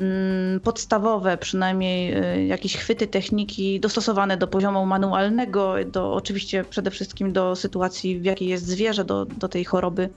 mm, 0.00 0.60
podstawowe, 0.60 1.36
przynajmniej 1.36 2.14
y, 2.38 2.46
jakieś 2.46 2.76
chwyty, 2.76 3.06
techniki 3.06 3.80
dostosowane 3.80 4.36
do 4.36 4.48
poziomu 4.48 4.86
manualnego, 4.86 5.74
do, 5.86 6.14
oczywiście 6.14 6.64
przede 6.64 6.90
wszystkim 6.90 7.32
do 7.32 7.56
sytuacji, 7.56 8.20
w 8.20 8.24
jakiej 8.24 8.48
jest 8.48 8.66
zwierzę, 8.66 9.04
do, 9.04 9.24
do 9.24 9.48
tej 9.48 9.64
choroby, 9.64 10.08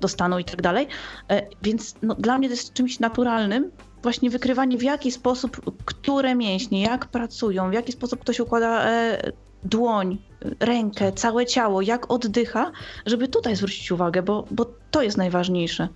do 0.00 0.08
stanu 0.08 0.38
i 0.38 0.44
tak 0.44 0.62
dalej. 0.62 0.86
E, 1.30 1.42
więc 1.62 1.94
no, 2.02 2.14
dla 2.14 2.38
mnie 2.38 2.48
to 2.48 2.54
jest 2.54 2.72
czymś 2.72 3.00
naturalnym, 3.00 3.70
właśnie 4.02 4.30
wykrywanie 4.30 4.78
w 4.78 4.82
jaki 4.82 5.12
sposób, 5.12 5.60
które 5.84 6.34
mięśnie, 6.34 6.82
jak 6.82 7.06
pracują, 7.06 7.70
w 7.70 7.72
jaki 7.72 7.92
sposób 7.92 8.20
ktoś 8.20 8.40
układa 8.40 8.84
e, 8.84 9.32
dłoń, 9.64 10.18
rękę, 10.60 11.12
całe 11.12 11.46
ciało, 11.46 11.82
jak 11.82 12.10
oddycha, 12.10 12.72
żeby 13.06 13.28
tutaj 13.28 13.56
zwrócić 13.56 13.92
uwagę, 13.92 14.22
bo, 14.22 14.44
bo 14.50 14.66
to 14.90 15.02
jest 15.02 15.16
najważniejsze. 15.16 15.88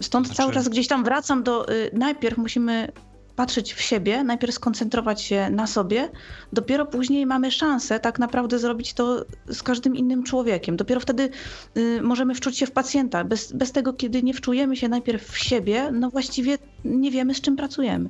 Stąd 0.00 0.26
znaczy... 0.26 0.36
cały 0.36 0.52
czas 0.52 0.68
gdzieś 0.68 0.88
tam 0.88 1.04
wracam 1.04 1.42
do. 1.42 1.72
Y, 1.72 1.90
najpierw 1.92 2.38
musimy 2.38 2.92
patrzeć 3.36 3.74
w 3.74 3.80
siebie, 3.80 4.24
najpierw 4.24 4.54
skoncentrować 4.54 5.22
się 5.22 5.50
na 5.50 5.66
sobie, 5.66 6.10
dopiero 6.52 6.86
później 6.86 7.26
mamy 7.26 7.50
szansę 7.50 8.00
tak 8.00 8.18
naprawdę 8.18 8.58
zrobić 8.58 8.94
to 8.94 9.24
z 9.48 9.62
każdym 9.62 9.96
innym 9.96 10.22
człowiekiem. 10.22 10.76
Dopiero 10.76 11.00
wtedy 11.00 11.30
y, 11.76 12.02
możemy 12.02 12.34
wczuć 12.34 12.58
się 12.58 12.66
w 12.66 12.70
pacjenta. 12.70 13.24
Bez, 13.24 13.52
bez 13.52 13.72
tego, 13.72 13.92
kiedy 13.92 14.22
nie 14.22 14.34
wczujemy 14.34 14.76
się 14.76 14.88
najpierw 14.88 15.28
w 15.30 15.38
siebie, 15.38 15.90
no 15.92 16.10
właściwie 16.10 16.58
nie 16.84 17.10
wiemy, 17.10 17.34
z 17.34 17.40
czym 17.40 17.56
pracujemy. 17.56 18.08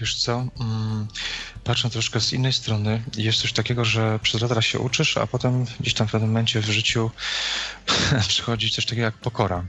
Wiesz 0.00 0.14
co? 0.14 0.46
Mm, 0.60 1.08
patrzę 1.64 1.90
troszkę 1.90 2.20
z 2.20 2.32
innej 2.32 2.52
strony. 2.52 3.02
Jest 3.16 3.38
coś 3.38 3.52
takiego, 3.52 3.84
że 3.84 4.18
przez 4.22 4.40
lata 4.42 4.62
się 4.62 4.78
uczysz, 4.78 5.16
a 5.16 5.26
potem 5.26 5.64
gdzieś 5.80 5.94
tam 5.94 6.08
w 6.08 6.10
pewnym 6.10 6.30
momencie 6.30 6.60
w 6.60 6.70
życiu 6.70 7.10
przychodzi 8.28 8.70
coś 8.70 8.86
takiego 8.86 9.02
jak 9.02 9.14
pokora. 9.14 9.64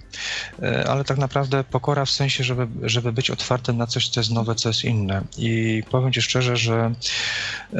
E, 0.61 0.87
ale 0.89 1.03
tak 1.03 1.17
naprawdę 1.17 1.63
pokora 1.63 2.05
w 2.05 2.09
sensie, 2.09 2.43
żeby, 2.43 2.89
żeby 2.89 3.13
być 3.13 3.29
otwartym 3.29 3.77
na 3.77 3.87
coś, 3.87 4.09
co 4.09 4.19
jest 4.19 4.31
nowe, 4.31 4.55
co 4.55 4.69
jest 4.69 4.83
inne. 4.83 5.23
I 5.37 5.83
powiem 5.89 6.13
Ci 6.13 6.21
szczerze, 6.21 6.57
że 6.57 6.93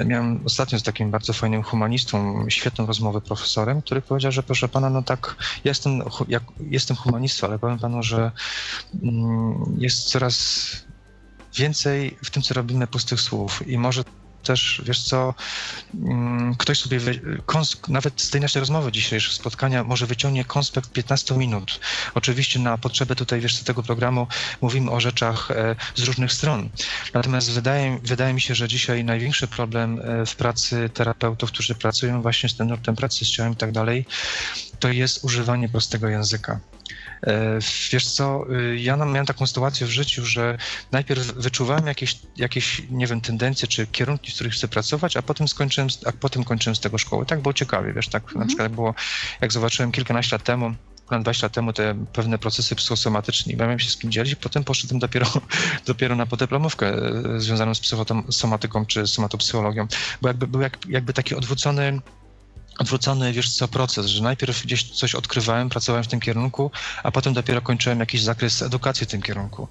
miałem 0.06 0.46
ostatnio 0.46 0.80
z 0.80 0.84
takim 0.84 1.12
bardzo 1.12 1.34
fajnym 1.34 1.64
humanistą 1.64 2.46
świetną 2.50 2.86
rozmowę 2.86 3.22
profesorem, 3.22 3.82
który 3.82 4.02
powiedział, 4.02 4.32
że 4.32 4.44
proszę 4.44 4.70
Pana, 4.70 4.90
no 4.90 5.04
tak, 5.04 5.36
ja 5.40 5.70
jestem, 5.70 6.02
jak, 6.28 6.44
jestem 6.60 6.98
humanistą, 6.98 7.48
ale 7.48 7.60
powiem 7.60 7.80
Panu, 7.80 8.04
że 8.04 8.32
mm, 9.04 9.76
jest 9.80 10.10
coraz 10.10 10.68
więcej 11.56 12.18
w 12.24 12.30
tym, 12.30 12.44
co 12.44 12.54
robimy, 12.54 12.88
pustych 12.88 13.22
słów 13.22 13.68
i 13.68 13.78
może 13.78 14.04
też, 14.44 14.82
wiesz 14.86 15.04
co, 15.04 15.34
mm, 15.94 16.56
ktoś 16.56 16.80
sobie, 16.80 17.00
nawet 17.88 18.22
z 18.22 18.30
tej 18.30 18.42
naszej 18.42 18.60
rozmowy 18.60 18.92
dzisiejszego 18.92 19.36
spotkania, 19.36 19.84
może 19.84 20.06
wyciągnie 20.06 20.46
konspekt 20.46 20.92
15 20.92 21.38
minut. 21.38 21.80
Oczywiście 22.14 22.60
na 22.60 22.78
potrzeby 22.78 23.16
tutaj, 23.16 23.40
wiesz 23.40 23.58
co, 23.58 23.66
tego 23.66 23.84
programu 23.84 24.28
mówimy 24.62 24.92
o 24.92 25.00
rzeczach 25.00 25.52
e, 25.52 25.76
z 25.96 26.04
różnych 26.04 26.34
stron. 26.34 26.70
Natomiast 27.14 27.52
wydaje, 27.52 28.00
wydaje 28.04 28.34
mi 28.34 28.42
się, 28.42 28.56
że 28.56 28.68
dzisiaj 28.68 29.04
największy 29.04 29.48
problem 29.48 30.00
e, 30.00 30.26
w 30.26 30.36
pracy 30.36 30.90
terapeutów, 30.94 31.52
którzy 31.52 31.76
pracują 31.76 32.22
właśnie 32.22 32.50
z 32.50 32.56
tym 32.56 32.68
nurtem 32.68 32.96
pracy 32.96 33.26
z 33.26 33.30
ciałem 33.30 33.54
i 33.54 33.56
tak 33.56 33.72
dalej, 33.72 34.06
to 34.80 34.90
jest 34.90 35.24
używanie 35.24 35.70
prostego 35.70 36.10
języka. 36.10 36.60
E, 37.24 37.60
wiesz 37.92 38.12
co, 38.12 38.46
y, 38.52 38.80
ja 38.80 38.96
miałem 38.96 39.26
taką 39.26 39.48
sytuację 39.48 39.88
w 39.88 39.90
życiu, 39.90 40.26
że 40.26 40.58
najpierw 40.92 41.34
wyczuwałem 41.34 41.88
jakieś, 41.88 42.20
jakieś 42.38 42.82
nie 42.90 43.08
wiem, 43.08 43.22
tendencje 43.22 43.68
czy 43.68 43.88
kierunki, 43.88 44.32
w 44.32 44.36
których 44.36 44.54
chcę 44.54 44.68
pracować, 44.68 45.18
a 45.18 45.22
potem 45.22 45.48
skończyłem, 45.48 45.90
a 46.06 46.12
potem 46.12 46.44
kończyłem 46.44 46.76
z 46.76 46.80
tego 46.80 46.98
szkoły. 46.98 47.26
Tak 47.26 47.42
było 47.42 47.54
ciekawie, 47.54 47.94
wiesz, 47.94 48.08
tak 48.08 48.24
mhm. 48.24 48.40
na 48.40 48.48
przykład 48.48 48.72
było, 48.72 48.96
jak 49.42 49.54
zobaczyłem 49.54 49.92
kilkanaście 49.92 50.36
lat 50.36 50.44
temu, 50.44 50.76
wykonałem 50.98 51.24
20 51.24 51.46
lat 51.46 51.54
temu 51.54 51.74
te 51.74 52.06
pewne 52.14 52.38
procesy 52.38 52.76
psychosomatyczne 52.76 53.54
i 53.54 53.56
miałem 53.56 53.80
się 53.80 53.90
z 53.90 53.98
kim 53.98 54.12
dzielić, 54.12 54.36
potem 54.36 54.64
poszedłem 54.64 55.00
dopiero, 55.00 55.28
dopiero 55.86 56.16
na 56.16 56.26
podyplomówkę 56.26 56.88
e, 56.88 57.40
związaną 57.40 57.76
z 57.76 57.80
psychosomatyką 57.80 58.86
czy 58.86 59.08
somatopsychologią, 59.08 59.88
bo 60.22 60.28
jakby 60.28 60.48
był 60.48 60.62
jak, 60.62 60.78
jakby 60.90 61.14
taki 61.14 61.36
odwrócony 61.36 62.02
odwrócony, 62.80 63.34
wiesz 63.34 63.56
co, 63.56 63.68
proces, 63.68 64.06
że 64.06 64.24
najpierw 64.24 64.64
gdzieś 64.64 64.84
coś 64.84 65.16
odkrywałem, 65.16 65.70
pracowałem 65.70 66.04
w 66.04 66.08
tym 66.08 66.20
kierunku, 66.20 66.72
a 67.04 67.12
potem 67.12 67.34
dopiero 67.34 67.62
kończyłem 67.62 68.00
jakiś 68.00 68.22
zakres 68.22 68.62
edukacji 68.62 69.06
w 69.06 69.10
tym 69.10 69.22
kierunku. 69.22 69.68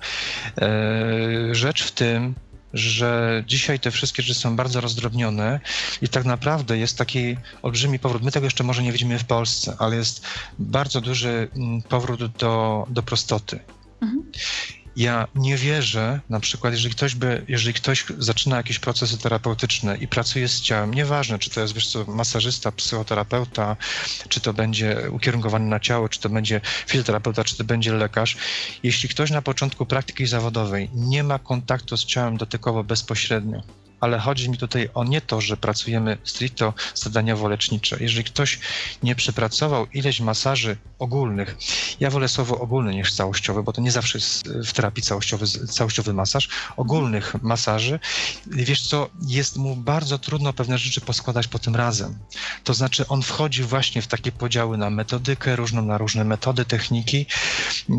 E, 0.59 1.55
rzecz 1.55 1.83
w 1.83 1.91
tym, 1.91 2.35
że 2.74 3.43
dzisiaj 3.47 3.81
te 3.81 3.91
wszystkie 3.91 4.23
rzeczy 4.23 4.41
są 4.41 4.57
bardzo 4.57 4.81
rozdrobnione 4.81 5.61
i 6.03 6.09
tak 6.09 6.24
naprawdę 6.24 6.79
jest 6.79 6.99
taki 6.99 7.37
olbrzymi 7.62 7.99
powrót. 7.99 8.23
My 8.23 8.33
tego 8.33 8.47
jeszcze 8.47 8.65
może 8.65 8.83
nie 8.83 8.93
widzimy 8.93 9.19
w 9.19 9.24
Polsce, 9.24 9.77
ale 9.79 9.97
jest 9.97 10.27
bardzo 10.59 11.01
duży 11.01 11.49
mm, 11.57 11.83
powrót 11.83 12.27
do, 12.27 12.87
do 12.91 13.03
prostoty. 13.03 13.61
Mhm. 14.01 14.33
Ja 14.97 15.28
nie 15.35 15.56
wierzę, 15.56 16.20
na 16.28 16.40
przykład, 16.40 16.73
jeżeli 16.73 16.94
ktoś 16.94 17.14
by, 17.14 17.44
jeżeli 17.48 17.74
ktoś 17.74 18.05
zaczyna 18.19 18.56
jakieś 18.56 18.78
procesy 18.78 19.19
terapeutyczne 19.19 19.97
i 19.97 20.09
pracuje 20.09 20.48
z 20.48 20.60
ciałem, 20.60 20.94
nieważne, 20.94 21.39
czy 21.39 21.51
to 21.51 21.60
jest, 21.60 21.74
wiesz 21.74 21.89
co, 21.89 22.05
masażysta, 22.05 22.73
psychoterapeuta, 22.73 23.77
czy 24.28 24.40
to 24.40 24.52
będzie 24.52 24.97
ukierunkowany 25.10 25.66
na 25.66 25.81
ciało, 25.81 26.09
czy 26.09 26.20
to 26.20 26.28
będzie 26.28 26.60
fizjoterapeuta, 26.86 27.44
czy 27.44 27.56
to 27.56 27.64
będzie 27.64 27.93
lekarz, 27.93 28.36
jeśli 28.82 29.09
ktoś 29.09 29.31
na 29.31 29.43
początku 29.43 29.86
praktyki 29.86 30.27
zawodowej 30.27 30.90
nie 30.94 31.23
ma 31.23 31.39
kontaktu 31.39 31.97
z 31.97 32.05
ciałem 32.05 32.36
dotykowo 32.36 32.85
bezpośrednio, 32.85 33.62
ale 34.03 34.19
chodzi 34.19 34.51
mi 34.51 34.59
tutaj 34.59 34.89
o 34.95 35.05
nie 35.05 35.20
to, 35.20 35.41
że 35.41 35.57
pracujemy 35.57 36.19
stricte 36.24 36.73
zadaniowo-lecznicze. 36.95 37.97
Jeżeli 38.01 38.24
ktoś 38.24 38.59
nie 39.03 39.15
przepracował 39.15 39.87
ileś 39.87 40.20
masaży 40.20 40.77
ogólnych, 40.99 41.57
ja 42.01 42.11
wolę 42.11 42.29
słowo 42.29 42.61
ogólny 42.61 42.95
niż 42.95 43.15
całościowy, 43.15 43.62
bo 43.62 43.73
to 43.73 43.81
nie 43.81 43.91
zawsze 43.91 44.19
jest 44.19 44.49
w 44.49 44.73
terapii 44.73 45.03
całościowy, 45.03 45.47
całościowy 45.49 46.12
masaż, 46.12 46.49
ogólnych 46.77 47.43
masaży, 47.43 48.01
wiesz 48.47 48.89
co, 48.89 49.11
jest 49.27 49.57
mu 49.57 49.77
bardzo 49.77 50.19
trudno 50.19 50.53
pewne 50.53 50.79
rzeczy 50.79 51.01
poskładać 51.01 51.49
po 51.49 51.59
tym 51.59 51.77
razem. 51.77 52.19
To 52.65 52.74
znaczy 52.74 53.09
on 53.09 53.23
wchodzi 53.23 53.62
właśnie 53.62 54.03
w 54.03 54.07
takie 54.07 54.33
podziały 54.33 54.79
na 54.79 54.91
metodykę 54.91 55.57
różną, 55.57 55.83
na 55.83 55.99
różne 55.99 56.24
metody, 56.24 56.65
techniki. 56.65 57.27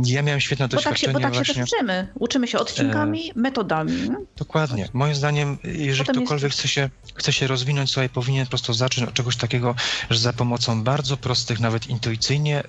Ja 0.06 0.22
miałem 0.22 0.42
świetne 0.42 0.68
doświadczenie 0.68 1.14
Bo 1.14 1.20
tak 1.20 1.24
się, 1.24 1.36
bo 1.36 1.40
tak 1.40 1.48
się 1.48 1.54
też 1.54 1.74
uczymy. 1.74 2.08
Uczymy 2.20 2.48
się 2.48 2.60
odcinkami, 2.60 3.30
e... 3.30 3.40
metodami. 3.40 4.10
Dokładnie. 4.38 4.90
Moim 4.94 5.16
zdaniem, 5.16 5.58
jeżeli 5.64 5.93
Potem 5.98 6.16
ktokolwiek 6.16 6.52
jest... 6.52 6.60
chce, 6.60 6.68
się, 6.68 6.90
chce 7.16 7.34
się 7.34 7.48
rozwinąć, 7.48 7.92
sobie 7.92 8.10
powinien 8.10 8.46
po 8.46 8.50
prostu 8.50 8.74
zacząć 8.74 9.10
od 9.10 9.14
czegoś 9.14 9.36
takiego, 9.36 9.76
że 10.10 10.20
za 10.20 10.34
pomocą 10.34 10.84
bardzo 10.84 11.18
prostych, 11.18 11.60
nawet 11.60 11.88
intuicyjnie 11.88 12.60
e, 12.60 12.64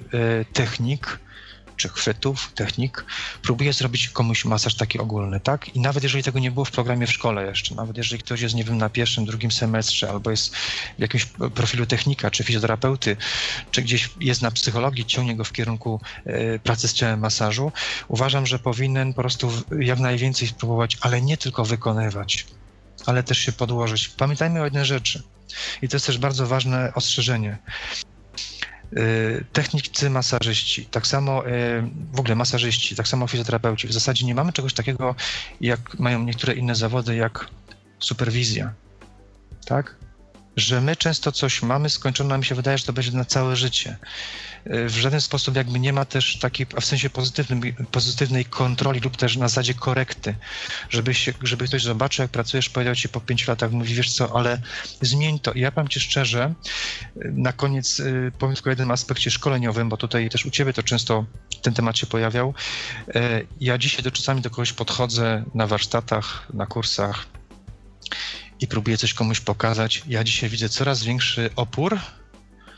technik, 0.52 1.18
czy 1.76 1.88
chwytów, 1.88 2.52
technik, 2.54 3.04
próbuje 3.42 3.72
zrobić 3.72 4.08
komuś 4.08 4.44
masaż 4.44 4.74
taki 4.74 4.98
ogólny, 4.98 5.40
tak? 5.40 5.76
I 5.76 5.80
nawet 5.80 6.02
jeżeli 6.02 6.24
tego 6.24 6.38
nie 6.38 6.50
było 6.50 6.64
w 6.64 6.70
programie 6.70 7.06
w 7.06 7.12
szkole 7.12 7.46
jeszcze, 7.46 7.74
nawet 7.74 7.96
jeżeli 7.96 8.22
ktoś 8.22 8.40
jest, 8.40 8.54
nie 8.54 8.64
wiem, 8.64 8.78
na 8.78 8.88
pierwszym, 8.88 9.24
drugim 9.24 9.50
semestrze, 9.50 10.10
albo 10.10 10.30
jest 10.30 10.56
w 10.56 10.98
jakimś 10.98 11.26
profilu 11.54 11.86
technika, 11.86 12.30
czy 12.30 12.44
fizjoterapeuty, 12.44 13.16
czy 13.70 13.82
gdzieś 13.82 14.10
jest 14.20 14.42
na 14.42 14.50
psychologii, 14.50 15.06
ciągnie 15.06 15.36
go 15.36 15.44
w 15.44 15.52
kierunku 15.52 16.00
e, 16.24 16.58
pracy 16.58 16.88
z 16.88 16.92
ciałem 16.92 17.20
masażu, 17.20 17.72
uważam, 18.08 18.46
że 18.46 18.58
powinien 18.58 19.14
po 19.14 19.20
prostu 19.20 19.52
jak 19.80 19.98
najwięcej 19.98 20.48
spróbować, 20.48 20.98
ale 21.00 21.22
nie 21.22 21.36
tylko 21.36 21.64
wykonywać, 21.64 22.46
ale 23.06 23.22
też 23.22 23.38
się 23.38 23.52
podłożyć. 23.52 24.08
Pamiętajmy 24.08 24.60
o 24.60 24.64
jednej 24.64 24.84
rzeczy, 24.84 25.22
i 25.82 25.88
to 25.88 25.96
jest 25.96 26.06
też 26.06 26.18
bardzo 26.18 26.46
ważne 26.46 26.92
ostrzeżenie. 26.94 27.58
Y, 28.96 29.44
technicy 29.52 30.10
masażyści, 30.10 30.86
tak 30.86 31.06
samo 31.06 31.46
y, 31.46 31.50
w 32.12 32.20
ogóle 32.20 32.34
masażyści, 32.34 32.96
tak 32.96 33.08
samo 33.08 33.26
fizjoterapeuci. 33.26 33.88
W 33.88 33.92
zasadzie 33.92 34.26
nie 34.26 34.34
mamy 34.34 34.52
czegoś 34.52 34.74
takiego, 34.74 35.14
jak 35.60 35.98
mają 35.98 36.22
niektóre 36.22 36.54
inne 36.54 36.74
zawody, 36.74 37.16
jak 37.16 37.48
superwizja. 37.98 38.72
Tak? 39.64 39.96
Że 40.56 40.80
my 40.80 40.96
często 40.96 41.32
coś 41.32 41.62
mamy 41.62 41.90
skończone, 41.90 42.34
a 42.34 42.38
mi 42.38 42.44
się 42.44 42.54
wydaje, 42.54 42.78
że 42.78 42.84
to 42.84 42.92
będzie 42.92 43.12
na 43.12 43.24
całe 43.24 43.56
życie. 43.56 43.96
E, 44.64 44.88
w 44.88 44.96
żaden 44.96 45.20
sposób 45.20 45.56
jakby 45.56 45.80
nie 45.80 45.92
ma 45.92 46.04
też 46.04 46.38
takiej, 46.38 46.66
w 46.80 46.84
sensie 46.84 47.10
pozytywnym, 47.10 47.60
pozytywnej 47.90 48.44
kontroli 48.44 49.00
lub 49.00 49.16
też 49.16 49.36
na 49.36 49.48
zasadzie 49.48 49.74
korekty, 49.74 50.34
żeby, 50.90 51.14
się, 51.14 51.32
żeby 51.42 51.66
ktoś 51.66 51.82
zobaczył, 51.82 52.22
jak 52.22 52.30
pracujesz, 52.30 52.68
powiedział 52.68 52.94
ci 52.94 53.08
po 53.08 53.20
pięciu 53.20 53.50
latach, 53.50 53.70
mówi, 53.70 53.94
wiesz 53.94 54.12
co, 54.12 54.36
ale 54.36 54.60
zmień 55.00 55.38
to. 55.38 55.52
I 55.52 55.60
ja 55.60 55.72
powiem 55.72 55.88
ci 55.88 56.00
szczerze, 56.00 56.54
na 57.16 57.52
koniec 57.52 58.00
e, 58.00 58.30
powiem 58.38 58.54
tylko 58.54 58.70
o 58.70 58.72
jednym 58.72 58.90
aspekcie 58.90 59.30
szkoleniowym, 59.30 59.88
bo 59.88 59.96
tutaj 59.96 60.30
też 60.30 60.46
u 60.46 60.50
ciebie 60.50 60.72
to 60.72 60.82
często 60.82 61.24
ten 61.62 61.74
temat 61.74 61.98
się 61.98 62.06
pojawiał. 62.06 62.54
E, 63.14 63.40
ja 63.60 63.78
dzisiaj 63.78 64.02
do 64.02 64.10
czasami 64.10 64.40
do 64.40 64.50
kogoś 64.50 64.72
podchodzę 64.72 65.44
na 65.54 65.66
warsztatach, 65.66 66.46
na 66.54 66.66
kursach 66.66 67.26
i 68.60 68.66
próbuję 68.66 68.96
coś 68.96 69.14
komuś 69.14 69.40
pokazać. 69.40 70.02
Ja 70.06 70.24
dzisiaj 70.24 70.50
widzę 70.50 70.68
coraz 70.68 71.02
większy 71.02 71.50
opór, 71.56 71.98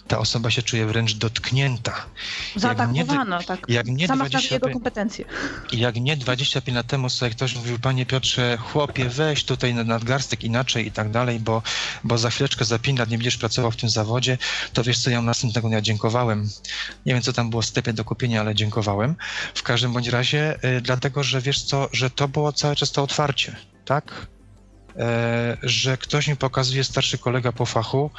ta 0.09 0.19
osoba 0.19 0.51
się 0.51 0.63
czuje 0.63 0.87
wręcz 0.87 1.15
dotknięta. 1.15 2.07
Zaatakowana, 2.57 3.43
tak. 3.43 3.67
Jak 3.69 3.87
nie 3.87 4.07
Sama 4.07 4.25
20, 4.25 4.55
jego 4.55 4.71
kompetencje. 4.71 5.25
Jak 5.73 5.97
nie 5.97 6.17
25 6.17 6.77
lat 6.77 6.87
temu 6.87 7.11
sobie 7.11 7.31
ktoś 7.31 7.55
mówił, 7.55 7.79
panie 7.79 8.07
Piotrze, 8.07 8.57
chłopie, 8.57 9.09
weź 9.09 9.45
tutaj 9.45 9.75
nadgarstek 9.75 10.45
inaczej 10.45 10.87
i 10.87 10.93
tak 10.93 11.11
dalej, 11.11 11.41
bo, 11.41 11.63
bo 12.05 12.19
za 12.19 12.31
chwileczkę, 12.31 12.65
za 12.65 12.79
5 12.79 12.99
lat 12.99 13.11
nie 13.11 13.19
będziesz 13.19 13.37
pracował 13.37 13.71
w 13.71 13.77
tym 13.77 13.89
zawodzie, 13.89 14.39
to 14.73 14.85
wiesz 14.85 14.99
co, 14.99 15.11
ja 15.11 15.23
następnego 15.23 15.69
dnia 15.69 15.81
dziękowałem. 15.81 16.49
Nie 17.07 17.13
wiem, 17.13 17.23
co 17.23 17.33
tam 17.33 17.51
było 17.51 17.63
w 17.63 17.67
sklepie 17.67 17.93
do 17.93 18.05
kupienia, 18.05 18.41
ale 18.41 18.55
dziękowałem. 18.55 19.17
W 19.55 19.63
każdym 19.63 19.93
bądź 19.93 20.09
razie, 20.09 20.59
y, 20.65 20.81
dlatego, 20.81 21.23
że 21.23 21.41
wiesz 21.41 21.63
co, 21.63 21.89
że 21.93 22.11
to 22.11 22.29
było 22.29 22.53
cały 22.53 22.77
czas 22.77 22.93
to 22.93 23.03
otwarcie, 23.03 23.57
tak? 23.85 24.27
E, 24.99 25.57
że 25.63 25.97
ktoś 25.97 26.29
mi 26.29 26.37
pokazuje, 26.37 26.85
starszy 26.85 27.19
kolega 27.19 27.53
po 27.53 27.67
fachu, 27.67 28.11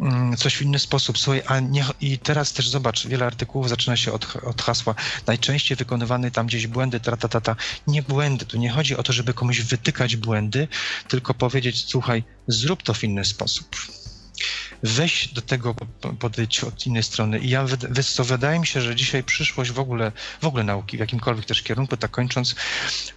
mm, 0.00 0.36
coś 0.36 0.56
w 0.56 0.62
inny 0.62 0.78
sposób. 0.78 1.18
Słuchaj, 1.18 1.42
a 1.46 1.60
nie, 1.60 1.84
i 2.00 2.18
teraz 2.18 2.52
też 2.52 2.68
zobacz, 2.68 3.06
wiele 3.06 3.26
artykułów 3.26 3.68
zaczyna 3.68 3.96
się 3.96 4.12
od, 4.12 4.36
od 4.36 4.62
hasła 4.62 4.94
najczęściej 5.26 5.76
wykonywane 5.76 6.30
tam 6.30 6.46
gdzieś 6.46 6.66
błędy, 6.66 7.00
tratatata. 7.00 7.56
Nie 7.86 8.02
błędy, 8.02 8.46
tu 8.46 8.58
nie 8.58 8.70
chodzi 8.70 8.96
o 8.96 9.02
to, 9.02 9.12
żeby 9.12 9.34
komuś 9.34 9.60
wytykać 9.60 10.16
błędy, 10.16 10.68
tylko 11.08 11.34
powiedzieć, 11.34 11.84
słuchaj, 11.88 12.24
zrób 12.46 12.82
to 12.82 12.94
w 12.94 13.04
inny 13.04 13.24
sposób 13.24 13.76
weź 14.82 15.28
do 15.28 15.42
tego 15.42 15.74
podejść 16.18 16.64
od 16.64 16.86
innej 16.86 17.02
strony. 17.02 17.38
I 17.38 17.50
ja, 17.50 17.66
co 18.14 18.24
wydaje 18.24 18.58
mi 18.58 18.66
się, 18.66 18.80
że 18.80 18.96
dzisiaj 18.96 19.24
przyszłość 19.24 19.70
w 19.70 19.78
ogóle, 19.78 20.12
w 20.40 20.46
ogóle 20.46 20.64
nauki, 20.64 20.96
w 20.96 21.00
jakimkolwiek 21.00 21.44
też 21.44 21.62
kierunku, 21.62 21.96
tak 21.96 22.10
kończąc, 22.10 22.54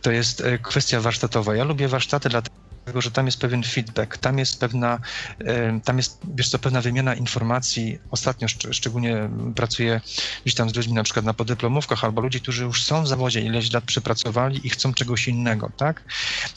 to 0.01 0.11
jest 0.11 0.41
e, 0.41 0.57
kwestia 0.57 1.01
warsztatowa. 1.01 1.55
Ja 1.55 1.63
lubię 1.63 1.87
warsztaty 1.87 2.29
dlatego, 2.29 2.55
dlatego 2.85 3.01
że 3.01 3.11
tam 3.11 3.25
jest 3.25 3.39
pewien 3.39 3.63
feedback, 3.63 4.17
tam 4.17 4.39
jest 4.39 4.59
pewna, 4.59 4.99
tam 5.83 5.97
jest, 5.97 6.19
wiesz 6.35 6.49
co, 6.49 6.59
pewna 6.59 6.81
wymiana 6.81 7.15
informacji. 7.15 7.99
Ostatnio 8.11 8.47
szcz 8.47 8.67
szczególnie 8.71 9.29
pracuję 9.55 10.01
gdzieś 10.41 10.55
tam 10.55 10.69
z 10.69 10.75
ludźmi 10.75 10.93
na 10.93 11.03
przykład 11.03 11.25
na 11.25 11.33
podyplomówkach 11.33 12.03
albo 12.03 12.21
ludzi, 12.21 12.41
którzy 12.41 12.63
już 12.63 12.83
są 12.83 13.03
w 13.03 13.07
zawodzie, 13.07 13.41
ileś 13.41 13.73
lat 13.73 13.83
przepracowali 13.83 14.67
i 14.67 14.69
chcą 14.69 14.93
czegoś 14.93 15.27
innego, 15.27 15.71
tak? 15.77 16.03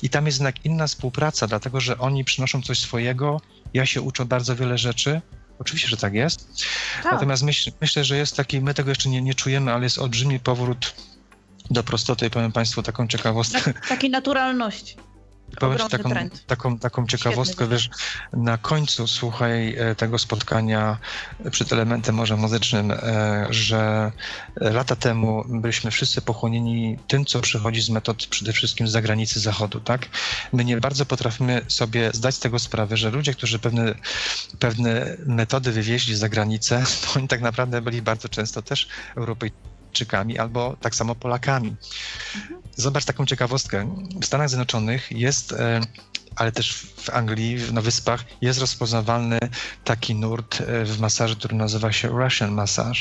I 0.02 0.10
tam 0.10 0.26
jest 0.26 0.38
jednak 0.38 0.64
inna 0.64 0.86
współpraca, 0.86 1.46
dlatego 1.46 1.80
że 1.80 1.98
oni 1.98 2.24
przynoszą 2.24 2.62
coś 2.62 2.78
swojego, 2.78 3.40
ja 3.74 3.86
się 3.86 4.02
uczę 4.02 4.24
bardzo 4.24 4.56
wiele 4.56 4.78
rzeczy, 4.78 5.20
Oczywiście, 5.60 5.88
że 5.88 5.96
tak 5.96 6.14
jest. 6.14 6.64
Tak. 7.02 7.12
Natomiast 7.12 7.42
myśl, 7.42 7.72
myślę, 7.80 8.04
że 8.04 8.16
jest 8.16 8.36
taki, 8.36 8.60
my 8.60 8.74
tego 8.74 8.90
jeszcze 8.90 9.08
nie, 9.08 9.22
nie 9.22 9.34
czujemy, 9.34 9.72
ale 9.72 9.84
jest 9.84 9.98
olbrzymi 9.98 10.40
powrót 10.40 10.94
do 11.70 11.82
prostoty 11.82 12.30
powiem 12.30 12.52
Państwu 12.52 12.82
taką 12.82 13.08
ciekawostkę. 13.08 13.60
Tak, 13.72 13.88
takiej 13.88 14.10
naturalności. 14.10 14.96
Powiem 15.60 15.78
ci 15.78 15.88
taką, 15.88 16.10
taką, 16.46 16.78
taką 16.78 17.06
ciekawostkę, 17.06 17.68
wiesz, 17.68 17.88
na 18.32 18.58
końcu, 18.58 19.06
słuchaj, 19.06 19.74
e, 19.78 19.94
tego 19.94 20.18
spotkania 20.18 20.98
przed 21.50 21.72
elementem 21.72 22.14
może 22.14 22.36
muzycznym, 22.36 22.90
e, 22.90 23.46
że 23.50 24.12
lata 24.56 24.96
temu 24.96 25.44
byliśmy 25.48 25.90
wszyscy 25.90 26.22
pochłonieni 26.22 26.98
tym, 27.06 27.24
co 27.24 27.40
przychodzi 27.40 27.80
z 27.80 27.90
metod 27.90 28.26
przede 28.26 28.52
wszystkim 28.52 28.88
z 28.88 28.90
zagranicy 28.90 29.40
zachodu, 29.40 29.80
tak? 29.80 30.06
My 30.52 30.64
nie 30.64 30.76
bardzo 30.80 31.06
potrafimy 31.06 31.60
sobie 31.68 32.10
zdać 32.12 32.34
z 32.34 32.38
tego 32.38 32.58
sprawę, 32.58 32.96
że 32.96 33.10
ludzie, 33.10 33.34
którzy 33.34 33.58
pewne, 33.58 33.94
pewne 34.58 35.16
metody 35.26 35.72
wywieźli 35.72 36.16
za 36.16 36.28
granicę, 36.28 36.84
to 37.06 37.12
oni 37.18 37.28
tak 37.28 37.40
naprawdę 37.40 37.82
byli 37.82 38.02
bardzo 38.02 38.28
często 38.28 38.62
też 38.62 38.88
Europejczykami 39.16 39.77
albo 40.38 40.76
tak 40.80 40.94
samo 40.94 41.14
Polakami. 41.14 41.76
Zobacz 42.76 43.04
taką 43.04 43.26
ciekawostkę. 43.26 43.96
W 44.20 44.26
Stanach 44.26 44.48
Zjednoczonych 44.48 45.12
jest, 45.12 45.52
e, 45.52 45.80
ale 46.36 46.52
też 46.52 46.72
w 46.96 47.10
Anglii, 47.10 47.56
na 47.72 47.80
Wyspach, 47.80 48.24
jest 48.40 48.60
rozpoznawalny 48.60 49.38
taki 49.84 50.14
nurt 50.14 50.60
e, 50.60 50.84
w 50.84 51.00
masażu, 51.00 51.36
który 51.36 51.56
nazywa 51.56 51.92
się 51.92 52.08
Russian 52.08 52.52
Massage. 52.52 53.00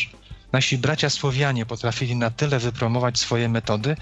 Nasi 0.51 0.77
bracia 0.77 1.09
Słowianie 1.09 1.65
potrafili 1.65 2.15
na 2.15 2.31
tyle 2.31 2.59
wypromować 2.59 3.19
swoje 3.19 3.49
metody, 3.49 3.95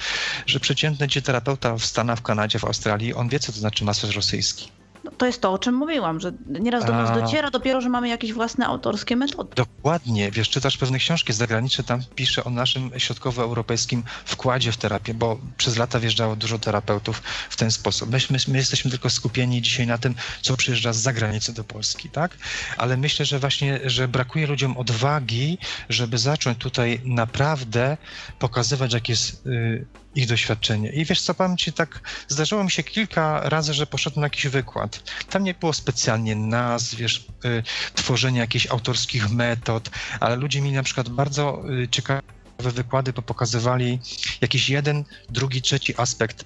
że 0.46 0.60
przeciętny 0.60 1.08
terapeuta 1.08 1.76
w 1.78 1.86
Stanach, 1.86 2.20
w 2.20 2.22
Kanadzie, 2.22 2.60
w 2.60 2.66
Australii, 2.66 3.14
on 3.14 3.30
wie, 3.30 3.40
co 3.40 3.52
to 3.52 3.60
znaczy 3.60 3.86
masaż 3.86 4.16
rosyjski. 4.16 4.72
No, 5.06 5.12
to 5.12 5.26
jest 5.26 5.42
to, 5.42 5.54
o 5.54 5.60
czym 5.60 5.76
mówiłam, 5.76 6.20
że 6.20 6.32
nieraz 6.48 6.86
do 6.86 6.92
nas 6.92 7.20
dociera 7.20 7.52
dopiero, 7.52 7.82
że 7.82 7.90
mamy 7.90 8.10
jakieś 8.10 8.34
własne 8.34 8.66
autorskie 8.66 9.16
metody. 9.16 9.50
Dokładnie. 9.56 10.32
Wiesz, 10.32 10.50
czytasz 10.50 10.78
pewne 10.78 11.00
książki 11.00 11.34
zagraniczne, 11.34 11.84
tam 11.84 12.02
pisze 12.16 12.44
o 12.44 12.50
naszym 12.50 12.92
środkowoeuropejskim 12.98 14.04
wkładzie 14.26 14.72
w 14.72 14.78
terapię, 14.78 15.14
bo 15.14 15.40
przez 15.58 15.78
lata 15.78 16.00
wjeżdżało 16.00 16.36
dużo 16.36 16.60
terapeutów 16.60 17.22
w 17.50 17.56
ten 17.56 17.72
sposób. 17.72 18.10
My, 18.10 18.18
my, 18.30 18.38
my 18.48 18.58
jesteśmy 18.58 18.92
tylko 18.92 19.10
skupieni 19.10 19.62
dzisiaj 19.62 19.88
na 19.88 19.98
tym, 19.98 20.16
co 20.42 20.58
przyjeżdża 20.58 20.94
z 20.94 20.98
zagranicy 20.98 21.54
do 21.54 21.64
Polski, 21.64 22.10
tak? 22.10 22.38
Ale 22.78 22.98
myślę, 22.98 23.26
że 23.26 23.40
właśnie, 23.40 23.80
że 23.86 24.08
brakuje 24.08 24.48
ludziom 24.48 24.78
odwagi, 24.78 25.58
żeby 25.90 26.18
zacząć 26.18 26.58
tutaj 26.58 27.02
naprawdę 27.06 27.98
pokazywać, 28.40 28.94
jak 28.94 29.10
jest 29.10 29.46
y, 29.46 29.86
ich 30.16 30.28
doświadczenie. 30.28 30.90
I 30.90 31.06
wiesz 31.06 31.22
co, 31.22 31.34
powiem 31.34 31.58
ci 31.58 31.74
tak, 31.74 32.00
zdarzyło 32.28 32.64
mi 32.64 32.72
się 32.72 32.84
kilka 32.84 33.50
razy, 33.50 33.74
że 33.74 33.88
poszedłem 33.88 34.22
na 34.22 34.26
jakiś 34.26 34.48
wykład. 34.48 35.12
Tam 35.30 35.44
nie 35.44 35.54
było 35.54 35.74
specjalnie 35.74 36.36
nazw, 36.36 36.96
wiesz, 36.96 37.28
y, 37.46 37.64
tworzenia 37.96 38.42
jakichś 38.42 38.68
autorskich 38.68 39.30
metod, 39.30 39.90
ale 40.20 40.36
ludzie 40.36 40.62
mi 40.62 40.72
na 40.72 40.84
przykład 40.84 41.10
bardzo 41.10 41.62
y, 41.84 41.88
ciekawe 41.88 42.22
wykłady, 42.60 43.14
bo 43.14 43.22
pokazywali 43.22 44.00
jakiś 44.42 44.70
jeden, 44.70 45.04
drugi, 45.30 45.62
trzeci 45.62 45.94
aspekt 45.98 46.42
y, 46.42 46.46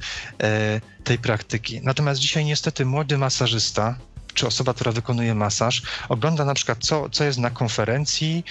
tej 1.03 1.17
praktyki. 1.17 1.81
Natomiast 1.83 2.19
dzisiaj 2.19 2.45
niestety 2.45 2.85
młody 2.85 3.17
masażysta, 3.17 3.95
czy 4.33 4.47
osoba, 4.47 4.73
która 4.73 4.91
wykonuje 4.91 5.35
masaż, 5.35 5.81
ogląda 6.09 6.45
na 6.45 6.53
przykład, 6.53 6.77
co, 6.81 7.09
co 7.09 7.23
jest 7.23 7.39
na 7.39 7.49
konferencji, 7.49 8.43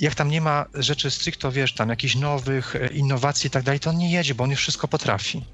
jak 0.00 0.14
tam 0.14 0.30
nie 0.30 0.40
ma 0.40 0.66
rzeczy 0.74 1.10
stricto, 1.10 1.52
wiesz, 1.52 1.74
tam 1.74 1.88
jakichś 1.88 2.14
nowych 2.16 2.76
e, 2.76 2.86
innowacji 2.86 3.48
i 3.48 3.50
tak 3.50 3.62
dalej, 3.62 3.80
to 3.80 3.90
on 3.90 3.98
nie 3.98 4.12
jedzie, 4.12 4.34
bo 4.34 4.44
on 4.44 4.50
już 4.50 4.60
wszystko 4.60 4.88
potrafi. 4.88 5.44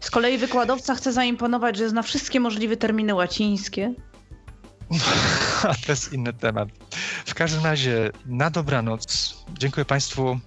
Z 0.00 0.10
kolei 0.10 0.38
wykładowca 0.38 0.94
chce 0.94 1.12
zaimponować, 1.12 1.76
że 1.76 1.88
zna 1.88 2.02
wszystkie 2.02 2.40
możliwe 2.40 2.76
terminy 2.76 3.14
łacińskie. 3.14 3.94
A 5.68 5.74
to 5.74 5.92
jest 5.92 6.12
inny 6.12 6.32
temat. 6.32 6.68
W 7.26 7.34
każdym 7.34 7.64
razie, 7.64 8.10
na 8.26 8.50
dobranoc. 8.50 9.34
Dziękuję 9.58 9.84
Państwu 9.84 10.40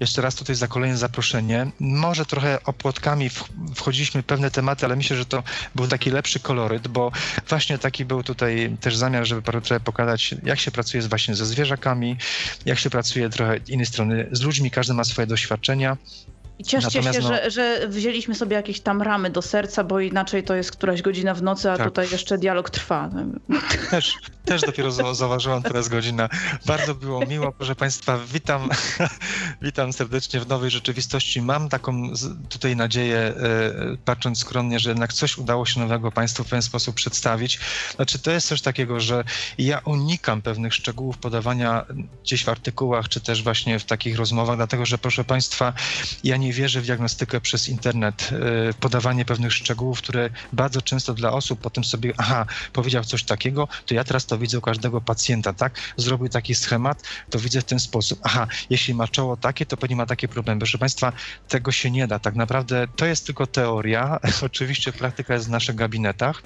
jeszcze 0.00 0.22
raz 0.22 0.34
tutaj 0.34 0.56
za 0.56 0.68
kolejne 0.68 0.96
zaproszenie. 0.96 1.70
Może 1.80 2.26
trochę 2.26 2.64
opłotkami 2.64 3.30
wchodziliśmy 3.74 4.22
w 4.22 4.26
pewne 4.26 4.50
tematy, 4.50 4.86
ale 4.86 4.96
myślę, 4.96 5.16
że 5.16 5.26
to 5.26 5.42
był 5.74 5.88
taki 5.88 6.10
lepszy 6.10 6.40
koloryt, 6.40 6.88
bo 6.88 7.12
właśnie 7.48 7.78
taki 7.78 8.04
był 8.04 8.22
tutaj 8.22 8.76
też 8.80 8.96
zamiar, 8.96 9.26
żeby 9.26 9.42
trochę 9.42 9.80
pokazać, 9.80 10.34
jak 10.42 10.60
się 10.60 10.70
pracuje 10.70 11.02
właśnie 11.02 11.34
ze 11.34 11.46
zwierzakami, 11.46 12.16
jak 12.66 12.78
się 12.78 12.90
pracuje 12.90 13.30
trochę 13.30 13.56
innej 13.68 13.86
strony 13.86 14.28
z 14.32 14.40
ludźmi, 14.42 14.70
każdy 14.70 14.94
ma 14.94 15.04
swoje 15.04 15.26
doświadczenia. 15.26 15.96
I 16.58 16.64
cieszcie 16.64 16.98
Natomiast 16.98 17.18
się, 17.18 17.22
no... 17.22 17.28
że, 17.28 17.50
że 17.50 17.88
wzięliśmy 17.88 18.34
sobie 18.34 18.56
jakieś 18.56 18.80
tam 18.80 19.02
ramy 19.02 19.30
do 19.30 19.42
serca, 19.42 19.84
bo 19.84 20.00
inaczej 20.00 20.44
to 20.44 20.54
jest 20.54 20.70
któraś 20.70 21.02
godzina 21.02 21.34
w 21.34 21.42
nocy, 21.42 21.70
a 21.70 21.76
tak. 21.76 21.86
tutaj 21.86 22.08
jeszcze 22.10 22.38
dialog 22.38 22.70
trwa. 22.70 23.10
Też, 23.90 24.14
też 24.44 24.62
dopiero 24.62 24.90
zauważyłam 25.14 25.62
teraz 25.62 25.88
godzina. 25.88 26.28
Bardzo 26.66 26.94
było 26.94 27.26
miło, 27.26 27.52
proszę 27.52 27.74
Państwa. 27.74 28.18
Witam, 28.32 28.68
witam 29.62 29.92
serdecznie 29.92 30.40
w 30.40 30.48
nowej 30.48 30.70
rzeczywistości. 30.70 31.42
Mam 31.42 31.68
taką 31.68 32.10
tutaj 32.48 32.76
nadzieję, 32.76 33.18
e, 33.18 33.34
patrząc 34.04 34.38
skromnie, 34.38 34.78
że 34.78 34.90
jednak 34.90 35.12
coś 35.12 35.38
udało 35.38 35.66
się 35.66 35.80
nowego 35.80 36.12
Państwu 36.12 36.44
w 36.44 36.48
pewien 36.48 36.62
sposób 36.62 36.94
przedstawić. 36.94 37.60
Znaczy, 37.96 38.18
to 38.18 38.30
jest 38.30 38.48
coś 38.48 38.62
takiego, 38.62 39.00
że 39.00 39.24
ja 39.58 39.78
unikam 39.84 40.42
pewnych 40.42 40.74
szczegółów 40.74 41.18
podawania 41.18 41.84
gdzieś 42.22 42.44
w 42.44 42.48
artykułach, 42.48 43.08
czy 43.08 43.20
też 43.20 43.42
właśnie 43.42 43.78
w 43.78 43.84
takich 43.84 44.16
rozmowach, 44.16 44.56
dlatego 44.56 44.86
że, 44.86 44.98
proszę 44.98 45.24
Państwa, 45.24 45.72
ja 46.24 46.36
nie 46.36 46.45
nie 46.46 46.52
wierzę 46.52 46.80
w 46.80 46.84
diagnostykę 46.84 47.40
przez 47.40 47.68
internet, 47.68 48.30
e, 48.32 48.72
podawanie 48.72 49.24
pewnych 49.24 49.52
szczegółów, 49.52 49.98
które 50.02 50.30
bardzo 50.52 50.82
często 50.82 51.14
dla 51.14 51.32
osób 51.32 51.60
potem 51.60 51.84
sobie, 51.84 52.12
aha, 52.16 52.46
powiedział 52.72 53.04
coś 53.04 53.22
takiego, 53.24 53.68
to 53.86 53.94
ja 53.94 54.04
teraz 54.04 54.26
to 54.26 54.38
widzę 54.38 54.58
u 54.58 54.60
każdego 54.60 55.00
pacjenta, 55.00 55.52
tak? 55.52 55.80
Zrobił 55.96 56.28
taki 56.28 56.54
schemat, 56.54 57.02
to 57.30 57.38
widzę 57.38 57.60
w 57.60 57.64
ten 57.64 57.78
sposób, 57.78 58.18
aha, 58.22 58.46
jeśli 58.70 58.94
ma 58.94 59.08
czoło 59.08 59.36
takie, 59.36 59.66
to 59.66 59.76
pewnie 59.76 59.96
ma 59.96 60.06
takie 60.06 60.28
problemy. 60.28 60.58
Proszę 60.58 60.78
Państwa, 60.78 61.12
tego 61.48 61.72
się 61.72 61.90
nie 61.90 62.06
da. 62.06 62.18
Tak 62.18 62.34
naprawdę 62.34 62.86
to 62.96 63.06
jest 63.06 63.26
tylko 63.26 63.46
teoria. 63.46 64.20
Oczywiście 64.48 64.92
praktyka 64.92 65.34
jest 65.34 65.46
w 65.46 65.50
naszych 65.50 65.76
gabinetach. 65.76 66.42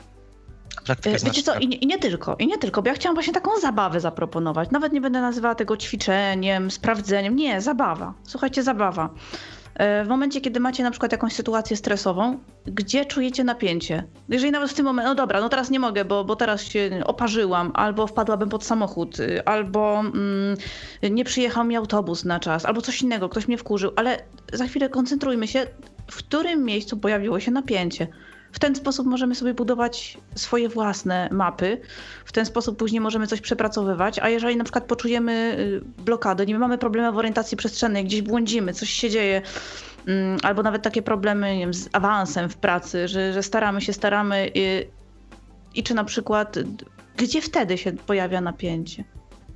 Praktyka 0.85 1.19
Wiecie 1.25 1.43
co, 1.43 1.59
i 1.59 1.69
nie, 1.69 1.77
i 1.77 1.87
nie, 1.87 1.99
tylko, 1.99 2.37
i 2.39 2.47
nie 2.47 2.59
tylko, 2.59 2.83
bo 2.83 2.89
ja 2.89 2.95
chciałam 2.95 3.17
właśnie 3.17 3.33
taką 3.33 3.61
zabawę 3.61 4.01
zaproponować. 4.01 4.71
Nawet 4.71 4.93
nie 4.93 5.01
będę 5.01 5.21
nazywała 5.21 5.55
tego 5.55 5.77
ćwiczeniem, 5.77 6.71
sprawdzeniem. 6.71 7.37
Nie, 7.37 7.61
zabawa. 7.61 8.15
Słuchajcie, 8.25 8.63
zabawa. 8.63 9.11
E, 9.75 10.05
w 10.05 10.09
momencie, 10.09 10.41
kiedy 10.41 10.61
macie 10.61 10.83
na 10.83 10.91
przykład 10.91 11.13
jakąś 11.13 11.33
sytuację 11.33 11.77
stresową, 11.77 12.39
gdzie 12.67 13.05
czujecie 13.05 13.45
napięcie? 13.45 14.05
Jeżeli 14.29 14.53
nawet 14.53 14.71
w 14.71 14.75
tym 14.75 14.85
momencie, 14.85 15.09
no 15.09 15.15
dobra, 15.15 15.41
no 15.41 15.49
teraz 15.49 15.71
nie 15.71 15.81
mogę, 15.81 16.05
bo, 16.05 16.25
bo 16.25 16.37
teraz 16.37 16.63
się 16.63 17.03
oparzyłam, 17.05 17.71
albo 17.75 18.07
wpadłabym 18.07 18.49
pod 18.49 18.65
samochód, 18.65 19.21
y, 19.21 19.45
albo 19.45 20.01
mm, 20.01 20.57
nie 21.11 21.25
przyjechał 21.25 21.65
mi 21.65 21.77
autobus 21.77 22.25
na 22.25 22.41
czas, 22.41 22.65
albo 22.65 22.83
coś 22.83 23.03
innego, 23.03 23.29
ktoś 23.29 23.49
mnie 23.49 23.59
wkurzył, 23.59 23.93
ale 23.97 24.19
za 24.53 24.67
chwilę 24.67 24.89
koncentrujmy 24.89 25.49
się, 25.49 25.67
w 26.11 26.17
którym 26.17 26.65
miejscu 26.65 26.97
pojawiło 26.97 27.41
się 27.41 27.51
napięcie. 27.51 28.07
W 28.53 28.59
ten 28.59 28.75
sposób 28.75 29.07
możemy 29.07 29.35
sobie 29.35 29.55
budować 29.55 30.19
swoje 30.35 30.69
własne 30.69 31.29
mapy, 31.33 31.81
w 32.25 32.33
ten 32.33 32.47
sposób 32.47 32.79
później 32.79 33.01
możemy 33.01 33.27
coś 33.27 33.41
przepracowywać, 33.41 34.19
a 34.19 34.29
jeżeli 34.29 34.57
na 34.57 34.65
przykład 34.65 34.85
poczujemy 34.85 35.57
y, 35.59 36.03
blokadę, 36.03 36.47
nie 36.47 36.59
mamy 36.59 36.79
problemu 36.79 37.13
w 37.13 37.19
orientacji 37.19 37.57
przestrzennej, 37.57 38.05
gdzieś 38.05 38.23
błądzimy, 38.23 38.73
coś 38.73 38.91
się 38.91 39.11
dzieje, 39.11 39.43
mm, 40.07 40.39
albo 40.43 40.63
nawet 40.63 40.83
takie 40.83 41.03
problemy 41.03 41.59
wiem, 41.59 41.75
z 41.75 41.89
awansem 41.93 42.49
w 42.49 42.57
pracy, 42.57 43.09
że, 43.09 43.33
że 43.33 43.43
staramy 43.43 43.81
się, 43.81 43.93
staramy 43.93 44.51
i, 44.55 44.87
i 45.75 45.83
czy 45.83 45.95
na 45.95 46.05
przykład 46.05 46.59
gdzie 47.17 47.43
wtedy 47.43 47.79
się 47.79 47.93
pojawia 47.93 48.41
napięcie? 48.41 49.05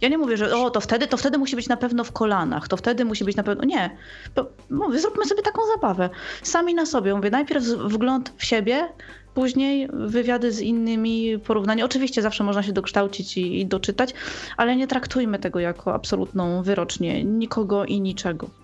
Ja 0.05 0.11
nie 0.11 0.19
mówię, 0.19 0.37
że 0.37 0.57
o, 0.57 0.71
to 0.71 0.81
wtedy, 0.81 1.07
to 1.07 1.17
wtedy 1.17 1.39
musi 1.39 1.57
być 1.57 1.69
na 1.69 1.77
pewno 1.77 2.05
w 2.05 2.13
kolanach, 2.13 2.69
to 2.69 2.77
wtedy 2.77 3.05
musi 3.05 3.25
być 3.25 3.37
na 3.37 3.43
pewno. 3.43 3.65
Nie. 3.65 3.97
Bo, 4.37 4.47
mówię, 4.71 4.99
zróbmy 4.99 5.25
sobie 5.25 5.43
taką 5.43 5.63
zabawę. 5.75 6.11
Sami 6.43 6.75
na 6.75 6.87
sobie. 6.87 7.15
Mówię, 7.15 7.31
najpierw 7.31 7.65
wgląd 7.65 8.33
w 8.37 8.45
siebie, 8.45 8.89
później 9.35 9.89
wywiady 9.93 10.53
z 10.53 10.61
innymi, 10.61 11.39
porównanie. 11.39 11.85
Oczywiście 11.85 12.23
zawsze 12.23 12.45
można 12.45 12.63
się 12.63 12.73
dokształcić 12.73 13.37
i, 13.37 13.61
i 13.61 13.67
doczytać, 13.67 14.15
ale 14.57 14.77
nie 14.77 14.87
traktujmy 14.87 15.39
tego 15.39 15.61
jako 15.61 15.95
absolutną 15.95 16.63
wyrocznię 16.63 17.25
nikogo 17.25 17.85
i 17.85 18.01
niczego 18.01 18.64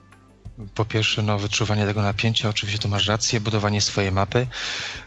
po 0.74 0.84
pierwsze, 0.84 1.22
no, 1.22 1.38
wyczuwanie 1.38 1.86
tego 1.86 2.02
napięcia, 2.02 2.48
oczywiście 2.48 2.78
to 2.78 2.88
masz 2.88 3.06
rację, 3.06 3.40
budowanie 3.40 3.80
swojej 3.80 4.12
mapy. 4.12 4.46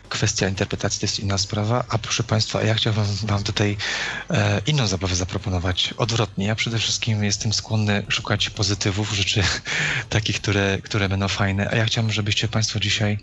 Kwestia 0.10 0.48
interpretacji 0.48 1.00
to 1.00 1.06
jest 1.06 1.20
inna 1.20 1.38
sprawa. 1.38 1.84
A 1.90 1.98
proszę 1.98 2.24
Państwa, 2.24 2.64
ja 2.64 2.74
chciałbym 2.74 3.04
Wam 3.24 3.44
tutaj 3.44 3.78
e, 4.30 4.62
inną 4.66 4.88
zabawę 4.88 5.16
zaproponować. 5.16 5.94
Odwrotnie, 5.98 6.46
ja 6.46 6.56
przede 6.56 6.80
wszystkim 6.80 7.24
jestem 7.24 7.54
skłonny 7.54 8.06
szukać 8.10 8.50
pozytywów, 8.50 9.14
rzeczy 9.14 9.44
takich, 10.10 10.42
które, 10.42 10.78
które 10.84 11.10
będą 11.10 11.28
fajne. 11.28 11.70
A 11.72 11.76
ja 11.76 11.86
chciałbym, 11.86 12.14
żebyście 12.14 12.48
Państwo 12.48 12.80
dzisiaj 12.80 13.18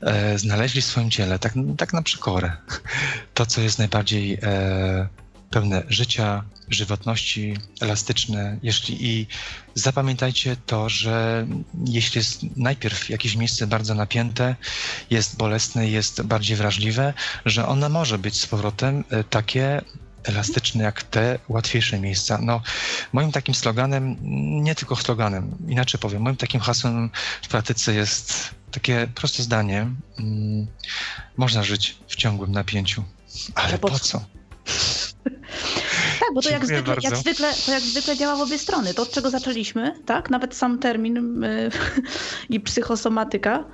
e, 0.00 0.38
znaleźli 0.38 0.82
w 0.82 0.84
swoim 0.84 1.10
ciele, 1.10 1.38
tak, 1.38 1.54
tak 1.78 1.92
na 1.92 2.02
przykorę, 2.02 2.56
to, 3.34 3.46
co 3.46 3.60
jest 3.60 3.78
najbardziej. 3.78 4.38
E, 4.42 5.08
pełne 5.50 5.82
życia, 5.88 6.44
żywotności, 6.68 7.56
elastyczne. 7.80 8.58
Jeśli 8.62 9.06
i 9.06 9.26
zapamiętajcie 9.74 10.56
to, 10.66 10.88
że 10.88 11.46
jeśli 11.86 12.18
jest 12.18 12.56
najpierw 12.56 13.10
jakieś 13.10 13.36
miejsce 13.36 13.66
bardzo 13.66 13.94
napięte, 13.94 14.56
jest 15.10 15.36
bolesne, 15.36 15.88
jest 15.88 16.22
bardziej 16.22 16.56
wrażliwe, 16.56 17.14
że 17.44 17.68
ono 17.68 17.88
może 17.88 18.18
być 18.18 18.40
z 18.40 18.46
powrotem 18.46 19.04
e, 19.10 19.24
takie 19.24 19.82
elastyczne 20.24 20.84
jak 20.84 21.02
te 21.02 21.38
łatwiejsze 21.48 21.98
miejsca. 22.00 22.38
No, 22.42 22.60
moim 23.12 23.32
takim 23.32 23.54
sloganem, 23.54 24.16
nie 24.62 24.74
tylko 24.74 24.96
sloganem, 24.96 25.56
inaczej 25.68 26.00
powiem, 26.00 26.22
moim 26.22 26.36
takim 26.36 26.60
hasłem 26.60 27.10
w 27.42 27.48
praktyce 27.48 27.94
jest 27.94 28.50
takie 28.70 29.08
proste 29.14 29.42
zdanie. 29.42 29.90
Mm, 30.18 30.66
można 31.36 31.62
żyć 31.62 31.96
w 32.08 32.16
ciągłym 32.16 32.52
napięciu, 32.52 33.04
ale 33.54 33.78
po 33.78 33.98
co? 33.98 34.24
Tak, 36.26 36.34
bo 36.34 36.42
to 36.42 36.50
jak 36.50 36.66
zwykle, 36.66 36.94
jak 37.02 37.16
zwykle, 37.16 37.52
to 37.66 37.72
jak 37.72 37.80
zwykle 37.80 38.16
działa 38.16 38.36
w 38.36 38.40
obie 38.40 38.58
strony. 38.58 38.94
To, 38.94 39.02
od 39.02 39.10
czego 39.10 39.30
zaczęliśmy, 39.30 39.94
tak? 40.06 40.30
Nawet 40.30 40.54
sam 40.54 40.78
termin 40.78 41.44
y, 41.44 41.70
i 42.54 42.60
psychosomatyka 42.60 43.58
y, 43.58 43.64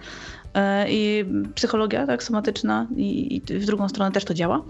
i 0.89 1.25
psychologia 1.55 2.07
tak, 2.07 2.23
somatyczna 2.23 2.87
i, 2.97 3.37
i, 3.37 3.41
w 3.41 3.67
drugą 3.67 3.89
stronę 3.89 4.13
też 4.13 4.25
to 4.25 4.35
działa. 4.35 4.63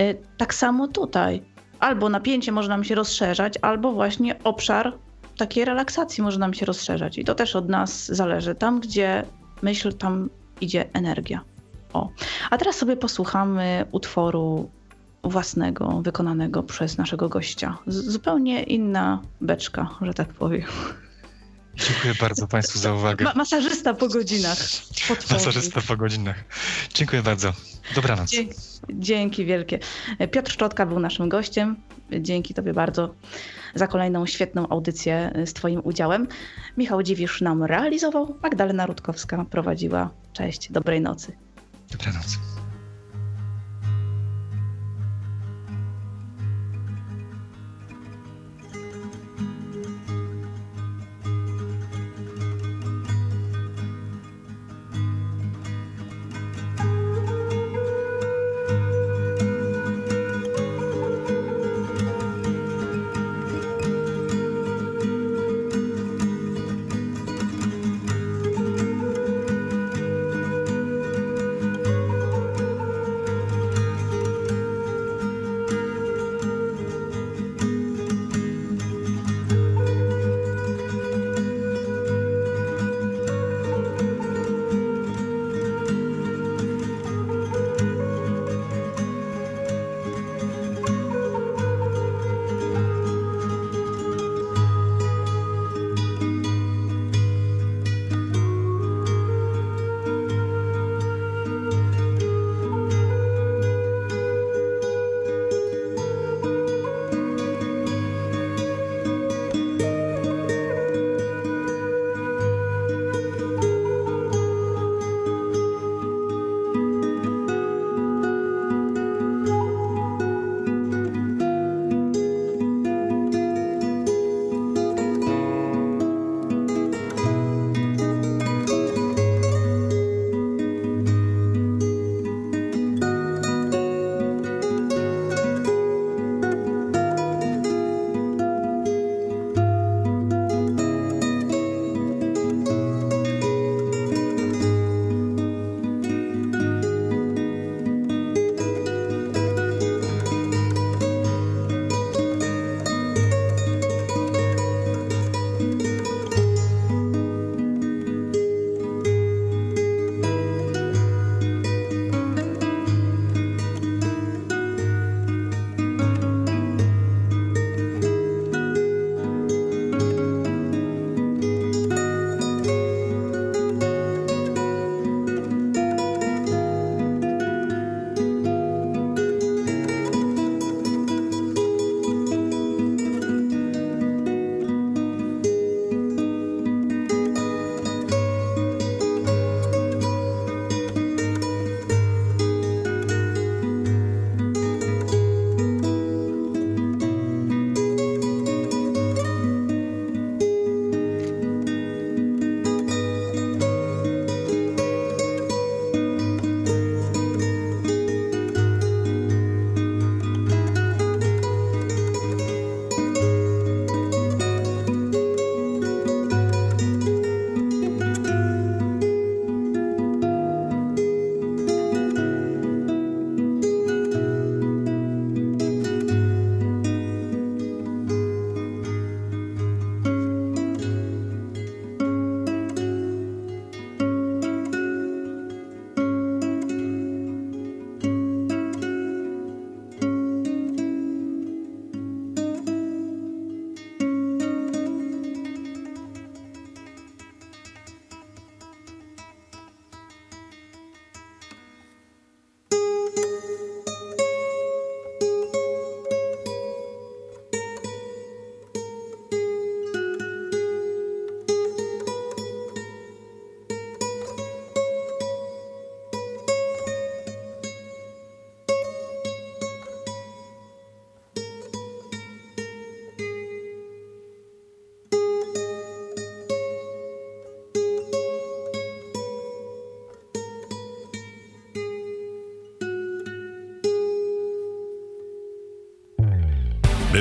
Y, 0.00 0.18
tak 0.36 0.54
samo 0.54 0.88
tutaj. 0.88 1.42
Albo 1.80 2.08
napięcie 2.08 2.52
może 2.52 2.68
nam 2.68 2.84
się 2.84 2.94
rozszerzać, 2.94 3.54
albo 3.62 3.92
właśnie 3.92 4.42
obszar 4.44 4.92
takiej 5.36 5.64
relaksacji 5.64 6.22
może 6.22 6.38
nam 6.38 6.54
się 6.54 6.66
rozszerzać. 6.66 7.18
I 7.18 7.24
to 7.24 7.34
też 7.34 7.56
od 7.56 7.68
nas 7.68 8.06
zależy. 8.06 8.54
Tam, 8.54 8.80
gdzie 8.80 9.24
myśl, 9.62 9.92
tam 9.92 10.30
idzie 10.60 10.88
energia. 10.92 11.40
O. 11.92 12.08
A 12.50 12.58
teraz 12.58 12.76
sobie 12.76 12.96
posłuchamy 12.96 13.84
utworu 13.92 14.70
własnego, 15.24 16.02
wykonanego 16.02 16.62
przez 16.62 16.98
naszego 16.98 17.28
gościa. 17.28 17.78
Zupełnie 17.86 18.62
inna 18.62 19.22
beczka, 19.40 19.88
że 20.02 20.14
tak 20.14 20.28
powiem. 20.28 20.66
Dziękuję 21.74 22.14
bardzo 22.20 22.46
Państwu 22.46 22.78
za 22.78 22.94
uwagę. 22.94 23.24
Ma 23.24 23.32
masażysta 23.34 23.94
po 23.94 24.08
godzinach. 24.08 24.58
Masażysta 25.30 25.80
po 25.80 25.96
godzinach. 25.96 26.44
Dziękuję 26.94 27.22
bardzo. 27.22 27.52
Dobranoc. 27.94 28.30
Dzięki, 28.30 28.54
dzięki 28.92 29.44
wielkie. 29.44 29.78
Piotr 30.30 30.52
Szczotka 30.52 30.86
był 30.86 31.00
naszym 31.00 31.28
gościem. 31.28 31.76
Dzięki 32.20 32.54
Tobie 32.54 32.72
bardzo 32.72 33.14
za 33.74 33.86
kolejną 33.86 34.26
świetną 34.26 34.68
audycję 34.68 35.32
z 35.46 35.52
Twoim 35.52 35.80
udziałem. 35.84 36.28
Michał 36.76 37.02
Dziwisz 37.02 37.40
nam 37.40 37.62
realizował, 37.62 38.38
Magdalena 38.42 38.86
Rutkowska 38.86 39.44
prowadziła. 39.50 40.10
Cześć, 40.32 40.72
dobrej 40.72 41.00
nocy. 41.00 41.32
Dobranoc. 41.92 42.51